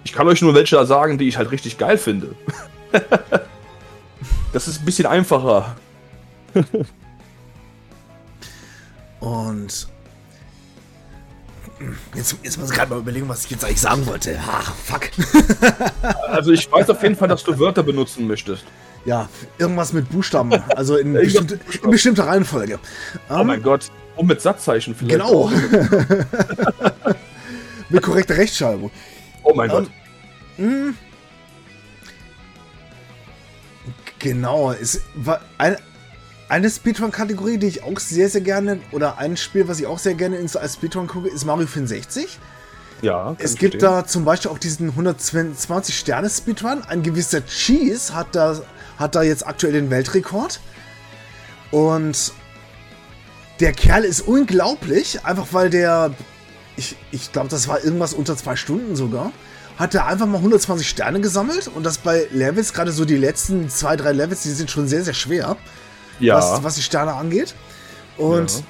Ich 0.03 0.13
kann 0.13 0.27
euch 0.27 0.41
nur 0.41 0.53
welche 0.53 0.75
da 0.75 0.85
sagen, 0.85 1.17
die 1.17 1.27
ich 1.27 1.38
halt 1.38 1.51
richtig 1.51 1.77
geil 1.77 1.97
finde. 1.97 2.35
das 4.53 4.67
ist 4.67 4.81
ein 4.81 4.85
bisschen 4.85 5.05
einfacher. 5.05 5.75
Und 9.19 9.88
jetzt, 12.15 12.38
jetzt 12.43 12.57
muss 12.59 12.69
ich 12.69 12.75
gerade 12.75 12.91
mal 12.91 12.99
überlegen, 12.99 13.30
was 13.30 13.45
ich 13.45 13.51
jetzt 13.51 13.63
eigentlich 13.63 13.81
sagen 13.81 14.05
wollte. 14.05 14.38
Ah, 14.39 14.61
fuck. 14.61 15.09
Also 16.27 16.51
ich 16.51 16.69
weiß 16.69 16.89
auf 16.89 17.01
jeden 17.03 17.15
Fall, 17.15 17.27
dass 17.27 17.43
du 17.43 17.57
Wörter 17.59 17.84
benutzen 17.84 18.27
möchtest. 18.27 18.65
Ja, 19.05 19.30
irgendwas 19.57 19.93
mit 19.93 20.09
Buchstaben, 20.09 20.51
also 20.75 20.97
in, 20.97 21.13
bestimmte, 21.13 21.59
in 21.84 21.91
bestimmter 21.91 22.25
Reihenfolge. 22.27 22.80
Oh 23.30 23.35
Ähm, 23.39 23.47
mein 23.47 23.61
Gott. 23.61 23.91
Und 24.15 24.27
mit 24.27 24.41
Satzzeichen 24.41 24.95
vielleicht. 24.95 25.19
Genau. 25.19 25.51
mit 27.89 28.01
korrekter 28.01 28.38
Rechtschreibung. 28.38 28.91
Oh 29.43 29.53
mein 29.53 29.69
Ähm, 29.69 29.75
Gott. 29.75 29.89
Hm. 30.57 30.97
Genau, 34.19 34.71
es 34.71 35.01
war 35.15 35.41
eine, 35.57 35.77
eine 36.47 36.69
Speedrun-Kategorie, 36.69 37.57
die 37.57 37.67
ich 37.67 37.83
auch 37.83 37.99
sehr, 37.99 38.29
sehr 38.29 38.41
gerne, 38.41 38.79
oder 38.91 39.17
ein 39.17 39.35
Spiel, 39.35 39.67
was 39.67 39.79
ich 39.79 39.87
auch 39.87 39.99
sehr 39.99 40.13
gerne 40.13 40.37
ins- 40.37 40.55
als 40.55 40.75
Speedrun 40.75 41.07
gucke, 41.07 41.27
ist 41.27 41.43
Mario 41.45 41.67
64. 41.67 42.39
Ja. 43.01 43.35
Es 43.37 43.55
gibt 43.55 43.73
verstehen. 43.73 43.79
da 43.81 44.05
zum 44.05 44.23
Beispiel 44.23 44.49
auch 44.49 44.57
diesen 44.59 44.89
120 44.89 45.97
Sterne 45.97 46.29
Speedrun. 46.29 46.83
Ein 46.87 47.03
gewisser 47.03 47.45
Cheese 47.45 48.13
hat 48.15 48.27
da, 48.33 48.61
hat 48.97 49.15
da 49.15 49.23
jetzt 49.23 49.45
aktuell 49.45 49.73
den 49.73 49.89
Weltrekord. 49.89 50.61
Und 51.71 52.31
der 53.59 53.73
Kerl 53.73 54.05
ist 54.05 54.21
unglaublich, 54.21 55.25
einfach 55.25 55.47
weil 55.51 55.69
der, 55.69 56.13
ich, 56.75 56.95
ich 57.11 57.31
glaube, 57.31 57.49
das 57.49 57.67
war 57.67 57.83
irgendwas 57.83 58.13
unter 58.13 58.35
zwei 58.37 58.55
Stunden 58.55 58.95
sogar, 58.95 59.31
hat 59.77 59.95
er 59.95 60.05
einfach 60.05 60.25
mal 60.27 60.37
120 60.37 60.87
Sterne 60.87 61.19
gesammelt 61.21 61.67
und 61.73 61.83
das 61.83 61.97
bei 61.97 62.27
Levels, 62.31 62.73
gerade 62.73 62.91
so 62.91 63.05
die 63.05 63.17
letzten 63.17 63.69
zwei, 63.69 63.95
drei 63.95 64.11
Levels, 64.11 64.43
die 64.43 64.51
sind 64.51 64.69
schon 64.69 64.87
sehr, 64.87 65.03
sehr 65.03 65.13
schwer, 65.13 65.57
Ja. 66.19 66.35
was, 66.35 66.63
was 66.63 66.75
die 66.75 66.81
Sterne 66.83 67.13
angeht. 67.13 67.55
Und 68.17 68.51
Ja. 68.51 68.63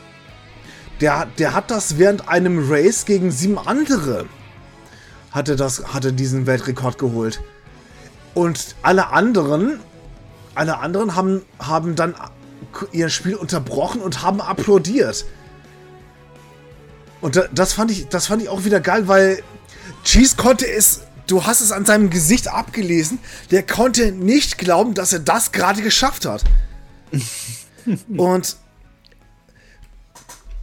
der, 1.02 1.28
der 1.38 1.54
hat 1.54 1.72
das 1.72 1.98
während 1.98 2.30
einem 2.30 2.70
Race 2.72 3.06
gegen 3.06 3.32
sieben 3.32 3.58
andere, 3.58 4.26
hatte, 5.32 5.56
das, 5.56 5.94
hatte 5.94 6.14
diesen 6.14 6.46
Weltrekord 6.46 6.98
geholt. 6.98 7.42
Und 8.34 8.76
alle 8.82 9.10
anderen, 9.10 9.80
alle 10.56 10.80
anderen 10.80 11.16
haben, 11.16 11.42
haben 11.60 11.96
dann 11.96 12.16
ihr 12.92 13.10
Spiel 13.10 13.36
unterbrochen 13.36 14.02
und 14.02 14.24
haben 14.24 14.42
applaudiert. 14.42 15.26
Und 17.24 17.38
da, 17.38 17.48
das, 17.54 17.72
fand 17.72 17.90
ich, 17.90 18.10
das 18.10 18.28
fand 18.28 18.42
ich 18.42 18.50
auch 18.50 18.66
wieder 18.66 18.82
geil, 18.82 19.08
weil 19.08 19.42
Cheese 20.04 20.36
konnte 20.36 20.70
es, 20.70 21.04
du 21.26 21.46
hast 21.46 21.62
es 21.62 21.72
an 21.72 21.86
seinem 21.86 22.10
Gesicht 22.10 22.50
abgelesen, 22.50 23.18
der 23.50 23.64
konnte 23.64 24.12
nicht 24.12 24.58
glauben, 24.58 24.94
dass 24.94 25.14
er 25.14 25.20
das 25.20 25.54
gerade 25.54 25.82
geschafft 25.82 26.26
hat. 26.26 26.44
und, 28.18 28.58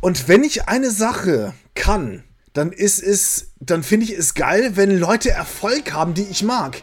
und 0.03 0.29
wenn 0.29 0.45
ich 0.45 0.69
eine 0.69 0.91
Sache 0.91 1.55
kann, 1.75 2.25
dann 2.53 2.73
ist 2.73 3.03
es, 3.03 3.53
dann 3.59 3.83
finde 3.83 4.05
ich 4.05 4.13
es 4.13 4.35
geil, 4.35 4.73
wenn 4.75 4.99
Leute 4.99 5.31
Erfolg 5.31 5.95
haben, 5.95 6.13
die 6.13 6.27
ich 6.31 6.43
mag. 6.43 6.83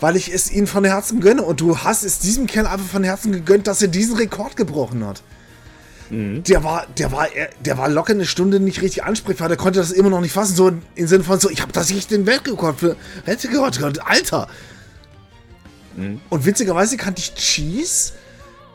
Weil 0.00 0.16
ich 0.16 0.34
es 0.34 0.50
ihnen 0.50 0.66
von 0.66 0.84
Herzen 0.84 1.20
gönne. 1.20 1.42
Und 1.42 1.60
du 1.60 1.78
hast 1.78 2.02
es 2.02 2.18
diesem 2.18 2.48
Kerl 2.48 2.66
einfach 2.66 2.88
von 2.88 3.04
Herzen 3.04 3.30
gegönnt, 3.30 3.68
dass 3.68 3.82
er 3.82 3.88
diesen 3.88 4.16
Rekord 4.16 4.56
gebrochen 4.56 5.06
hat. 5.06 5.22
Der 6.10 6.62
war, 6.62 6.86
der 6.98 7.10
war, 7.10 7.26
der 7.60 7.78
war 7.78 7.88
locker 7.88 8.12
eine 8.12 8.26
Stunde 8.26 8.60
nicht 8.60 8.80
richtig 8.80 9.02
ansprechbar. 9.04 9.48
Der 9.48 9.56
konnte 9.56 9.80
das 9.80 9.90
immer 9.90 10.10
noch 10.10 10.20
nicht 10.20 10.32
fassen. 10.32 10.54
So 10.54 10.70
im 10.94 11.06
Sinne 11.06 11.24
von 11.24 11.40
so, 11.40 11.50
ich 11.50 11.62
habe 11.62 11.72
tatsächlich 11.72 12.06
den 12.06 12.26
Weltrekord 12.26 12.78
für 12.78 12.96
Weltrekord 13.24 13.78
gehört. 13.78 14.06
Alter. 14.06 14.48
Und 16.28 16.44
witzigerweise 16.44 16.96
kannte 16.96 17.20
ich 17.20 17.34
Cheese. 17.34 18.12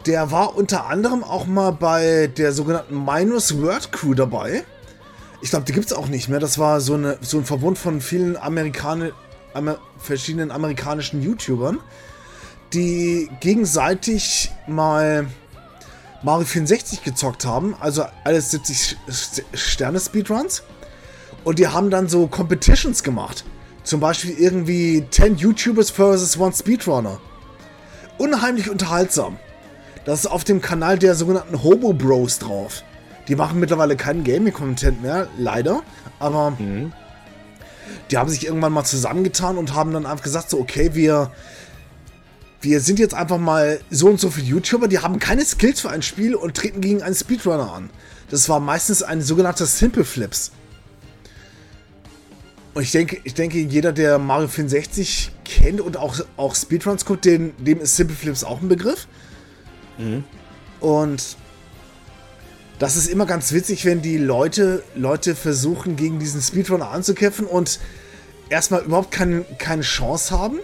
Der 0.05 0.31
war 0.31 0.55
unter 0.55 0.87
anderem 0.87 1.23
auch 1.23 1.45
mal 1.45 1.71
bei 1.71 2.27
der 2.27 2.51
sogenannten 2.51 3.05
Minus 3.05 3.61
Word 3.61 3.91
Crew 3.91 4.13
dabei. 4.13 4.63
Ich 5.41 5.51
glaube, 5.51 5.65
die 5.65 5.73
gibt 5.73 5.85
es 5.85 5.93
auch 5.93 6.07
nicht 6.07 6.27
mehr. 6.27 6.39
Das 6.39 6.57
war 6.57 6.81
so, 6.81 6.95
eine, 6.95 7.17
so 7.21 7.37
ein 7.37 7.45
Verbund 7.45 7.77
von 7.77 8.01
vielen 8.01 8.35
Amerikaner, 8.35 9.11
Amer, 9.53 9.77
verschiedenen 9.99 10.49
amerikanischen 10.49 11.21
YouTubern, 11.21 11.79
die 12.73 13.29
gegenseitig 13.39 14.51
mal 14.67 15.27
Mario 16.23 16.45
64 16.45 17.03
gezockt 17.03 17.45
haben. 17.45 17.75
Also 17.79 18.05
alles 18.23 18.51
70 18.51 18.97
Sterne 19.53 19.99
Speedruns. 19.99 20.63
Und 21.43 21.59
die 21.59 21.67
haben 21.67 21.89
dann 21.89 22.07
so 22.07 22.27
Competitions 22.27 23.03
gemacht. 23.03 23.43
Zum 23.83 23.99
Beispiel 23.99 24.35
irgendwie 24.37 25.05
10 25.09 25.37
YouTubers 25.37 25.89
versus 25.89 26.37
One 26.37 26.53
Speedrunner. 26.53 27.19
Unheimlich 28.17 28.69
unterhaltsam. 28.69 29.37
Das 30.05 30.19
ist 30.19 30.27
auf 30.27 30.43
dem 30.43 30.61
Kanal 30.61 30.99
der 30.99 31.15
sogenannten 31.15 31.63
Hobo 31.63 31.93
Bros 31.93 32.39
drauf. 32.39 32.83
Die 33.27 33.35
machen 33.35 33.59
mittlerweile 33.59 33.95
keinen 33.95 34.23
Gaming-Content 34.23 35.01
mehr, 35.01 35.27
leider. 35.37 35.81
Aber 36.19 36.53
die 38.09 38.17
haben 38.17 38.29
sich 38.29 38.45
irgendwann 38.45 38.73
mal 38.73 38.83
zusammengetan 38.83 39.57
und 39.57 39.73
haben 39.73 39.93
dann 39.93 40.05
einfach 40.05 40.23
gesagt, 40.23 40.49
so, 40.49 40.59
okay, 40.59 40.91
wir, 40.93 41.31
wir 42.61 42.79
sind 42.79 42.99
jetzt 42.99 43.13
einfach 43.13 43.37
mal 43.37 43.79
so 43.89 44.07
und 44.07 44.19
so 44.19 44.29
viele 44.29 44.47
YouTuber, 44.47 44.87
die 44.87 44.99
haben 44.99 45.19
keine 45.19 45.43
Skills 45.43 45.81
für 45.81 45.89
ein 45.89 46.01
Spiel 46.01 46.35
und 46.35 46.55
treten 46.55 46.81
gegen 46.81 47.01
einen 47.01 47.15
Speedrunner 47.15 47.73
an. 47.73 47.89
Das 48.29 48.47
war 48.49 48.59
meistens 48.59 49.03
ein 49.03 49.21
sogenannter 49.21 49.65
Simple 49.65 50.05
Flips. 50.05 50.51
Und 52.73 52.83
ich 52.83 52.91
denke, 52.91 53.19
ich 53.23 53.33
denke, 53.33 53.59
jeder, 53.59 53.91
der 53.91 54.17
Mario 54.17 54.47
64 54.47 55.31
kennt 55.43 55.81
und 55.81 55.97
auch, 55.97 56.19
auch 56.37 56.55
Speedruns 56.55 57.03
guckt, 57.03 57.25
den, 57.25 57.53
dem 57.57 57.81
ist 57.81 57.97
Simple 57.97 58.15
Flips 58.15 58.43
auch 58.43 58.61
ein 58.61 58.69
Begriff. 58.69 59.07
Und 60.79 61.37
das 62.79 62.95
ist 62.95 63.07
immer 63.07 63.25
ganz 63.25 63.51
witzig, 63.51 63.85
wenn 63.85 64.01
die 64.01 64.17
Leute, 64.17 64.83
Leute 64.95 65.35
versuchen, 65.35 65.95
gegen 65.95 66.19
diesen 66.19 66.41
Speedrunner 66.41 66.89
anzukämpfen 66.91 67.45
und 67.45 67.79
erstmal 68.49 68.83
überhaupt 68.83 69.11
keine, 69.11 69.43
keine 69.57 69.81
Chance 69.81 70.37
haben. 70.37 70.59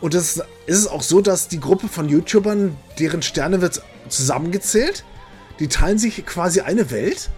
Und 0.00 0.14
das 0.14 0.36
ist 0.66 0.78
es 0.78 0.86
auch 0.86 1.02
so, 1.02 1.20
dass 1.20 1.48
die 1.48 1.60
Gruppe 1.60 1.88
von 1.88 2.08
YouTubern, 2.08 2.76
deren 2.98 3.22
Sterne 3.22 3.60
wird 3.60 3.82
zusammengezählt, 4.08 5.04
die 5.58 5.68
teilen 5.68 5.98
sich 5.98 6.24
quasi 6.24 6.60
eine 6.60 6.90
Welt. 6.90 7.30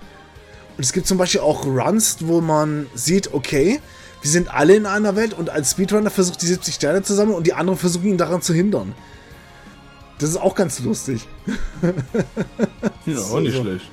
Und 0.77 0.85
es 0.85 0.93
gibt 0.93 1.07
zum 1.07 1.19
Beispiel 1.19 1.41
auch 1.41 1.65
Runs, 1.65 2.19
wo 2.21 2.41
man 2.41 2.87
sieht, 2.95 3.33
okay, 3.33 3.81
wir 4.23 4.31
sind 4.31 4.53
alle 4.53 4.77
in 4.77 4.87
einer 4.87 5.17
Welt 5.17 5.33
und 5.33 5.49
ein 5.49 5.65
Speedrunner 5.65 6.11
versucht 6.11 6.43
die 6.43 6.47
70 6.47 6.75
Sterne 6.75 7.03
zu 7.03 7.15
sammeln 7.15 7.37
und 7.37 7.47
die 7.47 7.55
anderen 7.55 7.79
versuchen 7.79 8.07
ihn 8.07 8.19
daran 8.19 8.43
zu 8.43 8.53
hindern. 8.53 8.95
Das 10.19 10.29
ist 10.29 10.37
auch 10.37 10.55
ganz 10.55 10.79
lustig. 10.81 11.27
Ja, 13.07 13.19
auch 13.19 13.41
nicht 13.41 13.57
schlecht. 13.57 13.91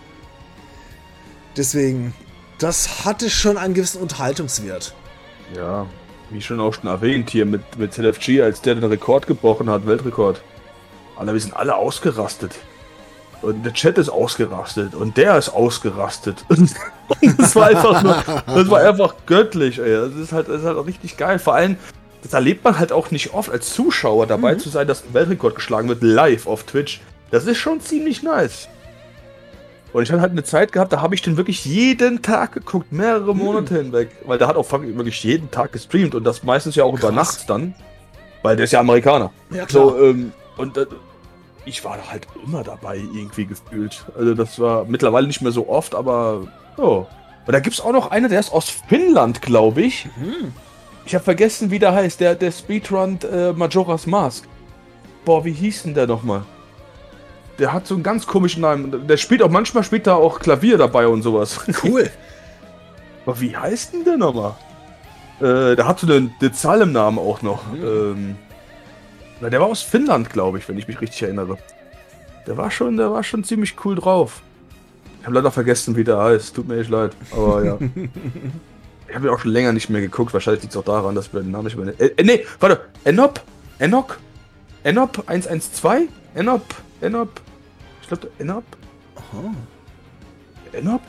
Deswegen, 1.56 2.14
das 2.60 3.06
hatte 3.06 3.30
schon 3.30 3.58
einen 3.58 3.74
gewissen 3.74 4.02
Unterhaltungswert. 4.02 4.94
Ja, 5.56 5.88
wie 6.30 6.42
schon 6.42 6.60
auch 6.60 6.74
schon 6.74 6.90
erwähnt 6.90 7.30
hier 7.30 7.46
mit, 7.46 7.78
mit 7.78 7.94
ZFG, 7.94 8.42
als 8.42 8.62
der 8.62 8.76
den 8.76 8.84
Rekord 8.86 9.28
gebrochen 9.28 9.70
hat, 9.70 9.88
Weltrekord. 9.88 10.42
Alter, 11.16 11.34
wir 11.34 11.40
sind 11.40 11.56
alle 11.56 11.76
ausgerastet. 11.76 12.56
Und 13.42 13.64
der 13.64 13.74
Chat 13.74 13.98
ist 13.98 14.10
ausgerastet 14.10 14.96
und 14.96 15.16
der 15.16 15.38
ist 15.38 15.50
ausgerastet. 15.50 16.44
Und 16.50 16.74
das 17.38 17.56
war 17.56 17.68
einfach 17.68 18.02
nur, 18.02 18.24
das 18.48 18.70
war 18.70 18.82
einfach 18.82 19.14
göttlich, 19.26 19.80
ey. 19.80 20.10
Das 20.10 20.16
ist 20.16 20.32
halt, 20.32 20.50
das 20.50 20.62
ist 20.62 20.66
halt 20.66 20.78
auch 20.78 20.88
richtig 20.88 21.18
geil. 21.18 21.38
Vor 21.38 21.54
allem, 21.54 21.78
das 22.24 22.34
erlebt 22.34 22.64
man 22.64 22.80
halt 22.80 22.92
auch 22.92 23.12
nicht 23.12 23.34
oft 23.34 23.52
als 23.52 23.74
Zuschauer 23.74 24.26
dabei 24.26 24.56
zu 24.56 24.70
sein, 24.70 24.88
dass 24.88 25.04
ein 25.04 25.14
Weltrekord 25.14 25.56
geschlagen 25.56 25.88
wird, 25.88 26.02
live 26.02 26.48
auf 26.48 26.64
Twitch. 26.64 27.00
Das 27.30 27.46
ist 27.46 27.58
schon 27.58 27.80
ziemlich 27.80 28.24
nice. 28.24 28.70
Und 29.94 30.04
ich 30.04 30.12
hatte 30.12 30.22
halt 30.22 30.32
eine 30.32 30.44
Zeit 30.44 30.72
gehabt, 30.72 30.92
da 30.94 31.02
habe 31.02 31.16
ich 31.16 31.22
den 31.22 31.38
wirklich 31.38 31.66
jeden 31.66 32.22
Tag 32.22 32.52
geguckt, 32.54 32.92
mehrere 32.92 33.34
Monate 33.36 33.76
hinweg. 33.78 34.10
Weil 34.26 34.38
der 34.38 34.48
hat 34.48 34.56
auch 34.56 34.70
wirklich 34.72 35.24
jeden 35.24 35.50
Tag 35.50 35.72
gestreamt 35.72 36.14
und 36.14 36.24
das 36.24 36.44
meistens 36.44 36.76
ja 36.76 36.84
auch 36.84 36.94
über 36.94 37.08
Krass. 37.08 37.16
nachts 37.16 37.46
dann. 37.46 37.74
Weil 38.44 38.56
der 38.56 38.66
ist 38.66 38.72
ja 38.72 38.80
Amerikaner. 38.80 39.32
Ja, 39.50 39.66
klar. 39.66 39.90
So, 39.90 39.98
ähm, 40.04 40.32
und 40.58 40.78
äh, 40.78 40.86
ich 41.66 41.84
war 41.84 41.98
halt 42.10 42.28
immer 42.46 42.64
dabei, 42.64 42.98
irgendwie 42.98 43.46
gefühlt. 43.46 44.06
Also 44.18 44.34
das 44.34 44.60
war 44.60 44.86
mittlerweile 44.86 45.28
nicht 45.28 45.42
mehr 45.42 45.52
so 45.52 45.70
oft, 45.70 45.96
aber 45.96 46.48
ja. 46.78 46.84
Und 46.84 47.54
da 47.54 47.60
gibt 47.60 47.76
es 47.76 47.82
auch 47.82 47.94
noch 47.94 48.12
einer, 48.12 48.28
der 48.28 48.42
ist 48.42 48.52
aus 48.52 48.70
Finnland, 48.70 49.42
glaube 49.42 49.82
ich. 49.82 50.08
Ich 51.06 51.16
habe 51.16 51.24
vergessen, 51.24 51.72
wie 51.72 51.80
der 51.80 51.94
heißt. 51.94 52.20
Der, 52.20 52.36
der 52.36 52.52
Speedrun 52.52 53.20
äh, 53.32 53.54
Majora's 53.54 54.06
Mask. 54.06 54.44
Boah, 55.24 55.46
wie 55.46 55.54
hieß 55.54 55.84
denn 55.84 55.94
der 55.94 56.08
nochmal? 56.08 56.44
Der 57.60 57.74
hat 57.74 57.88
so 57.88 57.96
einen 57.96 58.04
ganz 58.04 58.28
komischen 58.28 58.62
Namen. 58.62 59.08
Der 59.08 59.18
spielt 59.18 59.42
auch 59.42 59.50
manchmal 59.50 59.84
spielt 59.84 60.06
da 60.06 60.16
auch 60.16 60.40
Klavier 60.40 60.78
dabei 60.78 61.08
und 61.08 61.24
sowas. 61.24 61.60
Cool. 61.84 62.10
Aber 63.26 63.42
wie 63.42 63.56
heißt 63.56 63.94
denn 63.94 64.04
der 64.04 64.18
nochmal? 64.18 64.56
Äh, 65.40 65.76
der 65.76 65.88
hat 65.88 66.00
so 66.00 66.08
eine, 66.08 66.32
eine 66.40 66.52
Zahl 66.52 66.82
im 66.82 66.92
Namen 66.92 67.20
auch 67.20 67.42
noch. 67.42 67.62
Ähm, 67.74 68.36
na, 69.42 69.50
der 69.50 69.60
war 69.60 69.68
aus 69.68 69.82
Finnland, 69.82 70.30
glaube 70.30 70.58
ich, 70.58 70.68
wenn 70.68 70.78
ich 70.78 70.88
mich 70.88 71.00
richtig 71.02 71.24
erinnere. 71.24 71.58
Der 72.48 72.58
war 72.58 72.72
schon, 72.72 72.98
der 72.98 73.12
war 73.12 73.24
schon 73.24 73.44
ziemlich 73.44 73.76
cool 73.84 73.96
drauf. 73.96 74.42
Ich 75.20 75.26
habe 75.26 75.36
leider 75.36 75.52
vergessen, 75.52 75.96
wie 75.96 76.04
der 76.04 76.18
heißt. 76.18 76.56
Tut 76.56 76.68
mir 76.68 76.80
echt 76.80 76.90
leid. 76.90 77.12
Aber 77.32 77.64
ja. 77.64 77.78
ich 79.08 79.16
habe 79.16 79.28
ja 79.28 79.34
auch 79.34 79.40
schon 79.40 79.52
länger 79.52 79.74
nicht 79.74 79.90
mehr 79.90 80.02
geguckt. 80.02 80.34
Wahrscheinlich 80.34 80.64
liegt 80.64 80.74
es 80.74 80.80
auch 80.80 80.86
daran, 80.86 81.14
dass 81.14 81.34
wir 81.34 81.42
den 81.42 81.52
Namen 81.52 81.66
nicht 81.66 81.78
mehr. 81.78 81.94
Äh, 82.00 82.14
äh, 82.16 82.24
nee, 82.24 82.46
warte. 82.60 82.82
Enop? 83.04 83.42
Enok? 83.80 84.18
Enop 84.84 85.24
112? 85.28 86.08
Enop? 86.34 86.64
Enop? 87.02 87.42
Ich 88.08 88.20
glaube, 88.20 88.34
Enop? 88.40 88.64
Aha. 89.18 89.54
Enop? 90.72 91.02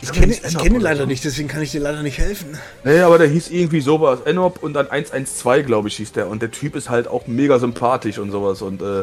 Ich 0.00 0.10
kenne 0.12 0.32
ich 0.32 0.56
kenn 0.56 0.74
ihn 0.74 0.80
leider 0.80 1.00
so. 1.00 1.06
nicht, 1.06 1.22
deswegen 1.22 1.46
kann 1.46 1.60
ich 1.60 1.72
dir 1.72 1.82
leider 1.82 2.02
nicht 2.02 2.16
helfen. 2.16 2.56
Nee, 2.84 3.00
aber 3.00 3.18
der 3.18 3.28
hieß 3.28 3.50
irgendwie 3.50 3.82
sowas. 3.82 4.20
Enop 4.22 4.62
und 4.62 4.72
dann 4.72 4.88
112, 4.88 5.66
glaube 5.66 5.88
ich, 5.88 5.96
hieß 5.98 6.12
der. 6.12 6.28
Und 6.28 6.40
der 6.40 6.50
Typ 6.50 6.74
ist 6.74 6.88
halt 6.88 7.06
auch 7.06 7.26
mega 7.26 7.58
sympathisch 7.58 8.16
und 8.16 8.30
sowas. 8.30 8.62
Und 8.62 8.80
äh, 8.80 9.02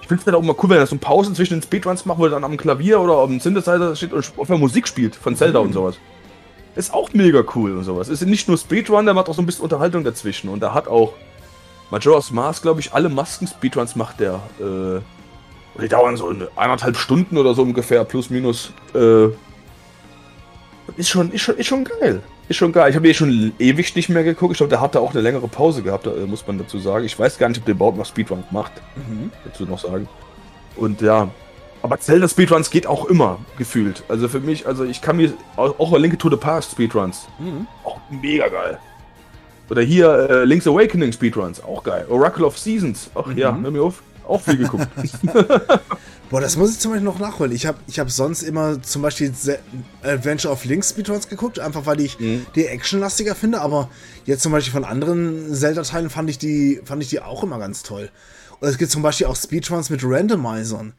ich 0.00 0.08
finde 0.08 0.20
es 0.20 0.26
halt 0.26 0.34
auch 0.34 0.42
mal 0.42 0.56
cool, 0.60 0.70
wenn 0.70 0.78
er 0.78 0.86
so 0.88 0.96
Pausen 0.96 1.36
zwischen 1.36 1.60
den 1.60 1.62
Speedruns 1.62 2.04
macht, 2.06 2.18
wo 2.18 2.24
er 2.24 2.30
dann 2.30 2.42
am 2.42 2.56
Klavier 2.56 3.00
oder 3.00 3.24
dem 3.24 3.38
Synthesizer 3.38 3.94
steht 3.94 4.12
und 4.12 4.32
auf 4.36 4.48
der 4.48 4.58
Musik 4.58 4.88
spielt 4.88 5.14
von 5.14 5.36
Zelda 5.36 5.60
und 5.60 5.72
sowas. 5.72 5.94
Ist 6.74 6.92
auch 6.92 7.12
mega 7.12 7.44
cool 7.54 7.76
und 7.76 7.84
sowas. 7.84 8.08
Ist 8.08 8.26
nicht 8.26 8.48
nur 8.48 8.58
Speedrun, 8.58 9.04
der 9.04 9.14
macht 9.14 9.28
auch 9.28 9.34
so 9.34 9.42
ein 9.42 9.46
bisschen 9.46 9.62
Unterhaltung 9.62 10.02
dazwischen. 10.02 10.48
Und 10.48 10.58
da 10.58 10.74
hat 10.74 10.88
auch 10.88 11.12
Majora's 11.92 12.32
Mask, 12.32 12.62
glaube 12.62 12.80
ich, 12.80 12.92
alle 12.92 13.08
Masken-Speedruns 13.08 13.94
macht 13.94 14.18
der. 14.18 14.40
Äh, 14.58 15.02
und 15.76 15.82
die 15.82 15.88
dauern 15.88 16.16
so 16.16 16.28
eine 16.28 16.48
eineinhalb 16.56 16.96
Stunden 16.96 17.36
oder 17.36 17.54
so 17.54 17.60
ungefähr, 17.62 18.02
plus 18.04 18.30
minus. 18.30 18.72
Äh, 18.94 19.26
ist 20.96 21.10
schon, 21.10 21.30
ist 21.32 21.42
schon, 21.42 21.56
ist 21.56 21.66
schon 21.66 21.84
geil. 21.84 22.22
Ist 22.48 22.56
schon 22.56 22.72
geil. 22.72 22.88
Ich 22.88 22.96
habe 22.96 23.06
eh 23.06 23.12
schon 23.12 23.52
ewig 23.58 23.94
nicht 23.94 24.08
mehr 24.08 24.24
geguckt. 24.24 24.52
Ich 24.52 24.58
glaube, 24.58 24.70
der 24.70 24.80
hat 24.80 24.94
da 24.94 25.00
auch 25.00 25.10
eine 25.10 25.20
längere 25.20 25.48
Pause 25.48 25.82
gehabt, 25.82 26.06
äh, 26.06 26.26
muss 26.26 26.46
man 26.46 26.56
dazu 26.56 26.78
sagen. 26.78 27.04
Ich 27.04 27.18
weiß 27.18 27.36
gar 27.36 27.48
nicht, 27.48 27.58
ob 27.58 27.66
der 27.66 27.74
überhaupt 27.74 27.98
noch 27.98 28.06
Speedrun 28.06 28.42
macht. 28.50 28.72
Dazu 29.44 29.64
noch 29.64 29.78
sagen. 29.78 30.08
Und 30.76 31.02
ja. 31.02 31.28
Aber 31.82 32.00
Zelda 32.00 32.26
Speedruns 32.26 32.70
geht 32.70 32.86
auch 32.86 33.04
immer, 33.04 33.38
gefühlt. 33.58 34.02
Also 34.08 34.28
für 34.28 34.40
mich, 34.40 34.66
also 34.66 34.84
ich 34.84 35.02
kann 35.02 35.18
mir 35.18 35.34
auch 35.56 35.78
auch 35.78 35.98
Link 35.98 36.18
to 36.18 36.30
the 36.30 36.36
Past 36.36 36.72
Speedruns. 36.72 37.28
Auch 37.84 37.98
mega 38.10 38.48
geil. 38.48 38.78
Oder 39.68 39.82
hier 39.82 40.30
äh, 40.30 40.44
Link's 40.44 40.66
Awakening 40.66 41.12
Speedruns, 41.12 41.62
auch 41.62 41.82
geil. 41.82 42.06
Oracle 42.08 42.44
of 42.44 42.56
Seasons, 42.58 43.10
ach 43.14 43.30
ja, 43.34 43.56
hör 43.60 43.70
mir 43.70 43.82
auf, 43.82 44.02
auch 44.26 44.42
viel 44.42 44.56
geguckt. 44.58 44.88
Boah, 46.30 46.40
das 46.40 46.56
muss 46.56 46.72
ich 46.72 46.80
zum 46.80 46.90
Beispiel 46.90 47.04
noch 47.04 47.20
nachholen. 47.20 47.52
Ich 47.52 47.66
habe 47.66 47.78
ich 47.86 48.00
hab 48.00 48.10
sonst 48.10 48.42
immer 48.42 48.82
zum 48.82 49.02
Beispiel 49.02 49.32
Adventure 50.02 50.52
of 50.52 50.64
Link 50.64 50.84
Speedruns 50.84 51.28
geguckt, 51.28 51.60
einfach 51.60 51.86
weil 51.86 52.00
ich 52.00 52.18
Mhm. 52.18 52.46
die 52.54 52.66
actionlastiger 52.66 53.34
finde, 53.34 53.60
aber 53.60 53.90
jetzt 54.24 54.42
zum 54.42 54.52
Beispiel 54.52 54.72
von 54.72 54.84
anderen 54.84 55.54
Zelda-Teilen 55.54 56.10
fand 56.10 56.28
ich 56.30 56.38
die 56.38 56.80
fand 56.84 57.02
ich 57.02 57.08
die 57.08 57.20
auch 57.20 57.42
immer 57.44 57.58
ganz 57.58 57.82
toll. 57.82 58.10
Und 58.58 58.68
es 58.68 58.78
gibt 58.78 58.90
zum 58.90 59.02
Beispiel 59.02 59.26
auch 59.26 59.36
Speedruns 59.36 59.90
mit 59.90 60.00
Randomizern, 60.02 60.94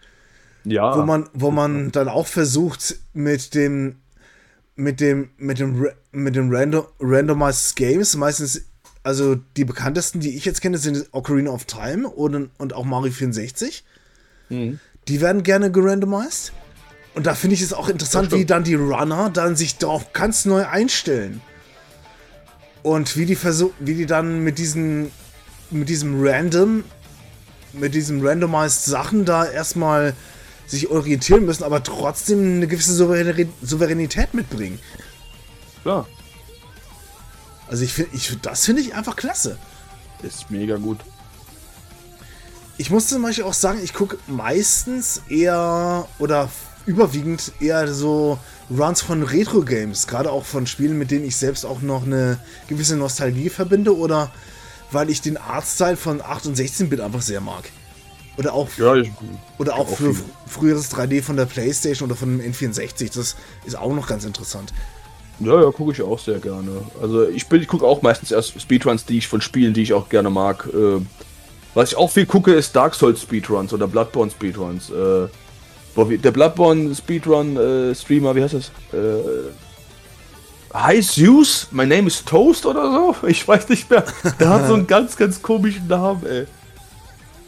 ja. 0.64 0.95
wo 0.98 1.04
man, 1.04 1.28
wo 1.34 1.52
man 1.52 1.91
dann 1.91 2.08
auch 2.08 2.28
versucht, 2.28 2.95
mit 3.14 3.54
dem 3.54 3.98
mit 4.76 5.02
dem 5.02 5.32
mit 5.38 5.60
dem 5.60 5.90
mit 6.12 6.36
dem 6.36 6.54
Random, 6.54 6.86
Randomized 6.99 7.76
Games 7.76 8.16
meistens 8.16 8.62
also 9.08 9.36
die 9.56 9.64
bekanntesten, 9.64 10.20
die 10.20 10.36
ich 10.36 10.44
jetzt 10.44 10.62
kenne, 10.62 10.78
sind 10.78 11.08
Ocarina 11.14 11.50
of 11.50 11.64
Time 11.64 12.10
und, 12.10 12.50
und 12.58 12.74
auch 12.74 12.84
Mario 12.84 13.14
64. 13.14 13.86
Die 15.08 15.22
werden 15.22 15.44
gerne 15.44 15.72
gerandomized. 15.72 16.52
Und 17.16 17.26
da 17.26 17.34
finde 17.34 17.54
ich 17.54 17.62
es 17.62 17.72
auch 17.72 17.88
interessant, 17.88 18.34
wie 18.34 18.44
dann 18.44 18.66
die 18.66 18.76
Runner 18.76 19.30
dann 19.30 19.56
sich 19.56 19.78
darauf 19.78 20.12
ganz 20.12 20.44
neu 20.44 20.66
einstellen. 20.66 21.40
Und 22.84 23.16
wie 23.16 23.26
die 23.26 23.36
versuch 23.36 23.72
wie 23.80 23.94
die 23.94 24.08
dann 24.08 24.44
mit 24.44 24.58
diesen 24.58 25.10
mit 25.72 25.88
diesem 25.88 26.22
Random 26.22 26.84
mit 27.72 27.96
diesem 27.96 28.26
randomized 28.26 28.84
Sachen 28.84 29.24
da 29.24 29.46
erstmal 29.46 30.16
sich 30.66 30.90
orientieren 30.90 31.46
müssen, 31.46 31.64
aber 31.64 31.82
trotzdem 31.82 32.58
eine 32.58 32.68
gewisse 32.68 32.94
Souverän 32.94 33.50
Souveränität 33.62 34.34
mitbringen. 34.34 34.80
Klar, 35.84 36.08
Also 37.69 37.84
ich 37.84 37.94
finde, 37.94 38.15
ich, 38.15 38.38
das 38.41 38.65
finde 38.65 38.81
ich 38.81 38.95
einfach 38.95 39.15
klasse. 39.15 39.57
ist 40.23 40.49
mega 40.49 40.77
gut. 40.77 40.99
Ich 42.77 42.89
muss 42.91 43.07
zum 43.07 43.23
Beispiel 43.23 43.44
auch 43.44 43.53
sagen, 43.53 43.80
ich 43.84 43.94
gucke 43.94 44.18
meistens 44.27 45.22
eher 45.30 46.07
oder 46.19 46.49
überwiegend 46.85 47.52
eher 47.60 47.91
so 47.94 48.38
Runs 48.69 49.02
von 49.02 49.23
Retro-Games, 49.23 50.07
gerade 50.07 50.31
auch 50.31 50.45
von 50.45 50.68
Spielen, 50.68 50.98
mit 50.98 51.10
denen 51.11 51.26
ich 51.26 51.35
selbst 51.35 51.65
auch 51.65 51.81
noch 51.81 52.06
eine 52.06 52.38
gewisse 52.68 52.95
Nostalgie 52.95 53.49
verbinde 53.49 53.95
oder 53.98 54.31
weil 54.91 55.10
ich 55.10 55.22
den 55.22 55.38
Artstyle 55.38 55.98
von 55.98 56.22
8 56.22 56.45
und 56.48 56.57
16-Bit 56.57 57.02
einfach 57.02 57.22
sehr 57.22 57.41
mag. 57.41 57.69
Oder 58.38 58.53
auch, 58.53 58.69
Ja, 58.77 58.95
ich, 58.95 59.11
oder 59.57 59.73
auch, 59.76 59.91
auch 59.91 59.98
für 59.98 60.14
viele. 60.14 60.26
früheres 60.45 60.91
3D 60.94 61.23
von 61.23 61.35
der 61.35 61.45
Playstation 61.45 62.10
oder 62.10 62.18
von 62.18 62.38
dem 62.38 62.53
N64. 62.53 63.14
Das 63.14 63.35
ist 63.65 63.76
auch 63.76 63.94
noch 63.94 64.07
ganz 64.07 64.23
interessant. 64.26 64.73
Ja, 65.40 65.62
ja 65.62 65.72
gucke 65.72 65.92
ich 65.92 66.02
auch 66.02 66.20
sehr 66.20 66.40
gerne. 66.40 66.72
Also 67.02 67.28
ich 67.28 67.48
bin, 67.48 67.62
ich 67.62 67.68
gucke 67.68 67.86
auch 67.86 68.02
meistens 68.02 68.32
erst 68.32 68.60
Speedruns, 68.60 69.06
die 69.06 69.18
ich 69.20 69.28
von 69.28 69.42
Spielen, 69.42 69.74
die 69.74 69.84
ich 69.84 69.94
auch 69.94 70.10
gerne 70.10 70.30
mag. 70.30 70.68
Äh, 70.74 71.02
was 71.74 71.92
ich 71.92 71.98
auch 71.98 72.10
viel 72.10 72.26
gucke, 72.26 72.54
ist 72.54 72.76
Dark 72.76 72.96
Souls 72.96 73.22
Speedruns 73.22 73.74
oder 73.74 73.88
Bloodborne 73.88 74.32
Speedruns. 74.32 74.90
Äh, 74.90 75.28
boah, 75.94 76.10
wie, 76.10 76.18
der 76.18 76.32
Bloodborne 76.32 76.96
Speedrun 76.96 77.58
äh, 77.58 77.94
Streamer, 77.96 78.36
wie 78.36 78.44
heißt 78.44 78.56
das? 78.56 78.72
Äh, 78.94 79.52
Hi 80.74 81.02
Zeus, 81.02 81.68
my 81.72 81.86
name 81.86 82.08
is 82.08 82.24
Toast 82.24 82.66
oder 82.66 82.92
so? 82.92 83.16
Ich 83.28 83.48
weiß 83.48 83.70
nicht 83.70 83.90
mehr. 83.90 84.04
Der 84.40 84.50
hat 84.50 84.68
so 84.68 84.74
einen 84.74 84.88
ganz, 84.88 85.16
ganz 85.16 85.42
komischen 85.42 85.88
Namen, 85.88 86.26
ey. 86.26 86.46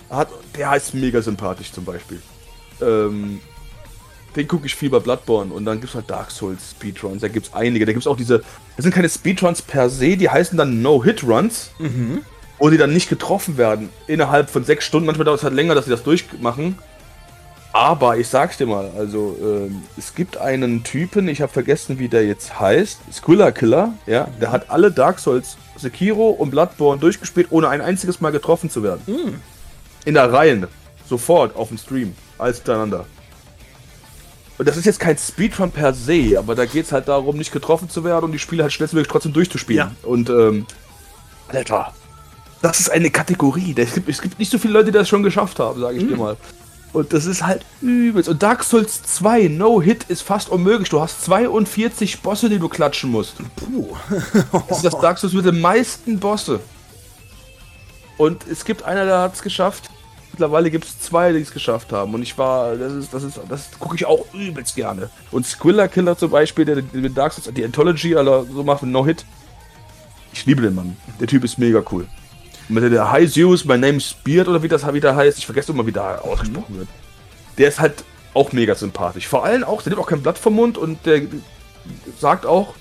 Hat, 0.10 0.30
der 0.56 0.72
heißt 0.72 0.94
mega 0.94 1.22
sympathisch 1.22 1.72
zum 1.72 1.86
Beispiel. 1.86 2.22
Ähm, 2.82 3.42
den 4.36 4.48
gucke 4.48 4.66
ich 4.66 4.76
viel 4.76 4.90
bei 4.90 5.00
Bloodborne 5.00 5.54
und 5.54 5.66
dann 5.66 5.80
gibt 5.80 5.90
es 5.90 5.96
halt 5.96 6.10
Dark 6.10 6.32
Souls 6.32 6.72
Speedruns, 6.72 7.22
da 7.22 7.28
gibt 7.28 7.48
es 7.48 7.54
einige. 7.54 7.86
Da 7.86 7.94
gibt 7.94 8.04
es 8.04 8.08
auch 8.08 8.18
diese, 8.18 8.40
das 8.76 8.84
sind 8.84 8.94
keine 8.94 9.10
Speedruns 9.10 9.62
per 9.62 9.90
se, 9.90 10.18
die 10.18 10.30
heißen 10.30 10.58
dann 10.58 10.82
No-Hit-Runs, 10.82 11.72
wo 12.60 12.70
die 12.70 12.78
dann 12.78 12.94
nicht 12.94 13.10
getroffen 13.10 13.58
werden. 13.58 13.90
Innerhalb 14.08 14.50
von 14.50 14.64
sechs 14.64 14.86
Stunden, 14.86 15.06
manchmal 15.08 15.26
dauert 15.26 15.40
es 15.40 15.44
halt 15.44 15.54
länger, 15.54 15.76
dass 15.76 15.86
sie 15.86 15.92
das 15.92 16.04
durchmachen. 16.04 16.78
Aber 17.72 18.18
ich 18.18 18.28
sag's 18.28 18.58
dir 18.58 18.66
mal, 18.66 18.90
also 18.98 19.38
ähm, 19.42 19.84
es 19.96 20.16
gibt 20.16 20.38
einen 20.38 20.84
Typen, 20.84 21.28
ich 21.28 21.42
habe 21.42 21.52
vergessen, 21.52 22.00
wie 22.00 22.08
der 22.08 22.26
jetzt 22.26 22.60
heißt, 22.60 23.00
Squilla 23.14 23.52
Killer, 23.52 23.94
ja, 24.08 24.28
der 24.42 24.52
hat 24.52 24.72
alle 24.72 24.92
Dark 24.92 25.20
Souls, 25.20 25.56
Sekiro 25.76 26.30
und 26.30 26.50
Bloodborne 26.50 27.00
durchgespielt, 27.00 27.48
ohne 27.52 27.70
ein 27.70 27.82
einziges 27.82 28.22
Mal 28.22 28.32
getroffen 28.32 28.72
zu 28.72 28.82
werden. 28.82 29.02
In 30.04 30.16
der 30.16 30.34
Reihe, 30.34 30.68
sofort 31.08 31.56
auf 31.56 31.68
dem 31.68 31.78
Stream, 31.78 32.16
alles 32.40 32.58
hintereinander. 32.58 33.06
Und 34.60 34.68
das 34.68 34.76
ist 34.76 34.86
jetzt 34.86 35.00
kein 35.00 35.18
Speedrun 35.18 35.72
per 35.72 35.94
se, 35.94 36.38
aber 36.38 36.54
da 36.54 36.66
geht 36.66 36.86
es 36.86 36.92
halt 36.92 37.08
darum, 37.08 37.38
nicht 37.38 37.54
getroffen 37.54 37.90
zu 37.90 38.04
werden 38.04 38.26
und 38.26 38.34
die 38.34 38.40
Spiele 38.40 38.64
halt 38.64 38.74
schnellstmöglich 38.74 39.10
trotzdem 39.10 39.32
durchzuspielen. 39.32 39.96
Ja. 40.04 40.08
Und, 40.08 40.30
ähm, 40.30 40.66
Alter, 41.48 41.94
das 42.62 42.82
ist 42.82 42.92
eine 42.92 43.10
Kategorie. 43.10 43.74
Es 43.78 43.94
gibt, 43.94 44.10
es 44.10 44.22
gibt 44.22 44.38
nicht 44.38 44.52
so 44.52 44.58
viele 44.58 44.74
Leute, 44.74 44.88
die 44.88 44.92
das 44.92 45.08
schon 45.08 45.24
geschafft 45.24 45.60
haben, 45.60 45.80
sage 45.80 45.98
ich 45.98 46.06
dir 46.06 46.18
mal. 46.18 46.36
Und 46.92 47.14
das 47.14 47.26
ist 47.26 47.46
halt 47.46 47.66
übelst. 47.82 48.28
Und 48.28 48.44
Dark 48.44 48.66
Souls 48.66 49.02
2, 49.04 49.48
No-Hit, 49.48 50.04
ist 50.10 50.24
fast 50.24 50.50
unmöglich. 50.50 50.90
Du 50.90 51.00
hast 51.00 51.24
42 51.24 52.22
Bosse, 52.22 52.50
die 52.50 52.60
du 52.60 52.68
klatschen 52.68 53.12
musst. 53.12 53.36
Puh. 53.56 53.96
Das 54.68 54.80
ist 54.80 54.86
das 54.86 55.00
Dark 55.00 55.20
Souls 55.20 55.34
mit 55.34 55.46
den 55.46 55.62
meisten 55.62 56.20
Bosse. 56.20 56.60
Und 58.18 58.46
es 58.46 58.66
gibt 58.66 58.84
einer, 58.84 59.06
der 59.06 59.20
hat 59.20 59.36
es 59.36 59.42
geschafft. 59.42 59.90
Mittlerweile 60.40 60.72
gibt 60.72 60.86
es 60.86 60.98
zwei, 61.02 61.34
die 61.34 61.40
es 61.40 61.52
geschafft 61.52 61.92
haben. 61.92 62.14
Und 62.14 62.22
ich 62.22 62.38
war, 62.38 62.74
das 62.78 62.94
ist, 62.94 63.14
das 63.14 63.24
ist, 63.24 63.42
das 63.50 63.72
gucke 63.78 63.98
ich 63.98 64.06
auch 64.06 64.26
übelst 64.34 64.74
gerne. 64.74 65.10
Und 65.32 65.46
Squilla 65.46 65.90
Killer 65.90 66.18
zum 66.18 66.32
Beispiel, 66.32 66.64
der 66.64 66.82
mit 66.94 67.18
Dark 67.18 67.34
Souls, 67.34 67.54
die 67.54 67.66
Anthology, 67.66 68.16
also 68.16 68.48
so 68.50 68.64
macht 68.64 68.82
mit 68.82 68.94
No-Hit. 68.94 69.26
Ich 70.32 70.46
liebe 70.46 70.62
den 70.62 70.76
Mann. 70.76 70.96
Der 71.20 71.28
Typ 71.28 71.44
ist 71.44 71.58
mega 71.58 71.84
cool. 71.92 72.08
Und 72.70 72.76
mit 72.76 72.90
der, 72.90 73.12
Hi 73.12 73.28
Zeus, 73.28 73.66
my 73.66 73.78
name 73.78 73.98
is 73.98 74.14
Beard 74.14 74.48
oder 74.48 74.64
wie 74.64 74.70
das 74.70 74.94
wieder 74.94 75.14
heißt, 75.14 75.40
ich 75.40 75.46
vergesse 75.46 75.74
immer, 75.74 75.86
wie 75.86 75.92
da 75.92 76.20
ausgesprochen 76.20 76.78
wird. 76.78 76.88
Der 77.58 77.68
ist 77.68 77.82
halt 77.82 78.06
auch 78.34 78.54
mega 78.54 78.76
sympathisch. 78.76 79.28
Vor 79.28 79.44
allem 79.44 79.66
auch, 79.66 79.82
der 79.82 79.90
nimmt 79.90 80.02
auch 80.02 80.08
kein 80.08 80.22
Blatt 80.22 80.38
vom 80.38 80.54
Mund 80.54 80.78
und 80.78 81.06
der 81.06 81.24
sagt 82.18 82.46
auch, 82.46 82.76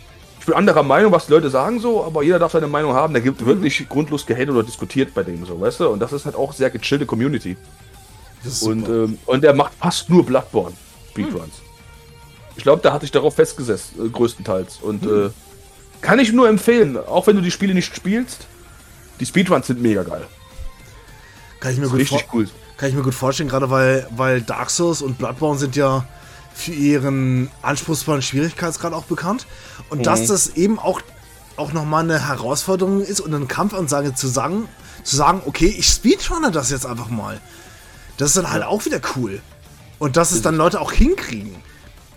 bin 0.49 0.57
anderer 0.57 0.83
Meinung, 0.83 1.13
was 1.13 1.27
die 1.27 1.33
Leute 1.33 1.51
sagen 1.51 1.79
so, 1.79 2.03
aber 2.05 2.23
jeder 2.23 2.39
darf 2.39 2.53
seine 2.53 2.67
Meinung 2.67 2.95
haben. 2.95 3.13
Der 3.13 3.23
gibt 3.23 3.45
wirklich 3.45 3.87
grundlos 3.89 4.25
gehatet 4.25 4.51
oder 4.51 4.63
diskutiert 4.63 5.15
bei 5.15 5.23
dem 5.23 5.45
so, 5.45 5.61
weißt 5.61 5.81
du? 5.81 5.89
Und 5.89 6.01
das 6.01 6.13
ist 6.13 6.25
halt 6.25 6.37
auch 6.37 6.53
sehr 6.53 6.71
gechillte 6.71 7.07
Community. 7.07 7.57
Und, 8.63 8.89
ähm, 8.89 9.19
und 9.27 9.45
der 9.45 9.53
macht 9.53 9.73
fast 9.75 10.09
nur 10.09 10.25
Bloodborne 10.25 10.75
Speedruns. 11.11 11.55
Ich 12.57 12.63
glaube, 12.63 12.81
da 12.83 12.93
hatte 12.93 13.05
ich 13.05 13.11
darauf 13.11 13.35
festgesetzt, 13.35 13.93
äh, 14.03 14.09
größtenteils. 14.09 14.79
Und 14.81 15.05
äh, 15.05 15.31
kann 16.01 16.19
ich 16.19 16.33
nur 16.33 16.49
empfehlen, 16.49 16.97
auch 16.97 17.27
wenn 17.27 17.37
du 17.37 17.43
die 17.43 17.51
Spiele 17.51 17.75
nicht 17.75 17.95
spielst. 17.95 18.47
Die 19.21 19.27
Speedruns 19.27 19.67
sind 19.67 19.83
mega 19.83 20.03
geil. 20.03 20.25
Kann 21.61 21.73
ich 21.73 21.79
mir, 21.79 21.89
gut, 21.89 21.99
Richtig 21.99 22.27
cool. 22.33 22.49
kann 22.77 22.89
ich 22.89 22.95
mir 22.95 23.03
gut 23.03 23.15
vorstellen, 23.15 23.49
gerade 23.49 23.69
weil, 23.69 24.07
weil 24.17 24.41
Dark 24.41 24.71
Souls 24.71 25.03
und 25.03 25.19
Bloodborne 25.19 25.59
sind 25.59 25.77
ja 25.77 26.07
für 26.59 26.73
ihren 26.73 27.51
anspruchsvollen 27.63 28.21
Schwierigkeitsgrad 28.21 28.93
auch 28.93 29.05
bekannt. 29.05 29.47
Und 29.91 30.07
dass 30.07 30.27
das 30.27 30.57
eben 30.57 30.79
auch, 30.79 31.01
auch 31.57 31.73
nochmal 31.73 32.03
eine 32.03 32.27
Herausforderung 32.27 33.01
ist 33.01 33.21
und 33.21 33.33
eine 33.33 33.47
Kampfansage 33.47 34.15
zu 34.15 34.27
sagen, 34.27 34.69
zu 35.05 35.17
sagen, 35.17 35.43
okay, 35.47 35.73
ich 35.79 35.87
speedrunne 35.87 36.51
das 36.51 36.71
jetzt 36.71 36.85
einfach 36.85 37.11
mal. 37.11 37.41
Das 38.17 38.31
ist 38.31 38.37
dann 38.37 38.51
halt 38.51 38.65
auch 38.65 38.85
wieder 38.85 39.01
cool. 39.17 39.41
Und 40.01 40.17
dass 40.17 40.33
es 40.33 40.43
dann 40.43 40.57
Leute 40.57 40.81
auch 40.81 40.91
hinkriegen. 40.93 41.55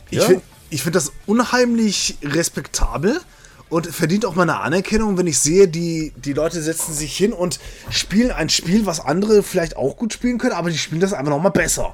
Ich 0.10 0.18
Ja. 0.18 0.26
finde 0.26 0.42
find 0.72 0.96
das 0.96 1.12
unheimlich 1.28 2.18
respektabel 2.24 3.22
und 3.70 3.88
verdient 3.88 4.26
auch 4.26 4.36
meine 4.36 4.60
Anerkennung, 4.60 5.18
wenn 5.18 5.28
ich 5.28 5.38
sehe, 5.40 5.68
die, 5.68 6.14
die 6.16 6.34
Leute 6.34 6.62
setzen 6.62 6.94
sich 6.94 7.16
hin 7.16 7.32
und 7.32 7.60
spielen 7.92 8.32
ein 8.32 8.50
Spiel, 8.50 8.86
was 8.88 9.00
andere 9.00 9.44
vielleicht 9.44 9.78
auch 9.78 9.98
gut 9.98 10.14
spielen 10.14 10.40
können, 10.40 10.54
aber 10.54 10.72
die 10.72 10.78
spielen 10.78 11.02
das 11.02 11.14
einfach 11.14 11.32
nochmal 11.32 11.52
besser. 11.52 11.94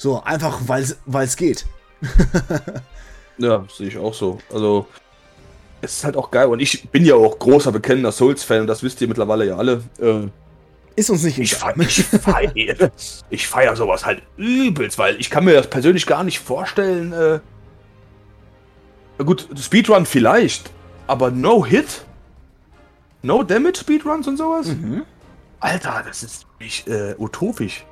So, 0.00 0.22
einfach 0.22 0.60
weil 0.64 1.24
es 1.24 1.36
geht. 1.36 1.66
Ja, 3.36 3.64
sehe 3.74 3.88
ich 3.88 3.96
auch 3.96 4.12
so. 4.12 4.38
Also, 4.52 4.86
es 5.80 5.96
ist 5.96 6.04
halt 6.04 6.14
auch 6.16 6.30
geil. 6.30 6.46
Und 6.48 6.60
ich 6.60 6.90
bin 6.90 7.06
ja 7.06 7.14
auch 7.14 7.38
großer, 7.38 7.72
bekennender 7.72 8.12
Souls-Fan, 8.12 8.62
und 8.62 8.66
das 8.66 8.82
wisst 8.82 9.00
ihr 9.00 9.08
mittlerweile 9.08 9.46
ja 9.46 9.56
alle. 9.56 9.82
Äh, 9.98 10.28
Ist 10.94 11.08
uns 11.08 11.22
nicht 11.22 11.38
ich 11.38 11.54
feier, 11.54 11.78
ich 11.78 12.04
feier, 12.04 12.52
ich 13.30 13.48
feier 13.48 13.76
sowas 13.76 14.04
halt 14.04 14.22
übelst, 14.36 14.98
weil 14.98 15.18
ich 15.18 15.30
kann 15.30 15.46
mir 15.46 15.54
das 15.54 15.70
persönlich 15.70 16.06
gar 16.06 16.22
nicht 16.22 16.38
vorstellen. 16.38 17.14
Äh, 17.14 17.40
gut, 19.24 19.48
Speedrun 19.58 20.04
vielleicht, 20.04 20.70
aber 21.06 21.30
No 21.30 21.64
Hit, 21.64 22.04
No 23.22 23.42
Damage 23.42 23.78
Speedruns 23.80 24.28
und 24.28 24.36
sowas. 24.36 24.66
Alter, 25.60 26.02
das 26.06 26.22
ist 26.22 26.46
nicht 26.58 26.86
äh, 26.88 27.14
utopisch. 27.16 27.86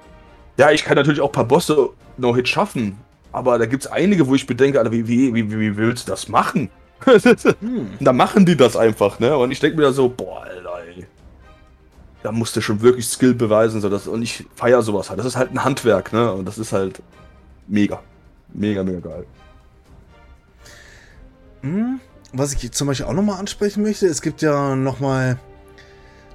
Ja, 0.58 0.72
ich 0.72 0.84
kann 0.84 0.96
natürlich 0.96 1.20
auch 1.20 1.28
ein 1.28 1.32
paar 1.32 1.44
Bosse 1.44 1.90
No 2.16 2.34
Hit 2.34 2.48
schaffen, 2.48 2.98
aber 3.32 3.58
da 3.58 3.66
gibt 3.66 3.84
es 3.84 3.90
einige, 3.90 4.26
wo 4.26 4.34
ich 4.34 4.46
bedenke, 4.46 4.78
Alter, 4.78 4.90
wie, 4.90 5.06
wie, 5.06 5.32
wie, 5.32 5.50
wie 5.50 5.76
willst 5.76 6.08
du 6.08 6.12
das 6.12 6.28
machen? 6.28 6.68
Da 8.00 8.12
machen 8.12 8.44
die 8.44 8.56
das 8.56 8.76
einfach, 8.76 9.20
ne? 9.20 9.36
Und 9.36 9.52
ich 9.52 9.60
denke 9.60 9.76
mir 9.76 9.84
da 9.84 9.92
so, 9.92 10.08
boah, 10.08 10.42
Alter, 10.42 10.80
ey. 10.84 11.06
Da 12.24 12.32
musst 12.32 12.56
du 12.56 12.60
schon 12.60 12.82
wirklich 12.82 13.06
Skill 13.06 13.34
beweisen, 13.34 13.80
so 13.80 13.88
und 14.10 14.22
ich 14.22 14.44
feier 14.56 14.82
sowas 14.82 15.08
halt. 15.08 15.20
Das 15.20 15.26
ist 15.26 15.36
halt 15.36 15.52
ein 15.52 15.62
Handwerk, 15.62 16.12
ne? 16.12 16.32
Und 16.32 16.44
das 16.44 16.58
ist 16.58 16.72
halt 16.72 17.00
mega. 17.68 18.02
Mega, 18.52 18.82
mega 18.82 18.98
geil. 18.98 19.26
Was 22.32 22.52
ich 22.52 22.72
zum 22.72 22.88
Beispiel 22.88 23.06
auch 23.06 23.12
nochmal 23.12 23.38
ansprechen 23.38 23.84
möchte, 23.84 24.06
es 24.06 24.22
gibt 24.22 24.42
ja 24.42 24.74
nochmal 24.74 25.38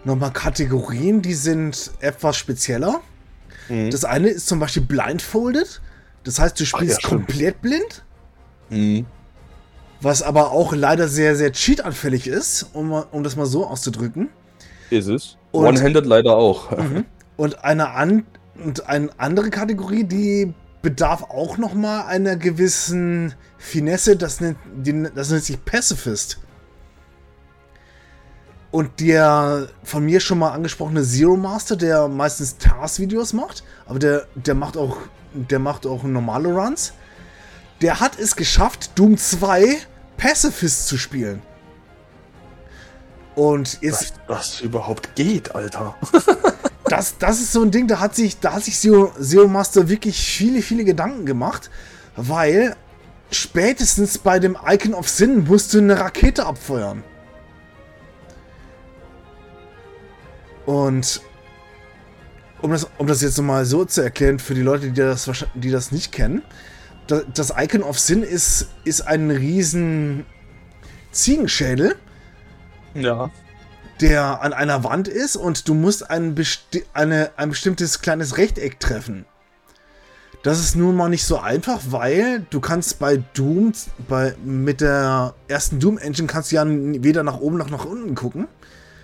noch 0.05 0.15
mal 0.15 0.29
Kategorien, 0.29 1.21
die 1.21 1.33
sind 1.33 1.91
etwas 1.99 2.37
spezieller. 2.37 3.01
Mhm. 3.69 3.89
Das 3.91 4.05
eine 4.05 4.29
ist 4.29 4.47
zum 4.47 4.59
Beispiel 4.59 4.83
blindfolded. 4.83 5.81
Das 6.23 6.39
heißt, 6.39 6.59
du 6.59 6.65
spielst 6.65 7.01
ja, 7.01 7.07
stimmt. 7.07 7.27
komplett 7.27 7.61
blind, 7.61 8.03
Mhm. 8.69 9.05
was 10.01 10.21
aber 10.21 10.51
auch 10.51 10.73
leider 10.73 11.07
sehr, 11.07 11.35
sehr 11.35 11.51
cheatanfällig 11.51 12.27
ist, 12.27 12.67
um, 12.73 12.91
um 12.91 13.23
das 13.23 13.35
mal 13.35 13.45
so 13.45 13.65
auszudrücken. 13.67 14.29
Ist 14.89 15.07
es. 15.07 15.37
Und- 15.51 15.65
One-handed 15.65 16.05
leider 16.05 16.35
auch. 16.35 16.71
Und 17.35 17.63
eine, 17.63 17.89
an, 17.91 18.25
und 18.63 18.87
eine 18.87 19.09
andere 19.17 19.49
Kategorie, 19.49 20.03
die 20.03 20.53
bedarf 20.83 21.23
auch 21.23 21.57
noch 21.57 21.73
mal 21.73 22.05
einer 22.05 22.35
gewissen 22.35 23.33
Finesse, 23.57 24.15
das 24.17 24.39
nennt, 24.39 24.57
die, 24.75 25.07
das 25.15 25.31
nennt 25.31 25.43
sich 25.43 25.63
Pacifist. 25.65 26.37
Und 28.73 28.99
der 28.99 29.67
von 29.83 30.03
mir 30.03 30.19
schon 30.19 30.39
mal 30.39 30.49
angesprochene 30.49 31.03
Zero 31.03 31.37
Master, 31.37 31.75
der 31.75 32.07
meistens 32.07 32.57
TARS-Videos 32.57 33.31
macht, 33.31 33.63
aber 33.85 33.99
der, 33.99 34.25
der 34.33 34.55
macht 34.55 34.77
auch 34.77 34.97
der 35.33 35.59
macht 35.59 35.85
auch 35.85 36.03
normale 36.03 36.49
Runs. 36.49 36.93
Der 37.81 37.99
hat 37.99 38.17
es 38.19 38.35
geschafft, 38.35 38.91
Doom 38.95 39.15
2 39.15 39.77
Pacifist 40.17 40.87
zu 40.87 40.97
spielen. 40.97 41.43
Und 43.35 43.79
jetzt 43.81 44.13
Was 44.25 44.51
das 44.51 44.61
überhaupt 44.61 45.15
geht, 45.15 45.53
Alter. 45.53 45.95
das, 46.85 47.17
das 47.19 47.41
ist 47.41 47.51
so 47.51 47.61
ein 47.61 47.69
Ding, 47.69 47.87
da 47.87 47.99
hat 47.99 48.15
sich, 48.15 48.39
da 48.39 48.53
hat 48.53 48.63
sich 48.63 48.79
Zero, 48.79 49.11
Zero 49.21 49.47
Master 49.47 49.87
wirklich 49.87 50.19
viele, 50.19 50.63
viele 50.63 50.83
Gedanken 50.83 51.27
gemacht, 51.27 51.69
weil 52.15 52.75
spätestens 53.29 54.17
bei 54.17 54.39
dem 54.39 54.57
Icon 54.67 54.95
of 54.95 55.09
Sin 55.09 55.45
musst 55.45 55.75
du 55.75 55.79
eine 55.79 55.99
Rakete 55.99 56.45
abfeuern. 56.47 57.03
Und 60.65 61.21
um 62.61 62.71
das, 62.71 62.87
um 62.97 63.07
das 63.07 63.21
jetzt 63.21 63.37
nochmal 63.37 63.65
so 63.65 63.83
zu 63.85 64.01
erklären 64.01 64.39
für 64.39 64.53
die 64.53 64.61
Leute, 64.61 64.91
die 64.91 65.01
das, 65.01 65.29
die 65.53 65.71
das 65.71 65.91
nicht 65.91 66.11
kennen, 66.11 66.41
da- 67.07 67.23
das 67.33 67.53
Icon 67.57 67.83
of 67.83 67.99
Sin 67.99 68.23
ist, 68.23 68.67
ist 68.85 69.01
ein 69.01 69.29
riesen 69.31 70.25
Ziegenschädel, 71.11 71.95
Ja. 72.93 73.29
der 73.99 74.41
an 74.41 74.53
einer 74.53 74.83
Wand 74.83 75.07
ist 75.07 75.35
und 75.35 75.67
du 75.67 75.73
musst 75.73 76.09
ein, 76.09 76.35
besti 76.35 76.85
eine, 76.93 77.31
ein 77.35 77.49
bestimmtes 77.49 78.01
kleines 78.01 78.37
Rechteck 78.37 78.79
treffen. 78.79 79.25
Das 80.43 80.59
ist 80.59 80.75
nun 80.75 80.95
mal 80.97 81.07
nicht 81.09 81.23
so 81.23 81.39
einfach, 81.39 81.79
weil 81.89 82.45
du 82.49 82.59
kannst 82.59 82.99
bei 82.99 83.17
Doom, 83.33 83.71
bei, 84.09 84.35
mit 84.43 84.81
der 84.81 85.35
ersten 85.47 85.79
Doom 85.79 85.97
Engine 85.97 86.27
kannst 86.27 86.51
du 86.51 86.55
ja 86.55 86.65
weder 86.67 87.23
nach 87.23 87.39
oben 87.39 87.57
noch 87.57 87.69
nach 87.69 87.85
unten 87.85 88.13
gucken. 88.15 88.47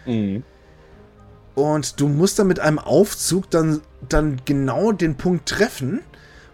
Mhm. 0.05 0.43
Und 1.55 1.99
du 1.99 2.07
musst 2.07 2.39
dann 2.39 2.47
mit 2.47 2.59
einem 2.59 2.79
Aufzug 2.79 3.49
dann, 3.49 3.81
dann 4.07 4.41
genau 4.45 4.91
den 4.91 5.15
Punkt 5.15 5.47
treffen, 5.49 6.01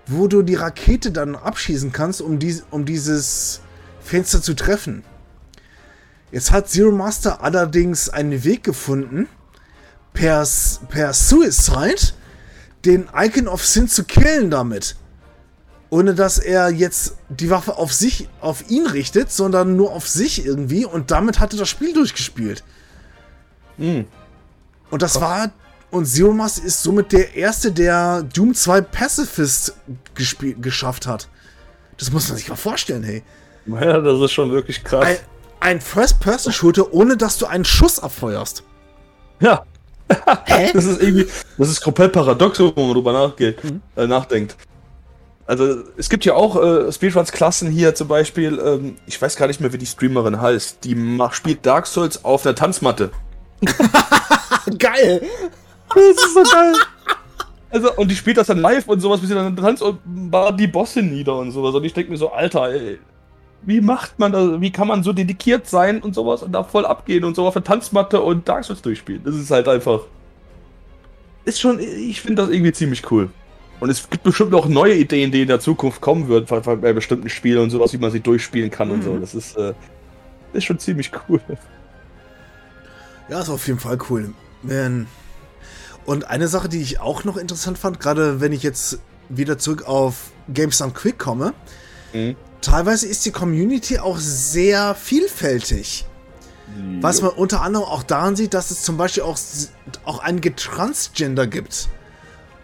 wo 0.07 0.27
du 0.27 0.41
die 0.41 0.55
Rakete 0.55 1.11
dann 1.11 1.35
abschießen 1.35 1.91
kannst, 1.91 2.21
um, 2.21 2.39
dies, 2.39 2.63
um 2.71 2.85
dieses 2.85 3.61
Fenster 4.01 4.41
zu 4.41 4.55
treffen. 4.55 5.03
Jetzt 6.31 6.51
hat 6.51 6.69
Zero 6.69 6.91
Master 6.91 7.43
allerdings 7.43 8.09
einen 8.09 8.43
Weg 8.43 8.63
gefunden, 8.63 9.27
per, 10.13 10.47
per 10.89 11.13
Suicide 11.13 12.13
den 12.85 13.07
Icon 13.15 13.47
of 13.47 13.65
Sin 13.65 13.87
zu 13.87 14.03
killen 14.03 14.49
damit. 14.49 14.95
Ohne 15.89 16.15
dass 16.15 16.39
er 16.39 16.69
jetzt 16.69 17.15
die 17.29 17.49
Waffe 17.49 17.77
auf 17.77 17.93
sich, 17.93 18.27
auf 18.41 18.69
ihn 18.69 18.87
richtet, 18.87 19.31
sondern 19.31 19.75
nur 19.75 19.91
auf 19.91 20.07
sich 20.07 20.45
irgendwie 20.45 20.85
und 20.85 21.11
damit 21.11 21.39
hat 21.39 21.53
er 21.53 21.59
das 21.59 21.69
Spiel 21.69 21.93
durchgespielt. 21.93 22.63
Mhm. 23.77 24.05
Und 24.91 25.01
das 25.01 25.19
war. 25.19 25.51
Und 25.91 26.05
Zero 26.05 26.31
Master 26.31 26.65
ist 26.65 26.83
somit 26.83 27.11
der 27.11 27.35
erste, 27.35 27.71
der 27.71 28.23
Doom 28.23 28.53
2 28.53 28.81
Pacifist 28.81 29.75
geschafft 30.15 31.07
hat. 31.07 31.29
Das 31.97 32.11
muss 32.11 32.27
man 32.27 32.37
sich 32.37 32.49
mal 32.49 32.55
vorstellen, 32.55 33.03
hey. 33.03 33.23
Ja, 33.65 33.99
das 33.99 34.19
ist 34.19 34.31
schon 34.33 34.51
wirklich 34.51 34.83
krass. 34.83 35.05
Ein, 35.05 35.17
ein 35.59 35.81
First-Person-Shooter, 35.81 36.93
ohne 36.93 37.17
dass 37.17 37.37
du 37.37 37.45
einen 37.45 37.65
Schuss 37.65 37.99
abfeuerst. 37.99 38.63
Ja. 39.39 39.63
Hä? 40.45 40.71
Das 40.73 40.85
ist 40.85 41.01
irgendwie, 41.01 41.27
das 41.57 41.69
ist 41.69 41.81
komplett 41.81 42.11
paradox, 42.11 42.59
wenn 42.59 42.73
man 42.75 42.93
drüber 42.93 43.13
nachgeht, 43.13 43.57
äh, 43.95 44.05
nachdenkt. 44.05 44.55
Also, 45.47 45.83
es 45.95 46.09
gibt 46.09 46.25
ja 46.25 46.33
auch 46.33 46.61
äh, 46.61 46.91
Speedruns-Klassen 46.91 47.69
hier 47.69 47.93
zum 47.95 48.07
Beispiel, 48.07 48.59
ähm, 48.59 48.95
ich 49.05 49.21
weiß 49.21 49.35
gar 49.35 49.47
nicht 49.47 49.61
mehr, 49.61 49.71
wie 49.73 49.77
die 49.77 49.85
Streamerin 49.85 50.41
heißt, 50.41 50.83
die 50.83 50.95
macht, 50.95 51.35
spielt 51.35 51.65
Dark 51.65 51.87
Souls 51.87 52.25
auf 52.25 52.43
der 52.43 52.55
Tanzmatte. 52.55 53.11
Geil! 54.77 55.21
Das 55.93 56.03
ist 56.03 56.33
so 56.33 56.43
geil. 56.43 56.73
Also, 57.69 57.93
und 57.95 58.09
die 58.09 58.15
spielt 58.15 58.37
das 58.37 58.47
dann 58.47 58.59
live 58.59 58.87
und 58.87 58.99
sowas, 58.99 59.19
bis 59.19 59.29
sie 59.29 59.35
dann 59.35 59.55
tanzt 59.55 59.83
und 59.83 59.99
ballert 60.05 60.59
die 60.59 60.67
Bosse 60.67 61.01
nieder 61.01 61.37
und 61.37 61.51
sowas. 61.51 61.75
Und 61.75 61.83
ich 61.83 61.93
denke 61.93 62.11
mir 62.11 62.17
so, 62.17 62.31
Alter, 62.31 62.69
ey, 62.69 62.99
wie 63.63 63.81
macht 63.81 64.17
man 64.19 64.31
das, 64.31 64.61
wie 64.61 64.71
kann 64.71 64.87
man 64.87 65.03
so 65.03 65.11
dedikiert 65.13 65.67
sein 65.67 66.01
und 66.01 66.15
sowas 66.15 66.43
und 66.43 66.51
da 66.51 66.63
voll 66.63 66.85
abgehen 66.85 67.23
und 67.23 67.35
so 67.35 67.45
auf 67.45 67.53
der 67.53 67.63
Tanzmatte 67.63 68.21
und 68.21 68.47
Dark 68.47 68.63
Souls 68.63 68.81
durchspielen? 68.81 69.23
Das 69.23 69.35
ist 69.35 69.51
halt 69.51 69.67
einfach. 69.67 70.01
Ist 71.45 71.59
schon, 71.59 71.79
ich 71.79 72.21
finde 72.21 72.43
das 72.43 72.51
irgendwie 72.51 72.71
ziemlich 72.71 73.11
cool. 73.11 73.29
Und 73.79 73.89
es 73.89 74.09
gibt 74.09 74.23
bestimmt 74.23 74.53
auch 74.53 74.67
neue 74.67 74.95
Ideen, 74.95 75.31
die 75.31 75.41
in 75.41 75.47
der 75.47 75.59
Zukunft 75.59 76.01
kommen 76.01 76.27
würden, 76.27 76.45
bei, 76.47 76.93
bestimmten 76.93 77.29
Spielen 77.29 77.59
und 77.59 77.69
sowas, 77.71 77.91
wie 77.93 77.97
man 77.97 78.09
sie 78.09 78.21
durchspielen 78.21 78.71
kann 78.71 78.89
und 78.89 79.03
so. 79.03 79.17
Das 79.17 79.35
ist, 79.35 79.57
äh, 79.57 79.73
ist 80.53 80.63
schon 80.63 80.79
ziemlich 80.79 81.11
cool. 81.27 81.41
Ja, 83.29 83.41
ist 83.41 83.49
auf 83.49 83.67
jeden 83.67 83.79
Fall 83.79 83.97
cool. 84.09 84.33
Man. 84.61 85.07
Und 86.05 86.29
eine 86.29 86.47
Sache, 86.47 86.69
die 86.69 86.81
ich 86.81 86.99
auch 86.99 87.23
noch 87.23 87.37
interessant 87.37 87.77
fand, 87.77 87.99
gerade 87.99 88.39
wenn 88.41 88.51
ich 88.51 88.61
jetzt 88.63 88.99
wieder 89.29 89.57
zurück 89.57 89.87
auf 89.87 90.31
Games 90.49 90.77
Done 90.77 90.91
Quick 90.93 91.17
komme, 91.17 91.53
Mhm. 92.13 92.35
teilweise 92.61 93.07
ist 93.07 93.25
die 93.25 93.31
Community 93.31 93.99
auch 93.99 94.17
sehr 94.19 94.93
vielfältig. 94.95 96.05
Was 96.99 97.21
man 97.21 97.31
unter 97.31 97.61
anderem 97.61 97.85
auch 97.85 98.01
daran 98.03 98.35
sieht, 98.35 98.53
dass 98.55 98.71
es 98.71 98.81
zum 98.81 98.97
Beispiel 98.97 99.21
auch, 99.23 99.37
auch 100.03 100.19
einige 100.19 100.55
Transgender 100.55 101.45
gibt. 101.45 101.89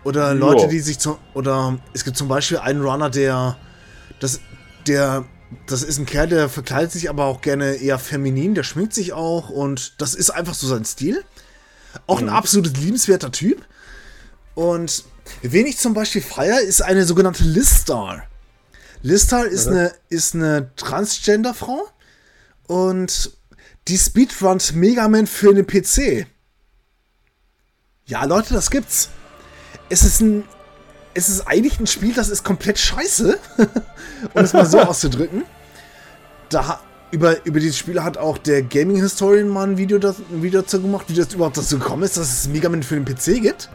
Oder. 0.04 0.34
Leute, 0.34 0.68
die 0.68 0.80
sich 0.80 0.98
zum. 0.98 1.18
Oder 1.36 1.78
es 1.94 2.04
gibt 2.04 2.18
zum 2.18 2.28
Beispiel 2.28 2.58
einen 2.58 2.82
Runner, 2.82 3.10
der. 3.12 3.58
Das, 4.20 4.40
der 4.88 5.26
das 5.66 5.84
ist 5.84 5.98
ein 5.98 6.06
Kerl, 6.06 6.28
der 6.28 6.50
verkleidet 6.50 6.92
sich 6.92 7.10
aber 7.10 7.26
auch 7.26 7.42
gerne 7.42 7.76
eher 7.76 8.00
feminin, 8.00 8.56
der 8.56 8.64
schminkt 8.64 8.94
sich 8.94 9.14
auch 9.14 9.50
und 9.50 10.02
das 10.02 10.16
ist 10.16 10.30
einfach 10.30 10.54
so 10.54 10.68
sein 10.68 10.86
Stil. 10.86 11.24
Auch 12.08 12.20
ein 12.20 12.30
absolut 12.30 12.78
liebenswerter 12.78 13.32
Typ. 13.32 13.66
Und 14.56 15.04
wen 15.42 15.66
ich 15.66 15.78
zum 15.78 15.94
Beispiel 15.94 16.22
feier, 16.22 16.62
ist 16.62 16.82
eine 16.82 17.06
sogenannte 17.06 17.44
Listar. 17.44 18.24
Listar 19.02 19.46
ist 19.46 19.68
eine, 19.68 19.94
ist 20.10 20.36
eine 20.36 20.72
Transgender-Frau 20.76 21.88
und 22.68 23.32
die 23.88 23.98
speedrunnt 23.98 24.76
Mega 24.76 25.08
Man 25.08 25.28
für 25.28 25.54
den 25.54 25.66
PC. 25.66 26.28
Ja, 28.06 28.26
Leute, 28.26 28.54
das 28.54 28.70
gibt's. 28.70 29.10
Es 29.90 30.04
ist 30.04 30.22
ein. 30.22 30.44
Es 31.14 31.30
ist 31.30 31.48
eigentlich 31.48 31.80
ein 31.80 31.88
Spiel, 31.88 32.14
das 32.14 32.30
ist 32.30 32.44
komplett 32.44 32.80
scheiße. 32.80 33.38
um 34.34 34.44
es 34.44 34.54
mal 34.54 34.66
so 34.66 34.80
auszudrücken. 34.82 35.44
Da, 36.50 36.80
über, 37.12 37.46
über 37.46 37.60
dieses 37.60 37.78
Spiel 37.78 38.02
hat 38.02 38.18
auch 38.18 38.38
der 38.38 38.62
Gaming 38.64 38.98
Historian 38.98 39.50
mal 39.50 39.68
ein 39.68 39.78
Video, 39.78 39.98
das, 40.00 40.18
ein 40.20 40.42
Video 40.42 40.62
dazu 40.62 40.82
gemacht, 40.82 41.06
wie 41.10 41.14
das 41.14 41.34
überhaupt 41.34 41.58
dazu 41.58 41.80
gekommen 41.80 42.04
ist, 42.04 42.18
dass 42.18 42.32
es 42.32 42.48
Mega 42.48 42.70
Man 42.70 42.84
für 42.84 42.96
den 42.96 43.06
PC 43.06 43.42
gibt. 43.42 43.70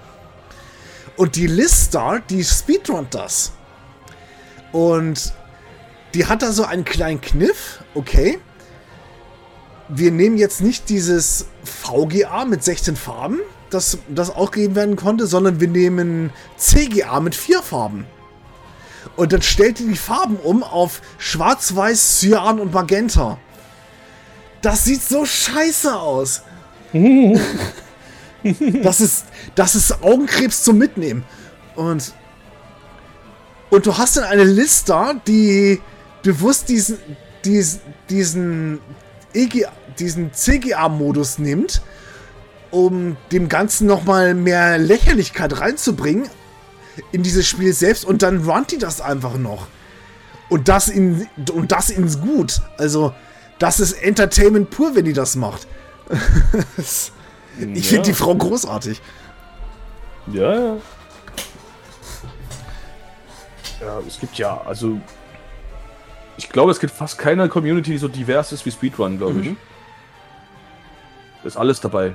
Und 1.17 1.37
die 1.37 1.47
Listar, 1.47 2.21
die 2.21 2.45
speedrunnt 2.45 3.15
das. 3.15 3.53
Und 4.73 5.33
die 6.15 6.27
hat 6.27 6.43
da 6.43 6.53
so 6.53 6.65
einen 6.65 6.85
kleinen 6.85 7.21
Kniff, 7.21 7.83
okay. 7.95 8.39
Wir 9.89 10.11
nehmen 10.11 10.37
jetzt 10.37 10.61
nicht 10.61 10.89
dieses 10.89 11.47
VGA 11.63 12.45
mit 12.45 12.65
16 12.65 12.97
Farben, 12.97 13.41
das, 13.71 13.99
das 14.09 14.31
auch 14.31 14.51
gegeben 14.51 14.75
werden 14.75 14.97
konnte, 14.97 15.27
sondern 15.27 15.61
wir 15.61 15.69
nehmen 15.69 16.31
CGA 16.57 17.21
mit 17.21 17.35
vier 17.35 17.63
Farben. 17.63 18.07
Und 19.17 19.33
dann 19.33 19.43
stellt 19.43 19.81
ihr 19.81 19.89
die 19.89 19.97
Farben 19.97 20.37
um 20.37 20.63
auf 20.63 21.01
Schwarz, 21.19 21.75
Weiß, 21.75 22.21
Cyan 22.21 22.61
und 22.61 22.73
Magenta. 22.73 23.39
Das 24.63 24.85
sieht 24.85 25.03
so 25.03 25.25
scheiße 25.25 25.95
aus. 25.95 26.43
das 28.83 29.01
ist, 29.01 29.27
das 29.55 29.75
ist 29.75 30.03
Augenkrebs 30.03 30.63
zum 30.65 30.79
Mitnehmen. 30.79 31.25
Und, 31.77 32.13
und 33.71 33.87
du 33.87 33.97
hast 33.97 34.17
dann 34.17 34.25
eine 34.25 34.45
Liste, 34.45 35.21
die 35.27 35.81
bewusst 36.23 36.69
diesen, 36.69 36.99
diesen, 37.45 37.81
diesen, 38.11 38.81
EG, 39.33 39.67
diesen 39.99 40.33
CGA-Modus 40.33 41.39
nimmt, 41.39 41.83
um 42.77 43.17
dem 43.33 43.49
Ganzen 43.49 43.87
nochmal 43.87 44.35
mehr 44.35 44.77
Lächerlichkeit 44.77 45.61
reinzubringen 45.61 46.29
in 47.11 47.23
dieses 47.23 47.49
Spiel 47.49 47.73
selbst 47.73 48.05
und 48.05 48.23
dann 48.23 48.45
runnt 48.45 48.71
die 48.71 48.79
das 48.79 49.01
einfach 49.01 49.39
noch. 49.39 49.67
Und 50.51 50.69
das 50.69 50.89
in 50.89 51.27
und 51.53 51.73
das 51.73 51.89
ins 51.89 52.21
Gut. 52.21 52.61
Also, 52.77 53.15
das 53.59 53.81
ist 53.81 53.95
Entertainment 53.95 54.71
pur, 54.71 54.95
wenn 54.95 55.07
die 55.07 55.15
das 55.15 55.37
macht. 55.37 55.67
ich 56.77 57.11
ja. 57.59 57.83
finde 57.83 58.03
die 58.03 58.15
Frau 58.15 58.35
großartig. 58.35 59.01
Ja, 60.33 60.55
ja. 60.55 60.77
Ja, 63.81 64.01
es 64.07 64.21
gibt 64.21 64.37
ja, 64.37 64.61
also 64.67 64.99
ich 66.37 66.49
glaube, 66.49 66.73
es 66.73 66.81
gibt 66.81 66.93
fast 66.93 67.19
keine 67.19 67.49
Community, 67.49 67.93
die 67.93 67.99
so 67.99 68.09
divers 68.09 68.53
ist 68.53 68.67
wie 68.67 68.71
Speedrun, 68.71 69.19
glaube 69.19 69.41
ich. 69.41 69.47
Mhm. 69.47 69.57
Da 71.43 71.49
ist 71.49 71.57
alles 71.57 71.81
dabei. 71.81 72.15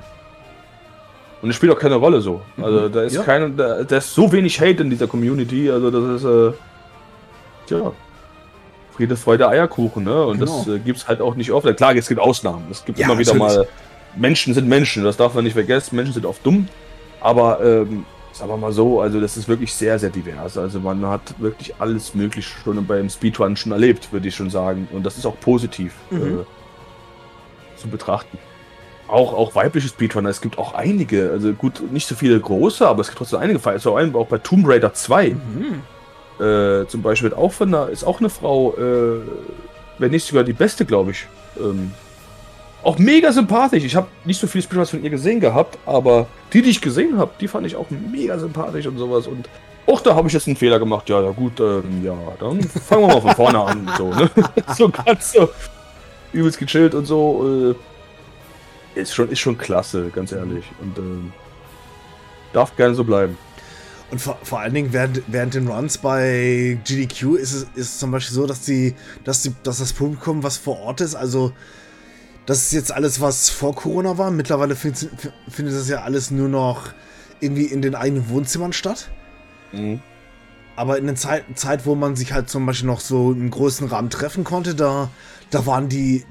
Und 1.42 1.50
es 1.50 1.56
spielt 1.56 1.72
auch 1.72 1.78
keine 1.78 1.96
Rolle 1.96 2.20
so. 2.20 2.40
Also 2.56 2.88
mhm. 2.88 2.92
da 2.92 3.02
ist 3.02 3.16
ja. 3.16 3.22
keine, 3.24 3.50
da, 3.50 3.82
da, 3.82 3.96
ist 3.96 4.14
so 4.14 4.30
wenig 4.30 4.60
Hate 4.60 4.82
in 4.82 4.90
dieser 4.90 5.08
Community. 5.08 5.68
Also 5.70 5.90
das 5.90 6.22
ist 6.22 6.24
äh, 6.24 6.52
tja. 7.66 7.92
Friede, 8.92 9.16
Freude, 9.16 9.48
Eierkuchen, 9.48 10.04
ne? 10.04 10.24
Und 10.24 10.38
genau. 10.38 10.58
das 10.64 10.68
äh, 10.68 10.78
gibt 10.78 10.98
es 10.98 11.08
halt 11.08 11.20
auch 11.20 11.34
nicht 11.34 11.50
oft. 11.50 11.66
Klar, 11.76 11.96
es 11.96 12.08
gibt 12.08 12.20
Ausnahmen. 12.20 12.66
Es 12.70 12.84
gibt 12.84 12.98
ja, 12.98 13.06
immer 13.06 13.18
wieder 13.18 13.34
mal. 13.34 13.66
Menschen 14.14 14.54
sind 14.54 14.68
Menschen, 14.68 15.02
das 15.02 15.16
darf 15.16 15.34
man 15.34 15.42
nicht 15.42 15.54
vergessen. 15.54 15.96
Menschen 15.96 16.12
sind 16.12 16.26
oft 16.26 16.46
dumm. 16.46 16.68
Aber 17.20 17.60
ähm, 17.64 18.04
sagen 18.32 18.50
wir 18.50 18.56
mal 18.56 18.72
so, 18.72 19.00
also 19.00 19.20
das 19.20 19.36
ist 19.36 19.48
wirklich 19.48 19.72
sehr, 19.74 19.98
sehr 19.98 20.10
divers. 20.10 20.56
Also 20.56 20.78
man 20.78 21.04
hat 21.06 21.34
wirklich 21.38 21.74
alles 21.78 22.14
Mögliche 22.14 22.50
schon 22.62 22.86
beim 22.86 23.08
Speedrun 23.08 23.56
schon 23.56 23.72
erlebt, 23.72 24.12
würde 24.12 24.28
ich 24.28 24.36
schon 24.36 24.50
sagen. 24.50 24.86
Und 24.92 25.04
das 25.04 25.16
ist 25.16 25.26
auch 25.26 25.40
positiv 25.40 25.94
mhm. 26.10 26.40
äh, 26.40 27.80
zu 27.80 27.88
betrachten 27.88 28.38
auch, 29.12 29.34
auch 29.34 29.54
weibliche 29.54 29.88
Speedrunner. 29.88 30.30
Es 30.30 30.40
gibt 30.40 30.58
auch 30.58 30.74
einige, 30.74 31.30
also 31.30 31.52
gut, 31.52 31.92
nicht 31.92 32.08
so 32.08 32.14
viele 32.14 32.40
große, 32.40 32.86
aber 32.86 33.02
es 33.02 33.08
gibt 33.08 33.18
trotzdem 33.18 33.40
einige 33.40 33.58
Fall. 33.58 33.74
Also 33.74 33.96
auch 33.96 34.26
bei 34.26 34.38
Tomb 34.38 34.66
Raider 34.66 34.94
2. 34.94 35.30
Mhm. 35.30 36.44
Äh, 36.44 36.86
zum 36.88 37.02
Beispiel 37.02 37.30
wird 37.30 37.38
auch 37.38 37.52
von 37.52 37.68
einer, 37.68 37.88
ist 37.90 38.04
auch 38.04 38.20
eine 38.20 38.30
Frau, 38.30 38.74
äh, 38.76 39.20
wenn 39.98 40.10
nicht 40.10 40.26
sogar 40.26 40.44
die 40.44 40.54
beste, 40.54 40.86
glaube 40.86 41.10
ich. 41.10 41.26
Ähm, 41.60 41.92
auch 42.82 42.98
mega 42.98 43.30
sympathisch. 43.32 43.84
Ich 43.84 43.94
habe 43.94 44.08
nicht 44.24 44.40
so 44.40 44.46
viele 44.46 44.62
Speedruns 44.62 44.90
von 44.90 45.04
ihr 45.04 45.10
gesehen 45.10 45.40
gehabt, 45.40 45.78
aber 45.86 46.26
die, 46.52 46.62
die 46.62 46.70
ich 46.70 46.80
gesehen 46.80 47.18
habe, 47.18 47.32
die 47.38 47.48
fand 47.48 47.66
ich 47.66 47.76
auch 47.76 47.86
mega 47.90 48.38
sympathisch 48.38 48.86
und 48.86 48.98
sowas. 48.98 49.26
Und 49.26 49.48
auch 49.86 50.00
da 50.00 50.14
habe 50.14 50.26
ich 50.28 50.34
jetzt 50.34 50.46
einen 50.46 50.56
Fehler 50.56 50.78
gemacht. 50.78 51.08
Ja, 51.08 51.22
ja 51.22 51.30
gut, 51.30 51.60
ähm, 51.60 52.02
ja, 52.02 52.16
dann 52.40 52.60
fangen 52.62 53.02
wir 53.02 53.08
mal 53.08 53.20
von 53.20 53.34
vorne 53.34 53.60
an. 53.60 53.90
So, 53.98 54.08
ne? 54.08 54.30
so 54.76 54.88
ganz 54.88 55.32
so 55.32 55.50
übelst 56.32 56.58
gechillt 56.58 56.94
und 56.94 57.04
so. 57.04 57.72
Äh, 57.72 57.91
ist 58.94 59.14
schon, 59.14 59.30
ist 59.30 59.40
schon 59.40 59.58
klasse, 59.58 60.10
ganz 60.14 60.32
ehrlich. 60.32 60.64
Und 60.80 60.98
ähm, 60.98 61.32
darf 62.52 62.76
gerne 62.76 62.94
so 62.94 63.04
bleiben. 63.04 63.36
Und 64.10 64.20
vor, 64.20 64.38
vor 64.42 64.60
allen 64.60 64.74
Dingen 64.74 64.92
während, 64.92 65.22
während 65.26 65.54
den 65.54 65.68
Runs 65.68 65.96
bei 65.96 66.78
GDQ 66.84 67.36
ist 67.36 67.54
es 67.54 67.66
ist 67.74 67.98
zum 67.98 68.10
Beispiel 68.10 68.34
so, 68.34 68.46
dass 68.46 68.60
die, 68.60 68.94
dass 69.24 69.42
die, 69.42 69.54
dass 69.62 69.78
das 69.78 69.94
Publikum, 69.94 70.42
was 70.42 70.58
vor 70.58 70.80
Ort 70.80 71.00
ist, 71.00 71.14
also 71.14 71.52
das 72.44 72.58
ist 72.58 72.72
jetzt 72.72 72.92
alles, 72.92 73.20
was 73.20 73.48
vor 73.48 73.74
Corona 73.74 74.18
war. 74.18 74.30
Mittlerweile 74.30 74.76
findet, 74.76 75.08
findet 75.48 75.74
das 75.74 75.88
ja 75.88 76.02
alles 76.02 76.30
nur 76.30 76.48
noch 76.48 76.92
irgendwie 77.40 77.64
in 77.64 77.82
den 77.82 77.94
eigenen 77.94 78.28
Wohnzimmern 78.28 78.72
statt. 78.72 79.10
Mhm. 79.72 80.00
Aber 80.76 80.98
in 80.98 81.06
der 81.06 81.16
Zeit, 81.16 81.44
Zeit, 81.54 81.86
wo 81.86 81.94
man 81.94 82.16
sich 82.16 82.32
halt 82.32 82.48
zum 82.48 82.66
Beispiel 82.66 82.88
noch 82.88 83.00
so 83.00 83.32
im 83.32 83.50
größten 83.50 83.88
Rahmen 83.88 84.10
treffen 84.10 84.44
konnte, 84.44 84.74
da, 84.74 85.10
da 85.50 85.66
waren 85.66 85.88
die, 85.88 86.24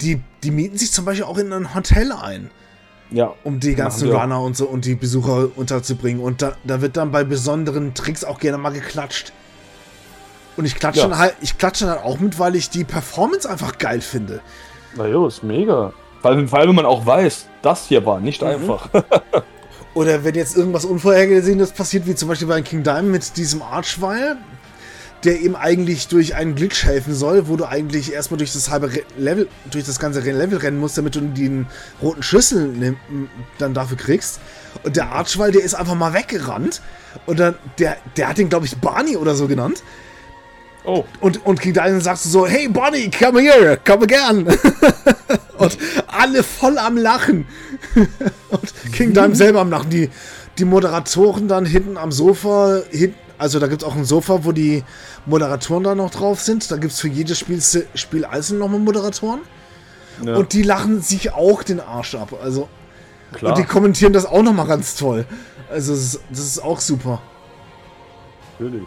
die, 0.00 0.20
die 0.42 0.50
mieten 0.50 0.76
sich 0.76 0.92
zum 0.92 1.04
Beispiel 1.04 1.24
auch 1.24 1.38
in 1.38 1.52
ein 1.52 1.74
Hotel 1.74 2.12
ein. 2.12 2.50
Ja. 3.10 3.34
Um 3.44 3.60
die 3.60 3.74
ganzen 3.74 4.10
Runner 4.10 4.40
und 4.40 4.56
so 4.56 4.66
und 4.66 4.84
die 4.84 4.94
Besucher 4.94 5.48
unterzubringen. 5.56 6.22
Und 6.22 6.42
da, 6.42 6.56
da 6.64 6.80
wird 6.80 6.96
dann 6.96 7.12
bei 7.12 7.22
besonderen 7.22 7.94
Tricks 7.94 8.24
auch 8.24 8.38
gerne 8.40 8.58
mal 8.58 8.72
geklatscht. 8.72 9.32
Und 10.56 10.64
ich 10.64 10.76
klatsche 10.76 11.00
ja. 11.00 11.08
dann 11.08 11.18
halt, 11.18 11.36
ich 11.40 11.58
klatsche 11.58 11.86
dann 11.86 11.98
auch 11.98 12.18
mit, 12.18 12.38
weil 12.38 12.56
ich 12.56 12.70
die 12.70 12.84
Performance 12.84 13.48
einfach 13.48 13.78
geil 13.78 14.00
finde. 14.00 14.40
Na 14.96 15.06
jo, 15.06 15.26
ist 15.26 15.42
mega. 15.42 15.92
Vor 16.22 16.30
allem, 16.30 16.48
vor 16.48 16.58
allem, 16.58 16.68
wenn 16.70 16.76
man 16.76 16.86
auch 16.86 17.04
weiß, 17.04 17.46
das 17.62 17.86
hier 17.86 18.06
war 18.06 18.20
nicht 18.20 18.42
mhm. 18.42 18.48
einfach. 18.48 18.88
Oder 19.94 20.24
wenn 20.24 20.34
jetzt 20.34 20.56
irgendwas 20.56 20.84
Unvorhergesehenes 20.84 21.72
passiert, 21.72 22.06
wie 22.06 22.14
zum 22.14 22.28
Beispiel 22.28 22.48
bei 22.48 22.62
King 22.62 22.82
Diamond 22.82 23.10
mit 23.10 23.36
diesem 23.36 23.62
Archwile, 23.62 24.38
der 25.24 25.40
eben 25.40 25.56
eigentlich 25.56 26.08
durch 26.08 26.34
einen 26.34 26.54
Glitch 26.54 26.84
helfen 26.84 27.14
soll, 27.14 27.48
wo 27.48 27.56
du 27.56 27.64
eigentlich 27.64 28.12
erstmal 28.12 28.38
durch 28.38 28.52
das 28.52 28.70
halbe 28.70 28.90
Level, 29.16 29.48
durch 29.70 29.84
das 29.84 29.98
ganze 29.98 30.20
Level 30.20 30.58
rennen 30.58 30.78
musst, 30.78 30.98
damit 30.98 31.14
du 31.14 31.20
den 31.20 31.66
roten 32.02 32.22
Schlüssel 32.22 32.96
dann 33.58 33.72
dafür 33.74 33.96
kriegst. 33.96 34.40
Und 34.82 34.96
der 34.96 35.12
Archwall, 35.12 35.50
der 35.50 35.62
ist 35.62 35.74
einfach 35.74 35.94
mal 35.94 36.12
weggerannt. 36.12 36.82
Und 37.26 37.40
dann, 37.40 37.54
der, 37.78 37.96
der 38.16 38.28
hat 38.28 38.38
den, 38.38 38.50
glaube 38.50 38.66
ich, 38.66 38.76
Barney 38.76 39.16
oder 39.16 39.34
so 39.34 39.48
genannt. 39.48 39.82
Oh. 40.84 41.04
Und, 41.20 41.46
und 41.46 41.60
King 41.60 41.72
Diamond 41.72 42.02
sagst 42.02 42.26
du 42.26 42.28
so, 42.28 42.46
hey 42.46 42.68
Bonnie, 42.68 43.10
come 43.10 43.40
here, 43.40 43.78
come 43.82 44.02
again. 44.02 44.46
und 45.58 45.78
alle 46.06 46.42
voll 46.42 46.76
am 46.76 46.98
Lachen. 46.98 47.46
und 48.50 48.92
King 48.92 49.14
Diamond 49.14 49.38
selber 49.38 49.60
am 49.60 49.70
Lachen. 49.70 49.88
Die, 49.88 50.10
die 50.58 50.66
Moderatoren 50.66 51.48
dann 51.48 51.64
hinten 51.64 51.96
am 51.96 52.12
Sofa, 52.12 52.82
hinten 52.90 53.23
also 53.38 53.58
da 53.58 53.66
gibt 53.66 53.82
es 53.82 53.88
auch 53.88 53.96
ein 53.96 54.04
Sofa, 54.04 54.44
wo 54.44 54.52
die 54.52 54.84
Moderatoren 55.26 55.84
da 55.84 55.94
noch 55.94 56.10
drauf 56.10 56.40
sind. 56.40 56.70
Da 56.70 56.76
gibt 56.76 56.92
es 56.92 57.00
für 57.00 57.08
jedes 57.08 57.38
Spiel, 57.38 57.60
Spiel 57.94 58.24
einzeln 58.24 58.58
nochmal 58.58 58.80
Moderatoren. 58.80 59.40
Ja. 60.22 60.36
Und 60.36 60.52
die 60.52 60.62
lachen 60.62 61.00
sich 61.00 61.32
auch 61.32 61.62
den 61.62 61.80
Arsch 61.80 62.14
ab. 62.14 62.34
Also. 62.42 62.68
Klar. 63.32 63.52
Und 63.52 63.58
die 63.58 63.66
kommentieren 63.66 64.12
das 64.12 64.26
auch 64.26 64.42
nochmal 64.42 64.66
ganz 64.66 64.94
toll. 64.94 65.26
Also 65.70 65.92
das 65.92 66.02
ist, 66.02 66.20
das 66.30 66.40
ist 66.40 66.62
auch 66.62 66.80
super. 66.80 67.20
Natürlich. 68.58 68.86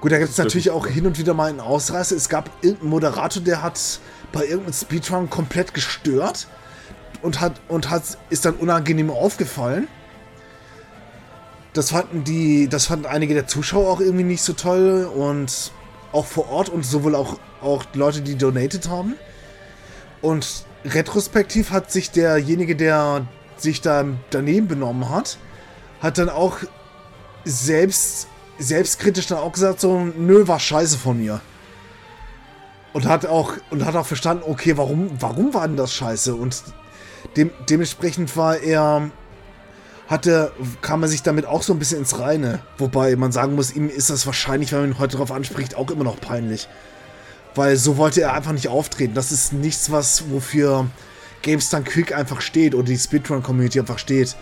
Gut, 0.00 0.12
da 0.12 0.18
gibt 0.18 0.30
es 0.30 0.38
natürlich 0.38 0.70
auch 0.70 0.86
hin 0.86 1.06
und 1.06 1.18
wieder 1.18 1.34
mal 1.34 1.50
einen 1.50 1.60
Ausreißer. 1.60 2.14
Es 2.14 2.28
gab 2.28 2.50
irgendeinen 2.62 2.90
Moderator, 2.90 3.42
der 3.42 3.62
hat 3.62 4.00
bei 4.32 4.44
irgendeinem 4.44 4.72
Speedrun 4.72 5.28
komplett 5.28 5.74
gestört 5.74 6.46
und 7.20 7.40
hat 7.40 7.60
und 7.66 7.90
hat 7.90 8.02
ist 8.30 8.44
dann 8.44 8.54
unangenehm 8.54 9.10
aufgefallen. 9.10 9.88
Das 11.72 11.90
fanden 11.90 12.24
die, 12.24 12.68
das 12.68 12.86
fanden 12.86 13.06
einige 13.06 13.34
der 13.34 13.46
Zuschauer 13.46 13.90
auch 13.90 14.00
irgendwie 14.00 14.24
nicht 14.24 14.42
so 14.42 14.52
toll 14.52 15.04
und 15.04 15.72
auch 16.12 16.26
vor 16.26 16.48
Ort 16.48 16.68
und 16.68 16.84
sowohl 16.84 17.14
auch, 17.14 17.38
auch 17.60 17.84
Leute, 17.94 18.22
die 18.22 18.36
donated 18.36 18.88
haben. 18.88 19.14
Und 20.22 20.64
retrospektiv 20.84 21.70
hat 21.70 21.92
sich 21.92 22.10
derjenige, 22.10 22.74
der 22.74 23.26
sich 23.56 23.80
da 23.80 24.04
daneben 24.30 24.68
benommen 24.68 25.10
hat, 25.10 25.38
hat 26.00 26.18
dann 26.18 26.28
auch 26.28 26.58
selbst 27.44 28.28
selbstkritisch 28.58 29.26
dann 29.26 29.38
auch 29.38 29.52
gesagt, 29.52 29.80
so, 29.80 30.00
nö, 30.00 30.46
war 30.46 30.58
scheiße 30.58 30.98
von 30.98 31.18
mir. 31.18 31.40
Und 32.92 33.06
hat 33.06 33.26
auch, 33.26 33.54
und 33.70 33.84
hat 33.84 33.94
auch 33.94 34.06
verstanden, 34.06 34.42
okay, 34.46 34.76
warum, 34.76 35.10
warum 35.20 35.54
war 35.54 35.66
denn 35.66 35.76
das 35.76 35.92
scheiße? 35.92 36.34
Und 36.34 36.62
dem, 37.36 37.50
dementsprechend 37.68 38.36
war 38.36 38.58
er, 38.58 39.10
hatte, 40.08 40.52
kam 40.80 41.02
er 41.02 41.08
sich 41.08 41.22
damit 41.22 41.46
auch 41.46 41.62
so 41.62 41.72
ein 41.72 41.78
bisschen 41.78 41.98
ins 41.98 42.18
Reine. 42.18 42.60
Wobei 42.78 43.14
man 43.16 43.30
sagen 43.30 43.54
muss, 43.54 43.74
ihm 43.74 43.88
ist 43.88 44.10
das 44.10 44.26
wahrscheinlich, 44.26 44.72
wenn 44.72 44.80
man 44.80 44.90
ihn 44.90 44.98
heute 44.98 45.12
darauf 45.12 45.30
anspricht, 45.30 45.76
auch 45.76 45.90
immer 45.90 46.04
noch 46.04 46.20
peinlich. 46.20 46.66
Weil 47.54 47.76
so 47.76 47.98
wollte 47.98 48.22
er 48.22 48.32
einfach 48.32 48.52
nicht 48.52 48.68
auftreten. 48.68 49.14
Das 49.14 49.32
ist 49.32 49.52
nichts, 49.52 49.90
was, 49.92 50.30
wofür 50.30 50.86
GameStar 51.42 51.82
Quick 51.82 52.14
einfach 52.14 52.40
steht 52.40 52.74
oder 52.74 52.84
die 52.84 52.98
Speedrun-Community 52.98 53.80
einfach 53.80 53.98
steht. 53.98 54.34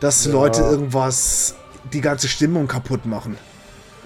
Dass 0.00 0.26
ja. 0.26 0.32
Leute 0.32 0.62
irgendwas, 0.62 1.56
die 1.92 2.00
ganze 2.00 2.28
Stimmung 2.28 2.68
kaputt 2.68 3.04
machen. 3.04 3.36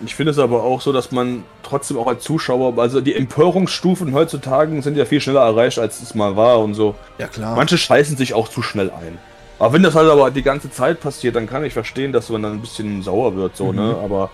Ich 0.05 0.15
finde 0.15 0.33
es 0.33 0.39
aber 0.39 0.63
auch 0.63 0.83
so, 0.83 0.93
dass 0.93 1.11
man 1.11 1.43
trotzdem 1.63 1.97
auch 1.97 2.07
als 2.07 2.23
Zuschauer, 2.23 2.79
also 2.79 3.01
die 3.01 3.15
Empörungsstufen 3.15 4.13
heutzutage 4.13 4.83
sind 4.83 4.97
ja 4.97 5.07
viel 5.07 5.23
schneller 5.23 5.41
erreicht, 5.41 5.79
als 5.79 6.03
es 6.03 6.15
mal 6.15 6.37
war 6.37 6.61
und 6.61 6.75
so. 6.75 6.95
Ja, 7.19 7.29
klar. 7.29 7.57
Manche 7.57 7.79
scheißen 7.79 8.17
sich 8.17 8.35
auch 8.35 8.49
zu 8.49 8.63
schnell 8.63 8.91
ein. 8.91 9.19
Aber 9.59 9.73
wenn 9.73 9.83
das 9.83 9.95
halt 9.95 10.11
aber 10.11 10.31
die 10.31 10.43
ganze 10.43 10.71
Zeit 10.71 11.01
passiert, 11.01 11.37
dann 11.37 11.47
kann 11.49 11.65
ich 11.65 11.73
verstehen, 11.73 12.13
dass 12.13 12.29
man 12.29 12.43
dann 12.43 12.53
ein 12.53 12.61
bisschen 12.61 13.03
sauer 13.03 13.35
wird, 13.37 13.57
so, 13.57 13.73
ne? 13.73 13.81
mhm. 13.81 13.89
ne? 13.89 13.97
Aber 14.03 14.31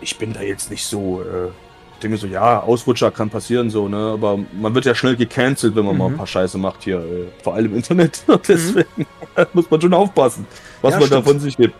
ich 0.00 0.18
bin 0.18 0.32
da 0.32 0.42
jetzt 0.42 0.70
nicht 0.70 0.84
so, 0.84 1.22
äh, 1.22 1.48
ich 1.94 2.00
denke 2.02 2.16
so, 2.18 2.26
ja, 2.26 2.60
Ausrutscher 2.60 3.10
kann 3.10 3.30
passieren, 3.30 3.70
so, 3.70 3.88
ne? 3.88 4.10
Aber 4.12 4.38
man 4.52 4.74
wird 4.74 4.84
ja 4.84 4.94
schnell 4.94 5.16
gecancelt, 5.16 5.74
wenn 5.76 5.84
man 5.84 5.94
mhm. 5.94 5.98
mal 5.98 6.06
ein 6.08 6.16
paar 6.16 6.26
Scheiße 6.26 6.58
macht 6.58 6.82
hier, 6.82 6.98
äh, 6.98 7.26
vor 7.42 7.54
allem 7.54 7.66
im 7.66 7.76
Internet. 7.76 8.22
Deswegen 8.48 8.86
mhm. 8.96 9.46
muss 9.54 9.70
man 9.70 9.80
schon 9.80 9.94
aufpassen, 9.94 10.46
was 10.82 10.92
ja, 10.92 10.98
man 10.98 11.06
stimmt. 11.06 11.26
da 11.26 11.30
von 11.30 11.40
sich 11.40 11.56
gibt. 11.56 11.74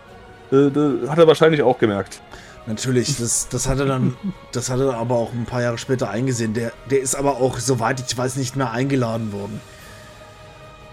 Äh, 0.51 1.07
hat 1.07 1.17
er 1.17 1.27
wahrscheinlich 1.27 1.61
auch 1.61 1.77
gemerkt. 1.77 2.21
Natürlich, 2.67 3.17
das, 3.17 3.47
das 3.49 3.67
hat 3.67 3.79
er 3.79 3.85
dann, 3.85 4.15
das 4.51 4.69
hat 4.69 4.79
er 4.79 4.95
aber 4.95 5.15
auch 5.15 5.33
ein 5.33 5.45
paar 5.45 5.61
Jahre 5.61 5.77
später 5.77 6.09
eingesehen. 6.09 6.53
Der, 6.53 6.71
der 6.89 7.01
ist 7.01 7.15
aber 7.15 7.37
auch, 7.37 7.57
soweit 7.59 7.99
ich 7.99 8.17
weiß, 8.17 8.35
nicht 8.37 8.55
mehr 8.55 8.71
eingeladen 8.71 9.31
worden. 9.33 9.61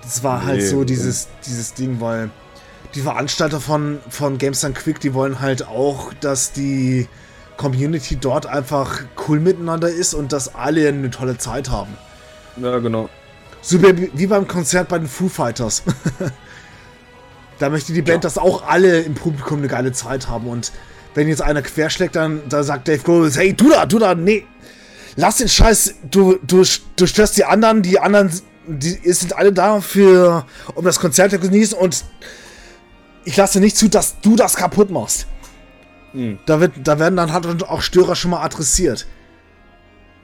Das 0.08 0.24
war 0.24 0.46
halt 0.46 0.60
nee, 0.60 0.66
so 0.66 0.84
dieses, 0.84 1.28
dieses 1.46 1.74
Ding, 1.74 2.00
weil 2.00 2.30
die 2.94 3.02
Veranstalter 3.02 3.60
von, 3.60 3.98
von 4.08 4.38
GameStop 4.38 4.74
Quick, 4.74 5.00
die 5.00 5.12
wollen 5.12 5.40
halt 5.40 5.68
auch, 5.68 6.14
dass 6.14 6.52
die 6.52 7.06
Community 7.58 8.16
dort 8.16 8.46
einfach 8.46 9.02
cool 9.28 9.38
miteinander 9.38 9.90
ist 9.90 10.14
und 10.14 10.32
dass 10.32 10.54
alle 10.54 10.88
eine 10.88 11.10
tolle 11.10 11.36
Zeit 11.36 11.68
haben. 11.68 11.94
Ja, 12.56 12.78
genau. 12.78 13.10
So 13.60 13.82
wie, 13.82 14.10
wie 14.14 14.26
beim 14.26 14.48
Konzert 14.48 14.88
bei 14.88 14.98
den 14.98 15.08
Foo 15.08 15.28
Fighters. 15.28 15.82
da 17.58 17.68
möchte 17.68 17.92
die 17.92 18.00
Band, 18.00 18.24
ja. 18.24 18.30
dass 18.30 18.38
auch 18.38 18.66
alle 18.66 19.00
im 19.00 19.14
Publikum 19.14 19.58
eine 19.58 19.68
geile 19.68 19.92
Zeit 19.92 20.26
haben 20.26 20.46
und 20.46 20.72
wenn 21.12 21.28
jetzt 21.28 21.42
einer 21.42 21.60
querschlägt, 21.60 22.16
dann 22.16 22.40
da 22.48 22.62
sagt 22.62 22.88
Dave 22.88 23.02
Grohl, 23.02 23.30
hey, 23.30 23.52
du 23.52 23.68
da, 23.68 23.84
du 23.84 23.98
da, 23.98 24.14
nee, 24.14 24.46
lass 25.16 25.36
den 25.36 25.48
Scheiß, 25.48 25.96
du, 26.10 26.38
du, 26.46 26.64
du 26.96 27.06
störst 27.06 27.36
die 27.36 27.44
anderen, 27.44 27.82
die 27.82 27.98
anderen, 27.98 28.30
die 28.68 29.12
sind 29.12 29.36
alle 29.36 29.52
da 29.52 29.80
für, 29.80 30.44
um 30.74 30.84
das 30.84 31.00
Konzert 31.00 31.30
zu 31.30 31.38
genießen 31.38 31.76
und 31.78 32.04
ich 33.24 33.36
lasse 33.36 33.60
nicht 33.60 33.76
zu, 33.76 33.88
dass 33.88 34.20
du 34.20 34.36
das 34.36 34.56
kaputt 34.56 34.90
machst. 34.90 35.26
Mhm. 36.12 36.38
Da, 36.46 36.60
wird, 36.60 36.72
da 36.84 36.98
werden 36.98 37.16
dann 37.16 37.32
halt 37.32 37.62
auch 37.64 37.82
Störer 37.82 38.16
schon 38.16 38.30
mal 38.30 38.42
adressiert. 38.42 39.06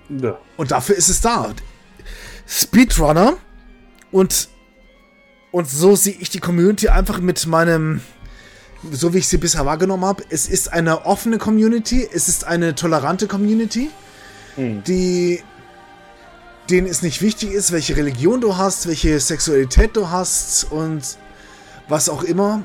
Ja. 0.09 0.39
Und 0.57 0.71
dafür 0.71 0.97
ist 0.97 1.09
es 1.09 1.21
da. 1.21 1.53
Speedrunner 2.47 3.37
und 4.11 4.49
und 5.51 5.71
so 5.71 5.95
sehe 5.95 6.17
ich 6.19 6.31
die 6.31 6.41
Community 6.41 6.89
einfach 6.89 7.21
mit 7.21 7.47
meinem 7.47 8.01
so 8.91 9.15
wie 9.15 9.19
ich 9.19 9.29
sie 9.29 9.39
bisher 9.39 9.65
wahrgenommen 9.65 10.05
habe, 10.05 10.25
es 10.29 10.49
ist 10.49 10.73
eine 10.73 11.07
offene 11.07 11.39
Community, 11.39 12.07
es 12.13 12.29
ist 12.29 12.45
eine 12.45 12.75
tolerante 12.75 13.27
Community, 13.27 13.91
mhm. 14.57 14.83
die 14.85 15.43
denen 16.71 16.87
es 16.87 17.03
nicht 17.03 17.21
wichtig 17.23 17.53
ist, 17.53 17.73
welche 17.73 17.97
Religion 17.97 18.41
du 18.41 18.57
hast, 18.57 18.87
welche 18.87 19.19
Sexualität 19.21 19.97
du 19.97 20.11
hast 20.11 20.65
und 20.71 21.19
was 21.89 22.09
auch 22.09 22.23
immer. 22.23 22.63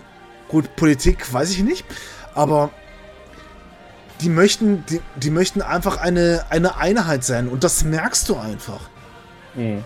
Gut, 0.47 0.75
Politik 0.75 1.31
weiß 1.31 1.51
ich 1.51 1.63
nicht, 1.63 1.85
aber 2.33 2.71
die 4.21 4.29
möchten, 4.29 4.85
die, 4.89 5.01
die 5.15 5.29
möchten 5.29 5.61
einfach 5.61 5.97
eine, 5.97 6.45
eine 6.49 6.77
Einheit 6.77 7.23
sein 7.23 7.47
und 7.47 7.63
das 7.63 7.83
merkst 7.83 8.27
du 8.29 8.35
einfach. 8.35 8.81
Mhm. 9.55 9.83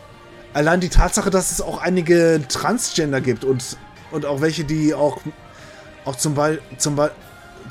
Allein 0.54 0.80
die 0.80 0.90
Tatsache, 0.90 1.32
dass 1.32 1.52
es 1.52 1.62
auch 1.62 1.82
einige 1.82 2.42
Transgender 2.48 3.22
gibt 3.22 3.44
und, 3.44 3.78
und 4.12 4.26
auch 4.26 4.42
welche, 4.42 4.64
die 4.64 4.94
auch 4.94 5.20
auch 6.06 6.16
zum, 6.16 6.36
Be 6.36 6.60
zum, 6.78 6.96
Be 6.96 7.12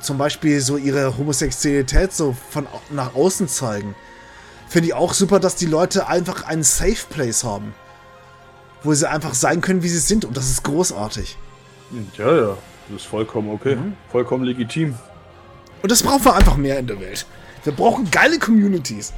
zum 0.01 0.19
Beispiel 0.19 0.61
so 0.61 0.77
ihre 0.77 1.17
Homosexualität 1.17 2.13
so 2.13 2.37
von 2.51 2.67
nach 2.91 3.15
außen 3.15 3.49
zeigen. 3.49 3.95
Finde 4.73 4.89
ich 4.89 4.95
auch 4.95 5.13
super, 5.13 5.39
dass 5.39 5.55
die 5.55 5.67
Leute 5.67 6.09
einfach 6.09 6.47
einen 6.47 6.63
Safe 6.63 7.05
Place 7.11 7.45
haben. 7.45 7.75
Wo 8.83 8.95
sie 8.95 9.07
einfach 9.07 9.35
sein 9.35 9.61
können, 9.61 9.83
wie 9.83 9.89
sie 9.89 9.99
sind. 9.99 10.25
Und 10.25 10.35
das 10.35 10.49
ist 10.49 10.63
großartig. 10.63 11.37
Ja, 12.17 12.35
ja. 12.35 12.59
Das 12.89 13.03
ist 13.03 13.05
vollkommen 13.05 13.51
okay. 13.51 13.77
Mhm. 13.77 13.93
Vollkommen 14.11 14.45
legitim. 14.45 14.95
Und 15.83 15.93
das 15.93 16.03
brauchen 16.03 16.25
wir 16.25 16.35
einfach 16.35 16.57
mehr 16.57 16.79
in 16.79 16.87
der 16.87 16.99
Welt. 16.99 17.27
Wir 17.65 17.75
brauchen 17.75 18.11
geile 18.11 18.39
Communities. 18.39 19.13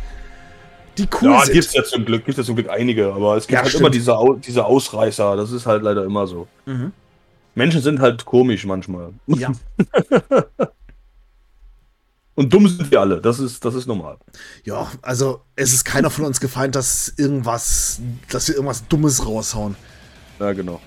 Die 0.99 1.07
cool 1.23 1.31
ja, 1.31 1.45
sind. 1.45 1.55
Gibt's 1.55 1.73
ja 1.73 1.85
zum 1.85 2.05
Glück, 2.05 2.25
gibt 2.25 2.37
ja 2.37 2.43
zum 2.43 2.57
Glück 2.57 2.69
einige, 2.69 3.13
aber 3.13 3.37
es 3.37 3.47
gibt 3.47 3.53
ja, 3.53 3.61
halt 3.61 3.69
stimmt. 3.69 3.83
immer 3.83 3.91
diese, 3.91 4.17
diese 4.45 4.65
Ausreißer. 4.65 5.37
Das 5.37 5.53
ist 5.53 5.67
halt 5.67 5.85
leider 5.85 6.05
immer 6.05 6.27
so. 6.27 6.49
Mhm. 6.67 6.93
Menschen 7.55 7.81
sind 7.81 8.01
halt 8.01 8.25
komisch 8.25 8.67
manchmal. 8.67 9.13
Ja. 9.29 9.53
Und 12.37 12.53
dumm 12.53 12.67
sind 12.67 12.91
wir 12.91 13.01
alle, 13.01 13.21
das 13.21 13.39
ist, 13.39 13.65
das 13.65 13.75
ist 13.75 13.87
normal. 13.87 14.19
Ja, 14.65 14.91
also 15.03 15.43
es 15.55 15.73
ist 15.73 15.85
keiner 15.85 16.11
von 16.11 16.25
uns 16.25 16.41
gefeind, 16.41 16.75
dass 16.75 17.13
irgendwas, 17.17 18.01
dass 18.29 18.49
wir 18.49 18.57
irgendwas 18.57 18.89
Dummes 18.89 19.25
raushauen. 19.25 19.77
Ja, 20.41 20.53
genau. 20.53 20.81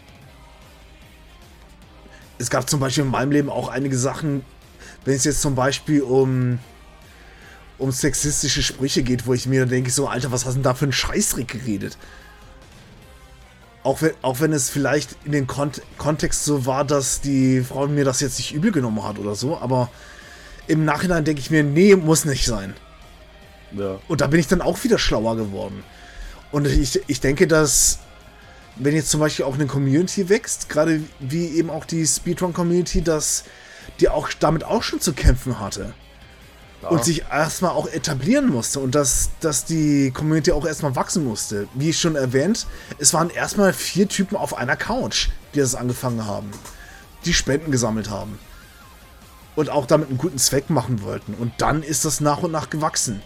Es 2.38 2.50
gab 2.50 2.70
zum 2.70 2.80
Beispiel 2.80 3.06
in 3.06 3.12
meinem 3.12 3.32
Leben 3.32 3.50
auch 3.50 3.70
einige 3.70 3.98
Sachen, 3.98 4.44
wenn 5.06 5.16
es 5.16 5.24
jetzt 5.24 5.42
zum 5.42 5.56
Beispiel 5.56 6.02
um, 6.02 6.60
um 7.78 7.92
sexistische 7.92 8.62
Sprüche 8.62 9.02
geht, 9.02 9.26
wo 9.26 9.34
ich 9.34 9.48
mir 9.48 9.66
denke, 9.66 9.90
so, 9.90 10.08
Alter, 10.08 10.34
was 10.34 10.46
hast 10.46 10.54
du 10.54 10.58
denn 10.58 10.64
da 10.64 10.74
für 10.74 10.86
einen 10.86 10.92
Scheißrick 10.92 11.48
geredet? 11.48 11.98
Auch 13.84 14.02
wenn, 14.02 14.12
auch 14.22 14.42
wenn 14.42 14.52
es 14.52 14.70
vielleicht 14.70 15.16
in 15.24 15.32
den 15.32 15.48
Kont 15.48 15.82
Kontext 15.98 16.44
so 16.44 16.66
war, 16.66 16.84
dass 16.84 17.22
die 17.22 17.62
Frau 17.62 17.88
mir 17.88 18.04
das 18.04 18.20
jetzt 18.20 18.38
nicht 18.38 18.54
übel 18.54 18.74
genommen 18.74 19.02
hat 19.04 19.18
oder 19.18 19.34
so, 19.34 19.58
aber 19.58 19.90
im 20.68 20.86
Nachhinein 20.86 21.24
denke 21.24 21.42
ich 21.42 21.50
mir, 21.50 21.64
nee, 21.64 21.96
muss 21.96 22.26
nicht 22.26 22.46
sein. 22.46 22.76
Ja. 23.72 24.00
Und 24.08 24.22
da 24.22 24.28
bin 24.28 24.40
ich 24.40 24.48
dann 24.48 24.62
auch 24.62 24.84
wieder 24.84 24.98
schlauer 24.98 25.36
geworden. 25.36 25.84
Und 26.52 26.68
ich, 26.68 27.02
ich 27.08 27.20
denke, 27.20 27.48
dass 27.48 28.00
wenn 28.76 28.96
jetzt 28.96 29.10
zum 29.10 29.20
Beispiel 29.20 29.46
auch 29.46 29.56
eine 29.56 29.66
Community 29.66 30.30
wächst, 30.30 30.70
gerade 30.70 31.02
wie 31.20 31.48
eben 31.48 31.70
auch 31.70 31.86
die 31.86 32.06
Speedrun-Community, 32.06 33.02
dass 33.02 33.44
die 34.00 34.10
auch 34.10 34.30
damit 34.40 34.64
auch 34.64 34.84
schon 34.84 35.00
zu 35.00 35.14
kämpfen 35.14 35.60
hatte 35.60 35.94
ja. 36.84 36.90
und 36.90 37.04
sich 37.04 37.24
erstmal 37.32 37.72
auch 37.72 37.88
etablieren 37.88 38.48
musste 38.48 38.80
und 38.80 38.94
dass, 38.94 39.32
dass 39.40 39.66
die 39.66 40.12
Community 40.12 40.52
auch 40.52 40.66
erstmal 40.66 40.96
wachsen 40.96 41.26
musste. 41.26 41.68
Wie 41.74 41.92
schon 41.92 42.16
erwähnt, 42.16 42.68
es 43.00 43.14
waren 43.14 43.30
erstmal 43.30 43.74
vier 43.74 44.08
Typen 44.08 44.36
auf 44.36 44.56
einer 44.56 44.76
Couch, 44.76 45.30
die 45.56 45.60
das 45.60 45.74
angefangen 45.74 46.26
haben, 46.26 46.52
die 47.26 47.34
Spenden 47.34 47.72
gesammelt 47.72 48.10
haben 48.10 48.38
und 49.58 49.72
auch 49.72 49.88
damit 49.88 50.10
einen 50.10 50.20
guten 50.20 50.38
Zweck 50.38 50.70
machen 50.70 51.02
wollten. 51.02 51.34
Und 51.34 51.52
dann 51.58 51.82
ist 51.82 52.06
das 52.06 52.22
nach 52.22 52.44
und 52.44 52.52
nach 52.52 52.70
gewachsen. 52.70 53.24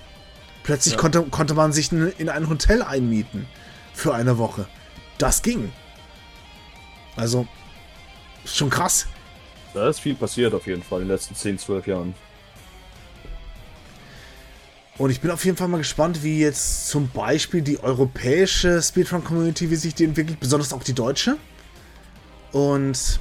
Plötzlich 0.64 0.94
ja. 0.94 0.99
konnte, 0.99 1.22
konnte 1.24 1.53
man 1.53 1.74
sich 1.74 1.91
in 1.91 2.30
ein 2.30 2.49
Hotel 2.49 2.82
einmieten 2.82 3.48
für 3.94 4.16
eine 4.16 4.38
Woche. 4.38 4.66
Das 5.18 5.41
ging. 5.41 5.74
Also, 7.18 7.48
schon 8.45 8.70
krass. 8.70 9.08
Da 9.74 9.90
ist 9.90 9.99
viel 9.99 10.16
passiert 10.16 10.53
auf 10.53 10.66
jeden 10.68 10.84
Fall 10.84 11.02
in 11.02 11.10
den 11.10 11.16
letzten 11.16 11.36
10, 11.36 11.60
12 11.60 11.88
Jahren. 11.88 12.16
Und 14.98 15.10
ich 15.10 15.20
bin 15.20 15.32
auf 15.32 15.44
jeden 15.44 15.58
Fall 15.58 15.68
mal 15.68 15.80
gespannt, 15.80 16.24
wie 16.24 16.40
jetzt 16.40 16.88
zum 16.88 17.10
Beispiel 17.10 17.62
die 17.62 17.84
europäische 17.84 18.82
Speedrun-Community, 18.82 19.70
wie 19.70 19.76
sich 19.76 19.95
die 19.95 20.06
entwickelt, 20.06 20.40
besonders 20.40 20.72
auch 20.72 20.84
die 20.84 20.94
deutsche. 20.94 21.36
Und 22.53 23.20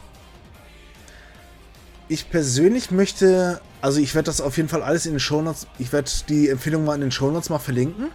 ich 2.11 2.29
persönlich 2.29 2.91
möchte, 2.91 3.61
also 3.81 4.01
ich 4.01 4.17
werde 4.17 4.27
das 4.27 4.41
auf 4.41 4.57
jeden 4.57 4.69
Fall 4.69 4.83
alles 4.83 5.07
in 5.07 5.13
den 5.13 5.21
Shownotes, 5.21 5.69
ich 5.79 5.93
werde 5.93 6.11
die 6.29 6.49
Empfehlung 6.49 6.85
mal 6.85 6.97
in 6.97 7.03
den 7.03 7.13
Shownotes 7.13 7.51
mal 7.51 7.61
verlinken. 7.61 8.09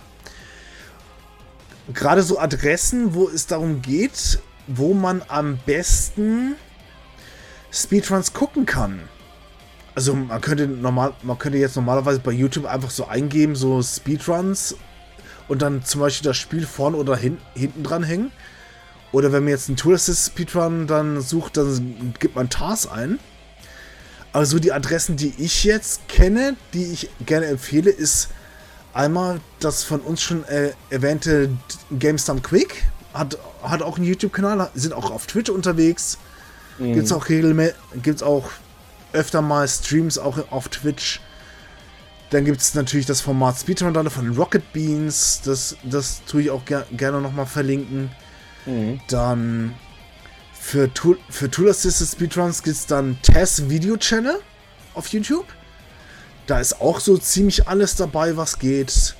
Gerade 1.94 2.22
so 2.22 2.38
Adressen, 2.38 3.14
wo 3.14 3.30
es 3.30 3.48
darum 3.48 3.82
geht, 3.82 4.40
wo 4.68 4.94
man 4.94 5.24
am 5.30 5.58
besten 5.66 6.56
Speedruns 7.72 8.34
gucken 8.34 8.66
kann. 8.66 9.00
Also 9.96 10.14
man 10.14 10.42
könnte 10.42 10.68
normal, 10.68 11.14
man 11.24 11.40
könnte 11.40 11.58
jetzt 11.58 11.78
normalerweise 11.78 12.20
bei 12.20 12.32
YouTube 12.32 12.66
einfach 12.66 12.90
so 12.90 13.08
eingeben, 13.08 13.56
so 13.56 13.82
Speedruns 13.82 14.76
und 15.48 15.62
dann 15.62 15.86
zum 15.86 16.02
Beispiel 16.02 16.28
das 16.28 16.36
Spiel 16.36 16.66
vorne 16.66 16.98
oder 16.98 17.16
hin, 17.16 17.38
hinten 17.54 17.84
dran 17.84 18.04
hängen. 18.04 18.32
Oder 19.14 19.32
wenn 19.32 19.46
man 19.46 19.52
jetzt 19.52 19.70
einen 19.70 19.94
Assist 19.94 20.26
Speedrun 20.26 20.86
dann 20.86 21.22
sucht, 21.22 21.56
dann 21.56 22.14
gibt 22.20 22.36
man 22.36 22.50
TARS 22.50 22.88
ein. 22.88 23.20
Aber 24.36 24.46
so 24.46 24.60
die 24.60 24.74
Adressen, 24.74 25.16
die 25.16 25.34
ich 25.38 25.64
jetzt 25.64 26.10
kenne, 26.10 26.58
die 26.74 26.92
ich 26.92 27.10
gerne 27.26 27.46
empfehle, 27.46 27.90
ist 27.90 28.28
einmal 28.94 29.40
das 29.62 29.86
von 29.86 30.02
uns 30.02 30.22
schon 30.22 30.44
äh, 30.50 30.74
erwähnte 30.90 31.52
GameStop 31.98 32.44
Quick, 32.44 32.84
hat, 33.14 33.38
hat 33.64 33.82
auch 33.82 33.96
einen 33.96 34.06
YouTube-Kanal, 34.06 34.72
sind 34.76 34.94
auch 34.94 35.10
auf 35.10 35.26
Twitch 35.26 35.50
unterwegs. 35.50 36.18
Mhm. 36.80 36.96
Gibt 36.96 37.06
es 37.06 37.14
auch 37.14 37.28
gibt's 37.28 38.22
auch 38.22 38.50
öfter 39.14 39.42
mal 39.42 39.66
Streams 39.70 40.18
auch 40.18 40.52
auf 40.52 40.68
Twitch. 40.68 41.22
Dann 42.32 42.44
gibt 42.44 42.60
es 42.60 42.76
natürlich 42.76 43.06
das 43.06 43.22
Format 43.22 43.58
Speedrun 43.58 44.10
von 44.10 44.36
Rocket 44.36 44.74
Beans. 44.74 45.44
Das, 45.46 45.78
das 45.84 46.26
tue 46.26 46.42
ich 46.42 46.52
auch 46.52 46.66
ger 46.66 46.86
gerne 46.92 47.22
nochmal 47.22 47.46
verlinken. 47.46 48.12
Mhm. 48.66 49.00
Dann 49.08 49.76
für 50.66 50.92
Tool, 50.92 51.20
für 51.30 51.52
Tool 51.52 51.70
Assisted 51.70 52.08
Speedruns 52.08 52.64
gibt 52.64 52.76
es 52.76 52.88
dann 52.88 53.20
Tess 53.22 53.70
Video 53.70 53.98
Channel 53.98 54.40
auf 54.96 55.08
YouTube. 55.10 55.46
Da 56.48 56.60
ist 56.60 56.82
auch 56.82 57.00
so 57.00 57.20
ziemlich 57.20 57.68
alles 57.68 57.96
dabei, 57.96 58.36
was 58.36 58.58
geht. 58.58 59.16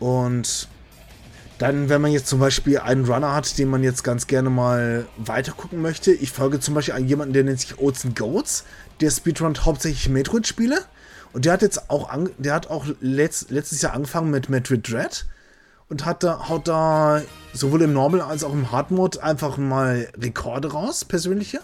Und 0.00 0.66
dann, 1.58 1.90
wenn 1.90 2.00
man 2.00 2.10
jetzt 2.10 2.28
zum 2.28 2.40
Beispiel 2.40 2.78
einen 2.78 3.04
Runner 3.04 3.34
hat, 3.34 3.58
den 3.58 3.68
man 3.68 3.82
jetzt 3.82 4.02
ganz 4.02 4.26
gerne 4.28 4.48
mal 4.48 5.06
weiter 5.18 5.52
gucken 5.52 5.82
möchte. 5.82 6.10
Ich 6.12 6.32
folge 6.32 6.58
zum 6.58 6.72
Beispiel 6.72 6.94
an 6.94 7.06
jemanden, 7.06 7.34
der 7.34 7.44
nennt 7.44 7.60
sich 7.60 7.78
Oats 7.78 8.06
and 8.06 8.18
Goats. 8.18 8.64
Der 9.02 9.10
speedrunnt 9.10 9.66
hauptsächlich 9.66 10.08
Metroid-Spiele. 10.08 10.80
Und 11.34 11.44
der 11.44 11.52
hat 11.52 11.60
jetzt 11.60 11.90
auch, 11.90 12.10
der 12.38 12.54
hat 12.54 12.70
auch 12.70 12.86
letzt, 13.00 13.50
letztes 13.50 13.82
Jahr 13.82 13.92
angefangen 13.92 14.30
mit 14.30 14.48
Metroid 14.48 14.90
Dread. 14.90 15.26
Und 15.88 16.04
hat 16.04 16.22
da, 16.22 16.48
haut 16.48 16.66
da 16.66 17.22
sowohl 17.52 17.82
im 17.82 17.92
Normal 17.92 18.20
als 18.20 18.42
auch 18.42 18.52
im 18.52 18.72
Hard 18.72 18.90
Mode 18.90 19.22
einfach 19.22 19.56
mal 19.56 20.08
Rekorde 20.18 20.72
raus, 20.72 21.04
persönliche. 21.04 21.60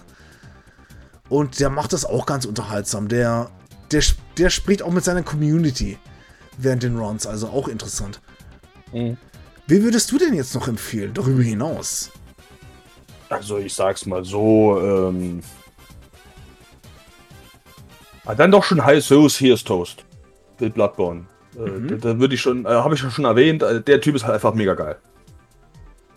Und 1.29 1.61
der 1.61 1.71
macht 1.71 1.93
das 1.93 2.05
auch 2.05 2.27
ganz 2.27 2.45
unterhaltsam. 2.45 3.09
Der, 3.09 3.51
der, 3.91 4.03
der 4.39 4.51
spricht 4.51 4.83
auch 4.83 4.93
mit 4.93 5.03
seiner 5.03 5.23
Community 5.23 5.99
während 6.59 6.83
den 6.83 6.97
Rounds, 6.97 7.27
also 7.27 7.49
auch 7.49 7.69
interessant. 7.69 8.21
Mhm. 8.93 9.17
Wie 9.67 9.83
würdest 9.83 10.11
du 10.13 10.19
denn 10.19 10.35
jetzt 10.35 10.55
noch 10.55 10.69
empfehlen, 10.69 11.15
darüber 11.15 11.43
hinaus? 11.43 12.11
Also 13.29 13.59
ich 13.59 13.73
sag's 13.73 14.05
mal 14.05 14.25
so, 14.25 14.79
ähm, 14.81 15.41
ah, 18.27 18.35
dann 18.35 18.51
doch 18.51 18.65
schon 18.65 18.85
High 18.85 19.03
Souls, 19.03 19.37
hier 19.37 19.55
ist 19.55 19.67
Toast. 19.67 20.05
Mit 20.59 20.75
Bloodborne. 20.75 21.27
Äh, 21.57 21.71
mhm. 21.71 21.89
Da, 21.89 21.97
da 21.97 22.19
würde 22.19 22.35
ich 22.35 22.41
schon, 22.41 22.65
äh, 22.65 22.69
habe 22.69 22.95
ich 22.95 23.01
schon 23.01 23.25
erwähnt, 23.25 23.63
äh, 23.63 23.81
der 23.81 24.01
Typ 24.01 24.17
ist 24.17 24.25
halt 24.25 24.35
einfach 24.35 24.55
mega 24.55 24.75
geil. 24.75 24.97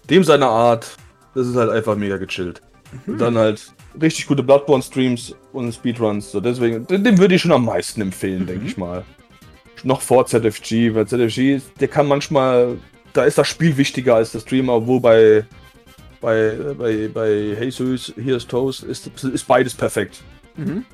Dem 0.10 0.24
seine 0.24 0.48
Art, 0.48 0.98
das 1.34 1.48
ist 1.48 1.56
halt 1.56 1.72
einfach 1.72 1.96
mega 1.96 2.18
gechillt. 2.18 2.62
Mhm. 3.06 3.14
Und 3.14 3.22
dann 3.22 3.38
halt 3.38 3.74
richtig 4.02 4.28
gute 4.28 4.44
Bloodborne-Streams 4.44 5.36
und 5.54 5.74
Speedruns. 5.74 6.32
So 6.32 6.40
deswegen, 6.40 6.86
dem 6.88 7.18
würde 7.18 7.36
ich 7.36 7.42
schon 7.42 7.52
am 7.52 7.66
meisten 7.66 8.02
empfehlen, 8.02 8.44
mhm. 8.44 8.48
denke 8.48 8.66
ich 8.66 8.78
mal. 8.78 9.04
Noch 9.84 10.02
vor 10.02 10.26
ZFG, 10.26 10.96
weil 10.96 11.08
ZFG, 11.08 11.62
der 11.80 11.88
kann 11.88 12.08
manchmal 12.08 12.78
da 13.16 13.24
ist 13.24 13.38
das 13.38 13.48
Spiel 13.48 13.76
wichtiger 13.78 14.16
als 14.16 14.32
der 14.34 14.40
Streamer, 14.40 14.86
wo 14.86 15.00
bei, 15.00 15.46
bei, 16.22 16.52
bei, 16.78 17.08
bei 17.08 17.32
Jesus, 17.32 18.14
Here's 18.18 18.46
Toast 18.46 18.84
ist, 18.84 19.10
ist 19.24 19.48
beides 19.48 19.74
perfekt. 19.74 20.22
Mhm. 20.58 20.86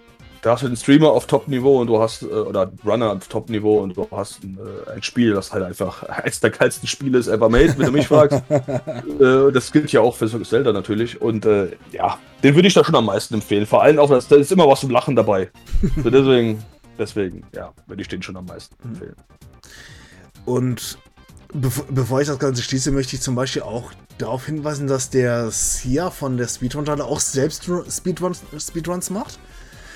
Da 0.41 0.53
hast 0.53 0.63
du 0.63 0.67
den 0.67 0.75
Streamer 0.75 1.11
auf 1.11 1.27
Top-Niveau 1.27 1.79
und 1.79 1.87
du 1.87 1.99
hast, 1.99 2.23
äh, 2.23 2.25
oder 2.25 2.71
Runner 2.83 3.11
auf 3.11 3.27
Top-Niveau 3.27 3.79
und 3.79 3.95
du 3.95 4.07
hast 4.09 4.43
ein, 4.43 4.57
äh, 4.57 4.91
ein, 4.91 5.03
Spiel, 5.03 5.33
das 5.33 5.53
halt 5.53 5.63
einfach 5.63 6.03
eins 6.09 6.39
der 6.39 6.49
geilsten 6.49 6.87
Spiele 6.87 7.19
ist 7.19 7.27
ever 7.27 7.47
made, 7.47 7.75
wenn 7.77 7.85
du 7.85 7.91
mich 7.91 8.07
fragst. 8.07 8.41
äh, 8.49 9.51
das 9.51 9.71
gilt 9.71 9.91
ja 9.91 10.01
auch 10.01 10.15
für 10.15 10.27
Zelda 10.43 10.73
natürlich. 10.73 11.21
Und 11.21 11.45
ja, 11.91 12.17
den 12.43 12.55
würde 12.55 12.67
ich 12.67 12.73
da 12.73 12.83
schon 12.83 12.95
am 12.95 13.05
meisten 13.05 13.35
empfehlen. 13.35 13.65
Vor 13.65 13.83
allem 13.83 13.99
auch, 13.99 14.09
da 14.09 14.35
ist 14.35 14.51
immer 14.51 14.67
was 14.67 14.79
zum 14.79 14.89
Lachen 14.89 15.15
dabei. 15.15 15.49
so 16.03 16.09
deswegen, 16.09 16.63
deswegen, 16.97 17.43
ja, 17.53 17.71
würde 17.87 18.01
ich 18.01 18.07
den 18.07 18.21
schon 18.21 18.37
am 18.37 18.45
meisten 18.45 18.75
mhm. 18.83 18.93
empfehlen. 18.93 19.15
Und 20.45 20.97
Bevor, 21.53 21.85
bevor 21.89 22.21
ich 22.21 22.27
das 22.27 22.39
Ganze 22.39 22.63
schließe, 22.63 22.91
möchte 22.91 23.15
ich 23.15 23.21
zum 23.21 23.35
Beispiel 23.35 23.63
auch 23.63 23.91
darauf 24.17 24.45
hinweisen, 24.45 24.87
dass 24.87 25.09
der 25.09 25.51
Sia 25.51 26.09
von 26.09 26.37
der 26.37 26.47
Speedrun 26.47 26.87
auch 27.01 27.19
selbst 27.19 27.69
Speedruns, 27.89 28.41
Speedruns 28.57 29.09
macht. 29.09 29.37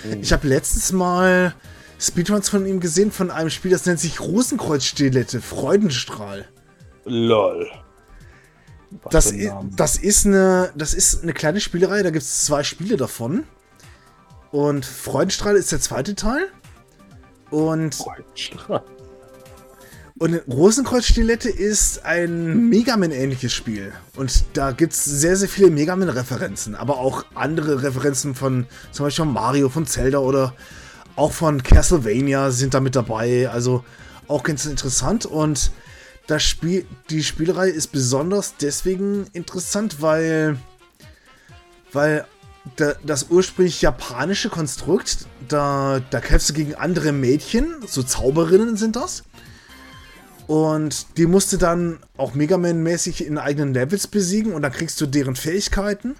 Mhm. 0.05 0.21
Ich 0.21 0.31
habe 0.31 0.47
letztes 0.47 0.91
Mal 0.91 1.53
Speedruns 1.99 2.49
von 2.49 2.65
ihm 2.65 2.79
gesehen, 2.79 3.11
von 3.11 3.31
einem 3.31 3.49
Spiel, 3.49 3.71
das 3.71 3.85
nennt 3.85 3.99
sich 3.99 4.19
Rosenkreuz-Stilette, 4.19 5.41
Freudenstrahl. 5.41 6.45
Lol. 7.05 7.69
Das, 9.09 9.33
das, 9.75 9.97
ist 9.97 10.25
eine, 10.25 10.71
das 10.75 10.93
ist 10.93 11.23
eine 11.23 11.33
kleine 11.33 11.59
Spielerei, 11.59 12.01
da 12.03 12.11
gibt 12.11 12.23
es 12.23 12.45
zwei 12.45 12.63
Spiele 12.63 12.97
davon. 12.97 13.43
Und 14.51 14.85
Freudenstrahl 14.85 15.55
ist 15.55 15.71
der 15.71 15.81
zweite 15.81 16.15
Teil. 16.15 16.47
Und 17.51 17.95
Freudenstrahl. 17.95 18.83
Und 20.17 20.41
Rosenkreuz-Stilette 20.47 21.49
ist 21.49 22.05
ein 22.05 22.69
Megaman-ähnliches 22.69 23.51
Spiel. 23.51 23.91
Und 24.15 24.45
da 24.53 24.71
gibt 24.71 24.93
es 24.93 25.03
sehr, 25.03 25.35
sehr 25.35 25.49
viele 25.49 25.69
Megaman-Referenzen, 25.69 26.73
aber 26.73 26.99
auch 26.99 27.25
andere 27.35 27.83
Referenzen 27.83 28.33
von 28.33 28.65
zum 28.93 29.05
Beispiel 29.05 29.25
Mario, 29.25 29.67
von 29.67 29.85
Zelda 29.85 30.19
oder 30.19 30.53
auch 31.17 31.33
von 31.33 31.61
Castlevania 31.63 32.51
sind 32.51 32.73
da 32.73 32.79
mit 32.79 32.95
dabei. 32.95 33.49
Also 33.49 33.83
auch 34.29 34.43
ganz 34.43 34.65
interessant. 34.65 35.25
Und 35.25 35.71
das 36.27 36.43
Spiel, 36.43 36.85
die 37.09 37.21
Spielerei 37.21 37.67
ist 37.67 37.91
besonders 37.91 38.55
deswegen 38.55 39.27
interessant, 39.33 40.01
weil, 40.01 40.57
weil 41.91 42.25
das 43.05 43.27
ursprünglich 43.29 43.81
japanische 43.81 44.47
Konstrukt, 44.47 45.27
da, 45.49 45.99
da 46.09 46.21
kämpfst 46.21 46.49
du 46.49 46.53
gegen 46.53 46.75
andere 46.75 47.11
Mädchen, 47.11 47.75
so 47.85 48.01
Zauberinnen 48.01 48.77
sind 48.77 48.95
das. 48.95 49.23
Und 50.47 51.17
die 51.17 51.25
musste 51.25 51.57
dann 51.57 51.99
auch 52.17 52.35
Mega 52.35 52.57
Man-mäßig 52.57 53.25
in 53.25 53.37
eigenen 53.37 53.73
Levels 53.73 54.07
besiegen 54.07 54.53
und 54.53 54.61
dann 54.61 54.71
kriegst 54.71 55.01
du 55.01 55.07
deren 55.07 55.35
Fähigkeiten. 55.35 56.15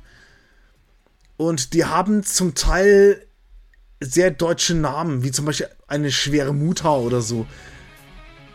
Und 1.38 1.74
die 1.74 1.86
haben 1.86 2.24
zum 2.24 2.56
Teil 2.56 3.26
sehr 4.00 4.32
deutsche 4.32 4.74
Namen, 4.74 5.24
wie 5.24 5.32
zum 5.32 5.46
Beispiel 5.46 5.68
eine 5.88 6.12
schwere 6.12 6.54
Mutter 6.54 6.98
oder 6.98 7.22
so. 7.22 7.46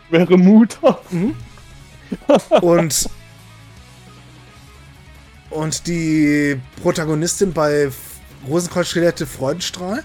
Schwere 0.09 0.37
Mutter? 0.37 1.01
Mhm. 1.09 1.35
und, 2.61 3.09
und 5.49 5.87
die 5.87 6.59
Protagonistin 6.81 7.53
bei 7.53 7.89
Rosenkreuz-Skelette 8.47 9.25
Freudenstrahl 9.25 10.03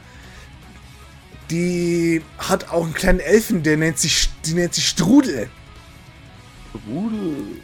die 1.51 2.23
hat 2.39 2.71
auch 2.71 2.85
einen 2.85 2.95
kleinen 2.95 3.21
Elfen, 3.21 3.63
der 3.63 3.77
nennt 3.77 3.99
sich, 3.99 4.31
die 4.45 4.55
nennt 4.55 4.75
sich 4.75 4.89
Strudel. 4.89 5.49
Strudel. 6.71 7.61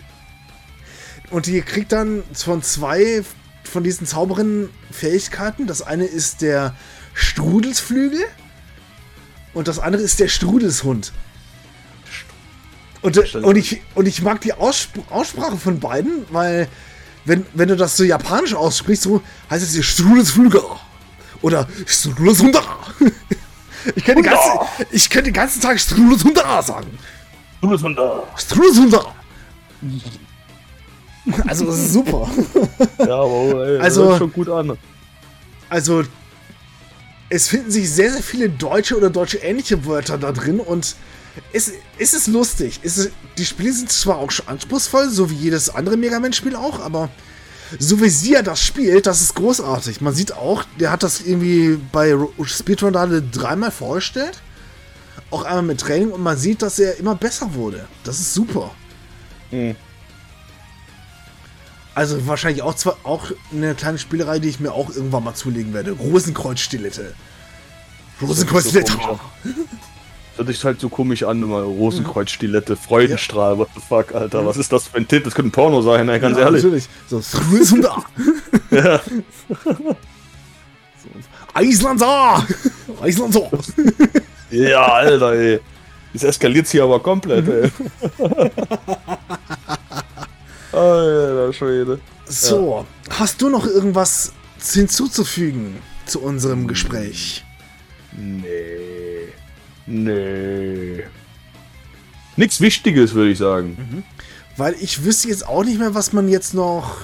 Und 1.31 1.47
die 1.47 1.63
kriegt 1.63 1.93
dann 1.93 2.23
von 2.35 2.63
zwei 2.63 3.25
von 3.65 3.83
diesen 3.83 4.07
Zauberinnen 4.07 4.69
Fähigkeiten. 4.91 5.67
Das 5.67 5.83
eine 5.83 6.05
ist 6.05 6.43
der 6.43 6.75
Strudelsflügel 7.15 8.25
und 9.55 9.69
das 9.69 9.79
andere 9.79 10.03
ist 10.03 10.21
der 10.21 10.29
Strudelshund. 10.29 11.13
Und, 13.01 13.35
und, 13.35 13.57
ich, 13.57 13.83
und 13.95 14.07
ich 14.07 14.23
mag 14.23 14.41
die 14.43 14.53
Ausspr 14.53 15.01
Aussprache 15.11 15.57
von 15.57 15.81
beiden, 15.81 16.25
weil 16.31 16.69
wenn, 17.25 17.45
wenn 17.53 17.69
du 17.69 17.77
das 17.77 17.97
so 17.97 18.05
japanisch 18.05 18.55
aussprichst, 18.55 19.03
so 19.03 19.23
heißt 19.51 19.65
es 19.65 19.73
hier 19.73 19.83
Strudelsflügel 19.83 20.61
oder 21.41 21.69
Strudelshund. 21.87 22.57
Ich 23.97 24.05
könnte, 24.05 24.23
ganze, 24.23 24.49
ich 24.91 25.11
könnte 25.11 25.31
den 25.31 25.35
ganzen 25.35 25.61
Tag 25.61 25.79
Strudelsunda 25.81 26.63
sagen. 26.63 26.99
Strudelsunda. 27.59 28.23
Strudelsunda. 28.37 29.05
Also, 31.47 31.67
das 31.67 31.79
ist 31.79 31.93
super. 31.93 32.29
Ja, 32.99 33.15
aber 33.15 33.65
ey, 33.65 33.79
also, 33.79 34.09
das 34.09 34.19
schon 34.19 34.33
gut 34.33 34.49
an. 34.49 34.77
Also, 35.69 36.03
es 37.29 37.47
finden 37.47 37.71
sich 37.71 37.89
sehr, 37.89 38.11
sehr 38.11 38.25
viele 38.25 38.49
deutsche 38.49 38.97
oder 38.97 39.09
deutsche 39.09 39.39
ähnliche 39.39 39.87
Wörter 39.87 40.19
da 40.19 40.33
drin 40.33 40.59
und 40.59 40.97
es, 41.53 41.73
es 41.97 42.13
ist 42.13 42.27
lustig. 42.27 42.81
Es 42.83 43.11
die 43.39 43.45
Spiele 43.45 43.73
sind 43.73 43.91
zwar 43.91 44.19
auch 44.19 44.31
schon 44.31 44.49
anspruchsvoll, 44.49 45.09
so 45.09 45.31
wie 45.31 45.35
jedes 45.35 45.71
andere 45.71 45.97
Mega 45.97 46.21
Man-Spiel 46.21 46.57
auch, 46.57 46.81
aber 46.81 47.09
so 47.79 48.01
wie 48.01 48.09
sie 48.09 48.33
ja 48.33 48.43
das 48.43 48.61
spielt, 48.61 49.07
das 49.07 49.21
ist 49.21 49.35
großartig. 49.35 50.01
Man 50.01 50.15
sieht 50.15 50.33
auch, 50.33 50.65
der 50.79 50.91
hat 50.91 51.03
das 51.03 51.21
irgendwie 51.21 51.79
bei 51.93 52.17
Speedrun 52.45 52.93
dreimal 53.33 53.71
vorgestellt. 53.71 54.41
Auch 55.31 55.45
einmal 55.45 55.63
mit 55.63 55.81
Training 55.81 56.11
und 56.11 56.23
man 56.23 56.37
sieht, 56.37 56.63
dass 56.63 56.79
er 56.79 56.99
immer 56.99 57.15
besser 57.15 57.55
wurde. 57.55 57.87
Das 58.05 58.19
ist 58.21 58.35
super. 58.35 58.71
Mhm. 59.51 59.77
Also 61.95 62.27
wahrscheinlich 62.27 62.63
auch 62.63 62.75
zwar 62.75 62.97
auch 63.03 63.31
eine 63.53 63.75
kleine 63.75 63.99
Spielerei, 63.99 64.39
die 64.39 64.49
ich 64.49 64.61
mir 64.61 64.73
auch 64.73 64.89
irgendwann 64.91 65.25
mal 65.25 65.35
zulegen 65.35 65.75
werde. 65.75 65.93
Rosenkreuz-Stilette. 65.93 67.15
Rosenkreuz-Stilette. 68.21 68.93
hört 70.37 70.49
sich 70.49 70.65
halt 70.65 70.81
so 70.81 70.89
komisch 70.89 71.23
an, 71.23 71.43
immer 71.43 71.63
Rosenkreuz-Stilette, 71.63 72.77
Freudenstrahl, 72.77 73.53
ja. 73.53 73.59
what 73.59 73.69
the 73.75 73.81
fuck, 73.81 74.15
Alter, 74.15 74.47
was 74.47 74.57
ist 74.57 74.73
das 74.73 74.89
für 74.89 74.97
ein 74.97 75.09
Tipp? 75.09 75.25
Das 75.25 75.35
könnte 75.35 75.49
ein 75.49 75.53
Porno 75.53 75.83
sein, 75.83 76.09
ey, 76.09 76.19
ganz 76.21 76.37
ja, 76.37 76.45
ehrlich. 76.45 76.63
natürlich. 76.63 76.89
So, 77.09 77.19
ja. 78.71 79.01
so. 81.03 81.21
Island 81.59 82.01
da! 82.01 82.47
Island 83.03 83.35
so! 83.35 83.51
ja, 84.51 84.87
Alter, 84.87 85.33
ey. 85.35 85.61
Jetzt 86.13 86.25
eskaliert 86.25 86.69
hier 86.69 86.85
aber 86.85 87.01
komplett, 87.01 87.49
ey. 87.49 87.71
Alter 90.73 91.53
Schwede. 91.53 92.01
So, 92.27 92.87
hast 93.11 93.43
du 93.43 93.51
noch 93.51 93.67
irgendwas 93.67 94.33
hinzuzufügen 94.73 95.77
zu 96.07 96.23
unserem 96.23 96.67
Gespräch? 96.67 97.45
Nee. 98.13 99.33
Nee. 99.93 101.05
Nichts 102.37 102.61
Wichtiges, 102.63 103.13
würde 103.13 103.31
ich 103.31 103.39
sagen. 103.39 104.05
Weil 104.57 104.75
ich 104.81 105.05
wüsste 105.05 105.29
jetzt 105.29 105.47
auch 105.47 105.65
nicht 105.65 105.79
mehr, 105.79 105.95
was 105.95 106.15
man 106.15 106.29
jetzt 106.29 106.55
noch 106.55 106.97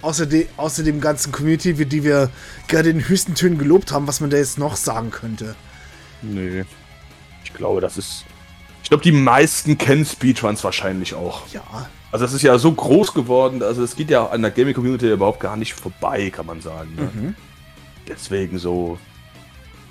außer, 0.00 0.26
de, 0.26 0.46
außer 0.56 0.84
dem 0.84 1.00
ganzen 1.00 1.32
Community, 1.32 1.74
die 1.74 2.04
wir 2.04 2.30
gerade 2.68 2.90
in 2.90 3.08
höchsten 3.08 3.34
Tönen 3.34 3.58
gelobt 3.58 3.90
haben, 3.90 4.06
was 4.06 4.20
man 4.20 4.30
da 4.30 4.36
jetzt 4.36 4.58
noch 4.58 4.76
sagen 4.76 5.10
könnte. 5.10 5.56
Nee. 6.22 6.64
Ich 7.44 7.52
glaube, 7.52 7.80
das 7.80 7.98
ist. 7.98 8.24
Ich 8.84 8.88
glaube, 8.90 9.02
die 9.02 9.12
meisten 9.12 9.76
kennen 9.76 10.04
Speedruns 10.04 10.62
wahrscheinlich 10.62 11.14
auch. 11.14 11.48
Ja, 11.52 11.88
Also 12.12 12.24
es 12.24 12.32
ist 12.32 12.42
ja 12.42 12.56
so 12.58 12.70
groß 12.70 13.12
geworden, 13.14 13.60
also 13.60 13.82
es 13.82 13.96
geht 13.96 14.10
ja 14.10 14.24
an 14.24 14.42
der 14.42 14.52
Gaming-Community 14.52 15.10
überhaupt 15.10 15.40
gar 15.40 15.56
nicht 15.56 15.74
vorbei, 15.74 16.30
kann 16.30 16.46
man 16.46 16.60
sagen. 16.60 16.94
Ne? 16.94 17.34
Deswegen 18.06 18.58
so, 18.58 19.00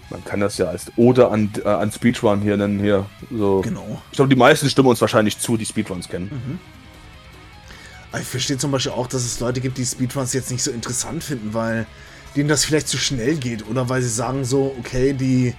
man 0.09 0.23
kann 0.23 0.39
das 0.39 0.57
ja 0.57 0.65
als 0.67 0.91
Ode 0.97 1.29
an, 1.29 1.51
äh, 1.63 1.67
an 1.67 1.91
Speedrun 1.91 2.41
hier 2.41 2.57
nennen 2.57 2.79
hier. 2.79 3.05
So. 3.31 3.61
genau. 3.61 4.01
Ich 4.11 4.15
glaube, 4.17 4.29
die 4.29 4.35
meisten 4.35 4.69
stimmen 4.69 4.89
uns 4.89 5.01
wahrscheinlich 5.01 5.39
zu, 5.39 5.57
die 5.57 5.65
Speedruns 5.65 6.07
kennen. 6.09 6.59
Aber 8.11 8.21
Ich 8.21 8.27
verstehe 8.27 8.57
zum 8.57 8.71
Beispiel 8.71 8.91
auch, 8.93 9.07
dass 9.07 9.23
es 9.25 9.39
Leute 9.39 9.61
gibt, 9.61 9.77
die 9.77 9.85
Speedruns 9.85 10.33
jetzt 10.33 10.51
nicht 10.51 10.63
so 10.63 10.71
interessant 10.71 11.23
finden, 11.23 11.53
weil 11.53 11.85
denen 12.35 12.49
das 12.49 12.65
vielleicht 12.65 12.87
zu 12.87 12.97
schnell 12.97 13.35
geht 13.35 13.67
oder 13.67 13.89
weil 13.89 14.01
sie 14.01 14.09
sagen 14.09 14.45
so, 14.45 14.75
okay, 14.79 15.13
die, 15.13 15.53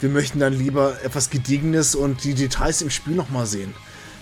wir 0.00 0.08
möchten 0.08 0.40
dann 0.40 0.52
lieber 0.52 0.96
etwas 1.04 1.30
Gediegenes 1.30 1.94
und 1.94 2.24
die 2.24 2.34
Details 2.34 2.82
im 2.82 2.90
Spiel 2.90 3.14
nochmal 3.14 3.46
sehen. 3.46 3.74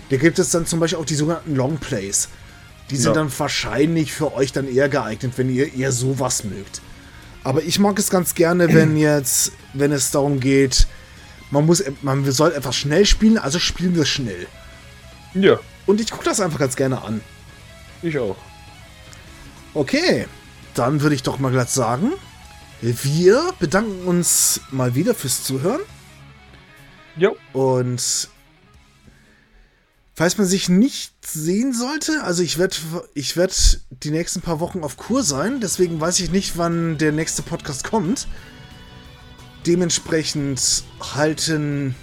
Da 0.09 0.17
gibt 0.17 0.39
es 0.39 0.51
dann 0.51 0.65
zum 0.65 0.79
Beispiel 0.79 0.99
auch 0.99 1.05
die 1.05 1.15
sogenannten 1.15 1.55
Longplays. 1.55 2.29
Die 2.89 2.97
sind 2.97 3.15
Ja. 3.15 3.21
dann 3.21 3.31
wahrscheinlich 3.39 4.11
für 4.11 4.33
euch 4.33 4.51
dann 4.51 4.67
eher 4.67 4.89
geeignet, 4.89 5.33
wenn 5.37 5.49
ihr 5.49 5.73
eher 5.73 5.93
sowas 5.93 6.43
mögt. 6.43 6.81
Aber 7.43 7.63
ich 7.63 7.79
mag 7.79 7.97
es 7.97 8.09
ganz 8.09 8.35
gerne, 8.35 8.73
wenn 8.73 8.97
jetzt, 8.97 9.51
wenn 9.73 9.91
es 9.91 10.11
darum 10.11 10.39
geht, 10.39 10.87
man 11.49 11.65
muss, 11.65 11.83
man 12.01 12.29
soll 12.31 12.51
etwas 12.53 12.75
schnell 12.75 13.05
spielen, 13.05 13.37
also 13.37 13.59
spielen 13.59 13.95
wir 13.95 14.05
schnell. 14.05 14.47
Ja, 15.33 15.59
Und 15.85 15.99
ich 15.99 16.11
gucke 16.11 16.25
das 16.25 16.39
einfach 16.39 16.59
ganz 16.59 16.75
gerne 16.75 17.01
an. 17.03 17.21
ich 18.01 18.17
auch. 18.17 18.35
Okay, 19.73 20.27
dann 20.73 21.01
würde 21.01 21.15
ich 21.15 21.23
doch 21.23 21.39
mal 21.39 21.51
glatt 21.51 21.69
sagen, 21.69 22.11
wir 22.81 23.53
bedanken 23.59 24.05
uns 24.05 24.61
mal 24.71 24.95
wieder 24.95 25.13
fürs 25.15 25.43
Zuhören 25.43 25.81
Jo. 27.15 27.35
und 27.53 28.27
falls 30.13 30.37
man 30.37 30.47
sich 30.47 30.69
nicht 30.69 31.13
sehen 31.25 31.73
sollte, 31.73 32.23
also 32.23 32.43
ich 32.43 32.57
werde 32.57 32.75
ich 33.13 33.37
werd 33.37 33.81
die 33.89 34.11
nächsten 34.11 34.41
paar 34.41 34.59
Wochen 34.59 34.83
auf 34.83 34.97
Kur 34.97 35.23
sein, 35.23 35.59
deswegen 35.61 35.99
weiß 35.99 36.19
ich 36.19 36.31
nicht, 36.31 36.57
wann 36.57 36.97
der 36.97 37.11
nächste 37.11 37.41
Podcast 37.41 37.83
kommt. 37.83 38.27
Dementsprechend 39.65 40.83
halten 41.15 41.95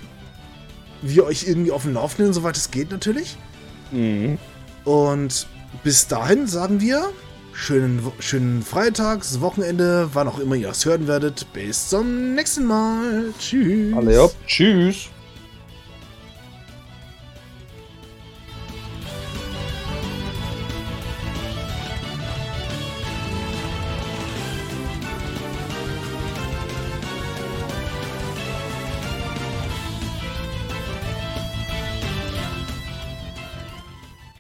wir 1.03 1.25
euch 1.25 1.47
irgendwie 1.47 1.73
auf 1.73 1.83
dem 1.83 1.95
Laufenden, 1.95 2.33
soweit 2.33 2.57
es 2.57 2.71
geht 2.71 2.91
natürlich. 2.91 3.37
Mhm. 3.91 4.39
Und 4.85 5.47
bis 5.83 6.07
dahin 6.07 6.47
sagen 6.47 6.81
wir 6.81 7.11
schönen, 7.53 8.01
schönen 8.21 8.63
Freitags, 8.63 9.41
Wochenende, 9.41 10.11
wann 10.13 10.29
auch 10.29 10.39
immer 10.39 10.55
ihr 10.55 10.71
es 10.71 10.85
hören 10.85 11.07
werdet. 11.07 11.53
Bis 11.53 11.89
zum 11.89 12.35
nächsten 12.35 12.65
Mal. 12.65 13.35
Tschüss. 13.39 13.95
Alle, 13.97 14.15
ja. 14.15 14.29
Tschüss. 14.47 15.09